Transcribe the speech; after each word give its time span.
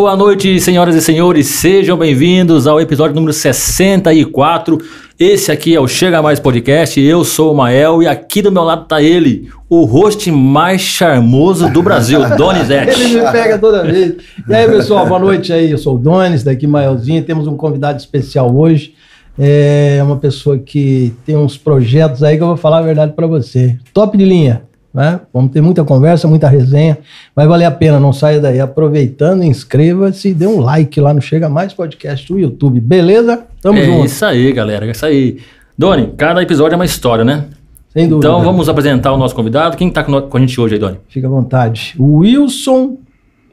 Boa 0.00 0.16
noite, 0.16 0.58
senhoras 0.60 0.94
e 0.94 1.02
senhores, 1.02 1.46
sejam 1.46 1.94
bem-vindos 1.94 2.66
ao 2.66 2.80
episódio 2.80 3.14
número 3.14 3.34
64. 3.34 4.78
Esse 5.18 5.52
aqui 5.52 5.76
é 5.76 5.78
o 5.78 5.86
Chega 5.86 6.22
Mais 6.22 6.40
Podcast, 6.40 6.98
eu 6.98 7.22
sou 7.22 7.52
o 7.52 7.54
Mael 7.54 8.02
e 8.02 8.06
aqui 8.06 8.40
do 8.40 8.50
meu 8.50 8.62
lado 8.62 8.86
tá 8.86 9.02
ele, 9.02 9.50
o 9.68 9.84
host 9.84 10.32
mais 10.32 10.80
charmoso 10.80 11.68
do 11.68 11.82
Brasil, 11.82 12.18
Donizete. 12.34 12.98
Ele 12.98 13.20
me 13.20 13.30
pega 13.30 13.58
toda 13.58 13.84
vez. 13.84 14.14
E 14.48 14.54
aí, 14.54 14.66
pessoal, 14.66 15.06
boa 15.06 15.20
noite 15.20 15.52
aí, 15.52 15.70
eu 15.70 15.76
sou 15.76 15.96
o 15.96 15.98
Donis, 15.98 16.42
daqui 16.42 16.66
Maelzinho, 16.66 17.22
temos 17.22 17.46
um 17.46 17.54
convidado 17.54 17.98
especial 17.98 18.50
hoje, 18.56 18.94
é 19.38 20.00
uma 20.02 20.16
pessoa 20.16 20.56
que 20.56 21.12
tem 21.26 21.36
uns 21.36 21.58
projetos 21.58 22.22
aí 22.22 22.38
que 22.38 22.42
eu 22.42 22.48
vou 22.48 22.56
falar 22.56 22.78
a 22.78 22.82
verdade 22.82 23.12
para 23.12 23.26
você. 23.26 23.76
Top 23.92 24.16
de 24.16 24.24
linha. 24.24 24.62
Né? 24.92 25.20
Vamos 25.32 25.52
ter 25.52 25.60
muita 25.60 25.84
conversa, 25.84 26.26
muita 26.26 26.48
resenha. 26.48 26.98
Vai 27.34 27.46
valer 27.46 27.64
a 27.64 27.70
pena, 27.70 28.00
não 28.00 28.12
saia 28.12 28.40
daí. 28.40 28.60
Aproveitando, 28.60 29.44
inscreva-se 29.44 30.30
e 30.30 30.34
dê 30.34 30.46
um 30.46 30.60
like 30.60 31.00
lá 31.00 31.14
no 31.14 31.22
Chega 31.22 31.48
Mais 31.48 31.72
Podcast 31.72 32.30
no 32.32 32.38
YouTube. 32.38 32.80
Beleza? 32.80 33.44
Tamo 33.62 33.78
é 33.78 33.84
junto. 33.84 34.02
É 34.02 34.06
isso 34.06 34.24
aí, 34.24 34.52
galera. 34.52 34.86
É 34.86 34.90
isso 34.90 35.06
aí. 35.06 35.38
Doni, 35.78 36.12
cada 36.16 36.42
episódio 36.42 36.74
é 36.74 36.76
uma 36.76 36.84
história, 36.84 37.24
né? 37.24 37.46
Sem 37.92 38.08
dúvida. 38.08 38.28
Então 38.28 38.42
vamos 38.42 38.68
apresentar 38.68 39.12
o 39.12 39.16
nosso 39.16 39.34
convidado. 39.34 39.76
Quem 39.76 39.88
está 39.88 40.02
com 40.04 40.36
a 40.36 40.40
gente 40.40 40.60
hoje 40.60 40.74
aí, 40.74 40.80
Doni? 40.80 40.98
Fica 41.08 41.26
à 41.26 41.30
vontade. 41.30 41.94
Wilson 41.98 42.98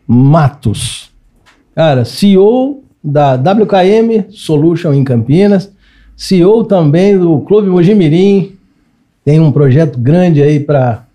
Matos. 0.07 1.11
Cara, 1.75 2.03
CEO 2.03 2.83
da 3.03 3.35
WKM 3.35 4.25
Solution 4.29 4.93
em 4.93 5.03
Campinas. 5.03 5.71
CEO 6.15 6.63
também 6.63 7.17
do 7.17 7.39
Clube 7.41 7.69
Mojimirim. 7.69 8.53
Tem 9.23 9.39
um 9.39 9.51
projeto 9.51 9.99
grande 9.99 10.41
aí 10.41 10.59
para 10.59 11.06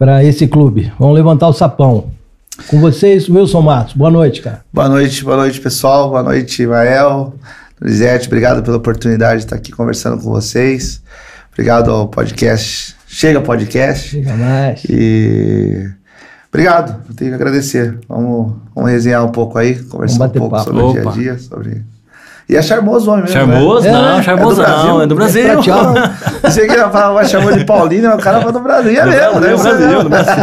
para 0.00 0.24
esse 0.24 0.48
clube. 0.48 0.90
Vamos 0.98 1.14
levantar 1.14 1.46
o 1.46 1.52
sapão. 1.52 2.10
Com 2.68 2.80
vocês, 2.80 3.28
Wilson 3.28 3.60
Matos. 3.60 3.92
Boa 3.92 4.10
noite, 4.10 4.40
cara. 4.40 4.64
Boa 4.72 4.88
noite, 4.88 5.22
boa 5.22 5.36
noite, 5.36 5.60
pessoal. 5.60 6.08
Boa 6.08 6.22
noite, 6.22 6.66
Mael. 6.66 7.34
Lisete, 7.82 8.26
obrigado 8.26 8.62
pela 8.62 8.78
oportunidade 8.78 9.40
de 9.40 9.44
estar 9.44 9.56
aqui 9.56 9.70
conversando 9.70 10.16
com 10.16 10.30
vocês. 10.30 11.02
Obrigado 11.52 11.90
ao 11.90 12.08
podcast. 12.08 12.96
Chega 13.06 13.42
podcast. 13.42 14.08
Chega 14.08 14.34
mais. 14.36 14.82
E 14.88 15.86
obrigado, 16.48 17.02
eu 17.06 17.14
tenho 17.14 17.30
que 17.32 17.34
agradecer. 17.34 17.98
Vamos, 18.08 18.54
vamos 18.74 18.90
resenhar 18.90 19.22
um 19.22 19.30
pouco 19.30 19.58
aí, 19.58 19.82
conversar 19.82 20.24
um 20.24 20.30
pouco 20.30 20.48
papo. 20.48 20.64
sobre 20.64 20.80
Opa. 20.80 20.90
o 20.90 21.02
dia 21.02 21.10
a 21.10 21.12
dia, 21.12 21.38
sobre 21.38 21.82
e 22.50 22.56
é 22.56 22.62
charmoso 22.62 23.08
o 23.08 23.12
homem 23.12 23.24
mesmo. 23.24 23.38
Charmoso? 23.38 23.86
Né? 23.86 23.92
Não, 23.92 24.18
é, 24.18 24.22
charmoso 24.22 24.62
é 24.62 24.66
do 24.66 24.70
não, 24.70 25.02
é 25.02 25.06
do 25.06 25.14
Brasil. 25.14 25.46
É 25.46 25.56
Você 26.42 26.66
que 26.66 26.76
vai 26.76 27.24
chamar 27.24 27.52
de 27.56 27.64
Paulino, 27.64 28.14
o 28.14 28.18
cara 28.18 28.40
foi 28.40 28.52
do 28.52 28.60
Brasil. 28.60 29.00
É 29.00 29.06
mesmo, 29.06 29.40
né? 29.40 29.56
Brasil, 29.56 30.08
Brasil. 30.08 30.34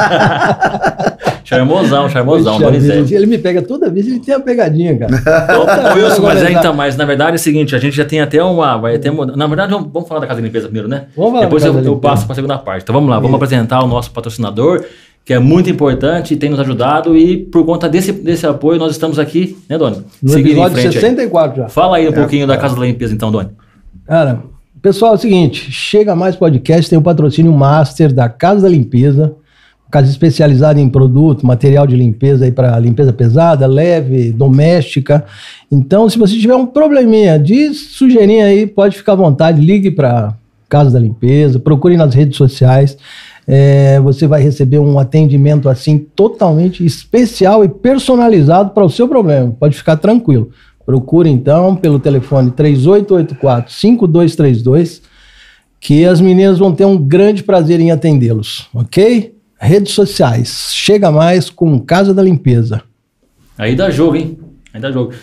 Charmosão, 1.43 2.09
charmosão, 2.09 2.59
Donizete. 2.59 3.13
Ele 3.13 3.25
me 3.25 3.37
pega 3.37 3.61
toda 3.61 3.89
vez, 3.89 4.05
ele 4.05 4.19
tem 4.19 4.35
a 4.35 4.39
pegadinha, 4.39 4.97
cara. 4.97 5.13
Ô, 5.57 5.95
Wilson, 5.95 6.21
mas 6.21 6.43
é 6.43 6.51
então, 6.51 6.73
mas 6.73 6.97
na 6.97 7.05
verdade 7.05 7.31
é 7.31 7.35
o 7.35 7.39
seguinte, 7.39 7.73
a 7.73 7.79
gente 7.79 7.95
já 7.95 8.03
tem 8.03 8.19
até 8.19 8.43
uma. 8.43 8.77
Vai 8.77 8.99
ter, 8.99 9.13
na 9.13 9.47
verdade, 9.47 9.71
vamos, 9.71 9.89
vamos 9.91 10.09
falar 10.09 10.19
da 10.19 10.27
Casa 10.27 10.41
de 10.41 10.47
Limpeza 10.47 10.65
primeiro, 10.65 10.89
né? 10.89 11.05
Vamos 11.15 11.31
falar 11.31 11.45
Depois 11.45 11.63
eu, 11.63 11.79
eu 11.81 11.95
passo 11.97 12.25
para 12.25 12.33
a 12.33 12.35
segunda 12.35 12.57
parte. 12.57 12.83
Então 12.83 12.93
vamos 12.93 13.09
lá, 13.09 13.17
vamos 13.17 13.35
apresentar 13.35 13.81
o 13.81 13.87
nosso 13.87 14.11
patrocinador 14.11 14.83
que 15.27 15.33
é 15.33 15.39
muito 15.39 15.69
importante 15.69 16.33
e 16.33 16.37
tem 16.37 16.49
nos 16.49 16.57
ajudado 16.57 17.17
e 17.17 17.35
por 17.35 17.65
conta 17.65 17.89
desse, 17.89 18.13
desse 18.13 18.47
apoio 18.47 18.79
nós 18.79 18.93
estamos 18.93 19.19
aqui, 19.19 19.57
né, 19.67 19.77
Doni? 19.77 19.97
No 20.23 20.29
Seguindo 20.29 20.51
episódio 20.51 20.81
64 20.81 21.51
aí. 21.51 21.57
já. 21.57 21.69
Fala 21.69 21.97
aí 21.97 22.07
um 22.07 22.13
é, 22.13 22.15
pouquinho 22.15 22.47
da 22.47 22.55
Casa 22.55 22.77
da 22.77 22.85
Limpeza 22.85 23.13
então, 23.13 23.29
Doni. 23.29 23.49
Cara, 24.05 24.41
pessoal, 24.81 25.11
é 25.11 25.15
o 25.15 25.17
seguinte, 25.17 25.69
Chega 25.69 26.15
Mais 26.15 26.37
Podcast 26.37 26.89
tem 26.89 26.97
o 26.97 27.01
patrocínio 27.01 27.51
master 27.51 28.13
da 28.13 28.29
Casa 28.29 28.61
da 28.61 28.69
Limpeza, 28.69 29.35
casa 29.91 30.09
especializada 30.09 30.79
em 30.79 30.87
produto, 30.87 31.45
material 31.45 31.85
de 31.85 31.97
limpeza 31.97 32.45
aí 32.45 32.51
para 32.53 32.79
limpeza 32.79 33.11
pesada, 33.11 33.67
leve, 33.67 34.31
doméstica. 34.31 35.25
Então, 35.69 36.09
se 36.09 36.17
você 36.17 36.37
tiver 36.37 36.55
um 36.55 36.65
probleminha 36.65 37.37
de 37.37 37.73
sujeirinha 37.73 38.45
aí, 38.45 38.65
pode 38.65 38.95
ficar 38.95 39.11
à 39.11 39.15
vontade, 39.17 39.59
ligue 39.59 39.91
para 39.91 40.33
Casa 40.69 40.89
da 40.89 40.99
Limpeza, 40.99 41.59
procure 41.59 41.97
nas 41.97 42.13
redes 42.13 42.37
sociais 42.37 42.97
é, 43.47 43.97
você 44.01 44.27
vai 44.27 44.41
receber 44.41 44.77
um 44.77 44.99
atendimento 44.99 45.69
assim 45.69 45.97
totalmente 45.97 46.85
especial 46.85 47.63
e 47.63 47.69
personalizado 47.69 48.71
para 48.71 48.83
o 48.83 48.89
seu 48.89 49.07
problema. 49.07 49.55
Pode 49.57 49.77
ficar 49.77 49.95
tranquilo. 49.95 50.51
Procure 50.85 51.29
então 51.29 51.75
pelo 51.75 51.99
telefone 51.99 52.51
3884 52.51 53.73
5232 53.73 55.01
que 55.79 56.05
as 56.05 56.19
meninas 56.19 56.59
vão 56.59 56.73
ter 56.73 56.85
um 56.85 56.97
grande 56.97 57.43
prazer 57.43 57.79
em 57.79 57.91
atendê-los, 57.91 58.67
ok? 58.73 59.35
Redes 59.59 59.93
sociais, 59.93 60.71
chega 60.73 61.11
mais 61.11 61.49
com 61.49 61.79
Casa 61.79 62.13
da 62.13 62.21
Limpeza. 62.21 62.81
Aí 63.57 63.75
dá 63.75 63.89
jogo, 63.89 64.15
hein? 64.15 64.37
Aí 64.73 64.81
dá 64.81 64.91
jogo. 64.91 65.13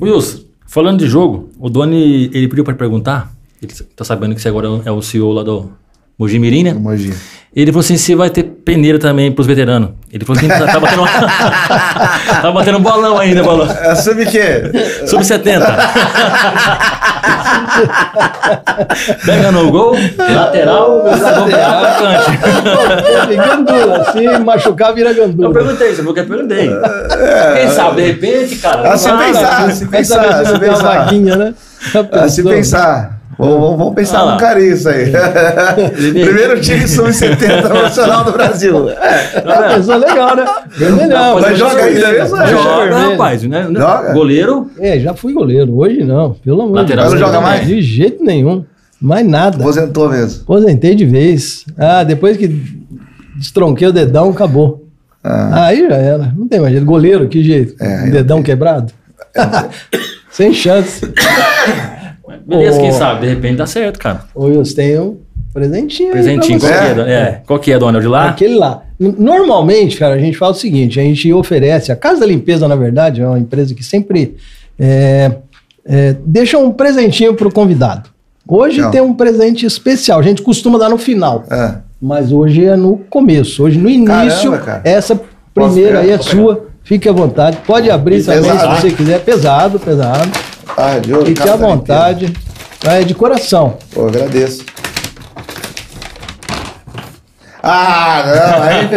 Wilson, 0.00 0.44
falando 0.66 0.98
de 0.98 1.06
jogo, 1.06 1.50
o 1.58 1.68
Doni, 1.68 2.30
ele 2.32 2.48
pediu 2.48 2.64
para 2.64 2.74
perguntar, 2.74 3.34
ele 3.62 3.72
tá 3.94 4.04
sabendo 4.04 4.34
que 4.34 4.40
você 4.40 4.48
agora 4.48 4.68
é 4.84 4.90
o 4.90 5.02
CEO 5.02 5.32
lá 5.32 5.42
do 5.42 5.70
Mojimirim, 6.18 6.62
né? 6.62 6.72
Mogi. 6.72 7.12
Ele 7.54 7.70
falou 7.70 7.84
assim: 7.84 7.96
você 7.96 8.16
vai 8.16 8.30
ter 8.30 8.42
peneira 8.42 8.98
também 8.98 9.30
pros 9.30 9.46
veteranos. 9.46 9.90
Ele 10.12 10.24
falou 10.24 10.38
assim: 10.38 10.48
tá, 10.48 10.66
tá 10.66 10.80
batendo, 10.80 11.04
tá 12.42 12.52
batendo 12.52 12.78
um 12.78 12.82
bolão 12.82 13.18
ainda, 13.18 13.42
bolão. 13.44 13.70
É, 13.70 13.94
sub 13.94 14.26
quê? 14.26 14.62
Sub 15.06 15.24
70. 15.24 15.64
Pega 19.24 19.52
no 19.52 19.70
gol, 19.70 19.96
lateral, 20.18 21.04
lateral, 21.04 21.84
atacante. 21.84 23.36
gandula, 23.36 24.12
se 24.12 24.38
machucar, 24.38 24.94
vira 24.94 25.12
gandula. 25.12 25.48
Eu 25.48 25.52
perguntei, 25.52 25.90
você 25.90 25.96
falou 25.96 26.14
que 26.14 26.20
eu 26.20 26.26
perguntei. 26.26 26.70
É, 26.70 27.60
Quem 27.60 27.70
sabe, 27.70 28.02
de 28.02 28.08
repente, 28.08 28.56
cara. 28.56 28.92
Ah, 28.92 28.96
se 28.96 29.10
pensar, 29.10 29.70
se 29.70 29.86
pensar, 29.86 30.46
se 30.46 30.58
pensar. 30.58 31.12
Né? 31.12 31.54
Ah, 32.12 32.28
se 32.28 32.42
pensar. 32.42 33.13
Vamos, 33.38 33.78
vamos 33.78 33.94
pensar 33.94 34.20
ah, 34.20 34.32
no 34.32 34.38
Cariço 34.38 34.88
aí. 34.88 35.10
Primeiro 35.96 36.60
time 36.60 36.86
sub-70 36.86 37.68
nacional 37.68 38.24
do 38.24 38.32
Brasil. 38.32 38.90
É, 38.90 39.32
é 39.36 39.74
pessoa 39.76 39.96
legal, 39.96 40.36
né? 40.36 40.44
Vermelhão. 40.68 41.40
Mas 41.40 41.58
joga 41.58 41.84
ainda 41.84 42.12
mesmo? 42.12 42.36
Joga, 42.46 42.98
rapaz. 43.10 43.42
Né? 43.42 43.66
Joga? 43.72 44.12
Goleiro? 44.12 44.70
É, 44.78 45.00
já 45.00 45.14
fui 45.14 45.32
goleiro. 45.32 45.76
Hoje 45.76 46.04
não, 46.04 46.34
pelo 46.34 46.62
amor 46.62 46.84
de 46.84 46.94
Deus. 46.94 47.12
não 47.12 47.18
joga 47.18 47.40
mais? 47.40 47.66
De 47.66 47.82
jeito 47.82 48.22
nenhum. 48.24 48.64
Mais 49.00 49.26
nada. 49.26 49.56
Aposentou 49.56 50.08
mesmo? 50.08 50.42
Aposentei 50.42 50.94
de 50.94 51.04
vez. 51.04 51.64
Ah, 51.76 52.04
depois 52.04 52.36
que 52.36 52.48
destronquei 53.36 53.88
o 53.88 53.92
dedão, 53.92 54.30
acabou. 54.30 54.86
Ah. 55.22 55.66
Aí 55.66 55.86
já 55.88 55.96
era. 55.96 56.32
Não 56.36 56.46
tem 56.46 56.60
mais 56.60 56.72
jeito. 56.72 56.86
Goleiro, 56.86 57.28
que 57.28 57.42
jeito? 57.42 57.74
É, 57.82 58.10
dedão 58.10 58.42
quebrado? 58.42 58.92
É. 59.34 59.42
Sem 60.30 60.52
chance. 60.52 61.00
Beleza, 62.46 62.78
quem 62.78 62.92
sabe? 62.92 63.22
De 63.22 63.34
repente 63.34 63.56
dá 63.56 63.66
certo, 63.66 63.98
cara. 63.98 64.24
Ô, 64.34 64.44
Wilson, 64.44 64.74
tem 64.74 64.98
um 64.98 65.18
presentinho 65.52 66.10
Presentinho, 66.10 66.58
qual, 66.58 66.72
que 66.72 66.78
é, 66.78 67.12
é. 67.12 67.42
qual 67.46 67.58
que 67.58 67.72
é, 67.72 67.78
dona? 67.78 68.00
De 68.00 68.08
lá? 68.08 68.28
Aquele 68.28 68.56
lá. 68.56 68.82
Normalmente, 68.98 69.96
cara, 69.96 70.14
a 70.14 70.18
gente 70.18 70.36
fala 70.36 70.52
o 70.52 70.54
seguinte, 70.54 70.98
a 70.98 71.02
gente 71.02 71.32
oferece, 71.32 71.92
a 71.92 71.96
Casa 71.96 72.20
da 72.20 72.26
Limpeza, 72.26 72.66
na 72.68 72.76
verdade, 72.76 73.22
é 73.22 73.26
uma 73.26 73.38
empresa 73.38 73.74
que 73.74 73.84
sempre 73.84 74.36
é, 74.78 75.32
é, 75.84 76.16
deixa 76.24 76.58
um 76.58 76.72
presentinho 76.72 77.34
pro 77.34 77.52
convidado. 77.52 78.10
Hoje 78.46 78.80
Não. 78.80 78.90
tem 78.90 79.00
um 79.00 79.14
presente 79.14 79.64
especial, 79.64 80.18
a 80.20 80.22
gente 80.22 80.42
costuma 80.42 80.78
dar 80.78 80.90
no 80.90 80.98
final. 80.98 81.44
É. 81.50 81.76
Mas 82.00 82.30
hoje 82.32 82.64
é 82.64 82.76
no 82.76 82.98
começo, 83.08 83.62
hoje 83.62 83.78
no 83.78 83.88
início, 83.88 84.52
Caramba, 84.52 84.82
essa 84.84 85.18
primeira 85.54 86.00
aí 86.00 86.10
é 86.10 86.18
sua. 86.18 86.66
Fique 86.82 87.08
à 87.08 87.12
vontade, 87.12 87.56
pode 87.66 87.90
abrir 87.90 88.22
também 88.22 88.42
pesado. 88.42 88.76
se 88.76 88.82
você 88.82 88.90
quiser. 88.90 89.20
Pesado, 89.20 89.80
pesado. 89.80 90.30
Ah, 90.76 90.98
de 90.98 91.14
Fique 91.24 91.48
à 91.48 91.56
vontade. 91.56 92.30
É 92.84 93.02
de 93.02 93.14
coração. 93.14 93.78
Pô, 93.92 94.06
agradeço. 94.06 94.62
Ah, 97.62 98.22
não, 98.26 98.62
aí, 98.62 98.90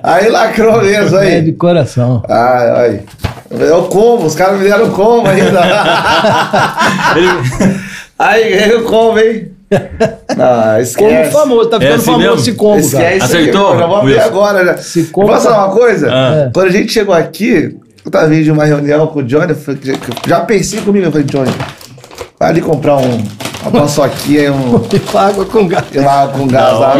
aí 0.02 0.30
lacrou 0.30 0.82
mesmo 0.82 1.18
aí. 1.18 1.34
É 1.34 1.42
de 1.42 1.52
coração. 1.52 2.22
Ah, 2.26 2.80
aí. 2.80 3.02
É 3.50 3.72
o 3.74 3.82
combo, 3.82 4.24
os 4.24 4.34
caras 4.34 4.58
me 4.58 4.64
deram 4.64 4.88
combo 4.90 5.28
ainda. 5.28 5.60
aí, 8.18 8.50
ganhei 8.50 8.76
o 8.76 8.84
combo, 8.84 9.18
hein? 9.18 9.52
Não, 10.36 10.80
esquece. 10.80 10.96
Como 10.96 11.32
famoso, 11.32 11.68
tá 11.68 11.78
ficando 11.78 11.92
é 11.92 11.96
assim 11.96 12.04
famoso 12.04 12.22
mesmo? 12.22 12.40
esse 12.40 12.52
combo, 12.54 12.78
esquece. 12.78 13.24
Acertou? 13.24 13.68
Aqui, 13.68 13.78
já 13.78 13.86
vou 13.86 13.96
abrir 13.96 14.20
agora. 14.20 14.64
Já. 14.64 14.76
Se 14.78 15.04
combo 15.04 15.28
Posso 15.28 15.44
falar 15.44 15.66
uma 15.66 15.74
coisa? 15.74 16.08
Ah. 16.10 16.50
Quando 16.52 16.68
a 16.68 16.72
gente 16.72 16.92
chegou 16.92 17.14
aqui, 17.14 17.76
eu 18.04 18.10
tava 18.10 18.28
vindo 18.28 18.44
de 18.44 18.50
uma 18.50 18.64
reunião 18.64 19.06
com 19.06 19.20
o 19.20 19.22
Johnny, 19.22 19.54
já 20.26 20.40
pensei 20.40 20.80
comigo, 20.82 21.06
eu 21.06 21.12
falei, 21.12 21.26
Johnny, 21.26 21.50
vai 22.38 22.50
ali 22.50 22.60
comprar 22.60 22.98
um, 22.98 23.24
uma 23.62 23.70
paçoquinha, 23.70 24.52
um... 24.52 24.76
água 25.16 25.44
com 25.46 25.66
gás. 25.66 25.84
Uma 25.94 26.10
água 26.10 26.38
com 26.38 26.46
gás 26.46 26.78
lá, 26.78 26.94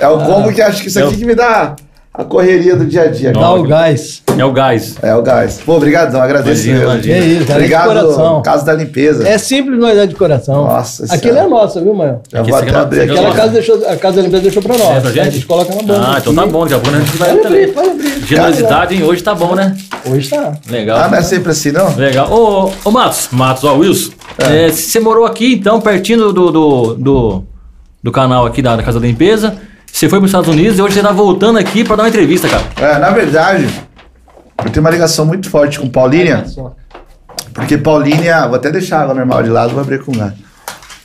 é 0.00 0.08
o 0.08 0.18
combo 0.24 0.52
que 0.52 0.62
acho 0.62 0.82
que 0.82 0.88
isso 0.88 1.02
aqui 1.04 1.16
que 1.18 1.24
me 1.24 1.34
dá... 1.34 1.76
a 2.14 2.24
correria 2.24 2.76
do 2.76 2.84
dia 2.84 3.04
a 3.04 3.06
dia. 3.06 3.32
Dá 3.32 3.54
o 3.54 3.62
gás. 3.62 4.22
É 4.36 4.44
o 4.44 4.52
gás. 4.52 4.96
É 5.02 5.14
o 5.14 5.22
gás. 5.22 5.62
Pô, 5.64 5.76
obrigadão, 5.76 6.20
agradeço. 6.20 6.68
Imagina, 6.68 6.92
imagina. 6.92 7.16
É 7.16 7.20
isso, 7.20 7.52
Obrigado, 7.52 7.88
de 7.88 8.00
coração. 8.00 8.42
Casa 8.42 8.66
da 8.66 8.74
Limpeza. 8.74 9.26
É 9.26 9.38
simples, 9.38 9.78
mas 9.78 9.96
é 9.96 10.06
de 10.06 10.14
coração. 10.14 10.64
Nossa 10.64 11.14
Aquele 11.14 11.38
é 11.38 11.46
nosso, 11.46 11.80
viu, 11.82 11.94
mãe? 11.94 12.16
Já 12.30 12.42
vou 12.42 12.54
até 12.54 12.74
abrir 12.74 13.00
aqui. 13.00 13.12
Aquela 13.12 13.34
casa, 13.34 13.48
deixou, 13.52 13.88
a 13.88 13.96
Casa 13.96 14.16
da 14.16 14.22
Limpeza 14.22 14.42
deixou 14.42 14.62
pra 14.62 14.76
nós. 14.76 14.96
É 14.96 15.00
pra 15.00 15.10
gente? 15.10 15.28
A 15.28 15.30
gente 15.30 15.46
coloca 15.46 15.74
na 15.74 15.82
boca. 15.82 16.00
Ah, 16.06 16.18
então 16.18 16.34
tá 16.34 16.46
bom, 16.46 16.68
já 16.68 16.76
vou, 16.76 16.92
né? 16.92 16.98
A 16.98 17.00
gente 17.00 17.16
vai 17.16 17.34
pode 17.34 17.46
abrir, 17.46 17.72
pode 17.72 17.90
abrir. 17.90 18.26
Generosidade, 18.26 18.94
hein? 18.94 19.02
Hoje 19.04 19.22
tá 19.22 19.34
bom, 19.34 19.54
né? 19.54 19.74
Hoje 20.10 20.28
tá. 20.28 20.52
Legal. 20.68 20.98
Ah, 20.98 21.08
não 21.08 21.16
é 21.16 21.22
sempre 21.22 21.52
assim, 21.52 21.72
não? 21.72 21.96
Legal. 21.96 22.30
Ô, 22.30 22.70
ô 22.84 22.90
Matos, 22.90 23.28
Matos, 23.32 23.64
ó, 23.64 23.74
Wilson. 23.74 24.12
É. 24.36 24.66
É, 24.66 24.68
você 24.70 25.00
morou 25.00 25.24
aqui, 25.24 25.54
então, 25.54 25.80
pertinho 25.80 26.30
do, 26.30 26.50
do, 26.50 26.94
do, 26.94 27.44
do 28.02 28.12
canal 28.12 28.44
aqui 28.44 28.60
da, 28.60 28.76
da 28.76 28.82
Casa 28.82 29.00
da 29.00 29.06
Limpeza. 29.06 29.56
Você 29.92 30.08
foi 30.08 30.18
para 30.18 30.24
os 30.24 30.30
Estados 30.30 30.48
Unidos 30.48 30.78
e 30.78 30.82
hoje 30.82 30.94
você 30.94 31.00
está 31.00 31.12
voltando 31.12 31.58
aqui 31.58 31.84
para 31.84 31.96
dar 31.96 32.02
uma 32.04 32.08
entrevista, 32.08 32.48
cara. 32.48 32.64
É, 32.76 32.98
na 32.98 33.10
verdade, 33.10 33.68
eu 34.64 34.70
tenho 34.70 34.80
uma 34.80 34.90
ligação 34.90 35.26
muito 35.26 35.50
forte 35.50 35.78
com 35.78 35.88
Paulínia. 35.88 36.44
Porque 37.52 37.76
Paulínia, 37.76 38.46
vou 38.46 38.56
até 38.56 38.70
deixar 38.70 39.00
a 39.00 39.02
água 39.02 39.14
normal 39.14 39.42
de 39.42 39.50
lado, 39.50 39.72
vou 39.72 39.82
abrir 39.82 40.02
com 40.02 40.10
gás. 40.10 40.32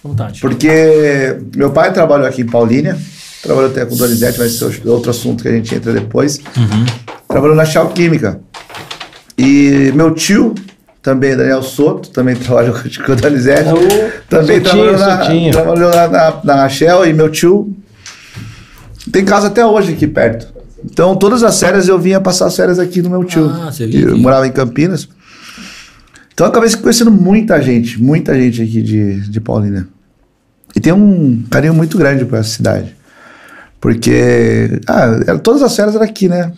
Vontade. 0.01 0.39
Porque 0.39 1.38
meu 1.56 1.72
pai 1.72 1.92
trabalhou 1.92 2.25
aqui 2.25 2.44
em 2.44 2.45
Paulínia, 2.45 2.98
trabalhou 3.44 3.69
até 3.69 3.86
com 3.86 3.95
Donizete, 3.95 4.38
vai 4.38 4.48
ser 4.48 4.88
outro 4.88 5.12
assunto 5.12 5.44
que 5.44 5.50
a 5.50 5.51
gente 5.51 5.75
entra 5.75 5.92
depois. 5.92 6.40
Uhum. 6.56 6.86
Trabalhou 7.28 7.56
na 7.57 7.66
Shell 7.66 7.90
Química. 7.90 8.40
E 9.38 9.92
meu 9.94 10.12
tio, 10.12 10.56
também 11.04 11.36
Daniel 11.36 11.62
Soto, 11.62 12.10
também 12.10 12.33
trabalhou 12.40 12.74
com 12.74 13.12
o 13.12 13.16
Donizete. 13.16 13.69
É 13.69 14.22
também 14.30 14.63
Sotinho, 14.63 14.72
trabalhou, 14.72 14.98
na, 14.98 15.51
trabalhou 15.51 15.90
lá 15.94 16.07
na, 16.07 16.56
na 16.56 16.69
Shell 16.69 17.06
e 17.06 17.12
meu 17.12 17.30
tio 17.30 17.75
tem 19.12 19.25
casa 19.25 19.48
até 19.48 19.65
hoje 19.65 19.94
aqui 19.94 20.07
perto. 20.07 20.48
Então, 20.83 21.15
todas 21.15 21.44
as 21.44 21.59
férias 21.59 21.88
eu 21.88 21.98
vinha 22.00 22.21
passar 22.21 22.48
as 22.48 22.56
férias 22.56 22.80
aqui 22.80 23.01
no 23.01 23.09
meu 23.09 23.24
tio. 23.24 23.50
Ah, 23.50 23.71
você 23.71 23.88
viu? 23.88 24.09
Eu 24.09 24.18
morava 24.18 24.48
em 24.48 24.51
Campinas. 24.51 25.07
Então, 26.33 26.45
eu 26.45 26.51
acabei 26.51 26.69
conhecendo 26.75 27.12
muita 27.12 27.62
gente, 27.62 28.01
muita 28.01 28.36
gente 28.36 28.62
aqui 28.62 28.81
de, 28.81 29.21
de 29.30 29.42
Paulínia. 29.42 29.88
E 30.75 30.80
tem 30.80 30.94
um 30.94 31.44
carinho 31.50 31.74
muito 31.74 31.98
grande 31.98 32.25
por 32.25 32.38
essa 32.38 32.50
cidade. 32.50 32.95
Porque, 33.81 34.80
ah, 34.88 35.19
era, 35.25 35.39
todas 35.39 35.63
as 35.63 35.75
férias 35.75 35.95
eram 35.95 36.06
aqui, 36.06 36.27
né? 36.27 36.51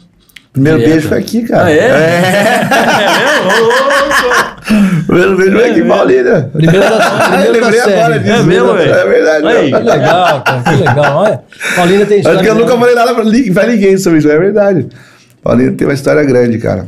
Primeiro 0.51 0.79
beijo 0.79 1.07
foi 1.07 1.17
aqui, 1.19 1.43
cara. 1.43 1.65
Ah, 1.65 1.71
é? 1.71 1.77
É, 1.77 2.61
é 3.03 3.19
mesmo? 3.19 5.05
Primeiro 5.05 5.37
beijo 5.37 5.51
foi 5.51 5.69
aqui 5.69 5.79
em 5.79 5.87
Paulínia. 5.87 6.49
Primeiro 6.51 6.79
da, 6.79 7.29
primeiro 7.29 7.61
da 7.61 7.71
série. 7.71 7.93
Agora 7.93 8.19
disso, 8.19 8.33
é 8.33 8.43
mesmo, 8.43 8.73
velho? 8.73 8.93
É 8.93 9.05
verdade. 9.05 9.47
Aí, 9.47 9.71
que 9.71 9.79
legal, 9.79 10.43
cara. 10.43 10.63
Que 10.63 10.75
legal. 10.75 11.17
Olha, 11.17 11.41
Paulínia 11.75 12.05
tem 12.05 12.17
história. 12.17 12.39
Acho 12.39 12.45
que 12.45 12.51
eu 12.51 12.55
nunca 12.55 12.77
falei 12.77 12.95
nada 12.95 13.13
pra, 13.13 13.23
pra 13.53 13.67
ninguém 13.67 13.97
sobre 13.97 14.19
isso, 14.19 14.29
é 14.29 14.39
verdade. 14.39 14.87
Paulínia 15.43 15.73
tem 15.73 15.87
uma 15.87 15.93
história 15.93 16.23
grande, 16.23 16.57
cara. 16.57 16.87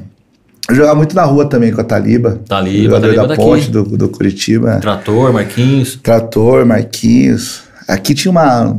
Eu 0.70 0.76
jogava 0.76 0.96
muito 0.96 1.16
na 1.16 1.24
rua 1.24 1.48
também 1.50 1.72
com 1.72 1.82
a 1.82 1.84
Taliba. 1.84 2.40
Taliba, 2.48 3.00
Taliba 3.00 3.28
da 3.28 3.36
Ponte, 3.36 3.70
do, 3.70 3.84
do 3.84 4.10
Curitiba. 4.10 4.80
Trator, 4.80 5.34
Marquinhos. 5.34 6.00
Trator, 6.02 6.66
Marquinhos. 6.66 7.64
Aqui 7.88 8.14
tinha 8.14 8.32
uma... 8.32 8.78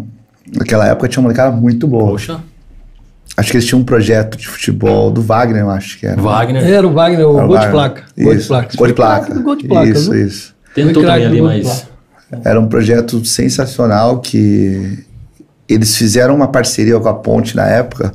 Naquela 0.55 0.87
época 0.87 1.08
tinha 1.08 1.20
uma 1.20 1.25
molecada 1.29 1.55
muito 1.55 1.87
boa. 1.87 2.11
Poxa. 2.12 2.40
Acho 3.37 3.50
que 3.50 3.56
eles 3.56 3.67
tinham 3.67 3.81
um 3.81 3.84
projeto 3.84 4.37
de 4.37 4.46
futebol 4.46 5.11
do 5.11 5.23
Wagner, 5.23 5.62
eu 5.62 5.70
acho 5.70 5.99
que 5.99 6.06
era. 6.06 6.20
Wagner. 6.20 6.64
Era 6.64 6.87
o 6.87 6.93
Wagner, 6.93 7.26
o 7.26 7.46
gol 7.46 7.58
de 7.58 7.69
placa. 7.69 8.05
Gol 8.19 8.37
de 8.37 8.44
placa. 8.44 8.76
Gol 8.76 8.87
de 8.87 8.93
placa. 8.93 9.38
Gol 9.40 9.56
de 9.56 9.69
placa. 9.69 9.88
Isso, 9.88 10.14
isso. 10.14 10.55
Tentou 10.75 11.02
também 11.02 11.26
ali, 11.26 11.40
mas... 11.40 11.87
Era 12.44 12.58
um 12.58 12.67
projeto 12.67 13.23
sensacional 13.25 14.20
que 14.20 15.05
eles 15.69 15.96
fizeram 15.96 16.34
uma 16.34 16.49
parceria 16.49 16.99
com 16.99 17.08
a 17.08 17.14
Ponte 17.14 17.55
na 17.55 17.67
época 17.67 18.14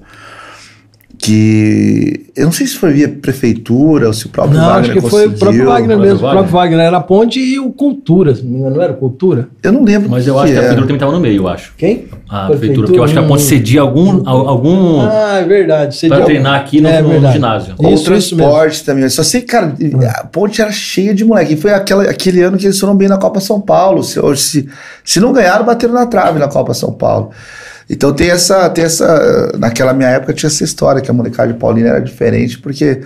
que 1.17 2.27
eu 2.35 2.45
não 2.45 2.51
sei 2.51 2.67
se 2.67 2.75
foi 2.75 2.93
via 2.93 3.09
prefeitura 3.09 4.07
ou 4.07 4.13
se 4.13 4.27
o 4.27 4.29
próprio 4.29 4.57
não, 4.57 4.67
Wagner 4.67 4.91
acho 4.91 5.01
que 5.01 5.09
foi 5.09 5.27
o 5.27 5.31
próprio 5.31 5.65
Wagner 5.65 5.97
mesmo, 5.97 6.27
o 6.27 6.31
próprio 6.31 6.51
Wagner 6.51 6.79
era 6.85 6.97
a 6.97 7.01
ponte 7.01 7.39
e 7.39 7.59
o 7.59 7.71
Cultura, 7.71 8.37
não 8.43 8.81
era 8.81 8.93
Cultura? 8.93 9.49
Eu 9.63 9.71
não 9.71 9.83
lembro. 9.83 10.09
Mas 10.09 10.27
eu 10.27 10.37
acho 10.37 10.51
que 10.51 10.57
a 10.57 10.61
prefeitura 10.61 10.87
também 10.87 10.95
estava 10.95 11.11
no 11.11 11.19
meio, 11.19 11.41
eu 11.41 11.47
acho. 11.47 11.73
Quem? 11.75 12.05
A 12.29 12.47
prefeitura, 12.47 12.87
porque 12.87 12.99
eu 12.99 13.03
acho 13.03 13.13
que 13.13 13.19
a 13.19 13.23
ponte 13.23 13.41
cedia 13.41 13.81
algum 13.81 14.27
algum 14.27 15.01
Ah, 15.01 15.39
é 15.39 15.43
verdade, 15.43 16.07
para 16.07 16.21
treinar 16.25 16.59
aqui 16.59 16.79
no, 16.79 16.87
é, 16.87 17.01
no 17.01 17.31
ginásio. 17.31 17.73
Ou 17.77 17.93
isso, 17.93 18.05
transporte 18.05 18.75
isso 18.75 18.85
também. 18.85 19.09
Só 19.09 19.23
sei, 19.23 19.41
cara, 19.41 19.73
a 20.19 20.25
ponte 20.25 20.61
era 20.61 20.71
cheia 20.71 21.15
de 21.15 21.25
moleque. 21.25 21.53
E 21.53 21.57
foi 21.57 21.73
aquela, 21.73 22.03
aquele 22.03 22.41
ano 22.41 22.57
que 22.57 22.65
eles 22.65 22.79
foram 22.79 22.95
bem 22.95 23.07
na 23.07 23.17
Copa 23.17 23.39
São 23.39 23.59
Paulo. 23.59 24.03
Se, 24.03 24.19
se, 24.35 24.69
se 25.03 25.19
não 25.19 25.33
ganharam, 25.33 25.65
bateram 25.65 25.93
na 25.93 26.05
trave 26.05 26.37
na 26.37 26.47
Copa 26.47 26.73
São 26.73 26.91
Paulo. 26.91 27.31
Então 27.89 28.13
tem 28.13 28.29
essa, 28.29 28.69
tem 28.69 28.83
essa. 28.83 29.53
Naquela 29.57 29.93
minha 29.93 30.09
época 30.09 30.33
tinha 30.33 30.47
essa 30.47 30.63
história 30.63 31.01
que 31.01 31.09
a 31.09 31.13
molecada 31.13 31.51
de 31.51 31.57
Paulina 31.57 31.89
era 31.89 32.01
diferente, 32.01 32.59
porque 32.59 33.01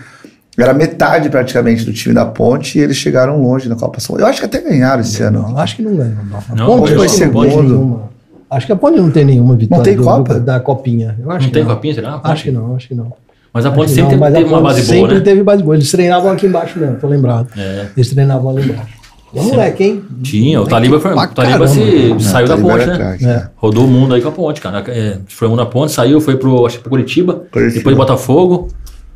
era 0.58 0.74
metade 0.74 1.30
praticamente 1.30 1.86
do 1.86 1.94
time 1.94 2.14
da 2.14 2.26
Ponte 2.26 2.78
e 2.78 2.82
eles 2.82 2.98
chegaram 2.98 3.42
longe 3.42 3.70
na 3.70 3.76
Copa 3.76 4.00
São 4.00 4.18
Eu 4.18 4.26
acho 4.26 4.40
que 4.40 4.46
até 4.46 4.60
ganharam 4.60 5.02
esse 5.02 5.22
ano. 5.24 5.44
Não, 5.44 5.58
acho 5.58 5.76
que 5.76 5.82
não 5.82 5.96
ganharam. 5.96 6.26
Não. 6.26 6.38
A 6.38 6.56
não, 6.56 6.66
Ponte 6.66 6.96
foi 6.96 7.10
segundo. 7.10 8.04
Acho 8.50 8.66
que 8.66 8.72
a 8.74 8.76
Ponte 8.76 8.98
não 9.00 9.10
tem 9.10 9.24
nenhuma 9.24 9.56
vitória 9.56 9.78
não 9.78 9.84
tem 9.84 10.04
Copa? 10.04 10.34
Do, 10.34 10.40
da 10.42 10.60
Copinha. 10.60 11.16
Eu 11.18 11.32
acho 11.32 11.46
não 11.46 11.54
tem 11.54 11.64
não. 11.64 11.74
Copinha, 11.74 11.94
será? 11.94 12.20
Acho 12.24 12.44
que 12.44 12.52
não, 12.52 12.76
acho 12.76 12.88
que 12.88 12.96
não. 12.96 13.14
Mas 13.54 13.66
a 13.66 13.72
Ponte 13.72 13.92
sempre 13.92 14.18
teve, 14.18 14.32
teve 14.32 14.46
uma 14.46 14.62
base 14.62 14.82
boa, 14.82 14.94
sempre 14.94 15.16
né? 15.16 15.22
teve 15.22 15.44
base 15.44 15.64
boa. 15.64 15.76
Eles 15.76 15.92
treinavam 15.92 16.32
aqui 16.32 16.48
embaixo 16.48 16.80
mesmo, 16.80 16.96
tô 16.96 17.08
lembrado. 17.08 17.48
É. 17.58 17.88
Eles 17.96 18.10
treinavam 18.10 18.50
ali 18.50 18.64
embaixo. 18.70 19.01
É 19.34 19.42
moleque, 19.42 19.84
hein? 19.84 20.04
Tinha, 20.22 20.62
o 20.62 20.68
Taliba, 20.68 21.00
foi, 21.00 21.14
o 21.14 21.28
Taliba 21.28 21.68
se, 21.68 22.20
saiu 22.20 22.48
da 22.48 22.58
ponte, 22.58 22.86
né? 22.86 22.96
Crack, 22.96 23.26
é. 23.26 23.48
Rodou 23.56 23.86
o 23.86 23.88
mundo 23.88 24.14
aí 24.14 24.22
com 24.22 24.28
a 24.28 24.32
ponte, 24.32 24.60
cara. 24.60 24.84
É, 24.90 25.20
foi 25.28 25.48
o 25.48 25.52
mundo 25.52 25.60
da 25.60 25.66
ponte, 25.66 25.92
saiu, 25.94 26.20
foi 26.20 26.36
pro, 26.36 26.66
acho, 26.66 26.82
pro 26.82 26.90
Curitiba, 26.90 27.46
Curitiba, 27.52 27.78
depois 27.78 27.96
Botafogo. 27.96 28.68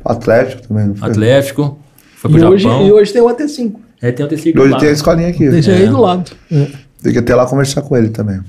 Atlético 0.04 0.68
também, 0.68 0.86
não 0.86 0.94
foi? 0.94 1.10
Atlético, 1.10 1.78
foi 2.16 2.30
pro 2.30 2.38
e 2.38 2.58
Japão. 2.58 2.78
Hoje, 2.80 2.88
e 2.88 2.92
hoje 2.92 3.12
tem 3.12 3.22
o 3.22 3.26
AT5. 3.26 3.74
É, 4.00 4.12
tem 4.12 4.24
o 4.24 4.28
AT5 4.28 4.60
Hoje 4.60 4.78
tem 4.78 4.88
a 4.88 4.92
escolinha 4.92 5.28
aqui. 5.28 5.50
Tem 5.50 5.74
aí 5.74 5.88
do 5.88 6.00
lado. 6.00 6.30
É. 6.50 6.66
Tem 7.02 7.12
que 7.12 7.18
até 7.18 7.34
lá 7.34 7.46
conversar 7.46 7.82
com 7.82 7.96
ele 7.96 8.08
também. 8.08 8.40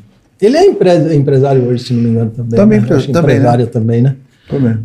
Ele 0.41 0.55
é 0.55 1.15
empresário 1.15 1.67
hoje, 1.67 1.85
se 1.85 1.93
não 1.93 2.03
me 2.03 2.09
engano, 2.09 2.31
também. 2.31 2.59
Também, 2.59 2.79
né? 2.79 2.87
também 2.87 3.09
empresário 3.09 3.65
né? 3.65 3.71
também, 3.71 4.01
né? 4.01 4.15
Também. 4.49 4.77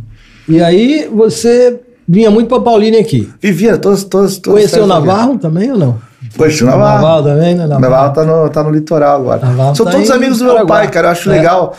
E 0.48 0.60
aí 0.60 1.08
você 1.12 1.78
vinha 2.08 2.30
muito 2.30 2.48
para 2.48 2.60
Paulínia 2.60 3.00
aqui. 3.00 3.28
Vivia, 3.40 3.78
todas, 3.78 4.02
todas, 4.04 4.38
todas 4.38 4.60
Conheceu 4.60 4.84
o 4.84 4.86
Navarro 4.86 5.38
também 5.38 5.70
ou 5.70 5.78
não? 5.78 6.11
Conheci 6.36 6.62
o 6.62 6.66
Navarro. 6.66 7.02
Navarro 7.02 7.22
também, 7.24 7.54
né? 7.54 7.66
Navarro, 7.66 7.80
Navarro 7.80 8.12
tá, 8.14 8.24
no, 8.24 8.48
tá 8.50 8.62
no 8.62 8.70
litoral 8.70 9.20
agora. 9.20 9.46
Navarro 9.46 9.76
São 9.76 9.86
tá 9.86 9.92
todos 9.92 10.10
amigos 10.10 10.38
do 10.38 10.44
meu 10.44 10.66
pai, 10.66 10.90
cara. 10.90 11.08
Eu 11.08 11.12
acho 11.12 11.30
é. 11.30 11.36
legal 11.36 11.76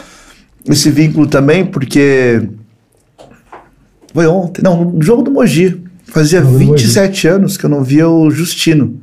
esse 0.70 0.90
vínculo 0.90 1.28
também, 1.28 1.66
porque. 1.66 2.48
Foi 4.14 4.28
ontem. 4.28 4.62
Não, 4.62 4.86
no 4.86 5.02
jogo 5.02 5.24
do 5.24 5.31
Mogi. 5.31 5.81
Fazia 6.06 6.42
27 6.42 7.28
anos 7.28 7.57
que 7.57 7.66
eu 7.66 7.69
não 7.69 7.83
via 7.83 8.07
o 8.07 8.30
Justino. 8.30 9.00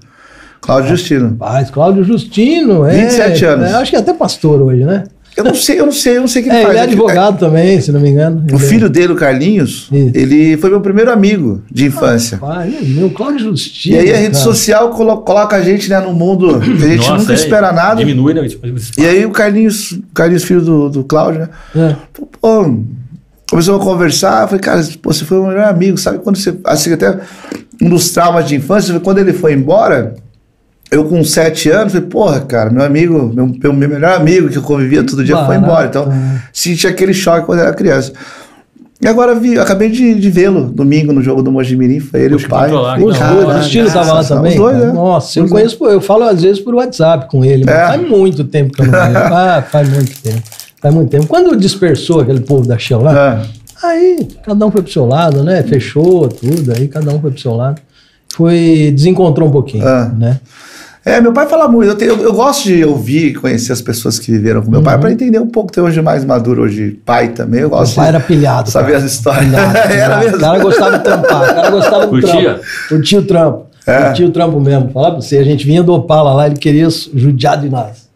Cláudio 0.60 0.90
Justino. 0.90 1.36
Mas 1.38 1.70
Cláudio 1.70 2.04
Justino, 2.04 2.86
é. 2.86 3.04
27 3.04 3.44
anos. 3.46 3.70
É, 3.70 3.74
acho 3.74 3.90
que 3.90 3.96
é 3.96 4.00
até 4.00 4.12
pastor 4.12 4.60
hoje, 4.60 4.84
né? 4.84 5.04
Eu 5.40 5.44
não 5.44 5.54
sei, 5.54 5.80
eu 5.80 5.86
não 5.86 5.92
sei, 5.92 6.16
eu 6.16 6.20
não 6.20 6.28
sei 6.28 6.42
o 6.42 6.44
que 6.44 6.50
ele 6.50 6.58
é, 6.58 6.62
faz. 6.62 6.74
Ele 6.74 6.78
é 6.78 6.82
advogado 6.82 7.38
também, 7.38 7.80
se 7.80 7.90
não 7.90 8.00
me 8.00 8.10
engano. 8.10 8.44
O 8.52 8.58
filho 8.58 8.88
dele, 8.88 9.12
o 9.12 9.16
Carlinhos, 9.16 9.88
Isso. 9.90 10.10
ele 10.14 10.56
foi 10.58 10.70
meu 10.70 10.80
primeiro 10.80 11.10
amigo 11.10 11.62
de 11.70 11.86
infância. 11.86 12.38
Ah, 12.42 12.66
é 12.66 12.82
meu 12.82 13.10
Cláudio 13.10 13.40
Justino. 13.40 13.96
E 13.96 13.98
aí 13.98 14.12
a 14.12 14.16
rede 14.16 14.32
cara. 14.32 14.44
social 14.44 14.90
coloca 14.90 15.56
a 15.56 15.62
gente 15.62 15.88
né, 15.88 15.98
no 16.00 16.12
mundo 16.12 16.60
que 16.60 16.84
a 16.84 16.88
gente 16.88 16.98
Nossa, 16.98 17.16
nunca 17.16 17.32
é, 17.32 17.36
espera 17.36 17.72
nada. 17.72 17.96
Diminui, 17.96 18.34
né? 18.34 18.46
E 18.98 19.06
aí 19.06 19.24
o 19.24 19.30
Carlinhos, 19.30 19.92
o 19.92 20.02
Carlinhos, 20.14 20.44
filho 20.44 20.60
do, 20.60 20.90
do 20.90 21.04
Cláudio, 21.04 21.40
né? 21.40 21.48
É. 21.74 21.96
Pô, 22.40 22.74
começou 23.50 23.76
a 23.76 23.80
conversar, 23.80 24.42
eu 24.42 24.48
falei, 24.48 24.60
cara, 24.60 24.88
pô, 25.00 25.12
você 25.12 25.24
foi 25.24 25.38
o 25.38 25.42
meu 25.42 25.52
melhor 25.52 25.68
amigo, 25.68 25.96
sabe 25.96 26.18
quando 26.18 26.36
você. 26.36 26.54
Assim, 26.64 26.92
até 26.92 27.18
um 27.80 27.88
dos 27.88 28.10
traumas 28.10 28.46
de 28.46 28.54
infância, 28.56 28.98
quando 29.00 29.18
ele 29.18 29.32
foi 29.32 29.54
embora 29.54 30.14
eu 30.90 31.04
com 31.04 31.22
sete 31.22 31.70
anos, 31.70 31.92
falei, 31.92 32.08
porra, 32.08 32.40
cara, 32.40 32.70
meu 32.70 32.82
amigo, 32.82 33.32
meu, 33.32 33.46
meu, 33.46 33.72
meu 33.72 33.88
melhor 33.88 34.12
amigo 34.14 34.48
que 34.48 34.58
eu 34.58 34.62
convivia 34.62 35.04
todo 35.04 35.24
dia 35.24 35.36
Barato. 35.36 35.52
foi 35.52 35.62
embora. 35.62 35.86
Então, 35.86 36.12
senti 36.52 36.86
aquele 36.86 37.14
choque 37.14 37.46
quando 37.46 37.60
era 37.60 37.72
criança. 37.72 38.12
E 39.02 39.08
agora 39.08 39.34
vi, 39.34 39.58
acabei 39.58 39.88
de, 39.88 40.14
de 40.14 40.30
vê-lo 40.30 40.64
domingo 40.64 41.10
no 41.10 41.22
jogo 41.22 41.42
do 41.42 41.50
Mojimirim, 41.50 42.00
foi 42.00 42.20
ele 42.20 42.34
e 42.34 42.36
o 42.36 42.48
pai. 42.48 42.70
Os 42.70 43.18
dois, 43.18 43.56
o 43.56 43.60
Estilo 43.60 43.88
estava 43.88 44.12
lá 44.12 44.24
também. 44.24 44.52
Os 44.52 44.58
dois, 44.58 44.76
né? 44.76 44.92
Nossa, 44.92 45.38
eu 45.38 45.48
conheço, 45.48 45.82
eu 45.86 46.00
falo 46.02 46.24
às 46.24 46.42
vezes 46.42 46.60
por 46.60 46.74
WhatsApp 46.74 47.26
com 47.30 47.42
ele, 47.42 47.64
mas 47.64 47.74
é. 47.74 47.86
faz 47.86 48.08
muito 48.08 48.44
tempo 48.44 48.74
que 48.74 48.82
eu 48.82 48.86
não 48.86 48.92
vejo. 48.92 49.16
ah, 49.32 49.64
faz 49.70 49.88
muito 49.88 50.20
tempo. 50.20 50.42
Faz 50.82 50.94
muito 50.94 51.08
tempo. 51.08 51.26
Quando 51.26 51.56
dispersou 51.56 52.20
aquele 52.20 52.40
povo 52.40 52.66
da 52.66 52.76
Shell 52.76 53.00
lá, 53.00 53.42
é. 53.82 53.86
aí 53.86 54.28
cada 54.44 54.66
um 54.66 54.70
foi 54.70 54.82
pro 54.82 54.92
seu 54.92 55.06
lado, 55.06 55.42
né? 55.42 55.62
Fechou 55.62 56.28
tudo, 56.28 56.72
aí 56.76 56.86
cada 56.86 57.10
um 57.10 57.20
foi 57.20 57.30
pro 57.30 57.40
seu 57.40 57.54
lado. 57.54 57.80
Foi, 58.34 58.92
desencontrou 58.94 59.48
um 59.48 59.52
pouquinho, 59.52 59.88
é. 59.88 60.12
né? 60.18 60.40
É, 61.04 61.20
meu 61.20 61.32
pai 61.32 61.46
fala 61.46 61.66
muito. 61.66 61.88
Eu, 61.88 61.96
tenho, 61.96 62.10
eu, 62.12 62.24
eu, 62.24 62.32
gosto 62.32 62.64
de 62.64 62.84
ouvir 62.84 63.28
e 63.28 63.34
conhecer 63.34 63.72
as 63.72 63.80
pessoas 63.80 64.18
que 64.18 64.30
viveram 64.30 64.62
com 64.62 64.70
meu 64.70 64.80
uhum. 64.80 64.84
pai 64.84 64.98
para 64.98 65.10
entender 65.10 65.38
um 65.38 65.46
pouco. 65.46 65.72
Ter 65.72 65.80
hoje 65.80 66.02
mais 66.02 66.24
maduro, 66.24 66.62
hoje 66.62 67.00
pai 67.06 67.28
também. 67.28 67.60
Eu 67.60 67.70
gosto 67.70 67.92
meu 67.92 67.96
pai 67.96 68.08
era 68.08 68.20
pilhado. 68.20 68.70
Saber 68.70 68.96
as 68.96 69.04
histórias. 69.04 69.46
Pilhado, 69.46 69.72
pilhado. 69.88 69.92
era 69.92 70.18
mesmo. 70.18 70.36
O 70.36 70.40
cara 70.40 70.58
gostava 70.58 70.98
de 70.98 71.04
trampar. 71.04 71.42
O 71.42 71.54
cara 71.54 71.70
gostava 71.70 72.06
do 72.06 72.10
Curtia? 72.10 72.30
trampo. 72.30 72.64
Curtia 72.88 73.18
o 73.18 73.22
trampo. 73.22 73.66
É. 73.86 74.02
Curtia 74.04 74.26
o 74.26 74.30
trampo 74.30 74.60
mesmo. 74.60 74.90
Falar 74.90 75.12
pra 75.12 75.20
você, 75.22 75.38
a 75.38 75.44
gente 75.44 75.64
vinha 75.64 75.82
do 75.82 75.94
Opala 75.94 76.34
lá, 76.34 76.46
ele 76.46 76.56
queria 76.56 76.88
judiar 76.90 77.58
de 77.58 77.70
nós. 77.70 78.09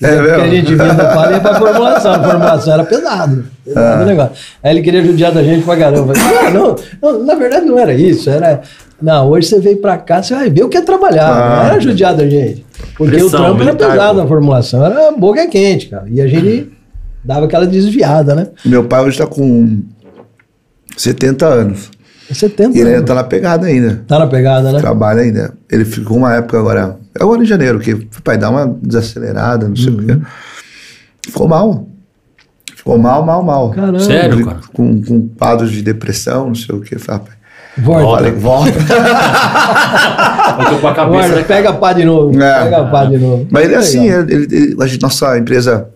É, 0.00 0.16
porque 0.16 0.30
a 0.40 0.48
gente 0.48 0.74
vinha 0.74 0.94
da 0.94 1.14
palha 1.14 1.40
para 1.40 1.54
formulação. 1.58 2.12
A 2.12 2.22
formulação 2.22 2.74
era 2.74 2.84
pesado. 2.84 3.44
pesado 3.64 4.02
ah. 4.02 4.06
negócio. 4.06 4.32
Aí 4.62 4.72
ele 4.72 4.82
queria 4.82 5.02
judiar 5.04 5.32
da 5.32 5.42
gente 5.42 5.64
pra 5.64 5.76
caramba. 5.76 6.14
Falei, 6.14 6.50
não, 6.52 6.76
não, 7.02 7.24
na 7.24 7.34
verdade 7.34 7.66
não 7.66 7.78
era 7.78 7.92
isso. 7.92 8.30
Era. 8.30 8.60
Não, 9.02 9.28
hoje 9.28 9.48
você 9.48 9.60
veio 9.60 9.78
para 9.78 9.96
cá, 9.98 10.22
você 10.22 10.34
vai 10.34 10.50
ver 10.50 10.64
o 10.64 10.68
que 10.68 10.76
é 10.76 10.82
trabalhar. 10.82 11.28
Ah. 11.28 11.56
Não 11.56 11.70
era 11.70 11.80
judiar 11.80 12.14
da 12.14 12.28
gente. 12.28 12.64
Porque 12.96 13.16
Pressão, 13.16 13.40
o 13.40 13.44
trampo 13.44 13.62
era 13.62 13.74
pesado 13.74 14.14
pô. 14.14 14.22
na 14.22 14.26
formulação. 14.26 14.86
Era 14.86 15.10
boca 15.12 15.46
quente, 15.48 15.88
cara. 15.88 16.04
E 16.08 16.20
a 16.20 16.28
gente 16.28 16.70
dava 17.24 17.46
aquela 17.46 17.66
desviada, 17.66 18.34
né? 18.34 18.48
Meu 18.64 18.84
pai 18.84 19.00
hoje 19.00 19.20
está 19.20 19.26
com 19.26 19.82
70 20.96 21.46
anos. 21.46 21.90
70 22.34 22.76
e 22.76 22.80
ele 22.80 22.90
ainda 22.90 23.04
tá 23.04 23.14
na 23.14 23.24
pegada 23.24 23.66
ainda. 23.66 24.04
Tá 24.06 24.18
na 24.18 24.26
pegada, 24.26 24.70
né? 24.70 24.80
Trabalha 24.80 25.22
ainda. 25.22 25.54
Ele 25.70 25.84
ficou 25.84 26.18
uma 26.18 26.34
época 26.34 26.58
agora. 26.58 26.98
É 27.18 27.22
agora 27.22 27.42
em 27.42 27.46
janeiro, 27.46 27.78
que 27.78 27.94
pai 28.22 28.36
dar 28.36 28.50
uma 28.50 28.66
desacelerada, 28.82 29.66
não 29.66 29.76
sei 29.76 29.88
uhum. 29.88 29.96
o 29.96 30.06
quê. 30.06 30.12
Uhum. 30.12 30.22
Ficou 31.26 31.48
mal. 31.48 31.88
Ficou 32.76 32.98
mal, 32.98 33.24
mal, 33.24 33.42
mal. 33.42 33.70
Caramba. 33.70 34.00
Sério, 34.00 34.44
cara? 34.44 34.60
Com, 34.72 35.02
com 35.02 35.28
quadros 35.28 35.70
de 35.70 35.82
depressão, 35.82 36.48
não 36.48 36.54
sei 36.54 36.74
o 36.74 36.80
quê. 36.80 36.98
Falei, 36.98 37.22
Volta. 37.78 38.16
Falei, 38.16 38.32
volta. 38.32 38.72
com 40.80 40.88
a 40.88 40.94
cabeça, 40.94 41.36
né? 41.36 41.44
Pega 41.44 41.70
a 41.70 41.72
pá 41.72 41.92
de 41.92 42.04
novo. 42.04 42.42
É. 42.42 42.64
Pega 42.64 42.78
a 42.78 42.86
pá 42.86 43.04
de 43.04 43.16
novo. 43.16 43.46
Mas 43.50 43.64
ele 43.64 43.74
é 43.74 43.78
assim, 43.78 44.10
ele, 44.10 44.34
ele, 44.34 44.76
a 44.78 44.86
nossa 45.00 45.38
empresa 45.38 45.88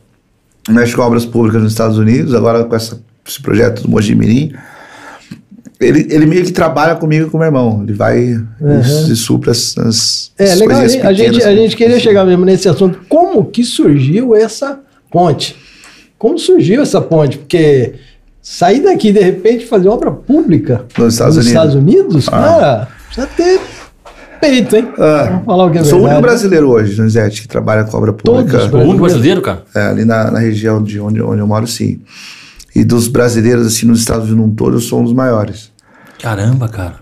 mexe 0.69 0.95
com 0.95 1.03
obras 1.03 1.27
públicas 1.27 1.61
nos 1.61 1.73
Estados 1.73 1.99
Unidos, 1.99 2.35
agora 2.35 2.65
com 2.65 2.77
essa, 2.77 3.01
esse 3.27 3.43
projeto 3.43 3.83
do 3.83 3.91
Mojimirim 3.91 4.53
ele, 5.87 6.07
ele 6.11 6.27
meio 6.27 6.45
que 6.45 6.53
trabalha 6.53 6.95
comigo 6.95 7.27
e 7.27 7.31
com 7.31 7.39
meu 7.39 7.47
irmão. 7.47 7.83
Ele 7.83 7.93
vai 7.93 8.35
uhum. 8.35 8.81
e, 9.11 9.17
supra 9.17 9.51
as, 9.51 9.77
as 9.79 10.33
É, 10.39 10.55
legal. 10.55 10.81
A 10.81 10.89
gente, 10.89 11.07
a 11.07 11.13
gente, 11.13 11.43
a 11.43 11.55
gente 11.55 11.77
queria 11.77 11.99
chegar 11.99 12.25
mesmo 12.25 12.45
nesse 12.45 12.69
assunto. 12.69 13.01
Como 13.09 13.45
que 13.45 13.65
surgiu 13.65 14.35
essa 14.35 14.81
ponte? 15.11 15.57
Como 16.19 16.39
surgiu 16.39 16.83
essa 16.83 17.01
ponte? 17.01 17.39
Porque 17.39 17.95
sair 18.41 18.81
daqui 18.81 19.13
de 19.13 19.21
repente 19.21 19.67
fazer 19.67 19.89
obra 19.89 20.11
pública 20.11 20.85
nos 20.99 21.15
Estados 21.15 21.37
nos 21.37 21.47
Unidos, 21.47 21.49
Estados 21.49 21.75
Unidos 21.75 22.29
ah. 22.29 22.31
cara, 22.31 22.89
precisa 23.07 23.27
ter 23.37 23.61
peito, 24.41 24.75
hein? 24.77 24.89
Ah, 24.99 25.29
Vamos 25.31 25.45
falar 25.45 25.67
o 25.67 25.71
que 25.71 25.79
é 25.79 25.85
Sou 25.85 26.01
o 26.01 26.05
único 26.05 26.21
brasileiro 26.21 26.69
hoje, 26.69 26.97
Donizete, 26.97 27.43
que 27.43 27.49
trabalha 27.49 27.85
com 27.85 27.97
obra 27.97 28.13
pública. 28.13 28.69
O 28.73 28.79
único 28.79 29.05
brasileiro, 29.05 29.41
cara? 29.41 29.63
É, 29.75 29.87
ali 29.87 30.05
na, 30.05 30.33
na 30.33 30.39
região 30.41 30.83
de 30.83 30.99
onde, 30.99 31.23
onde 31.23 31.41
eu 31.41 31.47
moro, 31.47 31.67
sim. 31.67 32.01
E 32.75 32.85
dos 32.85 33.07
brasileiros, 33.07 33.67
assim, 33.67 33.87
nos 33.87 34.01
Estados 34.01 34.29
Unidos 34.29 34.47
num 34.47 34.55
todo, 34.55 34.77
eu 34.77 34.81
sou 34.81 35.01
um 35.01 35.05
dos 35.05 35.13
maiores. 35.13 35.71
Caramba, 36.23 36.69
cara. 36.69 37.01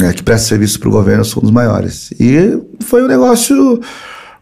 É, 0.00 0.12
que 0.12 0.22
presta 0.22 0.48
serviço 0.48 0.80
para 0.80 0.88
o 0.88 0.92
governo, 0.92 1.20
eu 1.20 1.24
sou 1.24 1.40
um 1.42 1.44
dos 1.44 1.52
maiores. 1.52 2.10
E 2.18 2.58
foi 2.80 3.04
um 3.04 3.06
negócio. 3.06 3.80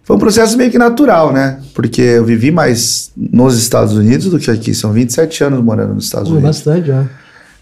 Foi 0.05 0.17
um 0.17 0.19
processo 0.19 0.57
meio 0.57 0.71
que 0.71 0.79
natural, 0.79 1.33
né? 1.33 1.61
Porque 1.75 2.00
eu 2.00 2.25
vivi 2.25 2.50
mais 2.50 3.12
nos 3.17 3.59
Estados 3.59 3.95
Unidos 3.95 4.31
do 4.31 4.38
que 4.38 4.50
aqui. 4.50 4.75
São 4.75 4.93
27 4.93 5.45
anos 5.45 5.62
morando 5.62 5.95
nos 5.95 6.05
Estados 6.05 6.31
Unidos. 6.31 6.59
Bastante, 6.59 6.87
já. 6.88 7.05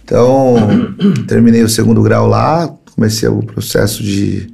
Então, 0.04 0.56
terminei 1.26 1.62
o 1.62 1.68
segundo 1.68 2.02
grau 2.02 2.26
lá, 2.26 2.72
comecei 2.94 3.28
o 3.28 3.42
processo 3.42 4.02
de, 4.02 4.46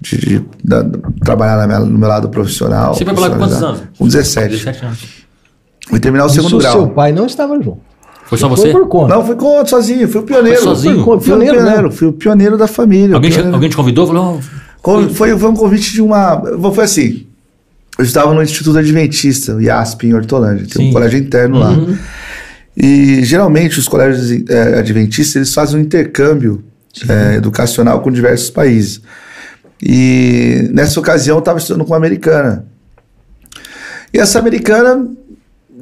de, 0.00 0.16
de, 0.16 0.38
de 0.38 0.98
trabalhar 1.22 1.66
minha, 1.66 1.80
no 1.80 1.98
meu 1.98 2.08
lado 2.08 2.28
profissional. 2.28 2.94
Você 2.94 3.04
foi 3.04 3.14
para 3.14 3.22
lá 3.22 3.30
com 3.30 3.38
quantos 3.38 3.62
anos? 3.62 3.82
Com 3.98 4.06
17. 4.06 4.48
17 4.48 4.84
anos. 4.86 4.98
Fui 5.88 6.00
terminar 6.00 6.24
o 6.24 6.26
Isso 6.26 6.36
segundo 6.36 6.58
grau. 6.58 6.72
seu 6.72 6.88
pai 6.88 7.12
não 7.12 7.26
estava 7.26 7.54
junto. 7.56 7.89
Foi 8.30 8.38
só 8.38 8.48
você? 8.48 8.70
Foi 8.70 8.82
por 8.82 8.88
conta. 8.88 9.12
Não, 9.12 9.26
fui 9.26 9.34
conta, 9.34 9.70
sozinho. 9.70 10.08
Fui 10.08 10.20
o 10.20 10.22
pioneiro. 10.22 10.56
Foi 10.56 10.68
sozinho? 10.68 11.02
Fui, 11.02 11.18
pioneiro, 11.18 11.56
né? 11.56 11.62
pioneiro, 11.64 11.90
fui 11.90 12.06
o 12.06 12.12
pioneiro 12.12 12.56
da 12.56 12.68
família. 12.68 13.16
Alguém, 13.16 13.28
te, 13.28 13.40
alguém 13.40 13.68
te 13.68 13.74
convidou? 13.74 14.06
Falou, 14.06 14.40
oh, 14.84 15.08
foi, 15.08 15.36
foi 15.36 15.50
um 15.50 15.56
convite 15.56 15.92
de 15.92 16.00
uma... 16.00 16.40
Foi 16.72 16.84
assim, 16.84 17.26
eu 17.98 18.04
estava 18.04 18.32
no 18.32 18.40
Instituto 18.40 18.78
Adventista, 18.78 19.56
o 19.56 19.60
IASP, 19.60 20.06
em 20.06 20.14
Hortolândia. 20.14 20.64
Tem 20.64 20.84
Sim. 20.84 20.90
um 20.90 20.92
colégio 20.92 21.18
interno 21.18 21.56
uhum. 21.56 21.60
lá. 21.60 21.98
E 22.76 23.24
geralmente 23.24 23.80
os 23.80 23.88
colégios 23.88 24.48
é, 24.48 24.78
adventistas 24.78 25.34
eles 25.34 25.52
fazem 25.52 25.80
um 25.80 25.82
intercâmbio 25.82 26.62
é, 27.08 27.34
educacional 27.34 28.00
com 28.00 28.12
diversos 28.12 28.48
países. 28.48 29.00
E 29.82 30.70
nessa 30.72 31.00
ocasião 31.00 31.38
eu 31.38 31.40
estava 31.40 31.58
estudando 31.58 31.84
com 31.84 31.90
uma 31.90 31.96
americana. 31.96 32.64
E 34.14 34.18
essa 34.18 34.38
americana 34.38 35.04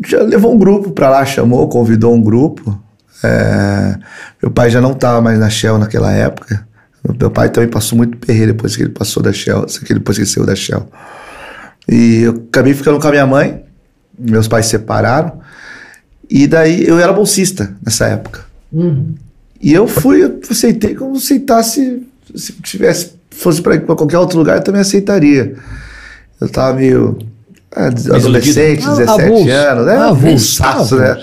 já 0.06 0.22
levou 0.22 0.54
um 0.54 0.58
grupo 0.58 0.90
para 0.90 1.10
lá, 1.10 1.24
chamou, 1.24 1.68
convidou 1.68 2.14
um 2.14 2.22
grupo. 2.22 2.80
É, 3.22 3.96
meu 4.42 4.50
pai 4.50 4.70
já 4.70 4.80
não 4.80 4.92
estava 4.92 5.20
mais 5.20 5.38
na 5.38 5.50
Shell 5.50 5.78
naquela 5.78 6.12
época. 6.12 6.66
Meu 7.18 7.30
pai 7.30 7.48
também 7.48 7.68
passou 7.68 7.96
muito 7.96 8.18
perreiro 8.18 8.52
depois 8.52 8.76
que 8.76 8.82
ele 8.82 8.90
passou 8.90 9.22
da 9.22 9.32
Shell, 9.32 9.66
depois 9.90 10.18
que 10.18 10.24
ele 10.24 10.30
saiu 10.30 10.46
da 10.46 10.54
Shell. 10.54 10.86
E 11.88 12.22
eu 12.22 12.44
acabei 12.48 12.74
ficando 12.74 13.00
com 13.00 13.08
a 13.08 13.10
minha 13.10 13.26
mãe, 13.26 13.64
meus 14.18 14.46
pais 14.46 14.66
se 14.66 14.72
separaram, 14.72 15.40
e 16.28 16.46
daí 16.46 16.86
eu 16.86 16.98
era 16.98 17.12
bolsista 17.12 17.74
nessa 17.84 18.06
época. 18.06 18.44
Uhum. 18.70 19.14
E 19.60 19.72
eu 19.72 19.88
fui, 19.88 20.22
eu 20.22 20.38
aceitei 20.50 20.94
como 20.94 21.16
aceitasse, 21.16 22.06
se 22.34 22.52
tivesse, 22.62 23.12
fosse 23.30 23.62
para 23.62 23.78
qualquer 23.78 24.18
outro 24.18 24.38
lugar, 24.38 24.58
eu 24.58 24.62
também 24.62 24.82
aceitaria. 24.82 25.56
Eu 26.40 26.48
tava 26.48 26.74
meio 26.74 27.18
adolescente, 27.74 28.86
17 28.86 29.50
ah, 29.50 29.70
anos, 29.72 29.86
né? 29.86 29.96
Avulsaço, 29.96 30.96
né? 30.96 31.16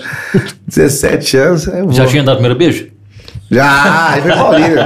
17 0.66 1.36
anos. 1.38 1.68
É 1.68 1.82
Já 1.90 2.06
tinha 2.06 2.22
dado 2.22 2.34
o 2.34 2.38
primeiro 2.38 2.58
beijo? 2.58 2.88
Já, 3.50 4.10
aí 4.10 4.22
foi 4.22 4.32
Paulinho. 4.32 4.76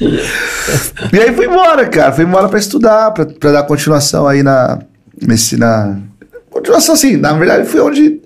e 1.12 1.18
aí 1.18 1.34
fui 1.34 1.46
embora, 1.46 1.86
cara. 1.88 2.12
Fui 2.12 2.24
embora 2.24 2.48
pra 2.48 2.58
estudar, 2.58 3.10
pra, 3.10 3.26
pra 3.26 3.52
dar 3.52 3.62
continuação 3.64 4.26
aí 4.26 4.42
na. 4.42 4.78
Nesse, 5.20 5.56
na 5.56 5.98
continuação, 6.50 6.94
assim, 6.94 7.16
na 7.16 7.32
verdade 7.32 7.66
foi 7.66 7.80
onde 7.80 8.20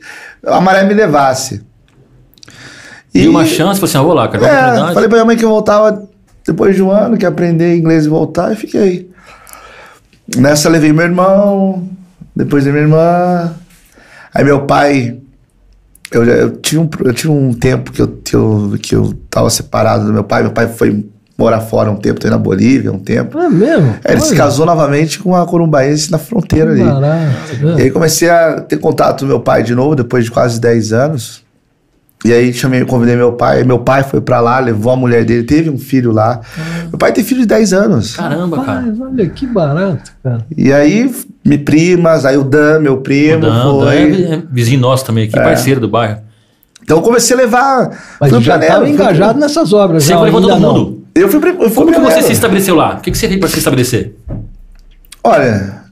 a 0.45 0.61
maré 0.61 0.85
me 0.85 0.95
levasse. 0.95 1.63
E, 3.15 3.23
e 3.23 3.29
uma 3.29 3.45
chance, 3.45 3.81
falei 3.81 3.91
assim, 3.91 3.99
ah, 3.99 4.03
vou 4.03 4.15
lá, 4.15 4.29
cara. 4.29 4.47
É, 4.47 4.95
falei 4.95 5.09
pra 5.09 5.19
minha 5.19 5.25
mãe 5.25 5.37
que 5.37 5.45
eu 5.45 5.49
voltava 5.49 6.07
depois 6.47 6.77
de 6.77 6.83
um 6.83 6.91
ano, 6.91 7.17
que 7.17 7.25
ia 7.25 7.29
aprender 7.29 7.77
inglês 7.77 8.07
e 8.07 8.09
voltar, 8.09 8.53
e 8.53 8.57
fiquei. 8.57 9.11
Nessa 10.35 10.69
levei 10.69 10.93
meu 10.93 11.05
irmão, 11.05 11.89
depois 12.35 12.65
minha 12.65 12.79
irmã. 12.79 13.55
Aí 14.35 14.45
meu 14.45 14.63
pai. 14.63 15.19
Eu, 16.11 16.25
eu, 16.25 16.57
tinha 16.59 16.81
um, 16.81 16.89
eu 17.05 17.13
tinha 17.13 17.33
um 17.33 17.53
tempo 17.53 17.91
que 17.93 18.01
eu, 18.01 18.09
que, 18.09 18.35
eu, 18.35 18.79
que 18.81 18.95
eu 18.95 19.13
tava 19.29 19.51
separado 19.51 20.07
do 20.07 20.13
meu 20.13 20.25
pai. 20.25 20.43
Meu 20.43 20.53
pai 20.53 20.69
foi 20.69 21.05
morar 21.39 21.61
fora 21.61 21.91
um 21.91 21.97
tempo, 21.97 22.21
foi 22.21 22.31
na 22.31 22.39
Bolívia 22.39 22.93
um 22.93 22.99
tempo. 22.99 23.39
É 23.39 23.49
mesmo? 23.49 23.97
É, 24.05 24.13
ele 24.13 24.21
Olha. 24.21 24.29
se 24.29 24.35
casou 24.35 24.65
novamente 24.65 25.19
com 25.19 25.31
uma 25.31 25.45
corumbaense 25.47 26.11
na 26.11 26.19
fronteira 26.19 26.71
ali. 26.71 26.85
Caraca. 26.85 27.79
E 27.79 27.83
aí 27.83 27.91
comecei 27.91 28.31
a 28.31 28.61
ter 28.61 28.79
contato 28.79 29.21
com 29.21 29.27
meu 29.27 29.41
pai 29.41 29.63
de 29.63 29.75
novo, 29.75 29.95
depois 29.95 30.25
de 30.25 30.31
quase 30.31 30.61
10 30.61 30.93
anos. 30.93 31.45
E 32.25 32.33
aí 32.33 32.53
chamei, 32.53 32.85
convidei 32.85 33.15
meu 33.15 33.35
pai, 33.35 33.63
meu 33.63 33.79
pai 33.79 34.03
foi 34.03 34.21
para 34.21 34.41
lá, 34.41 34.59
levou 34.59 34.93
a 34.93 34.97
mulher 34.97 35.25
dele, 35.25 35.45
teve 35.45 35.71
um 35.71 35.79
filho 35.79 36.11
lá. 36.11 36.41
Ah. 36.59 36.86
Meu 36.97 36.99
pai 36.99 37.13
tem 37.13 37.23
filho 37.23 37.43
de 37.43 37.47
10 37.47 37.75
anos. 37.75 38.17
Caramba, 38.17 38.65
cara. 38.65 38.95
olha 38.99 39.29
que 39.29 39.47
barato, 39.47 40.13
cara. 40.25 40.47
E 40.57 40.73
aí, 40.73 41.15
me 41.45 41.59
primas, 41.59 42.25
aí 42.25 42.39
o 42.39 42.43
Dan, 42.43 42.81
meu 42.81 43.03
primo. 43.03 43.47
O 43.47 43.51
Dan, 43.51 43.85
foi... 43.85 44.13
Dan 44.13 44.35
é 44.35 44.43
vizinho 44.51 44.81
nosso 44.81 45.05
também 45.05 45.25
aqui, 45.25 45.39
é. 45.39 45.43
parceiro 45.43 45.79
do 45.79 45.91
bairro. 45.91 46.21
Então 46.83 46.97
eu 46.97 47.03
comecei 47.03 47.37
a 47.37 47.41
levar. 47.41 47.91
Mas 48.19 48.31
já 48.43 48.57
estava 48.57 48.89
engajado 48.89 49.33
fui... 49.35 49.43
nessas 49.43 49.75
obras. 49.75 50.05
Você 50.05 50.15
foi 50.15 50.25
levando 50.25 50.49
todo 50.49 50.59
mundo? 50.59 51.05
Eu 51.15 51.29
fui, 51.29 51.39
eu 51.39 51.71
fui 51.71 51.85
Como 51.85 51.93
que 51.93 52.01
você 52.01 52.23
se 52.23 52.33
estabeleceu 52.33 52.75
lá? 52.75 52.95
O 52.95 53.01
que, 53.03 53.11
que 53.11 53.19
você 53.19 53.29
fez 53.29 53.41
para 53.41 53.49
se 53.51 53.59
estabelecer? 53.59 54.17
Olha, 55.23 55.83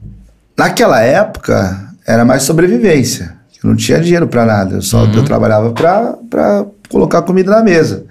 naquela 0.57 1.03
época 1.03 1.87
era 2.07 2.25
mais 2.25 2.45
sobrevivência. 2.45 3.35
Eu 3.63 3.69
não 3.69 3.77
tinha 3.77 4.01
dinheiro 4.01 4.27
para 4.27 4.47
nada, 4.47 4.77
eu 4.77 4.83
só 4.83 5.05
uhum. 5.05 5.13
eu 5.13 5.23
trabalhava 5.23 5.71
para 5.73 6.65
colocar 6.89 7.21
comida 7.21 7.51
na 7.51 7.63
mesa. 7.63 8.07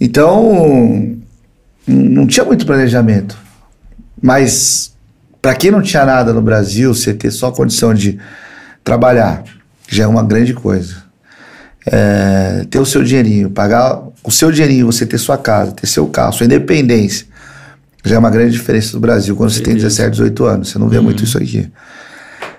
Então, 0.00 1.16
não 1.86 2.26
tinha 2.26 2.44
muito 2.44 2.66
planejamento. 2.66 3.36
Mas, 4.20 4.94
para 5.40 5.54
quem 5.54 5.70
não 5.70 5.82
tinha 5.82 6.04
nada 6.04 6.32
no 6.32 6.42
Brasil, 6.42 6.92
você 6.92 7.14
ter 7.14 7.30
só 7.30 7.50
condição 7.50 7.94
de 7.94 8.18
trabalhar, 8.82 9.44
já 9.88 10.04
é 10.04 10.06
uma 10.06 10.22
grande 10.22 10.52
coisa. 10.54 11.04
É, 11.86 12.66
ter 12.68 12.80
o 12.80 12.86
seu 12.86 13.04
dinheirinho, 13.04 13.50
pagar 13.50 14.02
o 14.24 14.30
seu 14.30 14.50
dinheirinho, 14.50 14.86
você 14.86 15.06
ter 15.06 15.18
sua 15.18 15.38
casa, 15.38 15.70
ter 15.72 15.86
seu 15.86 16.06
carro, 16.08 16.32
sua 16.32 16.46
independência, 16.46 17.26
já 18.04 18.16
é 18.16 18.18
uma 18.18 18.30
grande 18.30 18.52
diferença 18.52 18.92
do 18.92 19.00
Brasil 19.00 19.36
quando 19.36 19.50
você 19.50 19.60
tem 19.60 19.74
17, 19.74 20.10
18 20.10 20.44
anos. 20.44 20.68
Você 20.70 20.78
não 20.78 20.88
vê 20.88 20.98
uhum. 20.98 21.04
muito 21.04 21.24
isso 21.24 21.38
aqui. 21.38 21.70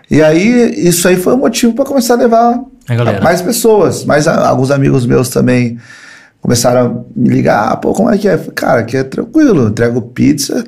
E 0.10 0.22
aí, 0.22 0.74
isso 0.78 1.08
aí 1.08 1.18
foi 1.18 1.34
o 1.34 1.38
motivo 1.38 1.74
para 1.74 1.86
começar 1.86 2.14
a 2.14 2.18
levar 2.18 2.60
mais 3.22 3.42
pessoas. 3.42 4.06
Mais 4.06 4.28
a, 4.28 4.48
alguns 4.48 4.72
amigos 4.72 5.06
meus 5.06 5.30
também 5.30 5.78
começaram 6.42 7.06
a 7.16 7.20
me 7.20 7.30
ligar. 7.30 7.72
Ah, 7.72 7.78
pô, 7.78 7.94
como 7.94 8.10
é 8.10 8.18
que 8.18 8.28
é? 8.28 8.38
Cara, 8.56 8.82
aqui 8.82 8.98
é 8.98 9.04
tranquilo. 9.04 9.68
Entrego 9.70 10.02
pizza 10.02 10.64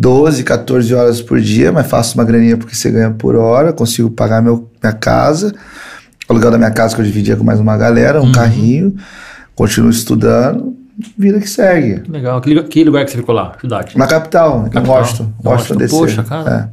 12, 0.00 0.44
14 0.44 0.94
horas 0.94 1.20
por 1.20 1.38
dia, 1.38 1.70
mas 1.70 1.86
faço 1.86 2.14
uma 2.14 2.24
graninha 2.24 2.56
porque 2.56 2.74
você 2.74 2.90
ganha 2.90 3.10
por 3.10 3.36
hora. 3.36 3.70
Consigo 3.70 4.10
pagar 4.10 4.40
meu, 4.40 4.66
minha 4.82 4.94
casa. 4.94 5.54
Aluguel 6.26 6.50
da 6.50 6.56
minha 6.56 6.70
casa 6.70 6.94
que 6.94 7.02
eu 7.02 7.04
dividia 7.04 7.36
com 7.36 7.44
mais 7.44 7.60
uma 7.60 7.76
galera, 7.76 8.22
um 8.22 8.26
uhum. 8.26 8.32
carrinho. 8.32 8.96
Continuo 9.54 9.90
estudando. 9.90 10.74
Vida 11.18 11.38
que 11.38 11.48
segue. 11.48 12.02
Legal. 12.08 12.40
Que, 12.40 12.62
que 12.62 12.84
lugar 12.84 13.04
que 13.04 13.10
você 13.10 13.18
ficou 13.18 13.34
lá? 13.34 13.52
Cidade? 13.60 13.98
Na 13.98 14.06
capital, 14.06 14.62
capital. 14.64 14.84
em 14.84 14.88
Washington. 14.88 15.32
Washington, 15.44 15.50
Washington 15.50 15.76
DC. 15.76 15.96
Poxa, 15.96 16.22
cara. 16.22 16.72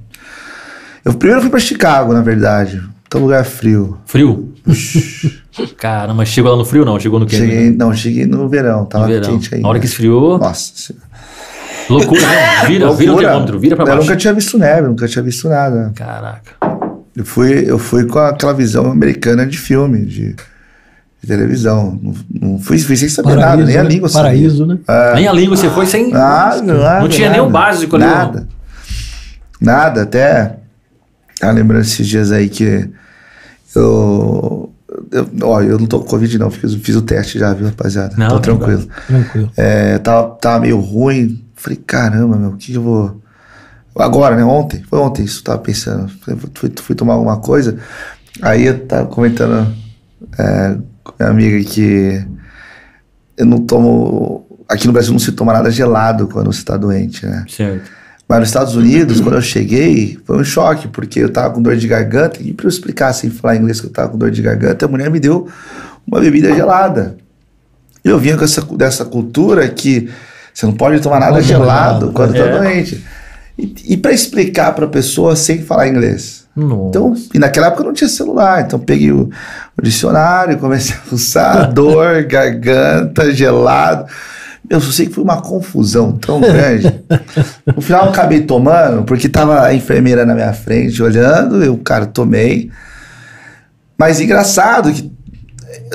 É. 1.04 1.10
Eu 1.10 1.14
primeiro 1.14 1.42
fui 1.42 1.50
para 1.50 1.60
Chicago, 1.60 2.14
na 2.14 2.22
verdade. 2.22 2.82
Então 3.08 3.22
lugar 3.22 3.44
frio. 3.44 3.98
Frio? 4.06 4.54
Caramba, 5.78 6.14
mas 6.16 6.30
chegou 6.30 6.52
lá 6.52 6.58
no 6.58 6.66
frio 6.66 6.86
não? 6.86 7.00
Chegou 7.00 7.20
no 7.20 7.26
quente? 7.26 7.42
Cheguei, 7.42 7.72
não, 7.72 7.94
cheguei 7.94 8.26
no 8.26 8.48
verão. 8.48 8.86
Tava 8.86 9.08
no 9.08 9.14
verão. 9.14 9.30
quente 9.30 9.56
ainda. 9.56 9.68
A 9.68 9.70
hora 9.70 9.80
que 9.80 9.86
esfriou. 9.86 10.38
Nossa. 10.38 10.94
Loucura, 11.90 12.22
né? 12.22 12.66
Vira, 12.68 12.86
Loucura. 12.88 12.98
vira 12.98 13.14
o 13.14 13.18
termômetro, 13.18 13.60
vira 13.60 13.76
pra 13.76 13.86
baixo. 13.86 14.00
Eu 14.00 14.04
nunca 14.04 14.18
tinha 14.18 14.34
visto 14.34 14.58
neve, 14.58 14.88
nunca 14.88 15.08
tinha 15.08 15.24
visto 15.24 15.48
nada. 15.48 15.92
Caraca. 15.96 16.52
Eu 17.16 17.26
fui, 17.26 17.64
eu 17.68 17.80
fui 17.80 18.06
com 18.06 18.20
aquela 18.20 18.54
visão 18.54 18.92
americana 18.92 19.46
de 19.46 19.58
filme, 19.58 20.06
de, 20.06 20.36
de 21.22 21.28
televisão. 21.28 21.98
Não, 22.02 22.14
não 22.42 22.60
fui, 22.60 22.78
fui, 22.78 22.96
sem 22.96 23.10
saber 23.10 23.30
Paraíso, 23.30 23.48
nada, 23.48 23.66
nem 23.66 23.78
a 23.78 23.84
né? 23.84 23.90
língua. 23.90 24.10
Paraíso, 24.10 24.58
sabia. 24.60 24.76
né? 24.76 24.80
É. 24.88 25.16
Nem 25.16 25.28
a 25.28 25.34
língua 25.34 25.58
você 25.58 25.70
foi 25.70 25.86
sem. 25.88 26.12
Nada, 26.12 26.62
nada, 26.62 27.00
não 27.02 27.10
tinha 27.10 27.30
nada, 27.30 27.42
nem 27.42 27.48
o 27.48 27.52
básico 27.52 27.96
ali. 27.96 28.06
Nada. 28.06 28.48
Nada, 29.60 30.02
até. 30.04 30.58
Tá 31.40 31.52
lembrando 31.52 31.82
esses 31.82 32.08
dias 32.08 32.32
aí 32.32 32.50
que 32.50 32.88
eu. 33.76 34.67
Eu, 35.12 35.30
ó, 35.44 35.62
eu 35.62 35.80
não 35.80 35.86
tô 35.86 36.00
com 36.00 36.08
Covid, 36.08 36.38
não. 36.38 36.50
Fiz, 36.50 36.74
fiz 36.76 36.96
o 36.96 37.02
teste 37.02 37.40
já, 37.40 37.54
viu, 37.54 37.68
rapaziada? 37.68 38.16
Não, 38.18 38.30
tô 38.30 38.40
tranquilo. 38.40 38.88
Tranquilo. 39.08 39.52
É, 39.56 39.98
tava, 40.00 40.30
tava 40.36 40.60
meio 40.62 40.80
ruim. 40.80 41.44
Falei, 41.56 41.82
caramba, 41.86 42.38
meu, 42.38 42.50
o 42.52 42.58
que, 42.58 42.72
que 42.72 42.78
eu 42.78 42.84
vou. 42.84 43.22
Agora, 43.98 44.36
né? 44.36 44.44
Ontem. 44.44 44.84
Foi 44.84 45.00
ontem 45.00 45.24
isso, 45.24 45.44
tava 45.44 45.60
pensando. 45.60 46.10
Fui, 46.54 46.72
fui 46.76 46.96
tomar 46.96 47.14
alguma 47.14 47.38
coisa. 47.38 47.78
Aí 48.42 48.66
eu 48.66 48.86
tava 48.86 49.08
comentando 49.08 49.74
é, 50.38 50.78
com 51.04 51.14
minha 51.20 51.32
amiga 51.32 51.70
que 51.70 52.26
eu 53.38 53.46
não 53.46 53.60
tomo. 53.60 54.46
Aqui 54.70 54.86
no 54.86 54.94
Brasil 54.94 55.14
não 55.14 55.20
se 55.20 55.32
toma 55.32 55.54
nada 55.54 55.72
gelado 55.72 56.28
quando 56.28 56.52
você 56.52 56.64
tá 56.64 56.76
doente, 56.76 57.26
né? 57.26 57.46
Certo. 57.48 57.97
Mas 58.28 58.40
nos 58.40 58.50
Estados 58.50 58.76
Unidos, 58.76 59.22
quando 59.22 59.36
eu 59.36 59.42
cheguei, 59.42 60.20
foi 60.26 60.38
um 60.38 60.44
choque, 60.44 60.88
porque 60.90 61.22
eu 61.22 61.32
tava 61.32 61.54
com 61.54 61.62
dor 61.62 61.78
de 61.78 61.88
garganta, 61.88 62.42
e 62.42 62.54
para 62.54 62.66
eu 62.66 62.70
explicar 62.70 63.14
sem 63.14 63.30
falar 63.30 63.56
inglês 63.56 63.80
que 63.80 63.88
eu 63.88 63.92
tava 63.92 64.10
com 64.10 64.18
dor 64.18 64.30
de 64.32 64.42
garganta, 64.42 64.86
a 64.86 64.90
mulher 64.90 65.10
me 65.10 65.20
deu 65.20 65.48
uma 66.06 66.20
bebida 66.20 66.54
gelada. 66.54 67.16
Eu 68.04 68.20
vinha 68.20 68.36
com 68.36 68.44
essa 68.44 68.62
dessa 68.62 69.06
cultura 69.06 69.68
que 69.70 70.10
você 70.54 70.66
não 70.66 70.74
pode 70.74 71.00
tomar 71.02 71.20
nada 71.20 71.42
gelado 71.42 72.12
quando 72.12 72.34
tá 72.34 72.40
é. 72.40 72.52
tá 72.52 72.58
doente. 72.58 73.06
E, 73.58 73.94
e 73.94 73.98
para 73.98 74.12
explicar 74.12 74.74
para 74.74 74.86
a 74.86 74.90
pessoa 74.90 75.36
sem 75.36 75.62
falar 75.62 75.88
inglês. 75.88 76.46
Nossa. 76.56 76.90
Então, 76.90 77.16
e 77.34 77.40
naquela 77.40 77.68
época 77.68 77.84
não 77.84 77.94
tinha 77.94 78.10
celular, 78.10 78.62
então 78.62 78.80
peguei 78.80 79.12
o, 79.12 79.30
o 79.78 79.82
dicionário, 79.82 80.58
comecei 80.58 80.96
a 80.96 81.14
usar 81.14 81.66
dor, 81.74 82.24
garganta, 82.24 83.32
gelado. 83.32 84.06
Eu 84.70 84.82
só 84.82 84.92
sei 84.92 85.06
que 85.06 85.14
foi 85.14 85.24
uma 85.24 85.42
confusão 85.42 86.12
tão 86.14 86.42
grande. 86.42 86.94
no 87.76 87.82
final 87.82 88.06
eu 88.06 88.10
acabei 88.10 88.42
tomando, 88.42 89.04
porque 89.04 89.30
tava 89.30 89.62
a 89.64 89.74
enfermeira 89.74 90.26
na 90.26 90.36
minha 90.36 90.54
frente 90.54 91.02
olhando, 91.02 91.64
eu, 91.64 91.78
cara, 91.78 92.06
tomei. 92.06 92.70
Mas 93.98 94.20
engraçado 94.20 94.92
que 94.92 95.12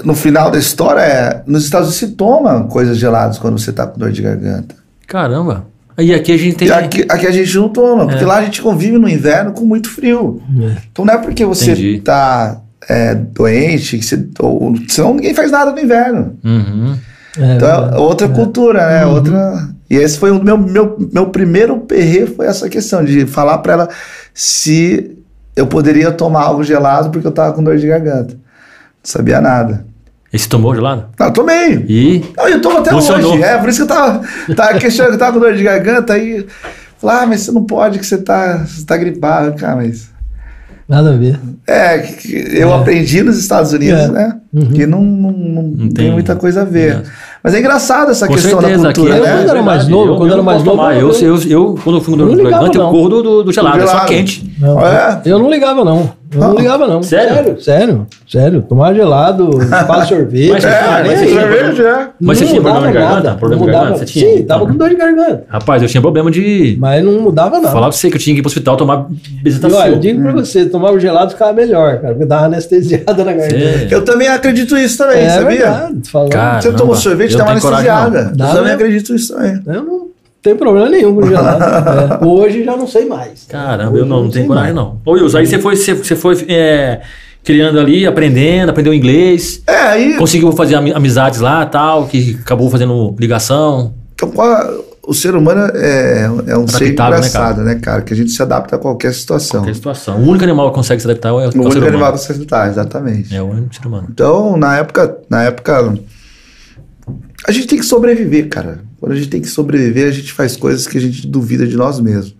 no 0.04 0.14
final 0.14 0.50
da 0.50 0.58
história 0.58 1.00
é, 1.00 1.42
nos 1.46 1.64
Estados 1.64 1.88
Unidos 1.88 2.10
se 2.10 2.16
toma 2.16 2.64
coisas 2.64 2.98
geladas 2.98 3.38
quando 3.38 3.58
você 3.58 3.72
tá 3.72 3.86
com 3.86 3.98
dor 3.98 4.10
de 4.10 4.22
garganta. 4.22 4.74
Caramba. 5.06 5.66
E 5.98 6.14
aqui 6.14 6.32
a 6.32 6.36
gente 6.38 6.56
tem. 6.56 6.70
Aqui, 6.70 7.04
aqui 7.08 7.26
a 7.26 7.30
gente 7.30 7.54
não 7.56 7.68
toma, 7.68 8.06
porque 8.06 8.24
é. 8.24 8.26
lá 8.26 8.38
a 8.38 8.44
gente 8.44 8.62
convive 8.62 8.98
no 8.98 9.08
inverno 9.08 9.52
com 9.52 9.64
muito 9.64 9.90
frio. 9.90 10.42
É. 10.60 10.76
Então 10.90 11.04
não 11.04 11.14
é 11.14 11.18
porque 11.18 11.44
você 11.44 11.72
Entendi. 11.72 12.00
tá 12.00 12.60
é, 12.88 13.14
doente, 13.14 13.98
que 13.98 14.04
você, 14.04 14.26
ou, 14.38 14.74
senão 14.88 15.14
ninguém 15.14 15.34
faz 15.34 15.50
nada 15.50 15.70
no 15.70 15.78
inverno. 15.78 16.38
Uhum. 16.42 16.96
É, 17.38 17.54
então 17.54 17.68
é 17.68 17.98
outra 17.98 18.26
é. 18.26 18.30
cultura, 18.30 18.86
né? 18.86 19.06
Uhum. 19.06 19.14
Outra. 19.14 19.68
E 19.88 19.96
esse 19.96 20.18
foi 20.18 20.30
o 20.30 20.42
meu, 20.42 20.56
meu, 20.56 20.96
meu 21.12 21.26
primeiro 21.26 21.78
perre 21.80 22.26
foi 22.26 22.46
essa 22.46 22.68
questão 22.68 23.04
de 23.04 23.26
falar 23.26 23.58
para 23.58 23.72
ela 23.74 23.88
se 24.32 25.18
eu 25.54 25.66
poderia 25.66 26.10
tomar 26.10 26.44
algo 26.44 26.64
gelado 26.64 27.10
porque 27.10 27.26
eu 27.26 27.32
tava 27.32 27.52
com 27.52 27.62
dor 27.62 27.76
de 27.76 27.86
garganta. 27.86 28.34
Não 28.34 28.38
sabia 29.04 29.40
nada. 29.40 29.84
E 30.32 30.38
você 30.38 30.48
tomou 30.48 30.74
gelado? 30.74 31.08
Ah, 31.18 31.30
tomei. 31.30 31.84
E? 31.88 32.24
Não, 32.36 32.48
eu 32.48 32.60
tomo 32.62 32.78
até 32.78 32.90
Funcionou. 32.90 33.34
hoje. 33.34 33.42
É, 33.42 33.58
por 33.58 33.68
isso 33.68 33.84
que 33.84 33.92
eu 33.92 33.96
tava, 33.96 34.22
tava 34.56 34.78
questionando 34.80 35.10
que 35.10 35.16
eu 35.16 35.18
tava 35.18 35.32
com 35.34 35.40
dor 35.40 35.54
de 35.54 35.62
garganta. 35.62 36.14
Aí, 36.14 36.46
falar, 36.96 37.22
ah, 37.22 37.26
mas 37.26 37.42
você 37.42 37.52
não 37.52 37.64
pode, 37.64 37.98
que 37.98 38.06
você 38.06 38.16
tá, 38.16 38.64
você 38.66 38.86
tá 38.86 38.96
gripado. 38.96 39.54
Cara, 39.58 39.76
mas 39.76 40.08
Nada 40.92 41.14
a 41.14 41.16
ver. 41.16 41.40
É, 41.66 42.06
eu 42.52 42.68
é. 42.68 42.74
aprendi 42.74 43.22
nos 43.22 43.38
Estados 43.38 43.72
Unidos, 43.72 43.98
é. 43.98 44.08
né? 44.08 44.36
Uhum. 44.52 44.66
Que 44.72 44.86
não, 44.86 45.00
não, 45.00 45.30
não, 45.30 45.62
não 45.62 45.88
tem, 45.88 46.04
tem, 46.04 46.12
muita 46.12 46.36
coisa 46.36 46.60
a 46.60 46.64
ver. 46.66 46.96
É. 46.96 47.02
Mas 47.42 47.54
é 47.54 47.60
engraçado 47.60 48.10
essa 48.10 48.26
Com 48.26 48.34
questão 48.34 48.60
certeza, 48.60 48.82
da 48.82 48.92
cultura, 48.92 49.14
aqui, 49.14 49.24
né? 49.24 49.32
Eu, 49.32 49.38
quando 49.38 49.48
era 49.48 49.62
mais 49.62 49.88
novo, 49.88 50.12
eu, 50.12 50.16
quando 50.16 50.28
eu 50.28 50.34
era 50.34 50.42
mais 50.42 50.62
novo... 50.62 50.82
Eu, 50.90 51.10
eu, 51.12 51.22
eu, 51.22 51.42
eu, 51.48 51.78
quando 51.82 51.96
eu 51.96 52.02
fui 52.02 52.14
no 52.14 52.50
garganta, 52.50 52.76
eu 52.76 52.90
corro 52.90 53.08
do, 53.08 53.22
do, 53.22 53.44
do 53.44 53.52
gelado, 53.52 53.82
é 53.82 53.86
só 53.86 54.04
quente. 54.04 54.54
Não, 54.58 54.86
é. 54.86 55.22
Eu 55.24 55.38
não 55.38 55.50
ligava, 55.50 55.82
não. 55.82 56.10
Eu 56.32 56.40
não 56.40 56.54
ligava, 56.54 56.86
não. 56.86 57.02
Sério? 57.02 57.34
Sério, 57.34 57.60
sério. 57.60 58.06
sério. 58.28 58.62
Tomar 58.62 58.94
gelado, 58.94 59.50
chupar 59.60 60.06
sorvete. 60.06 60.50
Mas, 60.50 60.64
é, 60.64 61.02
mas, 61.04 61.30
sorvete, 61.30 61.82
é. 61.82 62.08
mas 62.20 62.38
você 62.38 62.46
tinha 62.46 62.60
problema 62.60 62.86
de 62.86 62.92
garganta? 62.92 63.34
Problema 63.34 63.66
de 63.66 63.72
garganta? 63.72 63.98
Você 63.98 64.04
tinha? 64.04 64.36
Sim, 64.36 64.42
tava 64.44 64.66
com 64.66 64.74
dor 64.74 64.88
de 64.88 64.94
garganta. 64.94 65.44
Rapaz, 65.48 65.82
eu 65.82 65.88
tinha 65.88 66.00
problema 66.00 66.30
de... 66.30 66.76
Mas 66.78 67.04
não 67.04 67.20
mudava 67.20 67.56
nada. 67.56 67.68
Falava 67.68 67.90
pra 67.90 67.98
você 67.98 68.10
que 68.10 68.16
eu 68.16 68.20
tinha 68.20 68.34
que 68.34 68.40
ir 68.40 68.42
pro 68.42 68.48
hospital 68.48 68.76
tomar 68.76 69.06
bezetacil. 69.42 69.78
Olha, 69.78 69.90
eu 69.90 69.98
digo 69.98 70.22
pra 70.22 70.32
você, 70.32 70.66
tomar 70.66 70.92
o 70.92 71.00
gelado 71.00 71.32
ficava 71.32 71.52
melhor, 71.52 71.98
cara, 71.98 72.14
porque 72.14 72.26
dava 72.26 72.46
anestesiada 72.46 73.24
na 73.24 73.32
garganta. 73.32 73.88
Eu 73.90 74.04
também 74.04 74.28
acredito 74.28 74.76
isso 74.76 74.98
também, 74.98 75.24
é, 75.24 75.30
sabia? 75.30 75.90
Verdade, 76.12 76.62
você 76.62 76.72
tomou 76.72 76.94
sorvete, 76.94 77.36
tava 77.36 77.50
anestesiada. 77.50 78.32
Eu 78.38 78.54
também 78.54 78.72
acredito 78.72 79.14
isso 79.14 79.34
também. 79.34 79.60
Eu 79.66 79.82
não 79.82 80.11
tem 80.42 80.56
problema 80.56 80.88
nenhum 80.88 81.14
com 81.14 81.26
gelado. 81.26 81.62
é. 82.24 82.26
Hoje 82.26 82.64
já 82.64 82.76
não 82.76 82.86
sei 82.86 83.06
mais. 83.06 83.44
Caramba, 83.48 83.92
Hoje 83.92 84.00
eu 84.00 84.06
não, 84.06 84.24
não 84.24 84.30
tenho 84.30 84.46
coragem 84.46 84.74
não. 84.74 85.00
Ô 85.04 85.12
Wilson, 85.12 85.38
aí 85.38 85.46
você 85.46 85.58
foi, 85.58 85.76
você, 85.76 85.94
você 85.94 86.16
foi 86.16 86.44
é, 86.48 87.00
criando 87.44 87.78
ali, 87.78 88.04
aprendendo, 88.04 88.70
aprendeu 88.70 88.92
inglês. 88.92 89.62
É, 89.66 89.76
aí... 89.76 90.16
Conseguiu 90.16 90.50
fazer 90.52 90.74
amizades 90.74 91.40
lá 91.40 91.64
tal, 91.64 92.06
que 92.06 92.38
acabou 92.42 92.68
fazendo 92.68 93.14
ligação. 93.18 93.94
Então, 94.14 94.32
o 95.04 95.12
ser 95.12 95.34
humano 95.34 95.60
é, 95.74 96.30
é 96.46 96.56
um 96.56 96.66
ser 96.68 96.84
né, 96.84 96.90
engraçado, 96.90 97.58
né 97.58 97.64
cara? 97.64 97.74
né, 97.74 97.80
cara? 97.80 98.02
Que 98.02 98.12
a 98.12 98.16
gente 98.16 98.30
se 98.30 98.40
adapta 98.40 98.76
a 98.76 98.78
qualquer 98.78 99.12
situação. 99.12 99.60
Qualquer 99.60 99.74
situação. 99.74 100.18
O 100.18 100.28
único 100.28 100.44
animal 100.44 100.70
que 100.70 100.76
consegue 100.76 101.00
se 101.00 101.08
adaptar 101.08 101.30
é 101.30 101.32
o, 101.32 101.36
o 101.36 101.40
único 101.40 101.86
animal 101.86 102.12
que 102.12 102.18
consegue 102.18 102.24
se 102.24 102.32
adaptar, 102.32 102.68
exatamente. 102.68 103.34
É 103.34 103.42
o 103.42 103.46
único 103.46 103.74
ser 103.74 103.86
humano. 103.86 104.08
Então, 104.10 104.56
na 104.56 104.76
época, 104.76 105.18
na 105.28 105.42
época, 105.42 105.94
a 107.46 107.52
gente 107.52 107.66
tem 107.66 107.78
que 107.78 107.84
sobreviver, 107.84 108.48
cara. 108.48 108.80
Quando 109.00 109.12
a 109.12 109.16
gente 109.16 109.28
tem 109.28 109.40
que 109.40 109.48
sobreviver, 109.48 110.08
a 110.08 110.12
gente 110.12 110.32
faz 110.32 110.56
coisas 110.56 110.86
que 110.86 110.96
a 110.96 111.00
gente 111.00 111.26
duvida 111.26 111.66
de 111.66 111.76
nós 111.76 111.98
mesmos. 111.98 112.36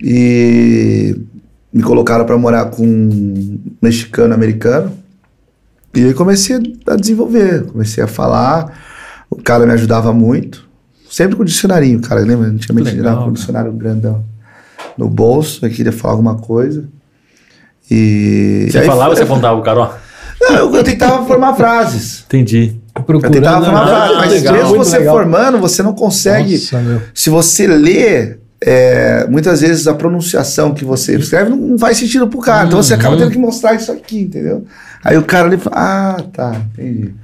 E 0.00 1.16
me 1.72 1.82
colocaram 1.82 2.24
para 2.24 2.36
morar 2.36 2.66
com 2.66 2.86
um 2.86 3.60
mexicano 3.80 4.34
americano. 4.34 4.92
E 5.94 6.04
aí 6.04 6.14
comecei 6.14 6.56
a 6.86 6.96
desenvolver, 6.96 7.64
comecei 7.66 8.02
a 8.04 8.06
falar. 8.06 8.78
O 9.30 9.36
cara 9.36 9.66
me 9.66 9.72
ajudava 9.72 10.12
muito. 10.12 10.68
Sempre 11.08 11.36
com 11.36 11.42
o 11.42 11.46
dicionarinho, 11.46 12.00
cara. 12.00 12.20
Lembra? 12.20 12.48
Não 12.48 12.58
tinha 12.58 12.74
metido 12.74 13.02
com 13.02 13.28
o 13.28 13.32
dicionário 13.32 13.72
grandão 13.72 14.24
no 14.98 15.08
bolso. 15.08 15.64
Eu 15.64 15.70
queria 15.70 15.92
falar 15.92 16.14
alguma 16.14 16.36
coisa. 16.36 16.88
E. 17.90 18.68
Você 18.70 18.82
falava, 18.82 19.10
ou 19.10 19.16
você 19.16 19.22
apontava 19.22 19.58
o 19.58 19.62
cara, 19.62 19.80
ó? 19.80 19.94
Não, 20.40 20.56
eu, 20.56 20.74
eu 20.74 20.84
tentava 20.84 21.24
formar 21.26 21.54
frases. 21.54 22.24
Entendi. 22.26 22.83
Procurando, 22.94 23.24
eu 23.24 23.30
tentava 23.30 23.64
formar 23.64 23.86
frases. 23.86 24.16
Mas 24.16 24.32
legal, 24.32 24.54
mesmo 24.54 24.76
você 24.76 24.98
legal. 24.98 25.16
formando, 25.16 25.58
você 25.58 25.82
não 25.82 25.92
consegue. 25.92 26.52
Nossa, 26.52 27.02
se 27.12 27.28
você 27.28 27.66
lê, 27.66 28.36
é, 28.62 29.26
muitas 29.28 29.60
vezes 29.60 29.86
a 29.86 29.94
pronunciação 29.94 30.72
que 30.72 30.84
você 30.84 31.16
escreve 31.16 31.50
não, 31.50 31.56
não 31.56 31.78
faz 31.78 31.98
sentido 31.98 32.28
pro 32.28 32.38
cara. 32.40 32.62
Uhum. 32.62 32.66
Então 32.68 32.82
você 32.82 32.94
acaba 32.94 33.16
tendo 33.16 33.30
que 33.30 33.38
mostrar 33.38 33.74
isso 33.74 33.90
aqui, 33.90 34.20
entendeu? 34.20 34.64
Aí 35.02 35.18
o 35.18 35.22
cara 35.22 35.48
ali 35.48 35.58
fala, 35.58 35.76
ah, 35.76 36.22
tá, 36.32 36.62
entendi. 36.72 37.14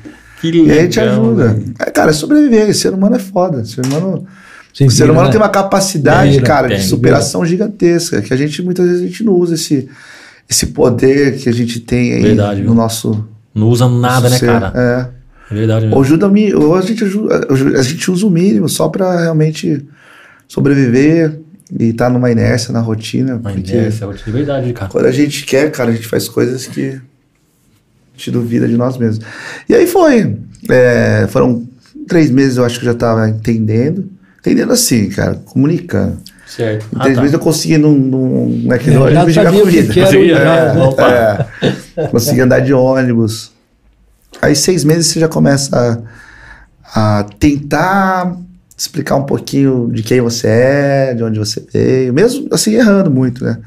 Que 0.40 0.50
legal, 0.50 0.66
e 0.76 0.78
aí 0.80 0.88
te 0.88 1.00
ajuda. 1.00 1.58
É, 1.78 1.90
cara, 1.90 2.10
é 2.10 2.14
sobreviver. 2.14 2.68
O 2.68 2.74
ser 2.74 2.92
humano 2.92 3.16
é 3.16 3.18
foda. 3.18 3.58
O 3.58 3.66
ser 3.66 3.86
humano. 3.86 4.26
Sim, 4.74 4.86
o 4.86 4.90
ser 4.90 5.10
humano 5.10 5.26
né? 5.26 5.32
tem 5.32 5.40
uma 5.40 5.48
capacidade, 5.48 6.32
vira, 6.32 6.44
cara, 6.44 6.68
tem, 6.68 6.78
de 6.78 6.84
superação 6.84 7.40
vira. 7.40 7.50
gigantesca. 7.50 8.20
Que 8.22 8.32
a 8.32 8.36
gente, 8.36 8.62
muitas 8.62 8.86
vezes, 8.86 9.02
a 9.02 9.06
gente 9.06 9.24
não 9.24 9.34
usa 9.34 9.54
esse, 9.54 9.88
esse 10.48 10.66
poder 10.66 11.36
que 11.36 11.48
a 11.48 11.52
gente 11.52 11.80
tem 11.80 12.14
aí 12.14 12.22
Verdade, 12.22 12.60
no 12.60 12.66
viu? 12.66 12.74
nosso. 12.74 13.26
Não 13.54 13.68
usa 13.68 13.88
nada, 13.88 14.28
né, 14.28 14.38
ser. 14.38 14.46
cara? 14.46 14.72
É. 14.74 15.19
É 15.50 15.54
verdade 15.54 15.86
mesmo. 15.86 16.00
Ajuda, 16.00 16.30
ou 16.56 16.74
a 16.76 16.80
gente, 16.80 17.04
ajuda, 17.04 17.46
a 17.78 17.82
gente 17.82 18.10
usa 18.10 18.26
o 18.26 18.30
mínimo 18.30 18.68
só 18.68 18.88
para 18.88 19.20
realmente 19.20 19.84
sobreviver 20.46 21.40
e 21.78 21.86
estar 21.86 22.06
tá 22.06 22.10
numa 22.10 22.30
inércia 22.30 22.72
na 22.72 22.80
rotina. 22.80 23.36
Uma 23.36 23.52
inércia, 23.52 24.06
rotina, 24.06 24.28
é 24.28 24.32
verdade, 24.32 24.72
cara. 24.72 24.90
Quando 24.90 25.06
a 25.06 25.12
gente 25.12 25.44
quer, 25.44 25.70
cara, 25.70 25.90
a 25.90 25.94
gente 25.94 26.06
faz 26.06 26.28
coisas 26.28 26.66
que 26.66 27.00
te 28.16 28.30
duvida 28.30 28.68
de 28.68 28.76
nós 28.76 28.96
mesmos. 28.96 29.24
E 29.68 29.74
aí 29.74 29.86
foi. 29.86 30.36
É, 30.68 31.26
foram 31.28 31.66
três 32.06 32.30
meses, 32.30 32.56
eu 32.56 32.64
acho 32.64 32.78
que 32.78 32.84
eu 32.84 32.90
já 32.90 32.94
estava 32.94 33.28
entendendo. 33.28 34.08
Entendendo 34.40 34.72
assim, 34.72 35.08
cara, 35.08 35.34
comunicando. 35.34 36.18
Certo. 36.46 36.86
Em 36.94 36.98
três 36.98 37.12
ah, 37.12 37.16
tá. 37.16 37.20
meses 37.22 37.32
eu 37.32 37.38
consegui 37.38 37.78
num, 37.78 37.94
num 37.94 38.62
McDonald's 38.64 39.16
é, 39.16 39.24
me 39.24 39.32
jogar 39.32 39.52
corrida. 39.52 39.92
Que 39.92 40.00
consegui, 40.00 40.32
é, 40.32 41.46
é, 41.96 42.06
consegui 42.08 42.40
andar 42.40 42.60
de 42.60 42.72
ônibus. 42.72 43.52
Aí 44.40 44.54
seis 44.54 44.84
meses 44.84 45.06
você 45.06 45.20
já 45.20 45.28
começa 45.28 46.04
a, 46.84 47.18
a 47.20 47.24
tentar 47.24 48.36
explicar 48.76 49.16
um 49.16 49.24
pouquinho 49.24 49.90
de 49.92 50.02
quem 50.02 50.20
você 50.20 50.46
é, 50.46 51.14
de 51.14 51.22
onde 51.22 51.38
você 51.38 51.64
veio, 51.72 52.14
mesmo 52.14 52.48
assim 52.50 52.72
errando 52.72 53.10
muito, 53.10 53.44
né? 53.44 53.58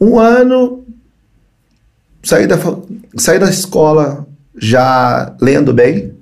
Um 0.00 0.18
ano, 0.18 0.84
saí 2.22 2.46
da, 2.46 2.56
saí 3.16 3.38
da 3.38 3.50
escola 3.50 4.26
já 4.56 5.34
lendo 5.40 5.74
bem, 5.74 6.14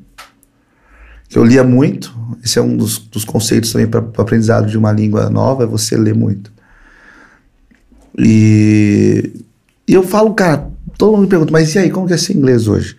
que 1.29 1.39
eu 1.39 1.45
lia 1.45 1.63
muito. 1.63 2.13
Esse 2.45 2.59
é 2.59 2.63
um 2.63 2.77
dos, 2.77 2.99
dos 2.99 3.25
conceitos 3.25 3.73
também 3.73 3.87
para 3.87 4.01
o 4.01 4.21
aprendizado 4.21 4.67
de 4.67 4.77
uma 4.77 4.93
língua 4.93 5.31
nova, 5.31 5.63
é 5.63 5.67
você 5.67 5.97
ler 5.97 6.15
muito. 6.15 6.53
E, 8.19 9.33
e 9.87 9.95
eu 9.95 10.03
falo, 10.03 10.35
cara, 10.35 10.69
todo 10.99 11.13
mundo 11.13 11.23
me 11.23 11.29
pergunta, 11.29 11.53
mas 11.53 11.75
e 11.75 11.79
aí, 11.79 11.91
como 11.91 12.07
que 12.07 12.13
é 12.13 12.17
ser 12.17 12.37
inglês 12.37 12.69
hoje? 12.69 12.97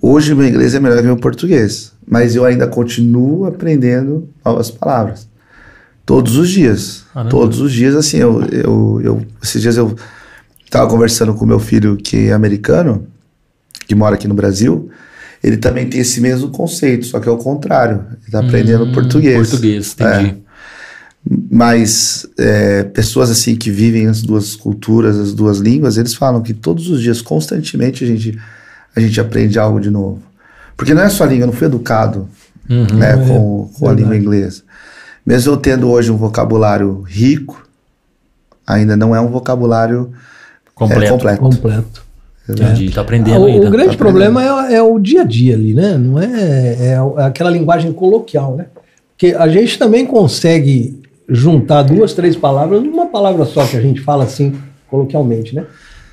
Hoje 0.00 0.34
meu 0.34 0.46
inglês 0.46 0.74
é 0.74 0.80
melhor 0.80 0.98
que 0.98 1.04
meu 1.04 1.16
português, 1.16 1.92
mas 2.06 2.34
eu 2.34 2.44
ainda 2.44 2.66
continuo 2.66 3.46
aprendendo 3.46 4.28
novas 4.44 4.70
palavras. 4.70 5.28
Todos 6.06 6.36
os 6.36 6.48
dias. 6.48 7.04
Todos 7.28 7.60
os 7.60 7.72
dias, 7.72 7.94
assim, 7.94 8.18
eu, 8.18 8.42
eu, 8.44 9.00
eu, 9.02 9.26
esses 9.42 9.60
dias 9.60 9.76
eu 9.76 9.94
estava 10.64 10.88
conversando 10.88 11.34
com 11.34 11.44
meu 11.44 11.58
filho 11.58 11.96
que 11.96 12.28
é 12.28 12.32
americano, 12.32 13.06
que 13.86 13.94
mora 13.94 14.14
aqui 14.14 14.28
no 14.28 14.34
Brasil, 14.34 14.88
ele 15.42 15.56
também 15.56 15.88
tem 15.88 16.00
esse 16.00 16.20
mesmo 16.20 16.50
conceito, 16.50 17.06
só 17.06 17.20
que 17.20 17.28
é 17.28 17.32
o 17.32 17.36
contrário. 17.36 18.04
Ele 18.10 18.18
está 18.26 18.40
aprendendo 18.40 18.84
hum, 18.84 18.92
português. 18.92 19.50
Português, 19.50 19.94
entendi. 19.98 20.30
É. 20.30 20.48
Mas 21.50 22.26
é, 22.38 22.84
pessoas 22.84 23.30
assim 23.30 23.54
que 23.54 23.70
vivem 23.70 24.06
as 24.06 24.22
duas 24.22 24.56
culturas, 24.56 25.18
as 25.18 25.34
duas 25.34 25.58
línguas, 25.58 25.96
eles 25.96 26.14
falam 26.14 26.42
que 26.42 26.54
todos 26.54 26.88
os 26.88 27.02
dias, 27.02 27.20
constantemente, 27.20 28.04
a 28.04 28.06
gente, 28.06 28.38
a 28.94 29.00
gente 29.00 29.20
aprende 29.20 29.58
algo 29.58 29.80
de 29.80 29.90
novo. 29.90 30.20
Porque 30.76 30.94
não 30.94 31.02
é 31.02 31.08
só 31.08 31.24
a 31.24 31.26
língua, 31.26 31.42
eu 31.42 31.46
não 31.48 31.54
fui 31.54 31.66
educado 31.66 32.28
uhum, 32.68 32.86
né, 32.94 33.12
é, 33.12 33.16
com, 33.16 33.70
com 33.78 33.88
a 33.88 33.92
língua 33.92 34.16
inglesa. 34.16 34.62
Mesmo 35.26 35.52
eu 35.52 35.56
tendo 35.56 35.90
hoje 35.90 36.10
um 36.10 36.16
vocabulário 36.16 37.02
rico, 37.02 37.66
ainda 38.66 38.96
não 38.96 39.14
é 39.14 39.20
um 39.20 39.28
vocabulário 39.28 40.12
completo. 40.74 41.04
É, 41.04 41.08
completo. 41.10 41.40
completo. 41.40 42.08
Entendi, 42.48 42.90
tá 42.90 43.02
aprendendo 43.02 43.36
ah, 43.36 43.40
o, 43.40 43.46
ainda. 43.46 43.68
O 43.68 43.70
grande 43.70 43.90
tá 43.90 43.98
problema 43.98 44.70
é, 44.70 44.76
é, 44.76 44.82
o 44.82 44.98
dia 44.98 45.22
a 45.22 45.24
dia 45.24 45.54
ali, 45.54 45.74
né? 45.74 45.98
Não 45.98 46.18
é, 46.18 46.24
é, 46.24 46.98
é 47.18 47.22
aquela 47.22 47.50
linguagem 47.50 47.92
coloquial, 47.92 48.56
né? 48.56 48.66
Porque 49.10 49.34
a 49.34 49.48
gente 49.48 49.78
também 49.78 50.06
consegue 50.06 51.02
juntar 51.28 51.82
duas, 51.82 52.14
três 52.14 52.36
palavras 52.36 52.82
numa 52.82 53.06
palavra 53.06 53.44
só 53.44 53.66
que 53.66 53.76
a 53.76 53.80
gente 53.80 54.00
fala 54.00 54.24
assim, 54.24 54.56
coloquialmente, 54.88 55.54
né? 55.54 55.66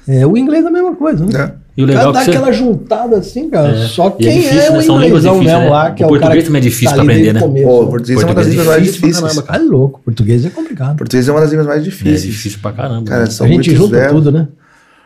É, 0.08 0.28
o 0.28 0.36
inglês 0.36 0.66
é 0.66 0.68
a 0.68 0.72
mesma 0.72 0.96
coisa, 0.96 1.26
né? 1.26 1.54
É. 1.78 1.82
E 1.82 1.84
o 1.84 1.86
legal 1.86 2.12
dá 2.12 2.22
é 2.22 2.24
aquela 2.24 2.52
juntada 2.52 3.18
assim, 3.18 3.50
cara. 3.50 3.70
É. 3.70 3.88
Só 3.88 4.10
quem 4.10 4.28
é, 4.28 4.32
difícil, 4.42 4.60
é 4.60 4.72
né? 4.72 4.78
o 4.78 5.06
inglêsão 5.06 5.40
mesmo 5.40 5.60
né? 5.60 5.70
lá, 5.70 5.92
que 5.92 6.04
o 6.04 6.06
é 6.06 6.08
o 6.08 6.10
cara 6.12 6.20
português 6.20 6.46
também 6.46 6.60
é 6.60 6.64
difícil 6.64 6.90
tá 6.90 6.94
para 6.96 7.04
aprender, 7.04 7.34
né? 7.34 7.40
Começo, 7.42 7.68
Pô, 7.68 7.84
o 7.84 7.88
português, 7.88 8.22
é 8.22 8.26
uma 8.26 8.34
das 8.34 8.48
línguas 8.48 8.68
mais 8.68 8.84
difíceis. 8.84 9.42
Cara, 9.42 9.64
é 9.64 9.66
louco, 9.66 10.02
português 10.04 10.46
é 10.46 10.50
complicado. 10.50 10.98
Português 10.98 11.28
é 11.28 11.32
uma 11.32 11.42
das 11.42 11.50
línguas 11.50 11.68
mais 11.68 11.84
difíceis. 11.84 12.24
É 12.24 12.28
difícil 12.28 12.60
pra 12.62 12.72
caramba. 12.72 13.10
Cara, 13.10 13.24
né? 13.26 13.30
são 13.30 13.46
a 13.46 13.50
gente 13.50 13.76
junta 13.76 13.96
verbos. 13.96 14.24
tudo, 14.24 14.32
né? 14.32 14.48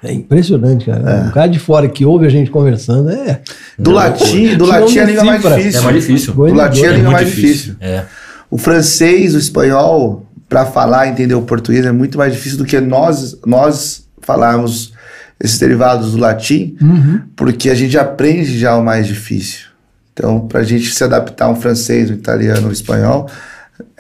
É 0.02 0.14
impressionante, 0.14 0.86
cara. 0.86 1.10
É. 1.10 1.28
Um 1.28 1.32
cara 1.32 1.48
de 1.48 1.60
fora 1.60 1.90
que 1.90 2.06
ouve 2.06 2.26
a 2.26 2.30
gente 2.30 2.50
conversando 2.50 3.10
é. 3.10 3.42
Do 3.78 3.92
latim, 3.92 4.56
do 4.56 4.66
latim 4.66 5.00
é 5.00 5.02
a 5.02 5.06
língua 5.06 5.24
mais 5.26 5.42
difícil. 5.42 5.80
É 5.80 5.84
mais 5.84 5.96
difícil. 5.96 6.34
Do 6.34 6.54
latim 6.54 6.84
é 6.84 6.88
a 6.88 6.92
língua 6.92 7.12
mais 7.12 7.28
difícil. 7.28 7.76
É. 7.82 8.04
O 8.50 8.58
francês, 8.58 9.36
o 9.36 9.38
espanhol, 9.38 10.26
para 10.48 10.66
falar 10.66 11.08
e 11.08 11.10
entender 11.12 11.36
o 11.36 11.42
português 11.42 11.86
é 11.86 11.92
muito 11.92 12.18
mais 12.18 12.34
difícil 12.34 12.58
do 12.58 12.66
que 12.66 12.80
nós 12.80 13.38
nós 13.46 14.08
falarmos 14.22 14.94
esses 15.40 15.58
derivados 15.58 16.12
do 16.12 16.18
latim, 16.18 16.76
uhum. 16.82 17.22
porque 17.36 17.70
a 17.70 17.76
gente 17.76 17.98
aprende 17.98 18.58
já 18.58 18.76
o 18.76 18.84
mais 18.84 19.08
difícil. 19.08 19.68
Então, 20.14 20.48
para 20.48 20.60
a 20.60 20.64
gente 20.64 20.94
se 20.94 21.02
adaptar 21.04 21.46
a 21.46 21.50
um 21.50 21.56
francês, 21.56 22.12
um 22.12 22.14
italiano, 22.14 22.68
um 22.68 22.72
espanhol, 22.72 23.30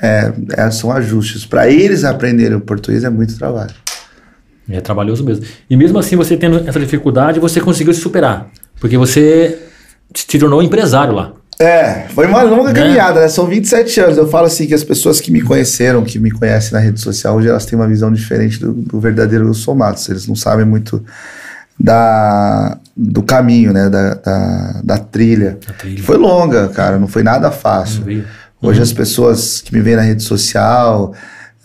é, 0.02 0.34
é, 0.58 0.71
são 0.71 0.91
ajustes. 0.91 1.45
Para 1.45 1.69
eles 1.69 2.04
aprenderem 2.04 2.58
o 2.58 2.62
português 2.62 3.06
é 3.06 3.10
muito 3.10 3.38
trabalho. 3.38 3.73
É 4.69 4.82
trabalhoso 4.82 5.23
mesmo. 5.23 5.45
E 5.69 5.78
mesmo 5.78 5.97
assim, 5.97 6.15
você 6.15 6.36
tendo 6.38 6.67
essa 6.67 6.80
dificuldade, 6.80 7.39
você 7.39 7.60
conseguiu 7.62 7.93
se 7.93 8.02
superar. 8.02 8.49
Porque 8.80 8.97
você 8.97 9.58
se 10.13 10.38
tornou 10.38 10.62
empresário 10.62 11.13
lá. 11.13 11.34
É, 11.62 12.06
foi 12.15 12.26
uma 12.26 12.41
longa 12.41 12.72
né? 12.72 12.80
caminhada, 12.82 13.19
né? 13.19 13.28
São 13.28 13.45
27 13.45 14.00
anos. 14.00 14.17
Eu 14.17 14.30
falo 14.30 14.45
assim 14.48 14.65
que 14.65 14.74
as 14.74 14.84
pessoas 14.84 15.19
que 15.19 15.30
me 15.30 15.41
conheceram, 15.41 16.06
que 16.06 16.17
me 16.17 16.32
conhecem 16.32 16.72
na 16.72 16.80
rede 16.80 17.02
social, 17.02 17.36
hoje 17.36 17.50
elas 17.50 17.65
têm 17.65 17.78
uma 17.78 17.88
visão 17.88 18.13
diferente 18.13 18.62
do, 18.62 18.72
do 18.72 18.98
verdadeiro 18.98 19.54
Somatos. 19.54 20.08
Eles 20.08 20.26
não 20.26 20.36
sabem 20.36 20.65
muito 20.65 21.04
da, 21.78 22.78
do 22.95 23.22
caminho, 23.22 23.74
né? 23.74 23.89
Da, 23.89 24.13
da, 24.13 24.82
da 24.82 24.98
trilha. 25.00 25.58
trilha. 25.78 26.02
Foi 26.02 26.15
longa, 26.15 26.69
cara. 26.69 26.98
Não 26.98 27.10
foi 27.10 27.24
nada 27.24 27.52
fácil. 27.52 28.06
Hoje 28.62 28.80
uhum. 28.80 28.84
as 28.84 28.93
pessoas 28.93 29.60
que 29.60 29.74
me 29.74 29.82
veem 29.82 29.98
na 29.98 30.02
rede 30.02 30.24
social, 30.24 31.13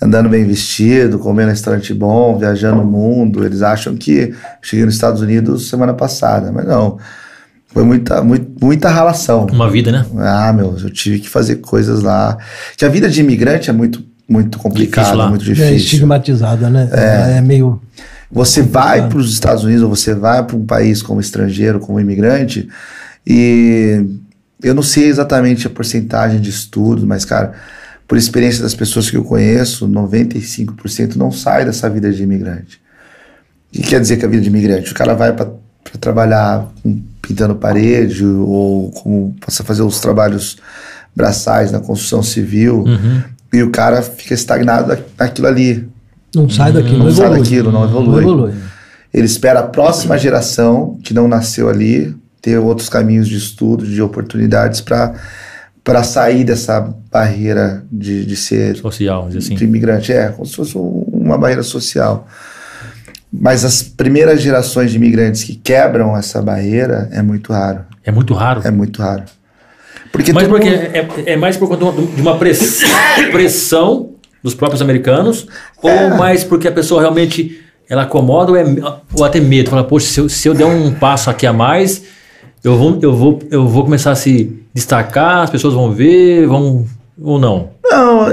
andando 0.03 0.29
bem 0.29 0.45
vestido, 0.45 1.21
comendo 1.21 1.51
restaurante 1.51 1.95
bom, 1.95 2.37
viajando 2.37 2.83
o 2.83 2.87
mundo, 2.87 3.45
eles 3.45 3.63
acham 3.63 3.95
que 3.95 4.35
cheguei 4.61 4.85
nos 4.85 4.95
Estados 4.95 5.21
Unidos 5.21 5.69
semana 5.69 5.95
passada, 5.95 6.51
mas 6.51 6.67
não. 6.67 6.99
Foi 7.75 7.83
muita, 7.83 8.23
muita, 8.23 8.47
muita 8.65 8.89
ralação. 8.89 9.47
Uma 9.53 9.69
vida, 9.69 9.91
né? 9.91 10.07
Ah, 10.19 10.53
meu, 10.53 10.79
eu 10.79 10.91
tive 10.91 11.19
que 11.19 11.29
fazer 11.29 11.57
coisas 11.57 12.03
lá. 12.03 12.39
Que 12.77 12.85
a 12.85 12.89
vida 12.89 13.11
de 13.11 13.21
imigrante 13.21 13.69
é 13.69 13.73
muito, 13.73 14.01
muito 14.29 14.59
complicada, 14.61 15.27
muito 15.27 15.45
difícil. 15.45 15.73
É 15.73 15.75
estigmatizada, 15.75 16.71
né? 16.71 16.89
É, 16.93 17.39
é 17.39 17.41
meio. 17.41 17.83
Você 18.31 18.63
vai 18.63 19.09
para 19.09 19.19
os 19.19 19.33
Estados 19.33 19.65
Unidos 19.65 19.83
ou 19.83 19.89
você 19.89 20.15
vai 20.15 20.45
para 20.45 20.57
um 20.57 20.65
país 20.65 21.03
como 21.03 21.21
estrangeiro, 21.21 21.81
como 21.81 21.99
imigrante, 21.99 22.69
e 23.27 24.07
eu 24.63 24.73
não 24.73 24.83
sei 24.83 25.07
exatamente 25.09 25.67
a 25.67 25.71
porcentagem 25.71 26.41
de 26.41 26.51
estudos, 26.51 27.03
mas, 27.03 27.25
cara, 27.25 27.55
por 28.07 28.17
experiência 28.17 28.63
das 28.63 28.75
pessoas 28.75 29.11
que 29.11 29.17
eu 29.17 29.25
conheço, 29.25 29.89
95% 29.89 31.17
não 31.17 31.33
sai 31.33 31.65
dessa 31.65 31.91
vida 31.91 32.13
de 32.13 32.23
imigrante. 32.23 32.81
O 33.71 33.77
que 33.77 33.83
quer 33.83 34.01
dizer 34.01 34.17
que 34.17 34.25
a 34.25 34.29
vida 34.29 34.43
de 34.43 34.49
imigrante? 34.49 34.93
O 34.93 34.95
cara 34.95 35.15
vai 35.15 35.33
para 35.33 35.51
trabalhar 35.99 36.69
pintando 37.23 37.55
parede 37.55 38.25
ou 38.25 38.91
como 38.91 39.35
possa 39.41 39.65
fazer 39.65 39.83
os 39.83 40.01
trabalhos 40.01 40.57
braçais 41.15 41.71
na 41.71 41.81
construção 41.81 42.23
civil 42.23 42.85
uhum. 42.85 43.23
e 43.53 43.63
o 43.63 43.71
cara 43.71 44.03
fica 44.03 44.35
estagnado 44.35 44.97
naquilo 45.19 45.47
ali. 45.47 45.89
Não 46.35 46.49
sai 46.51 46.73
daquilo, 46.73 46.99
não, 46.99 47.07
não 47.07 47.13
sai 47.13 47.27
evolui. 47.27 47.43
daquilo, 47.43 47.73
não 47.73 47.85
evolui. 47.85 48.25
Não 48.25 48.33
evolui. 48.33 48.55
Ele 49.13 49.27
espera 49.27 49.61
a 49.61 49.63
próxima 49.63 50.19
geração 50.19 50.99
que 51.05 51.15
não 51.15 51.29
nasceu 51.29 51.69
ali 51.69 52.15
ter 52.43 52.59
outros 52.59 52.89
caminhos 52.89 53.29
de 53.29 53.37
estudo, 53.37 53.87
de 53.87 54.03
oportunidades 54.03 54.81
para 54.81 55.15
para 55.85 56.03
sair 56.03 56.45
dessa 56.45 56.81
barreira 57.13 57.85
de, 57.93 58.25
de 58.25 58.37
ser 58.37 58.75
social, 58.77 59.29
assim. 59.29 59.55
de 59.55 59.65
imigrante. 59.65 60.13
É, 60.13 60.31
como 60.31 60.47
se 60.47 60.57
fosse 60.57 60.75
uma 60.77 61.37
barreira 61.37 61.63
social. 61.63 62.27
Mas 63.41 63.65
as 63.65 63.83
primeiras 63.83 64.41
gerações 64.41 64.93
de 64.93 64.97
imigrantes 64.97 65.43
que 65.43 65.57
quebram 65.57 66.17
essa 66.17 66.41
barreira 66.41 67.09
é 67.13 67.21
muito 67.21 67.53
raro. 67.53 67.85
É 68.05 68.13
muito 68.13 68.33
raro? 68.33 68.61
É 68.65 68.71
muito 68.71 69.03
raro. 69.03 69.25
Porque 70.13 70.33
Mas 70.33 70.47
porque 70.47 70.71
mundo... 70.71 70.81
é, 71.27 71.33
é, 71.33 71.37
mais 71.37 71.57
por 71.57 71.69
conta 71.69 72.01
de 72.01 72.21
uma 72.21 72.39
pressão 72.39 74.11
dos 74.43 74.55
próprios 74.55 74.81
americanos 74.81 75.49
é. 75.83 76.11
ou 76.11 76.17
mais 76.17 76.45
porque 76.45 76.69
a 76.69 76.73
pessoa 76.73 77.01
realmente 77.01 77.61
ela 77.89 78.03
acomoda 78.03 78.53
ou, 78.53 78.57
é, 78.57 78.65
ou 79.13 79.25
até 79.25 79.41
medo? 79.41 79.71
Fala, 79.71 79.83
poxa, 79.83 80.07
se 80.07 80.21
eu, 80.21 80.29
se 80.29 80.49
eu 80.49 80.55
der 80.55 80.67
um 80.67 80.93
passo 80.95 81.29
aqui 81.29 81.47
a 81.47 81.53
mais, 81.53 82.05
eu 82.63 82.77
vou, 82.77 82.99
eu, 83.03 83.13
vou, 83.13 83.41
eu 83.51 83.67
vou 83.67 83.83
começar 83.83 84.13
a 84.13 84.15
se 84.15 84.57
destacar, 84.73 85.43
as 85.43 85.51
pessoas 85.51 85.75
vão 85.75 85.91
ver, 85.91 86.47
vão 86.47 86.87
ou 87.21 87.39
não? 87.39 87.71
Não, 87.85 88.29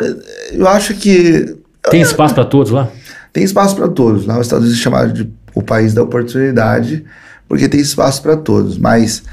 eu 0.54 0.68
acho 0.68 0.94
que... 0.94 1.58
Tem 1.90 2.02
espaço 2.02 2.36
para 2.36 2.46
todos 2.46 2.72
lá? 2.72 2.90
Tem 3.34 3.44
espaço 3.44 3.76
para 3.76 3.88
todos. 3.88 4.26
Lá 4.26 4.40
os 4.40 4.48
Estados 4.48 4.66
Unidos 4.66 4.80
é 4.80 4.84
chamado 4.84 5.14
de 5.14 5.32
o 5.54 5.62
país 5.62 5.94
da 5.94 6.04
oportunidade, 6.04 7.04
porque 7.48 7.68
tem 7.68 7.80
espaço 7.80 8.22
para 8.22 8.38
todos. 8.38 8.78
Mas 8.78 9.24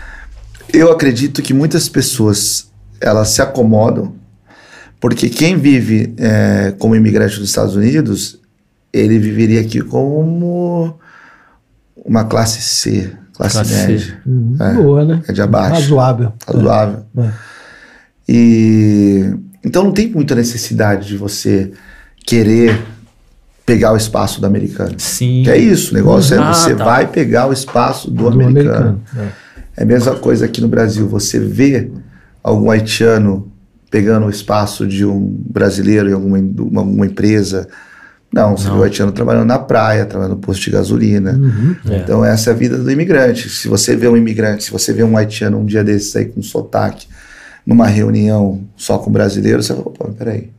eu 0.73 0.91
acredito 0.91 1.43
que 1.43 1.55
muitas 1.55 1.89
pessoas 1.89 2.69
elas 3.01 3.29
se 3.29 3.41
acomodam, 3.41 4.15
porque 5.01 5.29
quem 5.29 5.57
vive 5.57 6.15
é, 6.19 6.75
como 6.79 6.97
imigrante 6.97 7.39
dos 7.39 7.49
Estados 7.49 7.77
Unidos, 7.77 8.41
ele 8.93 9.19
viveria 9.19 9.61
aqui 9.61 9.81
como 9.81 10.99
uma 12.05 12.25
classe 12.25 12.61
C, 12.61 13.13
classe, 13.33 13.55
classe 13.55 13.75
média. 13.75 14.23
Uhum. 14.27 14.57
É, 14.59 14.73
Boa, 14.75 15.05
né? 15.05 15.23
É 15.29 15.33
de 15.33 15.43
abaixo. 15.43 15.83
Razoável. 15.83 16.33
Razoável. 16.47 17.05
É. 17.17 17.21
é. 17.23 17.33
E 18.29 19.35
então 19.65 19.85
não 19.85 19.93
tem 19.93 20.09
muita 20.09 20.35
necessidade 20.35 21.09
de 21.09 21.17
você 21.17 21.73
querer 22.27 22.79
pegar 23.69 23.93
o 23.93 23.99
espaço 23.99 24.41
do 24.41 24.47
americano. 24.47 24.95
Sim. 24.97 25.43
Que 25.45 25.51
é 25.51 25.59
isso, 25.59 25.93
o 25.93 25.95
negócio 25.95 26.35
é 26.35 26.39
ah, 26.39 26.51
é 26.51 26.55
você 26.55 26.75
tá. 26.75 26.85
vai 26.87 27.07
pegar 27.07 27.47
o 27.47 27.53
espaço 27.53 28.11
do, 28.11 28.23
do 28.23 28.29
americano. 28.29 28.77
americano. 28.77 29.03
É. 29.77 29.81
é. 29.81 29.83
a 29.83 29.85
mesma 29.85 30.15
coisa 30.15 30.47
aqui 30.47 30.63
no 30.63 30.69
Brasil, 30.69 31.07
você 31.07 31.39
vê 31.39 31.91
algum 32.43 32.71
haitiano 32.71 33.53
pegando 33.91 34.25
o 34.25 34.31
espaço 34.31 34.87
de 34.87 35.05
um 35.05 35.37
brasileiro 35.51 36.09
em 36.09 36.15
alguma, 36.15 36.39
uma, 36.39 36.81
uma 36.81 37.07
empresa. 37.07 37.69
Não, 38.33 38.57
você 38.57 38.69
Não. 38.69 38.77
vê 38.77 38.81
o 38.81 38.83
haitiano 38.85 39.13
trabalhando 39.13 39.47
na 39.47 39.59
praia, 39.59 40.07
trabalhando 40.07 40.37
no 40.37 40.41
posto 40.41 40.63
de 40.63 40.71
gasolina. 40.71 41.33
Uhum. 41.33 41.77
É. 41.91 41.97
Então 41.99 42.25
essa 42.25 42.49
é 42.49 42.53
a 42.55 42.57
vida 42.57 42.79
do 42.79 42.91
imigrante. 42.91 43.51
Se 43.51 43.69
você 43.69 43.95
vê 43.95 44.09
um 44.09 44.17
imigrante, 44.17 44.65
se 44.65 44.71
você 44.71 44.95
vê 44.95 45.05
um 45.05 45.15
haitiano 45.15 45.59
um 45.59 45.67
dia 45.67 45.85
desses 45.85 46.17
aí 46.17 46.25
com 46.25 46.41
sotaque, 46.41 47.07
numa 47.67 47.87
reunião 47.87 48.63
só 48.79 48.97
com 48.97 49.13
brasileiros, 49.13 49.67
você 49.67 49.75
fala, 49.75 49.91
pô, 49.91 50.09
peraí 50.13 50.57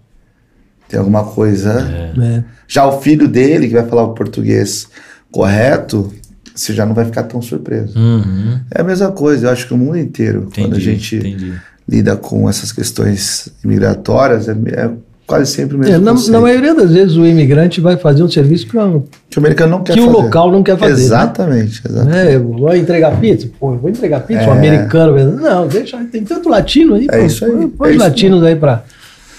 Tem 0.90 1.00
alguma 1.00 1.24
coisa. 1.24 2.14
É. 2.20 2.22
é. 2.22 2.44
Já 2.68 2.86
o 2.86 3.00
filho 3.00 3.28
dele, 3.28 3.68
que 3.68 3.76
vai 3.76 3.86
falar 3.86 4.04
o 4.04 4.14
português 4.14 4.88
correto, 5.32 6.12
você 6.54 6.74
já 6.74 6.86
não 6.86 6.94
vai 6.94 7.06
ficar 7.06 7.24
tão 7.24 7.42
surpreso. 7.42 7.98
Uhum. 7.98 8.60
É 8.74 8.82
a 8.82 8.84
mesma 8.84 9.12
coisa, 9.12 9.48
eu 9.48 9.52
acho 9.52 9.68
que 9.68 9.74
o 9.74 9.78
mundo 9.78 9.98
inteiro, 9.98 10.48
entendi, 10.48 10.68
quando 10.68 10.76
a 10.76 10.80
gente 10.80 11.16
entendi. 11.16 11.54
lida 11.88 12.18
com 12.18 12.50
essas 12.50 12.72
questões 12.72 13.50
imigratórias, 13.64 14.50
é, 14.50 14.52
é 14.52 14.90
quase 15.28 15.52
sempre 15.52 15.76
o 15.76 15.80
mesmo. 15.80 15.94
É, 15.94 16.00
na, 16.00 16.14
na, 16.14 16.42
maioria 16.42 16.74
das 16.74 16.92
vezes 16.92 17.16
o 17.16 17.26
imigrante 17.26 17.80
vai 17.80 17.98
fazer 17.98 18.24
um 18.24 18.30
serviço 18.30 18.66
que, 18.66 18.72
que 18.72 19.38
o 19.38 19.40
americano 19.40 19.72
não 19.72 19.84
quer 19.84 19.94
que 19.94 20.00
fazer. 20.00 20.12
o 20.12 20.22
local 20.22 20.52
não 20.52 20.64
quer 20.64 20.78
fazer. 20.78 21.04
Exatamente, 21.04 21.82
né? 21.86 21.92
exatamente. 21.92 22.28
É, 22.28 22.40
vou 22.40 22.76
entregar 22.76 23.20
pizza? 23.20 23.48
Pô, 23.60 23.76
vou 23.78 23.90
entregar 23.90 24.22
pizza, 24.22 24.42
é. 24.42 24.48
o 24.48 24.52
americano. 24.52 25.36
Não, 25.36 25.68
deixa, 25.68 25.98
tem 26.12 26.24
tanto 26.24 26.50
latino 26.50 26.96
aí. 26.96 27.08
É 27.10 27.20
pô, 27.20 27.26
isso 27.26 27.46
aí. 27.46 27.68
Põe 27.68 27.94
é 27.94 27.98
latinos 27.98 28.44
aí 28.44 28.56
para 28.56 28.84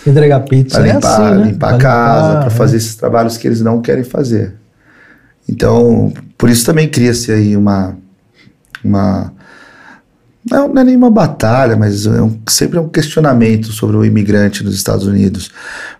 entregar 0.07 0.41
pizza. 0.41 0.79
Para 0.81 0.93
limpar, 0.93 1.09
é 1.09 1.27
assim, 1.27 1.39
né? 1.39 1.47
limpar 1.47 1.75
a 1.75 1.79
casa, 1.79 2.41
para 2.41 2.51
fazer 2.51 2.77
esses 2.77 2.95
trabalhos 2.95 3.37
que 3.37 3.47
eles 3.47 3.61
não 3.61 3.81
querem 3.81 4.05
fazer. 4.05 4.55
Então, 5.49 6.13
por 6.39 6.49
isso 6.49 6.65
também 6.65 6.89
cria-se 6.89 7.33
aí 7.33 7.57
uma. 7.57 7.97
uma 8.85 9.33
não, 10.49 10.69
não 10.69 10.81
é 10.81 10.85
nenhuma 10.85 11.11
batalha, 11.11 11.77
mas 11.77 12.07
é 12.07 12.23
um, 12.23 12.39
sempre 12.49 12.79
é 12.79 12.81
um 12.81 12.89
questionamento 12.89 13.73
sobre 13.73 13.97
o 13.97 14.05
imigrante 14.05 14.65
nos 14.65 14.75
Estados 14.75 15.07
Unidos. 15.07 15.51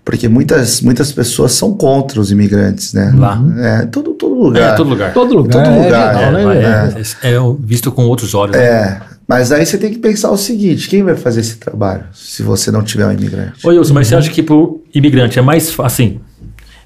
Porque 0.03 0.29
muitas, 0.29 0.81
muitas 0.81 1.13
pessoas 1.13 1.53
são 1.53 1.75
contra 1.75 2.19
os 2.21 2.33
imigrantes, 2.33 2.95
né? 2.95 3.13
Lá. 3.15 3.43
É, 3.59 3.87
todo, 3.87 4.15
todo 4.15 4.35
lugar. 4.35 4.73
É, 4.73 4.77
todo 4.77 4.89
lugar. 4.89 5.13
Todo 5.13 5.35
lugar. 5.37 5.65
Todo 5.65 5.85
lugar. 5.85 6.15
É, 6.17 6.31
né? 6.31 7.03
é, 7.23 7.35
é, 7.35 7.39
visto 7.59 7.93
com 7.93 8.05
outros 8.05 8.35
olhos. 8.35 8.57
Né? 8.57 9.01
Mas 9.31 9.53
aí 9.53 9.65
você 9.65 9.79
tem 9.79 9.93
que 9.93 9.99
pensar 10.01 10.29
o 10.33 10.37
seguinte: 10.37 10.89
quem 10.89 11.05
vai 11.05 11.15
fazer 11.15 11.39
esse 11.39 11.55
trabalho 11.55 12.03
se 12.13 12.43
você 12.43 12.73
não 12.73 12.83
tiver 12.83 13.07
um 13.07 13.13
imigrante? 13.13 13.65
Oi, 13.65 13.79
Wilson, 13.79 13.95
mas 13.95 14.09
você 14.09 14.17
acha 14.17 14.29
que 14.29 14.43
para 14.43 14.57
o 14.57 14.83
imigrante 14.93 15.39
é 15.39 15.43
mais 15.43 15.73
assim? 15.79 16.19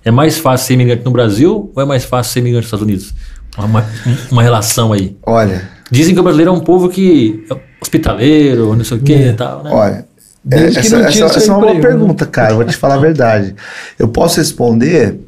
É 0.04 0.10
mais 0.10 0.36
fácil 0.36 0.66
ser 0.66 0.74
imigrante 0.74 1.02
no 1.06 1.10
Brasil 1.10 1.72
ou 1.74 1.82
é 1.82 1.86
mais 1.86 2.04
fácil 2.04 2.34
ser 2.34 2.40
imigrante 2.40 2.64
nos 2.64 2.66
Estados 2.66 2.84
Unidos? 2.84 3.14
Uma, 3.56 3.86
uma 4.30 4.42
relação 4.42 4.92
aí. 4.92 5.16
Olha. 5.22 5.70
Dizem 5.90 6.12
que 6.12 6.20
o 6.20 6.22
brasileiro 6.22 6.50
é 6.50 6.54
um 6.54 6.60
povo 6.60 6.90
que 6.90 7.46
é 7.50 7.56
hospitaleiro, 7.80 8.76
não 8.76 8.84
sei 8.84 8.98
o 8.98 9.00
que 9.00 9.14
é. 9.14 9.28
e 9.28 9.32
tal, 9.32 9.64
né? 9.64 9.70
Olha. 9.72 10.06
É, 10.50 10.64
essa, 10.66 10.98
essa, 10.98 11.24
essa 11.24 11.50
é 11.50 11.54
uma 11.54 11.66
boa 11.66 11.80
pergunta, 11.80 12.26
cara. 12.26 12.52
Vou 12.52 12.64
te 12.64 12.76
falar 12.76 12.96
a 12.96 12.98
verdade. 12.98 13.54
Eu 13.98 14.08
posso 14.08 14.38
responder 14.38 15.18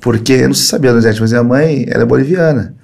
porque, 0.00 0.34
eu 0.34 0.46
não 0.46 0.54
sei 0.54 0.62
se 0.62 0.68
sabia, 0.68 0.92
Donizete, 0.92 1.20
mas 1.20 1.32
minha 1.32 1.42
mãe 1.42 1.84
ela 1.88 2.04
é 2.04 2.06
boliviana. 2.06 2.76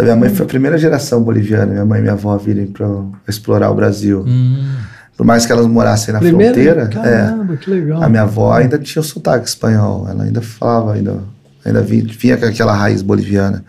Então, 0.00 0.04
minha 0.04 0.16
mãe 0.16 0.34
foi 0.34 0.46
a 0.46 0.48
primeira 0.48 0.78
geração 0.78 1.22
boliviana. 1.22 1.66
Minha 1.66 1.84
mãe 1.84 1.98
e 1.98 2.02
minha 2.02 2.14
avó 2.14 2.36
virem 2.38 2.66
para 2.66 2.88
explorar 3.28 3.70
o 3.70 3.74
Brasil. 3.74 4.24
Hum. 4.26 4.66
Por 5.14 5.26
mais 5.26 5.44
que 5.44 5.52
elas 5.52 5.66
morassem 5.66 6.14
na 6.14 6.20
Primeiro, 6.20 6.54
fronteira, 6.54 6.88
caramba, 6.88 7.58
é, 8.00 8.04
a 8.04 8.08
minha 8.08 8.22
avó 8.22 8.54
ainda 8.54 8.78
tinha 8.78 9.02
o 9.02 9.04
sotaque 9.04 9.46
espanhol. 9.46 10.08
Ela 10.08 10.24
ainda 10.24 10.40
falava, 10.40 10.94
ainda, 10.94 11.18
ainda 11.62 11.82
vinha, 11.82 12.06
vinha 12.18 12.36
com 12.38 12.46
aquela 12.46 12.72
raiz 12.72 13.02
boliviana. 13.02 13.62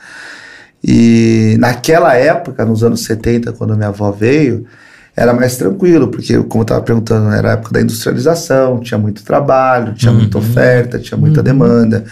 E 0.82 1.58
naquela 1.60 2.16
época, 2.16 2.64
nos 2.64 2.82
anos 2.82 3.04
70, 3.04 3.52
quando 3.52 3.76
minha 3.76 3.90
avó 3.90 4.12
veio, 4.12 4.66
era 5.14 5.34
mais 5.34 5.58
tranquilo, 5.58 6.08
porque, 6.08 6.38
como 6.44 6.62
eu 6.62 6.64
estava 6.64 6.82
perguntando, 6.82 7.30
era 7.32 7.50
a 7.50 7.54
época 7.54 7.74
da 7.74 7.82
industrialização, 7.82 8.80
tinha 8.80 8.98
muito 8.98 9.22
trabalho, 9.24 9.94
tinha 9.94 10.14
uhum. 10.14 10.20
muita 10.20 10.38
oferta, 10.38 10.98
tinha 10.98 11.18
muita 11.18 11.42
uhum. 11.42 11.44
demanda. 11.44 12.06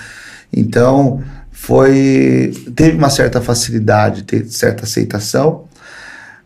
Então, 0.52 1.22
foi 1.62 2.52
teve 2.74 2.98
uma 2.98 3.10
certa 3.10 3.42
facilidade, 3.42 4.24
teve 4.24 4.50
certa 4.50 4.86
aceitação, 4.86 5.66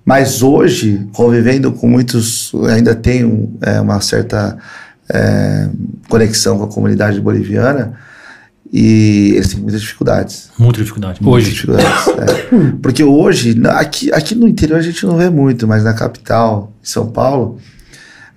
mas 0.04 0.42
hoje, 0.42 1.08
convivendo 1.14 1.72
com 1.72 1.88
muitos, 1.88 2.52
ainda 2.70 2.94
tenho 2.94 3.56
é, 3.62 3.80
uma 3.80 4.02
certa 4.02 4.58
é, 5.08 5.70
conexão 6.10 6.58
com 6.58 6.66
a 6.66 6.68
comunidade 6.68 7.22
boliviana 7.22 7.94
e 8.72 9.34
eles 9.36 9.50
têm 9.50 9.62
muitas 9.62 9.82
dificuldades. 9.82 10.50
Muita 10.58 10.80
dificuldade. 10.80 11.22
Muitas 11.22 11.44
hoje. 11.44 11.54
Dificuldades, 11.54 12.08
é. 12.08 12.72
Porque 12.82 13.04
hoje, 13.04 13.56
aqui, 13.70 14.12
aqui 14.12 14.36
no 14.36 14.48
interior 14.48 14.80
a 14.80 14.82
gente 14.82 15.06
não 15.06 15.16
vê 15.16 15.30
muito, 15.30 15.68
mas 15.68 15.84
na 15.84 15.94
capital, 15.94 16.74
São 16.82 17.08
Paulo, 17.08 17.60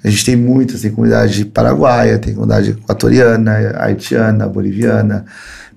a 0.04 0.08
gente 0.10 0.24
tem 0.24 0.36
muitas, 0.36 0.82
tem 0.82 0.92
comunidade 0.92 1.46
paraguaia, 1.46 2.18
tem 2.18 2.34
comunidade 2.34 2.70
equatoriana, 2.70 3.74
haitiana, 3.78 4.46
boliviana, 4.46 5.24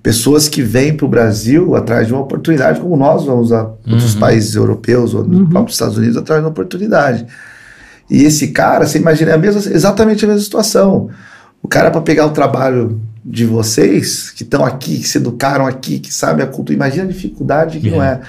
pessoas 0.02 0.48
que 0.48 0.62
vêm 0.62 0.96
para 0.96 1.06
o 1.06 1.08
Brasil 1.08 1.74
atrás 1.74 2.06
de 2.06 2.12
uma 2.12 2.22
oportunidade, 2.22 2.80
como 2.80 2.96
nós 2.96 3.24
vamos 3.24 3.52
a 3.52 3.64
outros 3.64 4.14
uhum. 4.14 4.20
países 4.20 4.54
europeus 4.54 5.14
ou 5.14 5.22
uhum. 5.22 5.46
próprios 5.46 5.74
Estados 5.74 5.96
Unidos 5.96 6.16
atrás 6.16 6.40
de 6.40 6.46
uma 6.46 6.50
oportunidade. 6.50 7.26
E 8.10 8.24
esse 8.24 8.48
cara, 8.48 8.86
você 8.86 8.98
imagina, 8.98 9.30
é 9.30 9.34
a 9.34 9.38
mesma, 9.38 9.60
exatamente 9.72 10.24
a 10.24 10.28
mesma 10.28 10.42
situação. 10.42 11.08
O 11.62 11.68
cara, 11.68 11.90
para 11.90 12.00
pegar 12.00 12.26
o 12.26 12.30
trabalho 12.30 13.00
de 13.24 13.44
vocês, 13.44 14.30
que 14.30 14.42
estão 14.42 14.64
aqui, 14.64 14.98
que 14.98 15.08
se 15.08 15.18
educaram 15.18 15.66
aqui, 15.66 15.98
que 15.98 16.12
sabem 16.12 16.44
a 16.44 16.48
cultura, 16.48 16.74
imagina 16.74 17.04
a 17.04 17.08
dificuldade 17.08 17.78
que 17.78 17.90
não 17.90 18.02
é. 18.02 18.20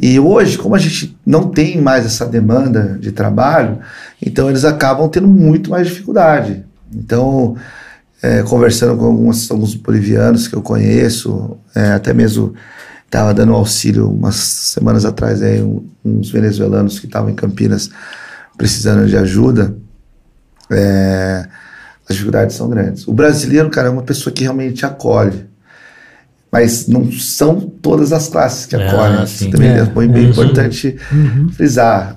E 0.00 0.18
hoje, 0.18 0.58
como 0.58 0.74
a 0.74 0.78
gente 0.78 1.16
não 1.24 1.50
tem 1.50 1.80
mais 1.80 2.04
essa 2.04 2.26
demanda 2.26 2.98
de 2.98 3.12
trabalho, 3.12 3.78
então 4.20 4.48
eles 4.48 4.64
acabam 4.64 5.08
tendo 5.08 5.28
muito 5.28 5.70
mais 5.70 5.86
dificuldade. 5.86 6.64
Então, 6.92 7.54
é, 8.24 8.42
conversando 8.42 8.96
com 8.96 9.04
alguns, 9.04 9.50
alguns 9.50 9.74
bolivianos 9.74 10.48
que 10.48 10.54
eu 10.54 10.62
conheço, 10.62 11.58
é, 11.74 11.92
até 11.92 12.14
mesmo 12.14 12.54
estava 13.04 13.34
dando 13.34 13.52
auxílio 13.52 14.10
umas 14.10 14.36
semanas 14.36 15.04
atrás 15.04 15.42
aí, 15.42 15.62
um, 15.62 15.86
uns 16.02 16.30
venezuelanos 16.30 16.98
que 16.98 17.04
estavam 17.04 17.28
em 17.28 17.34
Campinas 17.34 17.90
precisando 18.56 19.06
de 19.06 19.14
ajuda. 19.14 19.76
É, 20.70 21.46
as 22.08 22.16
dificuldades 22.16 22.56
são 22.56 22.66
grandes. 22.70 23.06
O 23.06 23.12
brasileiro, 23.12 23.68
cara, 23.68 23.88
é 23.88 23.90
uma 23.90 24.02
pessoa 24.02 24.32
que 24.32 24.42
realmente 24.42 24.86
acolhe. 24.86 25.46
Mas 26.50 26.88
não 26.88 27.12
são 27.12 27.60
todas 27.60 28.10
as 28.10 28.28
classes 28.28 28.64
que 28.64 28.74
ah, 28.74 28.88
acolhem. 28.88 29.18
Ah, 29.18 29.50
também 29.52 29.68
é, 29.68 29.78
é 29.80 29.84
bem, 29.84 30.08
bem 30.08 30.30
importante 30.30 30.96
uhum. 31.12 31.50
frisar. 31.50 32.16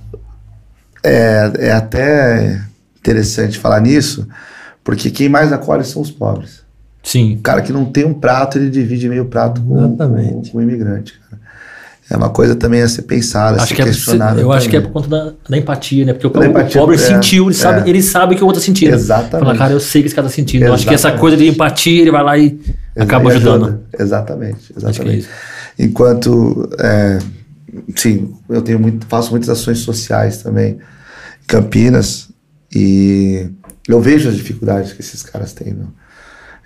É, 1.04 1.52
é 1.58 1.72
até 1.74 2.62
interessante 2.98 3.60
falar 3.60 3.82
nisso, 3.82 4.26
porque 4.88 5.12
quem 5.12 5.28
mais 5.28 5.52
acolhe 5.52 5.84
são 5.84 6.02
os 6.02 6.10
pobres. 6.10 6.62
Sim. 7.04 7.36
O 7.36 7.42
cara 7.42 7.62
que 7.62 7.74
não 7.74 7.84
tem 7.84 8.06
um 8.06 8.14
prato, 8.14 8.58
ele 8.58 8.70
divide 8.70 9.10
meio 9.10 9.26
prato 9.26 9.60
com, 9.60 9.98
com, 9.98 10.42
com 10.50 10.58
o 10.58 10.62
imigrante. 10.62 11.20
Cara. 11.30 11.42
É 12.10 12.16
uma 12.16 12.30
coisa 12.30 12.56
também 12.56 12.82
a 12.82 12.88
ser 12.88 13.02
pensada, 13.02 13.58
acho 13.58 13.66
a 13.66 13.68
ser 13.68 13.76
que 13.76 13.84
questionada. 13.84 14.40
É, 14.40 14.44
eu 14.44 14.44
também. 14.44 14.58
acho 14.58 14.70
que 14.70 14.78
é 14.78 14.80
por 14.80 14.92
conta 14.92 15.10
da, 15.10 15.34
da 15.50 15.58
empatia, 15.58 16.06
né? 16.06 16.14
Porque 16.14 16.26
o, 16.26 16.42
empatia, 16.42 16.82
o 16.82 16.86
pobre 16.86 16.96
é, 16.96 17.00
sentiu, 17.00 17.48
ele, 17.48 17.54
sabe, 17.54 17.86
é. 17.86 17.90
ele 17.90 18.02
sabe 18.02 18.36
que 18.36 18.42
o 18.42 18.46
outro 18.46 18.62
está 18.62 18.66
sentindo. 18.66 18.94
Exatamente. 18.94 19.46
Fala, 19.46 19.58
cara, 19.58 19.74
eu 19.74 19.80
sei 19.82 20.02
que 20.02 20.08
esse 20.08 20.16
cara 20.16 20.28
está 20.28 20.36
sentindo. 20.38 20.62
Exatamente. 20.62 20.70
Eu 20.70 20.94
acho 20.94 21.02
que 21.04 21.08
essa 21.08 21.20
coisa 21.20 21.36
de 21.36 21.50
empatia, 21.50 22.02
ele 22.02 22.12
vai 22.12 22.24
lá 22.24 22.38
e 22.38 22.58
acaba 22.98 23.30
ajudando. 23.30 23.82
Exatamente, 24.00 24.72
é 24.74 24.78
exatamente. 24.78 25.28
É 25.78 25.84
Enquanto, 25.84 26.70
sim, 27.94 28.34
eu 28.48 28.62
tenho 28.62 28.80
muito, 28.80 29.06
faço 29.08 29.32
muitas 29.32 29.50
ações 29.50 29.80
sociais 29.80 30.38
também 30.38 30.76
em 30.76 31.46
Campinas 31.46 32.30
e 32.74 33.50
eu 33.92 34.02
vejo 34.02 34.30
as 34.30 34.36
dificuldades 34.36 34.94
que 34.94 35.02
esses 35.02 35.24
caras 35.24 35.54
têm. 35.54 35.74
Meu. 35.74 35.88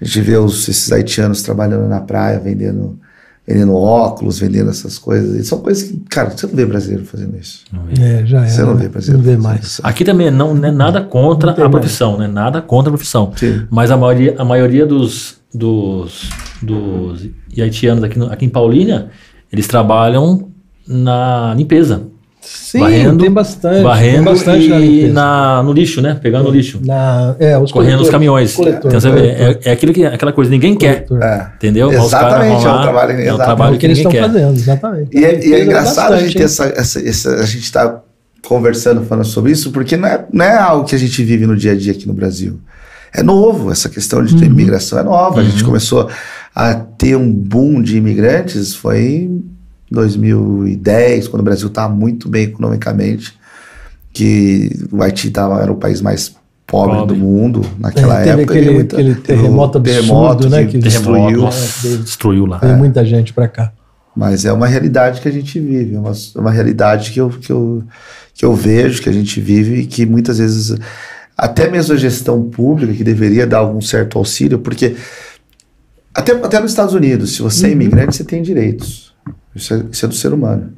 A 0.01 0.05
gente 0.05 0.21
vê 0.21 0.35
os, 0.35 0.67
esses 0.67 0.91
haitianos 0.91 1.43
trabalhando 1.43 1.87
na 1.87 2.01
praia, 2.01 2.39
vendendo, 2.39 2.99
vendendo 3.47 3.75
óculos, 3.75 4.39
vendendo 4.39 4.71
essas 4.71 4.97
coisas. 4.97 5.39
E 5.39 5.43
são 5.43 5.59
coisas 5.59 5.83
que, 5.83 5.99
cara, 6.09 6.31
você 6.31 6.47
não 6.47 6.55
vê 6.55 6.65
brasileiro 6.65 7.05
fazendo 7.05 7.37
isso. 7.37 7.63
É, 7.99 8.25
já 8.25 8.43
é. 8.43 8.47
Você 8.47 8.63
não 8.63 8.75
vê 8.75 8.89
brasileiro. 8.89 9.23
Não 9.23 9.31
vê 9.31 9.37
mais. 9.37 9.63
Isso. 9.63 9.81
Aqui 9.83 10.03
também 10.03 10.31
não 10.31 10.57
é 10.65 10.71
nada 10.71 11.01
contra 11.01 11.51
a 11.51 11.69
profissão, 11.69 12.17
né? 12.17 12.27
Nada 12.27 12.61
contra 12.63 12.89
a 12.89 12.93
profissão. 12.93 13.31
Sim. 13.35 13.67
Mas 13.69 13.91
a 13.91 13.97
maioria, 13.97 14.35
a 14.39 14.43
maioria 14.43 14.87
dos, 14.87 15.39
dos, 15.53 16.29
dos 16.61 17.29
haitianos 17.55 18.03
aqui, 18.03 18.17
no, 18.17 18.25
aqui 18.31 18.45
em 18.45 18.49
Paulínia, 18.49 19.09
eles 19.51 19.67
trabalham 19.67 20.49
na 20.87 21.53
limpeza. 21.55 22.07
Sim, 22.41 22.79
varrendo, 22.79 23.17
tem 23.23 23.31
bastante. 23.31 23.83
Varrendo 23.83 24.15
tem 24.15 24.33
bastante 24.33 24.65
e 24.65 25.07
na, 25.09 25.57
na, 25.57 25.63
no 25.63 25.71
lixo, 25.71 26.01
né? 26.01 26.19
Pegando 26.19 26.49
o 26.49 26.51
lixo. 26.51 26.81
Na, 26.83 27.35
é, 27.39 27.55
os 27.57 27.71
Correndo 27.71 28.01
os 28.01 28.09
caminhões. 28.09 28.55
Coletor, 28.55 28.87
então, 28.87 28.99
você 28.99 29.11
vê, 29.11 29.27
é, 29.27 29.59
é, 29.65 29.71
aquilo 29.71 29.93
que, 29.93 30.03
aquela 30.03 30.33
coisa 30.33 30.49
que 30.49 30.57
ninguém 30.57 30.75
coletor. 30.75 31.19
quer. 31.19 31.25
É. 31.25 31.47
Entendeu? 31.55 31.91
Exatamente, 31.91 32.65
é 32.65 32.69
um 32.69 32.81
trabalho, 32.81 33.21
é 33.21 33.33
um 33.33 33.37
trabalho 33.37 33.69
é 33.69 33.73
que, 33.73 33.79
que 33.79 33.85
eles 33.85 33.97
estão 33.99 34.11
fazendo, 34.11 34.55
exatamente. 34.55 35.15
E 35.15 35.23
é, 35.23 35.45
e 35.45 35.53
é 35.53 35.63
engraçado 35.63 36.09
bastante, 36.09 36.23
a 36.23 36.27
gente 36.27 36.43
essa, 36.43 36.65
essa, 36.75 37.07
essa, 37.07 37.35
a 37.35 37.45
gente 37.45 37.63
estar 37.63 37.87
tá 37.87 38.01
conversando, 38.47 39.05
falando 39.05 39.25
sobre 39.25 39.51
isso, 39.51 39.71
porque 39.71 39.95
não 39.95 40.07
é, 40.07 40.25
não 40.33 40.43
é 40.43 40.57
algo 40.57 40.85
que 40.85 40.95
a 40.95 40.99
gente 40.99 41.23
vive 41.23 41.45
no 41.45 41.55
dia 41.55 41.73
a 41.73 41.75
dia 41.75 41.91
aqui 41.91 42.07
no 42.07 42.13
Brasil. 42.13 42.59
É 43.13 43.21
novo, 43.21 43.71
essa 43.71 43.87
questão 43.87 44.23
de 44.23 44.33
uhum. 44.33 44.43
imigração 44.43 44.97
é 44.97 45.03
nova. 45.03 45.35
Uhum. 45.35 45.41
A 45.41 45.43
gente 45.43 45.61
uhum. 45.61 45.67
começou 45.67 46.09
a 46.55 46.73
ter 46.73 47.15
um 47.15 47.31
boom 47.31 47.81
de 47.81 47.97
imigrantes, 47.97 48.73
foi 48.73 49.29
2010, 49.91 51.27
quando 51.27 51.41
o 51.41 51.45
Brasil 51.45 51.67
estava 51.67 51.93
muito 51.93 52.29
bem 52.29 52.45
economicamente, 52.45 53.33
que 54.13 54.87
o 54.91 55.01
Haiti 55.01 55.29
tava, 55.29 55.61
era 55.61 55.71
o 55.71 55.75
país 55.75 56.01
mais 56.01 56.35
pobre, 56.65 56.97
pobre. 56.97 57.15
do 57.15 57.19
mundo 57.19 57.61
naquela 57.77 58.23
é, 58.23 58.29
época. 58.29 58.53
Aquele, 58.53 58.71
muita, 58.71 58.95
aquele 58.95 59.15
terremoto 59.15 59.77
absurdo, 59.77 60.01
terremoto 60.01 60.49
né? 60.49 60.65
Que, 60.65 60.77
destruiu, 60.77 61.47
destruiu, 61.47 61.97
destruiu 61.97 62.45
lá. 62.45 62.57
Veio 62.57 62.73
é. 62.73 62.77
muita 62.77 63.05
gente 63.05 63.33
para 63.33 63.47
cá. 63.47 63.73
Mas 64.15 64.43
é 64.45 64.51
uma 64.51 64.67
realidade 64.67 65.21
que 65.21 65.27
a 65.27 65.31
gente 65.31 65.59
vive, 65.59 65.95
é 65.95 65.99
uma, 65.99 66.11
uma 66.35 66.51
realidade 66.51 67.11
que 67.11 67.19
eu, 67.19 67.29
que, 67.29 67.49
eu, 67.51 67.83
que 68.33 68.43
eu 68.43 68.53
vejo, 68.53 69.01
que 69.01 69.07
a 69.07 69.13
gente 69.13 69.39
vive 69.39 69.81
e 69.81 69.85
que 69.85 70.05
muitas 70.05 70.37
vezes 70.37 70.75
até 71.37 71.69
mesmo 71.69 71.95
a 71.95 71.97
gestão 71.97 72.43
pública, 72.43 72.93
que 72.93 73.03
deveria 73.03 73.47
dar 73.47 73.59
algum 73.59 73.81
certo 73.81 74.17
auxílio, 74.17 74.59
porque 74.59 74.95
até, 76.13 76.33
até 76.33 76.59
nos 76.59 76.71
Estados 76.71 76.93
Unidos, 76.93 77.35
se 77.35 77.41
você 77.41 77.63
é 77.63 77.67
uhum. 77.67 77.71
é 77.71 77.75
imigrante, 77.75 78.15
você 78.15 78.23
tem 78.23 78.41
direitos. 78.43 79.10
Isso 79.55 79.73
é, 79.73 79.83
isso 79.91 80.05
é 80.05 80.07
do 80.07 80.15
ser 80.15 80.33
humano. 80.33 80.73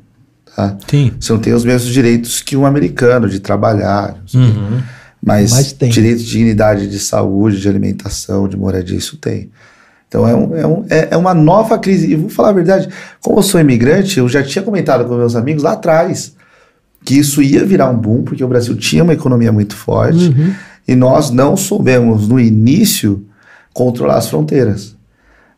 Tá? 0.55 0.77
Sim. 0.87 1.11
Você 1.19 1.33
não 1.33 1.39
tem 1.39 1.53
os 1.53 1.63
mesmos 1.63 1.91
direitos 1.91 2.41
que 2.41 2.55
um 2.55 2.65
americano 2.65 3.27
de 3.27 3.39
trabalhar. 3.39 4.17
Uhum. 4.33 4.81
Mas, 5.21 5.51
Mas 5.51 5.75
direito 5.89 6.19
de 6.19 6.25
dignidade, 6.25 6.87
de 6.87 6.99
saúde, 6.99 7.61
de 7.61 7.69
alimentação, 7.69 8.47
de 8.47 8.57
moradia, 8.57 8.97
isso 8.97 9.17
tem. 9.17 9.49
Então 10.07 10.27
é, 10.27 10.35
um, 10.35 10.55
é, 10.55 10.67
um, 10.67 10.85
é, 10.89 11.07
é, 11.11 11.17
uma 11.17 11.33
nova 11.33 11.79
crise. 11.79 12.11
E 12.11 12.15
vou 12.15 12.29
falar 12.29 12.49
a 12.49 12.53
verdade, 12.53 12.89
como 13.21 13.39
eu 13.39 13.43
sou 13.43 13.59
imigrante, 13.59 14.19
eu 14.19 14.27
já 14.29 14.43
tinha 14.43 14.63
comentado 14.63 15.05
com 15.05 15.15
meus 15.15 15.35
amigos 15.35 15.63
lá 15.63 15.73
atrás 15.73 16.35
que 17.03 17.17
isso 17.17 17.41
ia 17.41 17.65
virar 17.65 17.89
um 17.89 17.97
boom, 17.97 18.23
porque 18.23 18.43
o 18.43 18.47
Brasil 18.47 18.75
tinha 18.77 19.03
uma 19.03 19.13
economia 19.13 19.51
muito 19.51 19.75
forte 19.75 20.29
uhum. 20.29 20.53
e 20.87 20.95
nós 20.95 21.31
não 21.31 21.57
soubemos 21.57 22.27
no 22.27 22.39
início 22.39 23.25
controlar 23.73 24.17
as 24.17 24.29
fronteiras. 24.29 24.95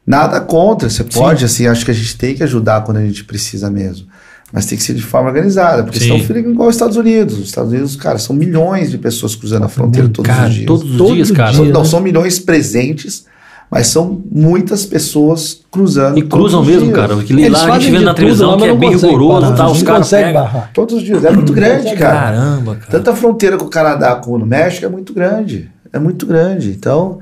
Nada 0.06 0.40
contra, 0.40 0.90
você 0.90 1.04
pode, 1.04 1.40
Sim. 1.40 1.46
assim, 1.46 1.68
acho 1.68 1.84
que 1.84 1.92
a 1.92 1.94
gente 1.94 2.16
tem 2.16 2.36
que 2.36 2.44
ajudar 2.44 2.84
quando 2.84 2.98
a 2.98 3.06
gente 3.06 3.24
precisa 3.24 3.72
mesmo. 3.72 4.06
Mas 4.54 4.68
tem 4.68 4.78
que 4.78 4.84
ser 4.84 4.94
de 4.94 5.02
forma 5.02 5.28
organizada, 5.30 5.84
porque 5.84 6.00
Sim. 6.00 6.06
senão 6.06 6.20
fica 6.20 6.40
igual 6.40 6.70
os 6.70 6.76
Estados 6.76 6.96
Unidos. 6.96 7.40
Os 7.40 7.46
Estados 7.46 7.72
Unidos, 7.72 7.96
cara, 7.96 8.20
são 8.20 8.36
milhões 8.36 8.92
de 8.92 8.98
pessoas 8.98 9.36
cruzando 9.36 9.66
a 9.66 9.68
fronteira 9.68 10.08
todos 10.08 10.32
cara, 10.32 10.48
os 10.48 10.54
dias. 10.54 10.66
Todos 10.68 11.02
os 11.02 11.14
dias, 11.14 11.32
cara. 11.32 11.54
São, 11.54 11.66
não, 11.66 11.84
são 11.84 12.00
milhões 12.00 12.38
presentes, 12.38 13.26
mas 13.72 13.88
são 13.88 14.22
muitas 14.32 14.86
pessoas 14.86 15.62
cruzando. 15.72 16.20
E 16.20 16.22
cruzam 16.22 16.64
mesmo, 16.64 16.84
dias. 16.84 16.96
cara. 16.96 17.16
Porque 17.16 17.50
lá 17.50 17.66
a 17.66 17.80
gente 17.80 17.92
vê 17.92 18.00
na 18.00 18.14
televisão 18.14 18.56
que 18.58 18.64
é 18.66 18.76
bem 18.76 18.96
rigoroso, 18.96 19.56
tá, 19.56 19.68
os 19.68 19.82
caras 19.82 20.10
pegam. 20.10 20.64
Todos 20.74 20.96
os 20.98 21.04
dias. 21.04 21.26
É 21.26 21.32
muito 21.32 21.52
grande, 21.52 21.96
cara. 21.96 22.14
Caramba, 22.16 22.76
cara. 22.76 22.92
Tanto 22.92 23.10
a 23.10 23.16
fronteira 23.16 23.58
com 23.58 23.66
o 23.66 23.70
Canadá 23.70 24.16
como 24.16 24.38
no 24.38 24.46
México 24.46 24.86
é 24.86 24.90
muito 24.90 25.12
grande. 25.12 25.72
É 25.92 25.98
muito 25.98 26.28
grande. 26.28 26.70
Então, 26.70 27.20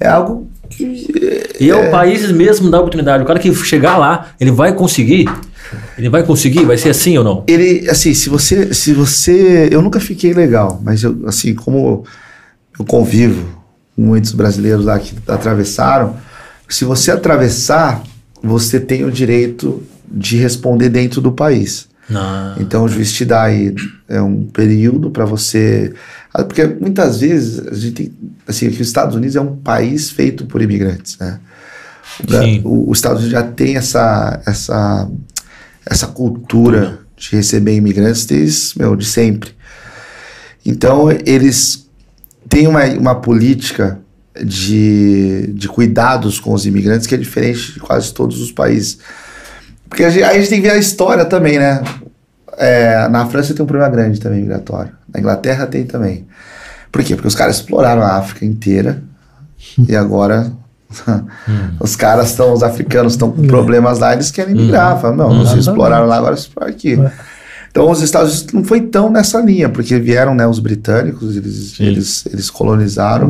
é 0.00 0.08
algo 0.08 0.48
e 1.60 1.70
é, 1.70 1.74
o 1.76 1.90
país 1.90 2.30
mesmo 2.32 2.70
dá 2.70 2.78
oportunidade. 2.78 3.22
O 3.22 3.26
cara 3.26 3.38
que 3.38 3.54
chegar 3.54 3.96
lá, 3.96 4.28
ele 4.40 4.50
vai 4.50 4.74
conseguir. 4.74 5.28
Ele 5.96 6.08
vai 6.08 6.22
conseguir? 6.22 6.64
Vai 6.64 6.76
ser 6.76 6.90
assim 6.90 7.16
ou 7.16 7.24
não? 7.24 7.44
Ele, 7.46 7.88
assim, 7.88 8.14
se 8.14 8.28
você, 8.28 8.74
se 8.74 8.92
você, 8.92 9.68
eu 9.70 9.80
nunca 9.80 10.00
fiquei 10.00 10.32
legal, 10.32 10.80
mas 10.82 11.02
eu, 11.02 11.16
assim, 11.26 11.54
como 11.54 12.04
eu 12.78 12.84
convivo 12.84 13.62
com 13.94 14.02
muitos 14.02 14.32
brasileiros 14.32 14.84
lá 14.84 14.98
que 14.98 15.14
atravessaram, 15.26 16.16
se 16.68 16.84
você 16.84 17.10
atravessar, 17.10 18.02
você 18.42 18.80
tem 18.80 19.04
o 19.04 19.10
direito 19.10 19.82
de 20.08 20.36
responder 20.36 20.88
dentro 20.88 21.20
do 21.20 21.32
país. 21.32 21.88
Não. 22.08 22.60
Então 22.60 22.84
o 22.84 22.88
juiz 22.88 23.12
te 23.12 23.24
dá 23.24 23.44
aí 23.44 23.74
é 24.08 24.20
um 24.20 24.44
período 24.44 25.10
para 25.10 25.24
você 25.24 25.92
ah, 25.94 26.21
porque 26.38 26.64
muitas 26.66 27.20
vezes 27.20 27.66
a 27.66 27.74
gente 27.74 27.92
tem, 27.92 28.12
assim, 28.46 28.70
que 28.70 28.80
os 28.80 28.86
Estados 28.86 29.14
Unidos 29.14 29.36
é 29.36 29.40
um 29.40 29.56
país 29.56 30.10
feito 30.10 30.46
por 30.46 30.62
imigrantes, 30.62 31.18
né? 31.18 31.40
Os 32.64 32.98
Estados 32.98 33.18
Unidos 33.18 33.32
já 33.32 33.42
tem 33.42 33.76
essa, 33.76 34.40
essa, 34.46 35.10
essa 35.84 36.06
cultura 36.06 37.00
de 37.16 37.36
receber 37.36 37.74
imigrantes 37.74 38.24
desde, 38.24 38.78
meu, 38.78 38.96
de 38.96 39.04
sempre. 39.04 39.50
Então, 40.64 41.10
eles 41.24 41.88
têm 42.48 42.66
uma, 42.66 42.84
uma 42.86 43.14
política 43.14 44.00
de, 44.42 45.48
de 45.54 45.68
cuidados 45.68 46.40
com 46.40 46.52
os 46.54 46.66
imigrantes 46.66 47.06
que 47.06 47.14
é 47.14 47.18
diferente 47.18 47.74
de 47.74 47.80
quase 47.80 48.12
todos 48.12 48.40
os 48.40 48.50
países. 48.50 48.98
Porque 49.88 50.04
a 50.04 50.10
gente, 50.10 50.24
aí 50.24 50.36
a 50.36 50.38
gente 50.40 50.48
tem 50.48 50.62
que 50.62 50.68
ver 50.68 50.74
a 50.74 50.78
história 50.78 51.24
também, 51.24 51.58
né? 51.58 51.82
É, 52.58 53.08
na 53.08 53.26
França 53.26 53.54
tem 53.54 53.62
um 53.62 53.66
problema 53.66 53.90
grande 53.90 54.20
também 54.20 54.42
migratório. 54.42 54.92
Na 55.12 55.20
Inglaterra 55.20 55.66
tem 55.66 55.84
também. 55.84 56.26
Por 56.90 57.02
quê? 57.02 57.14
Porque 57.14 57.28
os 57.28 57.34
caras 57.34 57.56
exploraram 57.56 58.02
a 58.02 58.16
África 58.16 58.44
inteira 58.44 59.02
e 59.88 59.96
agora 59.96 60.52
hum. 61.08 61.70
os 61.80 61.96
caras 61.96 62.30
estão, 62.30 62.52
os 62.52 62.62
africanos 62.62 63.14
estão 63.14 63.30
com 63.30 63.46
problemas 63.46 63.98
lá, 63.98 64.12
eles 64.12 64.30
querem 64.30 64.54
migrar. 64.54 64.96
Hum. 64.96 65.00
Falam, 65.00 65.16
não, 65.16 65.30
hum. 65.30 65.38
vocês 65.44 65.66
exploraram 65.66 66.06
lá, 66.06 66.16
agora 66.16 66.34
exploram 66.34 66.70
aqui. 66.70 66.98
Então 67.72 67.90
os 67.90 68.02
Estados 68.02 68.34
Unidos 68.34 68.52
não 68.52 68.64
foi 68.64 68.82
tão 68.82 69.10
nessa 69.10 69.40
linha, 69.40 69.66
porque 69.66 69.98
vieram 69.98 70.34
né, 70.34 70.46
os 70.46 70.58
britânicos, 70.58 71.34
eles, 71.34 71.80
eles, 71.80 72.26
eles 72.30 72.50
colonizaram 72.50 73.28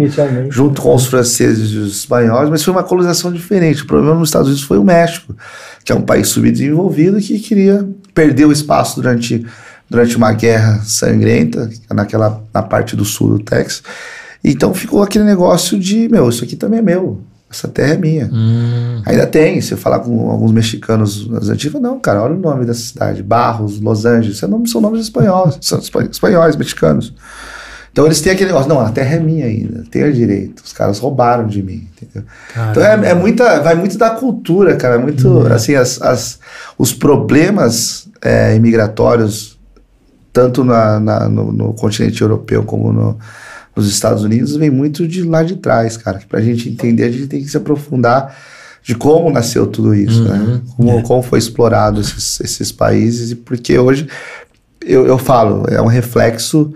junto 0.51 0.83
com 0.83 0.95
os 0.95 1.07
franceses 1.07 1.71
e 1.71 1.77
os 1.77 1.99
espanhóis, 1.99 2.51
mas 2.51 2.65
foi 2.65 2.75
uma 2.75 2.83
colonização 2.83 3.33
diferente. 3.33 3.85
O 3.85 3.87
problema 3.87 4.17
nos 4.17 4.31
Estados 4.31 4.49
Unidos 4.49 4.65
foi 4.65 4.79
o 4.79 4.85
México, 4.85 5.35
que 5.85 5.93
é 5.93 5.95
um 5.95 6.03
país 6.03 6.29
subdesenvolvido 6.29 7.21
que 7.21 7.39
queria 7.39 7.89
perder 8.13 8.47
o 8.47 8.53
espaço 8.53 9.01
durante 9.01 9.47
durante 9.93 10.17
uma 10.17 10.33
guerra 10.33 10.81
sangrenta, 10.85 11.69
naquela, 11.91 12.43
na 12.53 12.63
parte 12.63 12.97
do 12.97 13.05
sul 13.05 13.37
do 13.37 13.39
Texas. 13.39 13.83
Então 14.43 14.73
ficou 14.73 15.03
aquele 15.03 15.25
negócio 15.25 15.79
de, 15.79 16.09
meu, 16.09 16.31
isso 16.31 16.43
aqui 16.43 16.57
também 16.57 16.79
é 16.79 16.83
meu. 16.83 17.21
Essa 17.53 17.69
terra 17.69 17.95
é 17.95 17.97
minha. 17.99 18.31
Hum. 18.33 19.03
Ainda 19.05 19.27
tem, 19.27 19.61
se 19.61 19.73
eu 19.73 19.79
falar 19.79 20.01
com 20.01 20.31
alguns 20.31 20.53
mexicanos 20.53 21.29
nas 21.29 21.49
antigas, 21.49 21.81
não, 21.81 22.01
cara, 22.01 22.23
olha 22.23 22.35
o 22.35 22.39
nome 22.39 22.65
dessa 22.65 22.81
cidade. 22.81 23.23
Barros, 23.23 23.79
Los 23.81 24.07
Angeles, 24.07 24.39
são 24.39 24.49
nomes, 24.49 24.71
são 24.71 24.81
nomes 24.81 25.03
espanhóis, 25.03 25.59
são 25.61 25.79
espanhóis, 25.79 26.57
mexicanos. 26.57 27.15
Então 27.93 28.07
eles 28.07 28.23
têm 28.23 28.33
aquele 28.33 28.49
negócio, 28.49 28.71
não, 28.71 28.81
a 28.81 28.91
terra 28.91 29.17
é 29.17 29.21
minha 29.21 29.45
ainda, 29.45 29.85
tenho 29.91 30.11
direito. 30.11 30.63
Os 30.65 30.73
caras 30.73 30.99
roubaram 30.99 31.47
de 31.47 31.63
mim, 31.63 31.87
entendeu? 31.95 32.27
Então 32.71 32.83
é, 32.83 33.11
é, 33.11 33.15
muita, 33.15 33.61
vai 33.61 33.75
muito 33.75 33.99
da 33.99 34.09
cultura, 34.09 34.77
cara, 34.77 34.95
é 34.95 34.99
muito, 34.99 35.29
hum. 35.29 35.53
assim, 35.53 35.75
as, 35.75 36.01
as, 36.01 36.39
os 36.79 36.95
problemas 36.95 38.09
é, 38.23 38.57
imigratórios 38.57 39.59
tanto 40.33 40.65
na, 40.65 40.99
na 40.99 41.29
no, 41.29 41.53
no, 41.53 41.75
continente 41.75 42.23
europeu 42.23 42.63
como 42.63 42.91
no, 42.93 43.19
nos 43.75 43.89
Estados 43.89 44.23
Unidos, 44.23 44.57
vem 44.57 44.71
muito 44.71 45.07
de 45.07 45.23
lá 45.23 45.43
de 45.43 45.57
trás, 45.57 45.97
cara. 45.97 46.21
Para 46.29 46.41
a 46.41 46.43
gente 46.43 46.69
entender, 46.69 47.05
a 47.05 47.11
gente 47.11 47.27
tem 47.27 47.43
que 47.43 47.49
se 47.49 47.57
aprofundar 47.57 48.37
de 48.83 48.95
como 48.95 49.31
nasceu 49.31 49.67
tudo 49.67 49.95
isso, 49.95 50.25
né? 50.25 50.37
uhum, 50.37 50.47
né? 50.47 50.61
Como, 50.77 50.99
é. 50.99 51.03
como 51.03 51.23
foi 51.23 51.39
explorado 51.39 52.01
esses, 52.01 52.41
esses 52.41 52.73
países 52.73 53.31
e 53.31 53.37
porque 53.37 53.79
hoje 53.79 54.09
eu, 54.85 55.07
eu 55.07 55.17
falo, 55.17 55.65
é 55.69 55.81
um 55.81 55.87
reflexo 55.87 56.75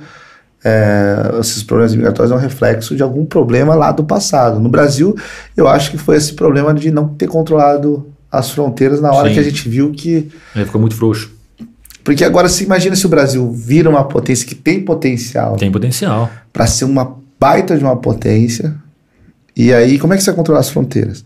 é, 0.64 1.38
esses 1.38 1.62
problemas 1.62 1.94
migratórios 1.94 2.32
é 2.32 2.34
um 2.34 2.40
reflexo 2.40 2.96
de 2.96 3.02
algum 3.02 3.24
problema 3.24 3.76
lá 3.76 3.92
do 3.92 4.02
passado. 4.02 4.58
No 4.58 4.68
Brasil, 4.68 5.14
eu 5.56 5.68
acho 5.68 5.92
que 5.92 5.96
foi 5.96 6.16
esse 6.16 6.32
problema 6.32 6.74
de 6.74 6.90
não 6.90 7.06
ter 7.06 7.28
controlado 7.28 8.08
as 8.32 8.50
fronteiras 8.50 9.00
na 9.00 9.12
hora 9.12 9.28
Sim. 9.28 9.34
que 9.34 9.40
a 9.40 9.42
gente 9.44 9.68
viu 9.68 9.92
que. 9.92 10.28
É, 10.56 10.64
ficou 10.64 10.80
muito 10.80 10.96
frouxo. 10.96 11.30
Porque 12.06 12.22
agora 12.22 12.48
se 12.48 12.62
imagina 12.62 12.94
se 12.94 13.04
o 13.04 13.08
Brasil 13.08 13.50
vira 13.50 13.90
uma 13.90 14.04
potência 14.04 14.46
que 14.46 14.54
tem 14.54 14.80
potencial. 14.80 15.56
Tem 15.56 15.72
potencial. 15.72 16.30
Para 16.52 16.64
ser 16.64 16.84
uma 16.84 17.16
baita 17.38 17.76
de 17.76 17.82
uma 17.82 17.96
potência. 17.96 18.76
E 19.56 19.74
aí, 19.74 19.98
como 19.98 20.14
é 20.14 20.16
que 20.16 20.22
você 20.22 20.30
vai 20.30 20.36
controlar 20.36 20.60
as 20.60 20.68
fronteiras? 20.68 21.24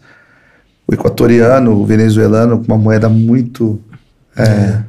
O 0.88 0.94
equatoriano, 0.94 1.72
o 1.72 1.84
venezuelano, 1.84 2.60
com 2.60 2.64
uma 2.64 2.78
moeda 2.78 3.10
muito. 3.10 3.78
É, 4.34 4.42
é. 4.42 4.82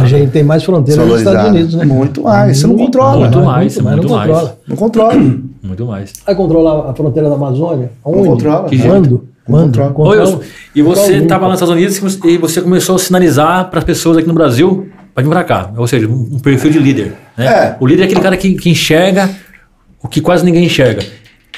A 0.00 0.06
gente 0.06 0.30
tem 0.30 0.42
mais 0.42 0.64
fronteiras 0.64 1.06
nos 1.06 1.18
Estados 1.18 1.50
Unidos, 1.50 1.74
né? 1.74 1.84
Muito 1.84 2.22
mais. 2.22 2.56
Você 2.56 2.66
não 2.66 2.76
controla. 2.78 3.28
Muito 3.28 3.42
mais, 3.42 3.76
muito, 3.76 3.90
muito 3.90 4.08
mais. 4.08 4.30
Não 4.30 4.38
controla. 4.38 4.58
Não 4.66 4.76
controla. 4.76 5.14
Muito 5.62 5.86
mais. 5.86 6.12
Vai 6.26 6.34
controlar 6.34 6.90
a 6.90 6.94
fronteira 6.94 7.28
da 7.28 7.36
Amazônia? 7.36 7.92
Onde? 8.04 8.16
Não 8.16 8.24
controla. 8.24 8.68
Quando? 8.82 9.28
Quando? 9.44 9.78
Oi, 9.78 10.40
e 10.74 10.82
você 10.82 11.18
estava 11.18 11.46
nos 11.46 11.54
Estados 11.54 11.74
Unidos 11.74 12.18
e 12.24 12.38
você 12.38 12.60
começou 12.60 12.96
a 12.96 12.98
sinalizar 12.98 13.68
para 13.70 13.78
as 13.78 13.84
pessoas 13.84 14.16
aqui 14.16 14.26
no 14.26 14.34
Brasil 14.34 14.88
para 15.14 15.44
cá. 15.44 15.70
Ou 15.76 15.86
seja, 15.86 16.08
um, 16.08 16.38
perfil 16.38 16.70
de 16.70 16.78
líder. 16.78 17.14
Né? 17.36 17.46
É. 17.46 17.76
O 17.80 17.86
líder 17.86 18.02
é 18.02 18.04
aquele 18.06 18.20
cara 18.20 18.36
que, 18.36 18.54
que 18.54 18.70
enxerga 18.70 19.30
o 20.02 20.08
que 20.08 20.20
quase 20.20 20.44
ninguém 20.44 20.64
enxerga. 20.64 21.04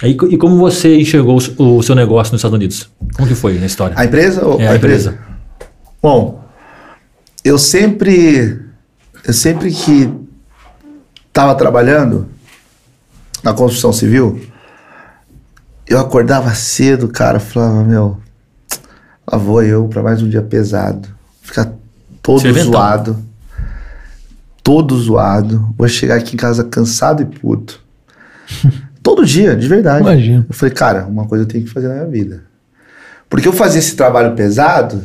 Aí, 0.03 0.17
e 0.31 0.37
como 0.37 0.59
você 0.59 0.97
enxergou 0.97 1.39
o, 1.57 1.77
o, 1.79 1.83
seu 1.83 1.95
negócio 1.95 2.33
nos 2.33 2.41
Estados 2.41 2.57
Unidos? 2.57 2.91
Como 3.15 3.29
que 3.29 3.35
foi 3.35 3.59
na 3.59 3.67
história? 3.67 3.95
A 3.99 4.05
empresa 4.05 4.45
ou 4.45 4.61
é, 4.61 4.69
a, 4.69 4.77
empresa? 4.77 5.11
empresa? 5.11 5.19
Bom, 6.03 6.45
eu 7.45 7.57
sempre, 7.57 8.61
eu 9.25 9.33
sempre 9.33 9.71
que 9.71 10.13
estava 11.29 11.55
trabalhando 11.55 12.29
na 13.43 13.53
construção 13.55 13.93
civil, 13.93 14.41
eu 15.87 15.99
acordava 15.99 16.53
cedo, 16.55 17.09
cara, 17.09 17.39
falava, 17.39 17.85
meu, 17.85 18.19
lá 19.31 19.39
vou 19.39 19.63
eu 19.63 19.87
para 19.87 20.03
mais 20.03 20.23
um 20.23 20.29
dia 20.29 20.43
pesado, 20.43 21.09
ficar 21.41 21.73
todo 22.21 22.41
zoado 22.53 23.34
todo 24.65 24.99
zoado. 24.99 25.73
Vou 25.79 25.87
chegar 25.87 26.17
aqui 26.17 26.35
em 26.35 26.39
casa 26.39 26.65
cansado 26.65 27.23
e 27.23 27.27
puto. 27.27 27.81
todo 29.05 29.25
dia, 29.25 29.55
de 29.55 29.69
verdade. 29.69 30.01
Imagina. 30.01 30.47
Eu 30.49 30.55
falei, 30.55 30.75
cara, 30.75 31.05
uma 31.05 31.27
coisa 31.27 31.45
eu 31.45 31.49
tenho 31.49 31.65
que 31.65 31.71
fazer 31.71 31.89
na 31.89 31.95
minha 31.95 32.07
vida. 32.07 32.43
Porque 33.29 33.47
eu 33.47 33.53
fazia 33.53 33.79
esse 33.79 33.95
trabalho 33.95 34.35
pesado, 34.35 35.03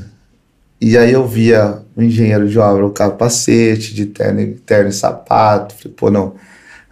e 0.80 0.98
aí 0.98 1.12
eu 1.12 1.28
via 1.28 1.80
o 1.96 2.02
engenheiro 2.02 2.48
de 2.48 2.58
obra, 2.58 2.86
o 2.86 2.92
capacete, 2.92 3.94
de 3.94 4.06
terno, 4.06 4.56
terno 4.66 4.90
e 4.90 4.94
sapato. 4.94 5.76
Falei, 5.76 5.94
pô, 5.96 6.10
não, 6.10 6.36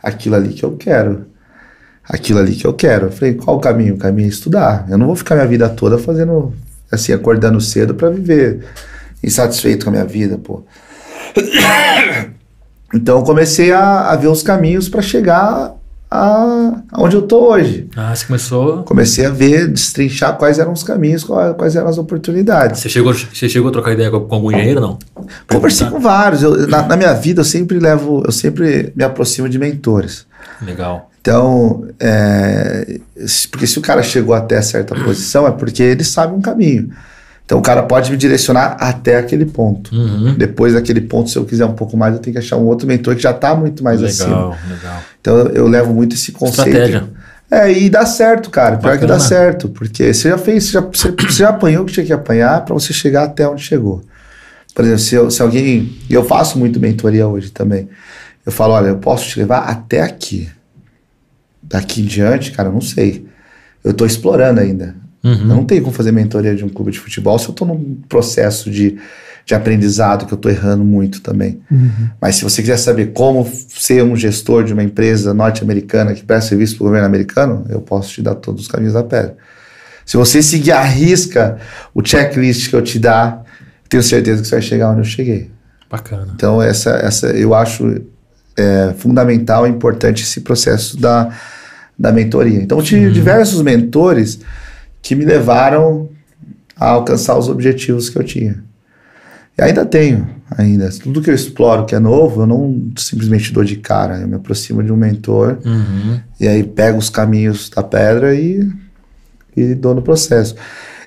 aquilo 0.03 0.36
ali 0.36 0.49
que 0.49 0.63
eu 0.63 0.76
quero. 0.76 1.26
Aquilo 2.03 2.39
ali 2.39 2.53
que 2.55 2.65
eu 2.68 2.74
quero. 2.74 3.07
Eu 3.07 3.11
falei, 3.11 3.36
qual 3.36 3.57
o 3.57 3.59
caminho? 3.61 3.95
O 3.95 3.97
caminho 3.97 4.26
é 4.26 4.30
estudar. 4.30 4.86
Eu 4.89 4.97
não 4.97 5.07
vou 5.07 5.15
ficar 5.15 5.36
minha 5.36 5.47
vida 5.47 5.70
toda 5.70 5.97
fazendo, 5.97 6.53
assim, 6.91 7.13
acordando 7.13 7.61
cedo 7.61 7.95
para 7.95 8.09
viver 8.09 8.65
insatisfeito 9.24 9.86
com 9.86 9.89
a 9.89 9.93
minha 9.93 10.05
vida, 10.05 10.38
pô. 10.38 10.63
Então 12.93 13.23
comecei 13.23 13.71
a, 13.71 14.11
a 14.11 14.15
ver 14.15 14.27
os 14.27 14.41
caminhos 14.41 14.88
para 14.88 15.01
chegar 15.01 15.75
a, 16.09 16.81
aonde 16.91 17.15
eu 17.15 17.21
tô 17.21 17.51
hoje. 17.51 17.89
Ah, 17.95 18.15
você 18.15 18.25
começou. 18.25 18.83
Comecei 18.83 19.25
a 19.25 19.29
ver, 19.29 19.67
destrinchar 19.67 20.38
quais 20.38 20.57
eram 20.57 20.71
os 20.71 20.83
caminhos, 20.83 21.23
quais, 21.23 21.55
quais 21.55 21.75
eram 21.75 21.89
as 21.89 21.97
oportunidades. 21.97 22.81
Você 22.81 22.89
chegou, 22.89 23.13
você 23.13 23.49
chegou 23.49 23.69
a 23.69 23.71
trocar 23.71 23.91
ideia 23.91 24.09
com, 24.09 24.21
com 24.21 24.35
algum 24.35 24.51
engenheiro, 24.51 24.79
não? 24.79 24.97
Conversei 25.49 25.88
com 25.88 25.99
vários. 25.99 26.43
Eu, 26.43 26.67
na, 26.67 26.83
na, 26.83 26.95
minha 26.95 27.13
vida, 27.13 27.41
eu 27.41 27.45
sempre 27.45 27.79
levo, 27.79 28.23
eu 28.25 28.31
sempre 28.31 28.93
me 28.95 29.03
aproximo 29.03 29.49
de 29.49 29.59
mentores. 29.59 30.25
Legal. 30.61 31.11
Então, 31.19 31.85
é, 31.99 32.99
porque 33.51 33.67
se 33.67 33.77
o 33.77 33.81
cara 33.81 34.01
chegou 34.01 34.33
até 34.33 34.61
certa 34.61 34.95
posição, 34.95 35.45
é 35.45 35.51
porque 35.51 35.83
ele 35.83 36.05
sabe 36.05 36.33
um 36.33 36.41
caminho. 36.41 36.89
Então 37.47 37.59
o 37.59 37.61
cara 37.61 37.81
pode 37.83 38.11
me 38.11 38.17
direcionar 38.17 38.75
até 38.77 39.15
aquele 39.15 39.45
ponto. 39.45 39.95
Uhum. 39.95 40.35
Depois 40.37 40.73
daquele 40.73 40.99
ponto, 40.99 41.29
se 41.29 41.37
eu 41.37 41.45
quiser 41.45 41.63
um 41.63 41.71
pouco 41.71 41.95
mais, 41.95 42.13
eu 42.13 42.19
tenho 42.19 42.33
que 42.33 42.39
achar 42.39 42.57
um 42.57 42.65
outro 42.65 42.85
mentor 42.85 43.15
que 43.15 43.21
já 43.21 43.31
está 43.31 43.55
muito 43.55 43.81
mais 43.81 44.01
legal, 44.01 44.51
acima. 44.51 44.75
Legal. 44.75 45.01
Então 45.21 45.37
eu 45.53 45.65
levo 45.65 45.93
muito 45.93 46.13
esse 46.13 46.33
conceito. 46.33 46.67
Estratégia. 46.67 47.07
É, 47.49 47.71
e 47.71 47.89
dá 47.89 48.05
certo, 48.05 48.49
cara. 48.49 48.75
Pior 48.75 48.91
Bacana. 48.91 48.99
que 48.99 49.05
dá 49.07 49.17
certo. 49.17 49.69
Porque 49.69 50.13
você 50.13 50.29
já 50.29 50.37
fez, 50.37 50.65
você 50.65 50.71
já, 50.73 50.81
você, 50.81 51.11
você 51.11 51.43
já 51.43 51.49
apanhou 51.49 51.83
o 51.83 51.85
que 51.85 51.93
tinha 51.93 52.05
que 52.05 52.11
apanhar 52.11 52.65
para 52.65 52.73
você 52.73 52.91
chegar 52.91 53.23
até 53.23 53.47
onde 53.47 53.63
chegou. 53.63 54.03
Por 54.75 54.83
exemplo, 54.83 54.99
se, 54.99 55.15
eu, 55.15 55.31
se 55.31 55.41
alguém. 55.41 55.97
E 56.09 56.13
eu 56.13 56.25
faço 56.25 56.59
muito 56.59 56.81
mentoria 56.81 57.25
hoje 57.29 57.49
também. 57.49 57.87
Eu 58.45 58.51
falo, 58.51 58.73
olha, 58.73 58.87
eu 58.87 58.97
posso 58.97 59.25
te 59.25 59.39
levar 59.39 59.59
até 59.59 60.01
aqui. 60.01 60.49
Daqui 61.63 62.01
em 62.01 62.05
diante, 62.05 62.51
cara, 62.51 62.67
eu 62.67 62.73
não 62.73 62.81
sei. 62.81 63.25
Eu 63.85 63.91
estou 63.91 64.05
explorando 64.05 64.59
ainda. 64.59 65.07
Uhum. 65.28 65.45
Não 65.45 65.65
tenho 65.65 65.82
como 65.82 65.93
fazer 65.93 66.11
mentoria 66.11 66.55
de 66.55 66.63
um 66.63 66.69
clube 66.69 66.91
de 66.91 66.99
futebol 66.99 67.38
se 67.38 67.47
eu 67.47 67.51
estou 67.51 67.67
num 67.67 67.97
processo 68.07 68.71
de, 68.71 68.97
de 69.45 69.53
aprendizado 69.53 70.25
que 70.25 70.34
eu 70.34 70.38
estou 70.38 70.49
errando 70.49 70.86
muito 70.86 71.21
também. 71.21 71.59
Uhum. 71.69 72.09
Mas 72.21 72.36
se 72.36 72.43
você 72.43 72.61
quiser 72.61 72.78
saber 72.78 73.11
como 73.13 73.45
ser 73.67 74.03
um 74.03 74.15
gestor 74.15 74.63
de 74.63 74.71
uma 74.71 74.84
empresa 74.84 75.34
norte-americana 75.34 76.13
que 76.13 76.23
presta 76.23 76.49
serviço 76.49 76.78
para 76.78 76.84
o 76.84 76.88
governo 76.88 77.07
americano, 77.07 77.65
eu 77.69 77.82
posso 77.82 78.13
te 78.13 78.21
dar 78.21 78.36
todos 78.36 78.61
os 78.61 78.67
caminhos 78.67 78.93
da 78.93 79.03
pedra. 79.03 79.36
Se 80.05 80.15
você 80.15 80.41
seguir 80.41 80.71
a 80.71 80.82
risca 80.82 81.57
o 81.93 82.01
checklist 82.05 82.69
que 82.69 82.75
eu 82.75 82.82
te 82.82 82.97
dar, 82.97 83.43
tenho 83.89 84.01
certeza 84.01 84.41
que 84.41 84.47
você 84.47 84.55
vai 84.55 84.61
chegar 84.61 84.91
onde 84.91 85.01
eu 85.01 85.05
cheguei. 85.05 85.51
Bacana. 85.89 86.32
Então, 86.34 86.61
essa, 86.61 86.91
essa 86.91 87.28
eu 87.28 87.53
acho 87.53 88.01
é, 88.55 88.93
fundamental 88.97 89.67
e 89.67 89.69
importante 89.69 90.23
esse 90.23 90.41
processo 90.41 90.97
da, 90.97 91.30
da 91.97 92.11
mentoria. 92.11 92.61
Então, 92.61 92.78
eu 92.78 92.84
tive 92.84 93.07
uhum. 93.07 93.11
diversos 93.11 93.61
mentores 93.61 94.39
que 95.01 95.15
me 95.15 95.25
levaram 95.25 96.09
a 96.75 96.89
alcançar 96.89 97.37
os 97.37 97.49
objetivos 97.49 98.09
que 98.09 98.17
eu 98.17 98.23
tinha. 98.23 98.63
E 99.57 99.61
ainda 99.61 99.83
tenho, 99.85 100.27
ainda. 100.55 100.89
Tudo 101.01 101.21
que 101.21 101.31
eu 101.31 101.33
exploro 101.33 101.85
que 101.85 101.95
é 101.95 101.99
novo, 101.99 102.41
eu 102.41 102.47
não 102.47 102.91
simplesmente 102.95 103.51
dou 103.51 103.63
de 103.63 103.77
cara. 103.77 104.19
Eu 104.19 104.27
me 104.27 104.35
aproximo 104.35 104.83
de 104.83 104.91
um 104.91 104.95
mentor 104.95 105.57
uhum. 105.65 106.19
e 106.39 106.47
aí 106.47 106.63
pego 106.63 106.99
os 106.99 107.09
caminhos 107.09 107.69
da 107.69 107.81
pedra 107.81 108.35
e, 108.35 108.69
e 109.55 109.73
dou 109.73 109.95
no 109.95 110.01
processo. 110.01 110.55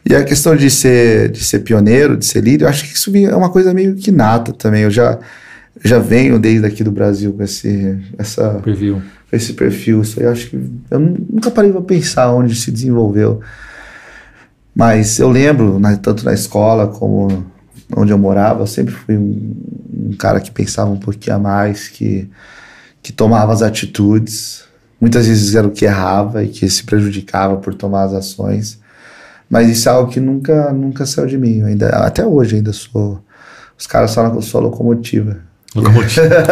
E 0.05 0.15
a 0.15 0.25
questão 0.25 0.57
de 0.57 0.69
ser, 0.69 1.31
de 1.31 1.45
ser 1.45 1.61
pioneiro, 1.61 2.17
de 2.17 2.25
ser 2.25 2.43
líder, 2.43 2.65
eu 2.65 2.69
acho 2.69 2.89
que 2.89 2.97
isso 2.97 3.15
é 3.17 3.37
uma 3.37 3.51
coisa 3.51 3.73
meio 3.73 3.95
que 3.95 4.11
nata 4.11 4.53
também. 4.53 4.83
Eu 4.83 4.91
já, 4.91 5.19
já 5.85 5.99
venho 5.99 6.39
desde 6.39 6.67
aqui 6.67 6.83
do 6.83 6.91
Brasil 6.91 7.33
com 7.33 7.43
esse, 7.43 7.99
essa, 8.19 8.55
perfil. 8.55 9.01
esse 9.31 9.53
perfil. 9.53 10.01
Isso 10.01 10.19
aí 10.19 10.27
eu 10.27 10.33
acho 10.33 10.51
que 10.51 10.59
eu 10.91 10.99
nunca 10.99 11.51
parei 11.51 11.71
para 11.71 11.83
pensar 11.83 12.33
onde 12.33 12.55
se 12.57 12.73
desenvolveu. 12.73 13.41
Mas 14.81 15.19
eu 15.19 15.29
lembro, 15.29 15.79
né, 15.79 15.99
tanto 16.03 16.25
na 16.25 16.33
escola 16.33 16.87
como 16.87 17.45
onde 17.95 18.13
eu 18.13 18.17
morava, 18.17 18.63
eu 18.63 18.67
sempre 18.67 18.95
fui 18.95 19.15
um, 19.15 19.55
um, 19.95 20.17
cara 20.19 20.41
que 20.41 20.51
pensava 20.51 20.91
um 20.91 20.97
pouquinho 20.97 21.37
a 21.37 21.39
mais, 21.39 21.87
que, 21.89 22.31
que 23.03 23.13
tomava 23.13 23.53
as 23.53 23.61
atitudes. 23.61 24.65
Muitas 24.99 25.27
vezes 25.27 25.55
era 25.55 25.67
o 25.67 25.71
que 25.71 25.85
errava 25.85 26.43
e 26.43 26.49
que 26.49 26.67
se 26.71 26.83
prejudicava 26.85 27.59
por 27.59 27.75
tomar 27.75 28.05
as 28.05 28.15
ações. 28.15 28.81
Mas 29.51 29.69
isso 29.69 29.87
é 29.87 29.93
algo 29.93 30.11
que 30.11 30.19
nunca, 30.19 30.73
nunca 30.73 31.05
saiu 31.05 31.27
de 31.27 31.37
mim. 31.37 31.61
ainda, 31.61 31.91
até 31.91 32.25
hoje 32.25 32.57
ainda 32.57 32.73
sou. 32.73 33.23
Os 33.79 33.87
caras 33.87 34.15
falam 34.15 34.31
que 34.31 34.39
eu 34.39 34.43
sou 34.43 34.63
locomotiva. 34.63 35.41
Locomotiva. 35.75 36.43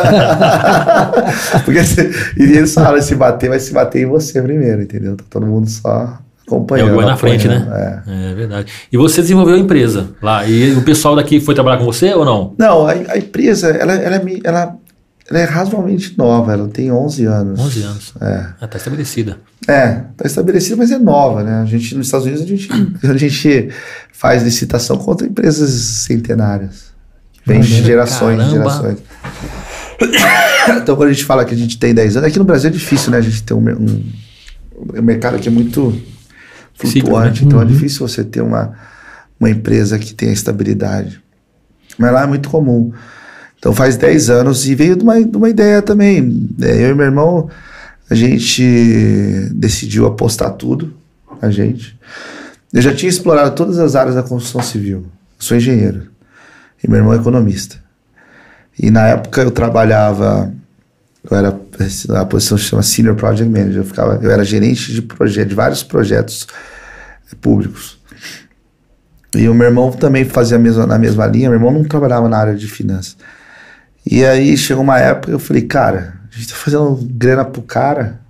Porque 1.64 1.82
se, 1.82 2.10
e 2.36 2.42
eles 2.42 2.74
falam, 2.74 3.00
se 3.00 3.14
bater, 3.14 3.48
vai 3.48 3.58
se 3.58 3.72
bater 3.72 4.02
em 4.02 4.06
você 4.06 4.42
primeiro, 4.42 4.82
entendeu? 4.82 5.16
Tá 5.16 5.24
todo 5.30 5.46
mundo 5.46 5.66
só 5.66 6.18
acompanhando. 6.48 6.94
É 6.94 6.96
o 6.96 7.06
na 7.06 7.16
frente, 7.16 7.46
né? 7.46 8.02
É. 8.06 8.30
é. 8.30 8.34
verdade. 8.34 8.72
E 8.90 8.96
você 8.96 9.20
desenvolveu 9.20 9.54
a 9.54 9.58
empresa 9.58 10.10
lá. 10.22 10.46
E 10.46 10.72
o 10.72 10.82
pessoal 10.82 11.14
daqui 11.14 11.38
foi 11.38 11.54
trabalhar 11.54 11.78
com 11.78 11.84
você 11.84 12.12
ou 12.14 12.24
não? 12.24 12.54
Não, 12.58 12.86
a, 12.86 12.92
a 12.92 13.18
empresa, 13.18 13.68
ela, 13.68 13.92
ela, 13.92 14.16
é 14.16 14.40
ela, 14.42 14.76
ela, 15.30 15.38
é 15.40 15.44
razoavelmente 15.44 16.16
nova. 16.16 16.52
Ela 16.52 16.68
tem 16.68 16.90
11 16.90 17.24
anos. 17.26 17.60
11 17.60 17.82
anos. 17.82 18.14
É. 18.20 18.46
Ah, 18.60 18.66
tá 18.66 18.78
estabelecida. 18.78 19.38
É, 19.68 20.00
tá 20.16 20.26
estabelecida, 20.26 20.76
mas 20.76 20.90
é 20.90 20.98
nova, 20.98 21.42
né? 21.42 21.60
A 21.60 21.66
gente, 21.66 21.94
nos 21.94 22.06
Estados 22.06 22.26
Unidos, 22.26 22.44
a 22.44 22.46
gente, 22.46 22.68
a 23.04 23.16
gente 23.16 23.68
faz 24.12 24.42
licitação 24.42 24.96
contra 24.96 25.26
empresas 25.26 25.70
centenárias. 25.70 26.88
Vem 27.46 27.60
de 27.60 27.82
gerações 27.82 28.40
e 28.40 28.50
gerações. 28.50 28.98
Então, 30.82 30.96
quando 30.96 31.08
a 31.08 31.12
gente 31.12 31.24
fala 31.24 31.46
que 31.46 31.54
a 31.54 31.56
gente 31.56 31.78
tem 31.78 31.94
10 31.94 32.18
anos, 32.18 32.28
aqui 32.28 32.38
no 32.38 32.44
Brasil 32.44 32.68
é 32.68 32.72
difícil, 32.72 33.10
né? 33.10 33.16
A 33.18 33.22
gente 33.22 33.42
tem 33.42 33.56
um, 33.56 33.60
um, 33.60 34.04
um 34.98 35.02
mercado 35.02 35.36
aqui 35.36 35.48
é 35.48 35.50
muito 35.50 35.98
flutuante. 36.78 37.44
Então 37.44 37.60
é 37.60 37.64
uhum. 37.64 37.68
é 37.68 37.72
difícil 37.72 38.06
você 38.06 38.24
ter 38.24 38.40
uma, 38.40 38.72
uma 39.38 39.50
empresa 39.50 39.98
que 39.98 40.14
tenha 40.14 40.32
estabilidade. 40.32 41.20
Mas 41.98 42.12
lá 42.12 42.22
é 42.22 42.26
muito 42.26 42.48
comum. 42.48 42.92
Então 43.58 43.72
faz 43.72 43.96
10 43.96 44.30
anos 44.30 44.66
e 44.66 44.74
veio 44.74 44.96
de 44.96 45.02
uma, 45.02 45.20
de 45.20 45.36
uma 45.36 45.48
ideia 45.48 45.82
também. 45.82 46.48
É, 46.62 46.84
eu 46.84 46.90
e 46.90 46.94
meu 46.94 47.06
irmão, 47.06 47.50
a 48.08 48.14
gente 48.14 49.50
decidiu 49.52 50.06
apostar 50.06 50.52
tudo, 50.52 50.94
a 51.42 51.50
gente. 51.50 51.98
Eu 52.72 52.80
já 52.80 52.94
tinha 52.94 53.10
explorado 53.10 53.54
todas 53.56 53.78
as 53.78 53.96
áreas 53.96 54.14
da 54.14 54.22
construção 54.22 54.62
civil. 54.62 54.98
Eu 54.98 55.06
sou 55.38 55.56
engenheiro. 55.56 56.06
E 56.82 56.88
meu 56.88 56.98
irmão 56.98 57.12
é 57.12 57.16
economista. 57.16 57.76
E 58.78 58.90
na 58.90 59.08
época 59.08 59.42
eu 59.42 59.50
trabalhava 59.50 60.52
eu 61.24 61.36
era 61.36 61.48
a 61.48 62.24
posição 62.24 62.56
se 62.56 62.64
chama 62.64 62.82
Senior 62.82 63.14
Project 63.16 63.50
Manager. 63.50 63.78
Eu, 63.78 63.84
ficava, 63.84 64.18
eu 64.22 64.30
era 64.30 64.44
gerente 64.44 64.92
de 64.92 65.02
projetos, 65.02 65.48
de 65.48 65.54
vários 65.54 65.82
projetos 65.82 66.46
públicos. 67.40 67.98
E 69.34 69.48
o 69.48 69.54
meu 69.54 69.66
irmão 69.66 69.90
também 69.92 70.24
fazia 70.24 70.56
a 70.56 70.60
mesma, 70.60 70.86
na 70.86 70.98
mesma 70.98 71.26
linha. 71.26 71.50
Meu 71.50 71.58
irmão 71.58 71.72
não 71.72 71.84
trabalhava 71.84 72.28
na 72.28 72.38
área 72.38 72.54
de 72.54 72.66
finanças. 72.66 73.16
E 74.06 74.24
aí 74.24 74.56
chegou 74.56 74.82
uma 74.82 74.98
época 74.98 75.32
eu 75.32 75.38
falei, 75.38 75.62
cara, 75.62 76.14
a 76.32 76.36
gente 76.36 76.48
tá 76.48 76.54
fazendo 76.54 76.96
grana 77.02 77.44
pro 77.44 77.62
cara. 77.62 78.20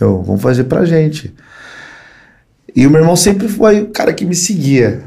Eu, 0.00 0.22
vamos 0.22 0.40
fazer 0.40 0.64
pra 0.64 0.84
gente. 0.84 1.34
E 2.74 2.86
o 2.86 2.90
meu 2.90 3.00
irmão 3.00 3.16
sempre 3.16 3.48
foi 3.48 3.82
o 3.82 3.88
cara 3.88 4.14
que 4.14 4.24
me 4.24 4.34
seguia. 4.34 5.02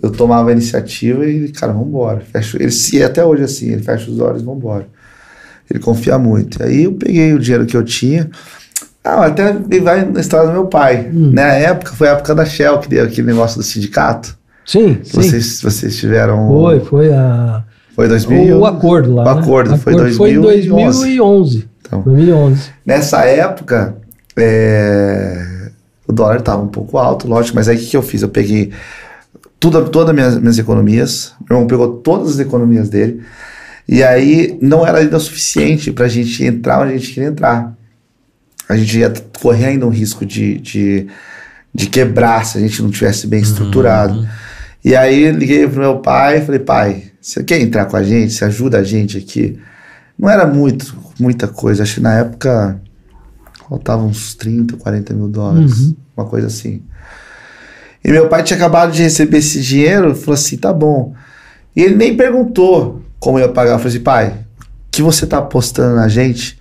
Eu 0.00 0.10
tomava 0.10 0.50
a 0.50 0.52
iniciativa 0.52 1.26
e, 1.26 1.50
cara, 1.50 1.72
vamos 1.72 1.88
embora. 1.88 2.22
Ele 2.54 2.70
se 2.70 3.02
é 3.02 3.06
até 3.06 3.24
hoje 3.24 3.42
assim, 3.42 3.70
ele 3.70 3.82
fecha 3.82 4.08
os 4.10 4.20
olhos 4.20 4.42
vamos 4.42 4.60
embora. 4.60 4.86
Ele 5.70 5.78
confia 5.78 6.18
muito. 6.18 6.62
Aí 6.62 6.84
eu 6.84 6.92
peguei 6.92 7.32
o 7.32 7.38
dinheiro 7.38 7.64
que 7.64 7.76
eu 7.76 7.84
tinha. 7.84 8.28
Ah, 9.04 9.26
até 9.26 9.52
vai 9.80 10.04
na 10.04 10.20
história 10.20 10.48
do 10.48 10.52
meu 10.52 10.66
pai. 10.66 11.10
Hum. 11.12 11.30
Na 11.32 11.46
né? 11.46 11.62
época, 11.64 11.92
foi 11.92 12.08
a 12.08 12.12
época 12.12 12.34
da 12.34 12.44
Shell 12.44 12.78
que 12.78 12.88
deu 12.88 13.04
aquele 13.04 13.28
negócio 13.28 13.58
do 13.58 13.62
sindicato. 13.62 14.36
Sim, 14.66 14.98
sim. 15.02 15.16
Vocês, 15.16 15.62
vocês 15.62 15.96
tiveram. 15.96 16.48
Foi, 16.48 16.80
foi 16.80 17.12
a. 17.12 17.64
Foi 17.94 18.08
2000. 18.08 18.58
O 18.58 18.66
acordo 18.66 19.14
lá. 19.14 19.24
O 19.24 19.38
acordo, 19.38 19.70
né? 19.70 19.78
foi, 19.78 19.94
acordo 19.94 20.16
2011. 20.16 20.98
foi 20.98 21.10
em 21.12 21.16
2011. 21.16 21.68
Então, 21.80 22.02
2011. 22.02 22.70
Nessa 22.84 23.24
época, 23.24 23.96
é, 24.36 25.70
o 26.06 26.12
dólar 26.12 26.38
estava 26.38 26.62
um 26.62 26.68
pouco 26.68 26.98
alto, 26.98 27.28
lógico, 27.28 27.56
mas 27.56 27.68
aí 27.68 27.76
o 27.76 27.80
que, 27.80 27.86
que 27.86 27.96
eu 27.96 28.02
fiz? 28.02 28.22
Eu 28.22 28.28
peguei 28.28 28.72
tudo, 29.58 29.88
todas 29.88 30.10
as 30.10 30.14
minhas, 30.14 30.38
minhas 30.38 30.58
economias, 30.58 31.34
meu 31.48 31.56
irmão 31.56 31.66
pegou 31.66 31.96
todas 31.98 32.30
as 32.30 32.38
economias 32.38 32.88
dele, 32.88 33.22
e 33.92 34.04
aí 34.04 34.56
não 34.62 34.86
era 34.86 34.98
ainda 34.98 35.18
suficiente 35.18 35.90
para 35.90 36.04
a 36.04 36.08
gente 36.08 36.44
entrar 36.44 36.80
onde 36.80 36.92
a 36.92 36.96
gente 36.96 37.12
queria 37.12 37.28
entrar. 37.28 37.76
A 38.68 38.76
gente 38.76 38.96
ia 38.96 39.12
correr 39.40 39.66
ainda 39.66 39.84
um 39.84 39.90
risco 39.90 40.24
de, 40.24 40.58
de, 40.58 41.08
de 41.74 41.88
quebrar 41.88 42.46
se 42.46 42.56
a 42.56 42.60
gente 42.60 42.80
não 42.82 42.88
tivesse 42.88 43.26
bem 43.26 43.42
estruturado. 43.42 44.20
Uhum. 44.20 44.28
E 44.84 44.94
aí 44.94 45.32
liguei 45.32 45.66
pro 45.66 45.80
meu 45.80 45.98
pai 45.98 46.38
e 46.38 46.42
falei, 46.42 46.60
pai, 46.60 47.02
você 47.20 47.42
quer 47.42 47.60
entrar 47.60 47.86
com 47.86 47.96
a 47.96 48.04
gente? 48.04 48.32
Você 48.32 48.44
ajuda 48.44 48.78
a 48.78 48.84
gente 48.84 49.18
aqui? 49.18 49.58
Não 50.16 50.30
era 50.30 50.46
muito, 50.46 50.96
muita 51.18 51.48
coisa. 51.48 51.82
Acho 51.82 51.94
que 51.94 52.00
na 52.00 52.14
época 52.14 52.80
faltavam 53.68 54.06
uns 54.06 54.36
30, 54.36 54.76
40 54.76 55.14
mil 55.14 55.26
dólares. 55.26 55.80
Uhum. 55.80 55.96
Uma 56.16 56.26
coisa 56.26 56.46
assim. 56.46 56.80
E 58.04 58.12
meu 58.12 58.28
pai 58.28 58.44
tinha 58.44 58.56
acabado 58.56 58.92
de 58.92 59.02
receber 59.02 59.38
esse 59.38 59.60
dinheiro, 59.60 60.14
falou 60.14 60.34
assim, 60.34 60.56
tá 60.56 60.72
bom. 60.72 61.12
E 61.74 61.82
ele 61.82 61.96
nem 61.96 62.16
perguntou 62.16 63.09
como 63.20 63.38
eu 63.38 63.46
ia 63.46 63.52
pagar. 63.52 63.72
Eu 63.72 63.78
falei 63.78 63.94
assim, 63.94 64.02
pai, 64.02 64.38
que 64.90 65.02
você 65.02 65.26
tá 65.26 65.38
apostando 65.38 65.94
na 65.94 66.08
gente, 66.08 66.58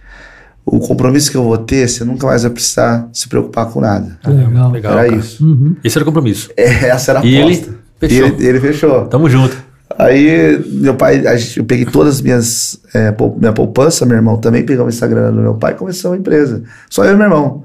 o 0.65 0.79
compromisso 0.79 1.31
que 1.31 1.37
eu 1.37 1.43
vou 1.43 1.57
ter, 1.57 1.87
você 1.87 2.03
nunca 2.03 2.27
mais 2.27 2.43
vai 2.43 2.51
precisar 2.51 3.09
se 3.11 3.27
preocupar 3.27 3.67
com 3.67 3.81
nada. 3.81 4.19
Ah, 4.23 4.29
legal, 4.29 4.71
legal. 4.71 4.99
Era 4.99 5.09
cara. 5.09 5.19
isso. 5.19 5.43
Uhum. 5.43 5.75
Esse 5.83 5.97
era 5.97 6.03
o 6.03 6.05
compromisso. 6.05 6.51
É, 6.55 6.89
essa 6.89 7.11
era 7.11 7.21
a 7.21 7.25
e 7.25 7.41
aposta. 7.41 7.69
Ele 7.69 7.79
fechou. 7.99 8.27
E 8.27 8.31
ele, 8.31 8.45
ele 8.45 8.59
fechou. 8.59 9.05
Tamo 9.07 9.29
junto. 9.29 9.69
Aí, 9.97 10.63
meu 10.67 10.93
pai, 10.93 11.23
eu 11.57 11.63
peguei 11.63 11.85
todas 11.85 12.15
as 12.15 12.21
minhas, 12.21 12.79
é, 12.93 13.13
minha 13.37 13.51
poupança, 13.51 14.05
meu 14.05 14.15
irmão 14.15 14.37
também 14.37 14.63
pegou 14.63 14.85
o 14.85 14.89
Instagram 14.89 15.31
do 15.33 15.41
meu 15.41 15.55
pai 15.55 15.73
e 15.73 15.75
começou 15.75 16.13
a 16.13 16.17
empresa. 16.17 16.63
Só 16.89 17.03
eu 17.03 17.13
e 17.13 17.15
meu 17.15 17.25
irmão. 17.25 17.63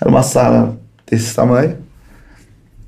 Era 0.00 0.10
uma 0.10 0.22
sala 0.22 0.76
desse 1.08 1.34
tamanho. 1.34 1.76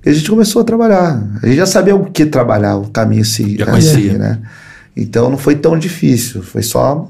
E 0.05 0.09
a 0.09 0.13
gente 0.13 0.29
começou 0.31 0.63
a 0.63 0.65
trabalhar. 0.65 1.23
A 1.43 1.47
gente 1.47 1.57
já 1.57 1.67
sabia 1.67 1.95
o 1.95 2.07
que 2.07 2.25
trabalhar, 2.25 2.77
o 2.77 2.89
caminho 2.89 3.25
se 3.25 3.59
já 3.59 3.67
conhecia, 3.67 4.17
né? 4.17 4.39
Então 4.99 5.31
não 5.31 5.39
foi 5.39 5.55
tão 5.55 5.79
difícil, 5.79 6.43
foi 6.43 6.63
só 6.63 7.09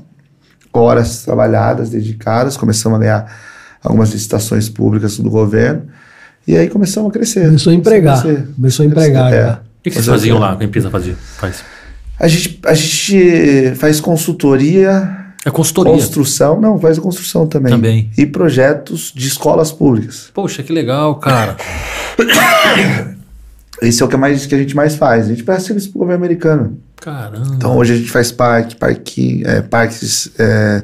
horas 0.73 1.23
trabalhadas, 1.23 1.91
dedicadas, 1.91 2.57
começamos 2.57 2.99
a 2.99 3.01
ganhar 3.01 3.41
algumas 3.83 4.11
licitações 4.11 4.69
públicas 4.69 5.19
do 5.19 5.31
governo 5.31 5.89
e 6.47 6.57
aí 6.57 6.69
começamos 6.69 7.11
a 7.11 7.13
crescer. 7.13 7.47
Começou 7.47 7.73
a 7.73 7.75
empregar. 7.75 8.23
Começou 8.55 8.85
a 8.85 8.87
empregar. 8.87 9.33
É. 9.33 9.51
O 9.53 9.59
que, 9.83 9.91
que 9.91 9.97
vocês 9.97 10.07
faziam 10.07 10.39
lá? 10.39 10.57
A 10.59 10.65
empresa 10.65 10.91
fazia? 10.91 11.15
Faz. 11.37 11.65
A 12.19 12.29
gente, 12.29 12.61
a 12.65 12.75
gente 12.75 13.75
faz 13.77 14.01
consultoria. 14.01 15.27
É 15.45 15.51
consultoria. 15.51 15.93
Construção, 15.93 16.61
não, 16.61 16.79
faz 16.79 16.99
construção 16.99 17.47
também. 17.47 17.73
Também. 17.73 18.11
E 18.19 18.27
projetos 18.27 19.13
de 19.15 19.29
escolas 19.29 19.71
públicas. 19.71 20.31
Poxa, 20.35 20.63
que 20.63 20.73
legal, 20.73 21.17
cara. 21.17 21.57
Esse 23.83 24.03
é 24.03 24.07
o 24.07 24.09
que, 24.09 24.17
mais, 24.17 24.47
que 24.47 24.55
a 24.55 24.59
gente 24.59 24.75
mais 24.75 24.97
faz. 24.97 25.27
A 25.27 25.29
gente 25.29 25.45
presta 25.45 25.69
serviço 25.69 25.91
pro 25.91 26.01
governo 26.01 26.25
americano. 26.25 26.79
Caramba. 26.97 27.55
Então 27.55 27.77
hoje 27.77 27.95
a 27.95 27.97
gente 27.97 28.11
faz 28.11 28.33
parque, 28.33 28.77
parque, 28.77 29.43
é, 29.47 29.63
parques, 29.63 30.33
é, 30.39 30.83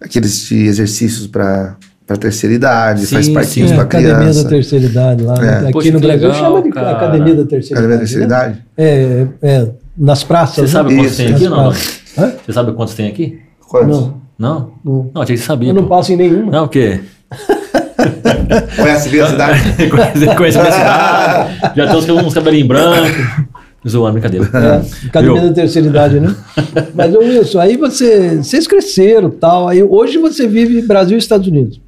aqueles 0.00 0.46
de 0.46 0.66
exercícios 0.66 1.26
para 1.26 1.76
para 2.10 2.16
terceira 2.16 2.52
idade, 2.52 3.06
sim, 3.06 3.14
faz 3.14 3.28
parquinhos 3.28 3.70
para 3.70 3.84
criança. 3.84 4.14
Academia 4.16 4.42
da 4.42 4.48
terceira 4.48 4.84
idade 4.84 5.22
lá. 5.22 5.34
É. 5.34 5.58
Aqui 5.58 5.72
Poxa, 5.72 5.92
no 5.92 6.00
Brasil 6.00 6.28
legal, 6.28 6.44
chama 6.44 6.62
de 6.62 6.70
cara. 6.70 6.90
Academia 6.90 7.34
da 7.36 7.44
terceira 7.44 7.80
Academia 7.80 8.04
idade. 8.04 8.18
Academia 8.18 8.26
da 8.26 8.26
terceira 8.26 8.26
né? 8.26 8.26
idade? 8.26 8.64
É, 8.76 9.26
é, 9.42 9.68
nas 9.96 10.24
praças. 10.24 10.56
Você 10.56 10.62
né? 10.62 10.66
sabe 10.66 10.96
quantos 10.96 11.16
tem 11.16 11.34
aqui 11.34 11.44
ou 11.44 11.50
não? 11.50 11.72
Você 11.72 12.52
sabe 12.52 12.72
quantos 12.72 12.94
tem 12.94 13.08
aqui? 13.08 13.38
Quantos? 13.60 13.96
Não. 13.96 14.20
Não? 14.36 14.72
Não, 14.84 15.10
não 15.14 15.24
tinha 15.24 15.38
que 15.38 15.44
saber. 15.44 15.68
Eu 15.68 15.74
não 15.74 15.86
passo 15.86 16.12
em 16.12 16.16
nenhuma. 16.16 16.50
Não, 16.50 16.64
o 16.64 16.68
quê? 16.68 16.98
Conhece 18.76 19.08
bem 19.08 19.20
a 19.20 19.26
cidade? 19.28 19.60
conhece, 19.88 20.34
conhece 20.36 20.58
a 20.58 20.72
cidade. 20.72 21.76
Já 21.76 22.00
tem 22.00 22.12
uns 22.12 22.34
cabelinhos 22.34 22.68
brancos. 22.68 23.10
Zoando, 23.88 24.12
brincadeira. 24.12 24.46
É, 24.52 25.06
academia 25.06 25.40
da 25.40 25.52
terceira 25.52 25.88
idade, 25.88 26.20
né? 26.20 26.34
Mas, 26.94 27.14
Wilson, 27.14 27.60
aí 27.60 27.76
você, 27.76 28.36
vocês 28.36 28.66
cresceram 28.66 29.30
tal. 29.30 29.68
Aí 29.68 29.82
hoje 29.82 30.18
você 30.18 30.46
vive 30.46 30.82
Brasil 30.82 31.16
e 31.16 31.18
Estados 31.18 31.46
Unidos. 31.46 31.80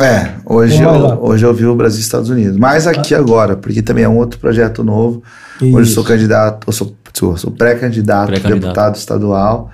É, 0.00 0.34
hoje, 0.44 0.80
eu, 0.80 0.90
hoje 1.22 1.44
eu 1.44 1.52
vivo 1.52 1.74
Brasil 1.74 1.98
e 1.98 2.02
Estados 2.02 2.28
Unidos. 2.28 2.56
Mas 2.56 2.86
aqui 2.86 3.14
ah. 3.14 3.18
agora, 3.18 3.56
porque 3.56 3.82
também 3.82 4.04
é 4.04 4.08
um 4.08 4.18
outro 4.18 4.38
projeto 4.38 4.84
novo. 4.84 5.22
Isso. 5.60 5.76
Hoje 5.76 5.90
eu 5.90 5.94
sou 5.94 6.04
candidato, 6.04 6.66
eu 6.68 6.72
sou, 6.72 6.94
sou 7.36 7.50
pré-candidato 7.50 8.40
pré 8.40 8.54
deputado 8.54 8.94
estadual. 8.94 9.70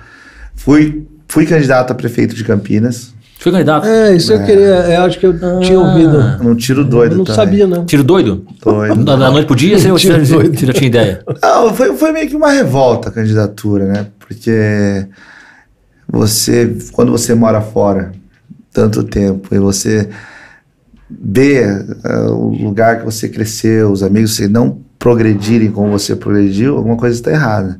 Fui, 0.55 1.05
fui 1.27 1.45
candidato 1.45 1.91
a 1.91 1.95
prefeito 1.95 2.33
de 2.33 2.43
Campinas. 2.43 3.13
Foi 3.45 3.51
candidato? 3.51 3.85
É, 3.85 4.15
isso 4.15 4.33
é. 4.33 4.37
eu 4.37 4.43
queria. 4.43 4.63
Eu 4.63 5.03
acho 5.03 5.19
que 5.19 5.27
eu 5.27 5.35
ah, 5.39 5.59
tinha 5.59 5.79
ouvido. 5.79 6.43
Num 6.43 6.55
tiro 6.55 6.83
doido. 6.83 7.11
Eu 7.11 7.17
não 7.19 7.25
também. 7.25 7.35
sabia, 7.35 7.67
não. 7.67 7.85
Tiro 7.85 8.03
doido? 8.03 8.43
Doido. 8.59 9.03
Da, 9.03 9.15
da 9.15 9.29
noite 9.29 9.45
pro 9.45 9.55
dia, 9.55 9.77
você, 9.77 9.91
você, 9.93 10.25
você 10.25 10.65
já 10.65 10.73
tinha 10.73 10.87
ideia? 10.87 11.23
Não, 11.43 11.71
foi, 11.71 11.95
foi 11.95 12.11
meio 12.11 12.27
que 12.27 12.35
uma 12.35 12.49
revolta 12.49 13.09
a 13.09 13.11
candidatura, 13.11 13.85
né? 13.85 14.07
Porque 14.17 15.05
você, 16.11 16.75
quando 16.91 17.11
você 17.11 17.35
mora 17.35 17.61
fora 17.61 18.13
tanto 18.73 19.03
tempo 19.03 19.53
e 19.53 19.59
você 19.59 20.09
vê 21.07 21.67
uh, 22.03 22.31
o 22.31 22.49
lugar 22.49 22.97
que 22.97 23.05
você 23.05 23.29
cresceu, 23.29 23.91
os 23.91 24.01
amigos 24.01 24.35
você 24.35 24.47
não 24.47 24.79
progredirem 24.97 25.69
como 25.69 25.91
você 25.91 26.15
progrediu, 26.15 26.77
alguma 26.77 26.97
coisa 26.97 27.15
está 27.15 27.29
errada. 27.29 27.79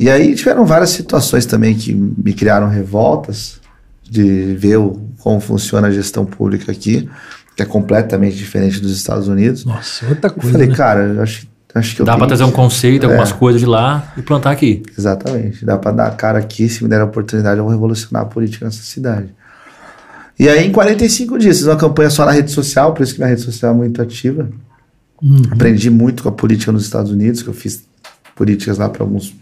E 0.00 0.08
aí 0.08 0.34
tiveram 0.34 0.64
várias 0.64 0.88
situações 0.88 1.44
também 1.44 1.74
que 1.74 1.92
me 1.92 2.32
criaram 2.32 2.70
revoltas 2.70 3.62
de 4.08 4.54
ver 4.54 4.76
o, 4.76 5.00
como 5.20 5.40
funciona 5.40 5.88
a 5.88 5.90
gestão 5.90 6.24
pública 6.24 6.70
aqui, 6.70 7.08
que 7.56 7.62
é 7.62 7.66
completamente 7.66 8.36
diferente 8.36 8.80
dos 8.80 8.96
Estados 8.96 9.28
Unidos. 9.28 9.64
Nossa, 9.64 10.06
outra 10.06 10.30
coisa. 10.30 10.48
Eu 10.48 10.52
falei, 10.52 10.68
né? 10.68 10.74
cara, 10.74 11.22
acho, 11.22 11.46
acho 11.74 11.96
que 11.96 12.02
eu 12.02 12.06
Dá 12.06 12.16
para 12.16 12.26
trazer 12.26 12.44
um 12.44 12.50
conceito, 12.50 13.06
algumas 13.06 13.30
é, 13.30 13.34
coisas 13.34 13.60
de 13.60 13.66
lá 13.66 14.12
e 14.16 14.22
plantar 14.22 14.50
aqui. 14.50 14.82
Exatamente. 14.96 15.64
Dá 15.64 15.78
para 15.78 15.92
dar 15.92 16.06
a 16.08 16.10
cara 16.10 16.38
aqui, 16.38 16.68
se 16.68 16.82
me 16.82 16.90
der 16.90 17.00
a 17.00 17.04
oportunidade, 17.04 17.58
eu 17.58 17.64
vou 17.64 17.72
revolucionar 17.72 18.22
a 18.22 18.26
política 18.26 18.64
nessa 18.64 18.82
cidade. 18.82 19.28
E 20.38 20.48
aí, 20.48 20.66
em 20.66 20.72
45 20.72 21.38
dias, 21.38 21.58
fiz 21.58 21.66
uma 21.66 21.76
campanha 21.76 22.10
só 22.10 22.24
na 22.24 22.32
rede 22.32 22.50
social, 22.50 22.92
por 22.92 23.04
isso 23.04 23.14
que 23.14 23.20
minha 23.20 23.28
rede 23.28 23.42
social 23.42 23.72
é 23.72 23.76
muito 23.76 24.02
ativa. 24.02 24.48
Uhum. 25.22 25.42
Aprendi 25.50 25.88
muito 25.90 26.24
com 26.24 26.28
a 26.28 26.32
política 26.32 26.72
nos 26.72 26.84
Estados 26.84 27.12
Unidos, 27.12 27.40
que 27.42 27.48
eu 27.48 27.54
fiz 27.54 27.84
políticas 28.34 28.78
lá 28.78 28.88
para 28.88 29.04
alguns, 29.04 29.32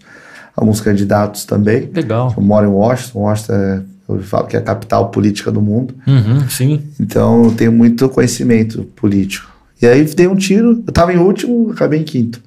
alguns 0.54 0.80
candidatos 0.82 1.46
também. 1.46 1.90
Legal. 1.94 2.32
Eu 2.36 2.42
moro 2.42 2.66
em 2.66 2.70
Washington, 2.70 3.20
Washington 3.20 3.52
é 3.54 3.82
eu 4.16 4.22
falo 4.22 4.46
que 4.46 4.56
é 4.56 4.58
a 4.58 4.62
capital 4.62 5.10
política 5.10 5.50
do 5.50 5.60
mundo. 5.60 5.94
Uhum, 6.06 6.48
sim. 6.48 6.82
Então 7.00 7.44
eu 7.44 7.52
tenho 7.52 7.72
muito 7.72 8.08
conhecimento 8.08 8.82
político. 8.96 9.50
E 9.80 9.86
aí 9.86 10.04
dei 10.04 10.28
um 10.28 10.36
tiro, 10.36 10.70
eu 10.70 10.84
estava 10.88 11.12
em 11.12 11.18
último, 11.18 11.70
acabei 11.72 12.00
em 12.00 12.04
quinto. 12.04 12.40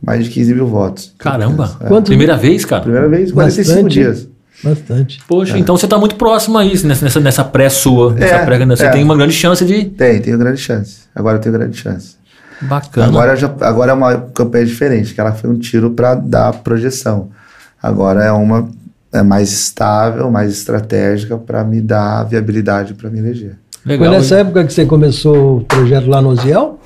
Mais 0.00 0.24
de 0.24 0.30
15 0.30 0.54
mil 0.54 0.66
votos. 0.66 1.14
Caramba! 1.18 1.76
É. 1.80 2.00
Primeira 2.00 2.36
vez, 2.36 2.64
cara? 2.64 2.82
Primeira 2.82 3.08
vez, 3.08 3.32
45 3.32 3.74
Bastante. 3.74 3.92
dias. 3.92 4.28
Bastante. 4.62 5.20
Poxa, 5.26 5.56
é. 5.56 5.58
então 5.58 5.76
você 5.76 5.86
está 5.86 5.98
muito 5.98 6.14
próximo 6.14 6.56
a 6.58 6.64
isso, 6.64 6.86
nessa, 6.86 7.20
nessa 7.20 7.44
pré 7.44 7.68
sua. 7.68 8.12
Nessa 8.12 8.34
é, 8.34 8.44
pré, 8.44 8.64
você 8.64 8.86
é. 8.86 8.90
tem 8.90 9.02
uma 9.02 9.16
grande 9.16 9.32
chance 9.32 9.64
de. 9.64 9.86
Tem, 9.86 10.20
tenho 10.20 10.38
grande 10.38 10.60
chance. 10.60 11.02
Agora 11.14 11.36
eu 11.36 11.40
tenho 11.40 11.52
grande 11.52 11.76
chance. 11.76 12.16
Bacana. 12.60 13.08
Agora, 13.08 13.36
já, 13.36 13.52
agora 13.60 13.90
é 13.90 13.94
uma 13.94 14.16
campanha 14.32 14.64
diferente, 14.64 15.14
que 15.14 15.20
ela 15.20 15.32
foi 15.32 15.50
um 15.50 15.58
tiro 15.58 15.90
para 15.90 16.14
dar 16.14 16.52
projeção. 16.52 17.30
Agora 17.82 18.22
é 18.22 18.30
uma 18.30 18.68
é 19.12 19.22
mais 19.22 19.52
estável, 19.52 20.30
mais 20.30 20.52
estratégica 20.52 21.36
para 21.36 21.62
me 21.62 21.80
dar 21.80 22.24
viabilidade 22.24 22.94
para 22.94 23.10
me 23.10 23.18
eleger. 23.18 23.58
Legal. 23.84 24.08
Foi 24.08 24.18
nessa 24.18 24.36
época 24.36 24.64
que 24.64 24.72
você 24.72 24.86
começou 24.86 25.58
o 25.58 25.64
projeto 25.64 26.08
lá 26.08 26.22
no 26.22 26.30
Oziel? 26.30 26.80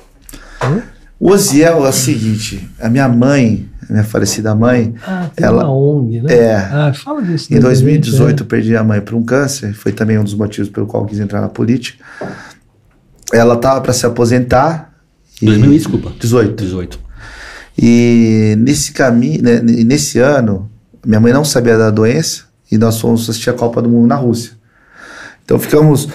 O 1.19 1.31
Oziel 1.31 1.85
é 1.85 1.89
o 1.89 1.93
seguinte, 1.93 2.69
a 2.79 2.89
minha 2.89 3.07
mãe, 3.07 3.69
a 3.87 3.93
minha 3.93 4.03
falecida 4.03 4.53
mãe, 4.53 4.93
ah, 5.05 5.29
tem 5.35 5.45
ela 5.45 5.63
uma 5.63 5.73
ONG, 5.73 6.21
né? 6.21 6.33
É. 6.33 6.55
Ah, 6.55 6.93
fala 6.93 7.21
disso. 7.21 7.53
Em 7.53 7.59
2018 7.59 8.29
gente, 8.29 8.39
é. 8.39 8.43
eu 8.43 8.45
perdi 8.45 8.75
a 8.75 8.83
mãe 8.83 8.99
por 8.99 9.15
um 9.15 9.23
câncer, 9.23 9.73
foi 9.73 9.91
também 9.91 10.17
um 10.17 10.23
dos 10.23 10.33
motivos 10.33 10.69
pelo 10.69 10.85
qual 10.85 11.03
eu 11.03 11.07
quis 11.07 11.19
entrar 11.19 11.39
na 11.39 11.49
política. 11.49 12.03
Ela 13.31 13.55
estava 13.55 13.81
para 13.81 13.93
se 13.93 14.05
aposentar. 14.05 14.93
2000, 15.41 15.71
desculpa. 15.71 16.11
18. 16.19 16.63
18. 16.63 16.99
E 17.79 18.55
nesse 18.57 18.91
caminho, 18.91 19.41
né, 19.43 19.61
nesse 19.61 20.19
ano, 20.19 20.69
minha 21.07 21.21
mãe 21.21 21.31
não 21.31 21.45
sabia 21.45 21.77
da 21.77 21.89
doença 21.89 22.43
e 22.69 22.77
nós 22.77 22.99
fomos 22.99 23.29
assistir 23.29 23.49
a 23.49 23.53
Copa 23.53 23.81
do 23.81 23.87
Mundo 23.87 24.07
na 24.07 24.15
Rússia. 24.15 24.51
Então 25.45 25.57
ficamos 25.57 26.09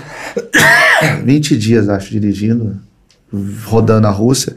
20 1.24 1.56
dias, 1.56 1.88
acho, 1.88 2.10
dirigindo, 2.10 2.78
rodando 3.64 4.06
a 4.06 4.10
Rússia. 4.10 4.54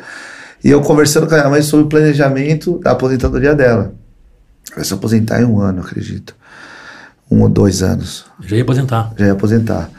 E 0.62 0.70
eu 0.70 0.82
conversando 0.82 1.26
com 1.26 1.36
a 1.36 1.38
minha 1.38 1.50
mãe 1.50 1.62
sobre 1.62 1.86
o 1.86 1.90
planejamento 1.90 2.80
da 2.80 2.92
aposentadoria 2.92 3.56
dela. 3.56 3.94
Vai 4.76 4.84
se 4.84 4.94
aposentar 4.94 5.42
em 5.42 5.46
um 5.46 5.62
ano, 5.62 5.80
acredito. 5.80 6.36
Um 7.32 7.42
ou 7.42 7.50
dois 7.50 7.82
anos. 7.82 8.26
Já 8.42 8.58
ia 8.58 8.64
aposentar. 8.64 9.14
Já 9.18 9.26
ia 9.28 9.32
aposentar. 9.32 9.90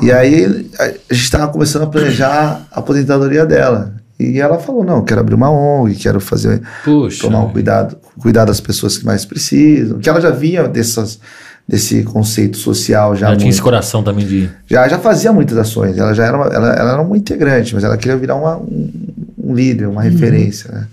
E 0.00 0.12
aí 0.12 0.70
a 0.78 0.86
gente 1.12 1.24
estava 1.24 1.50
começando 1.50 1.82
a 1.82 1.86
planejar 1.88 2.66
a 2.70 2.78
aposentadoria 2.78 3.44
dela. 3.44 3.96
E 4.30 4.40
ela 4.40 4.58
falou: 4.58 4.84
não, 4.84 5.02
quero 5.02 5.20
abrir 5.20 5.34
uma 5.34 5.50
ONG, 5.50 5.96
quero 5.96 6.20
fazer. 6.20 6.62
Puxa. 6.84 7.22
Tomar 7.22 7.40
um 7.40 7.50
cuidado, 7.50 7.96
cuidar 8.18 8.44
das 8.44 8.60
pessoas 8.60 8.98
que 8.98 9.04
mais 9.04 9.24
precisam. 9.24 9.98
Que 9.98 10.08
ela 10.08 10.20
já 10.20 10.30
vinha 10.30 10.68
dessas, 10.68 11.18
desse 11.66 12.02
conceito 12.02 12.56
social 12.56 13.16
já. 13.16 13.30
Já 13.30 13.36
tinha 13.36 13.50
esse 13.50 13.62
coração 13.62 14.02
também 14.02 14.26
de. 14.26 14.50
Já, 14.66 14.88
já 14.88 14.98
fazia 14.98 15.32
muitas 15.32 15.56
ações. 15.56 15.96
Ela 15.98 16.14
já 16.14 16.24
era 16.24 16.36
uma, 16.36 16.46
ela, 16.46 16.72
ela 16.72 16.92
era 16.92 17.02
uma 17.02 17.16
integrante, 17.16 17.74
mas 17.74 17.84
ela 17.84 17.96
queria 17.96 18.16
virar 18.16 18.36
uma, 18.36 18.56
um, 18.56 18.90
um 19.38 19.54
líder, 19.54 19.86
uma 19.88 20.02
uhum. 20.02 20.10
referência. 20.10 20.70
Né? 20.72 20.86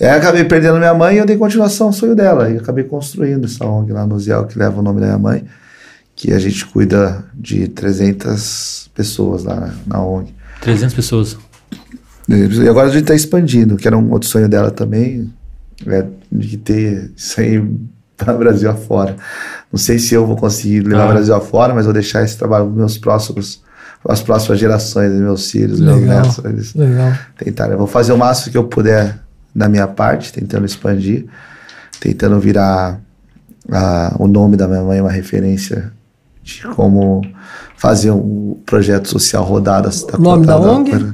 Aí 0.00 0.08
acabei 0.08 0.44
perdendo 0.44 0.78
minha 0.78 0.94
mãe 0.94 1.16
e 1.16 1.18
eu 1.18 1.26
dei 1.26 1.36
continuação 1.36 1.88
ao 1.88 1.92
sonho 1.92 2.14
dela. 2.14 2.50
E 2.50 2.56
acabei 2.56 2.84
construindo 2.84 3.44
essa 3.44 3.64
ONG 3.66 3.92
lá 3.92 4.06
no 4.06 4.18
Ziel, 4.18 4.46
que 4.46 4.58
leva 4.58 4.80
o 4.80 4.82
nome 4.82 5.00
da 5.00 5.06
minha 5.06 5.18
mãe, 5.18 5.44
que 6.16 6.32
a 6.32 6.38
gente 6.38 6.64
cuida 6.64 7.22
de 7.34 7.68
300 7.68 8.90
pessoas 8.94 9.44
lá 9.44 9.54
na, 9.54 9.74
na 9.86 10.02
ONG. 10.02 10.34
300 10.62 10.94
pessoas. 10.94 11.36
E 12.30 12.68
agora 12.68 12.88
a 12.88 12.90
gente 12.90 13.02
está 13.02 13.14
expandindo, 13.14 13.76
que 13.76 13.88
era 13.88 13.98
um 13.98 14.10
outro 14.12 14.28
sonho 14.28 14.48
dela 14.48 14.70
também, 14.70 15.32
é, 15.86 16.06
de 16.30 16.56
ter 16.56 17.10
isso 17.16 17.40
aí 17.40 17.62
para 18.16 18.34
o 18.34 18.38
Brasil 18.38 18.70
afora. 18.70 19.16
Não 19.72 19.78
sei 19.78 19.98
se 19.98 20.14
eu 20.14 20.26
vou 20.26 20.36
conseguir 20.36 20.80
levar 20.80 21.04
ah. 21.04 21.06
o 21.06 21.12
Brasil 21.12 21.34
afora, 21.34 21.74
mas 21.74 21.84
vou 21.84 21.94
deixar 21.94 22.22
esse 22.22 22.36
trabalho 22.36 22.66
para 22.66 22.74
meus 22.76 22.98
próximos 22.98 23.62
as 24.08 24.22
próximas 24.22 24.58
gerações, 24.58 25.12
meus 25.12 25.50
filhos, 25.50 25.78
Legal. 25.78 25.98
meus 25.98 26.08
netos. 26.08 26.44
Eles 26.44 26.74
Legal. 26.74 27.12
Eu 27.70 27.78
vou 27.78 27.86
fazer 27.86 28.12
o 28.12 28.18
máximo 28.18 28.52
que 28.52 28.58
eu 28.58 28.64
puder 28.64 29.18
da 29.54 29.68
minha 29.68 29.86
parte, 29.86 30.32
tentando 30.32 30.64
expandir, 30.64 31.26
tentando 32.00 32.40
virar 32.40 32.98
a, 33.70 34.14
o 34.18 34.26
nome 34.26 34.56
da 34.56 34.66
minha 34.66 34.82
mãe 34.82 35.00
uma 35.00 35.10
referência 35.10 35.92
de 36.42 36.62
como 36.68 37.20
fazer 37.76 38.10
um 38.10 38.58
projeto 38.64 39.08
social 39.08 39.44
rodar 39.44 39.82
O 40.14 40.18
nome 40.18 40.46
da 40.46 40.58
ONG? 40.58 41.12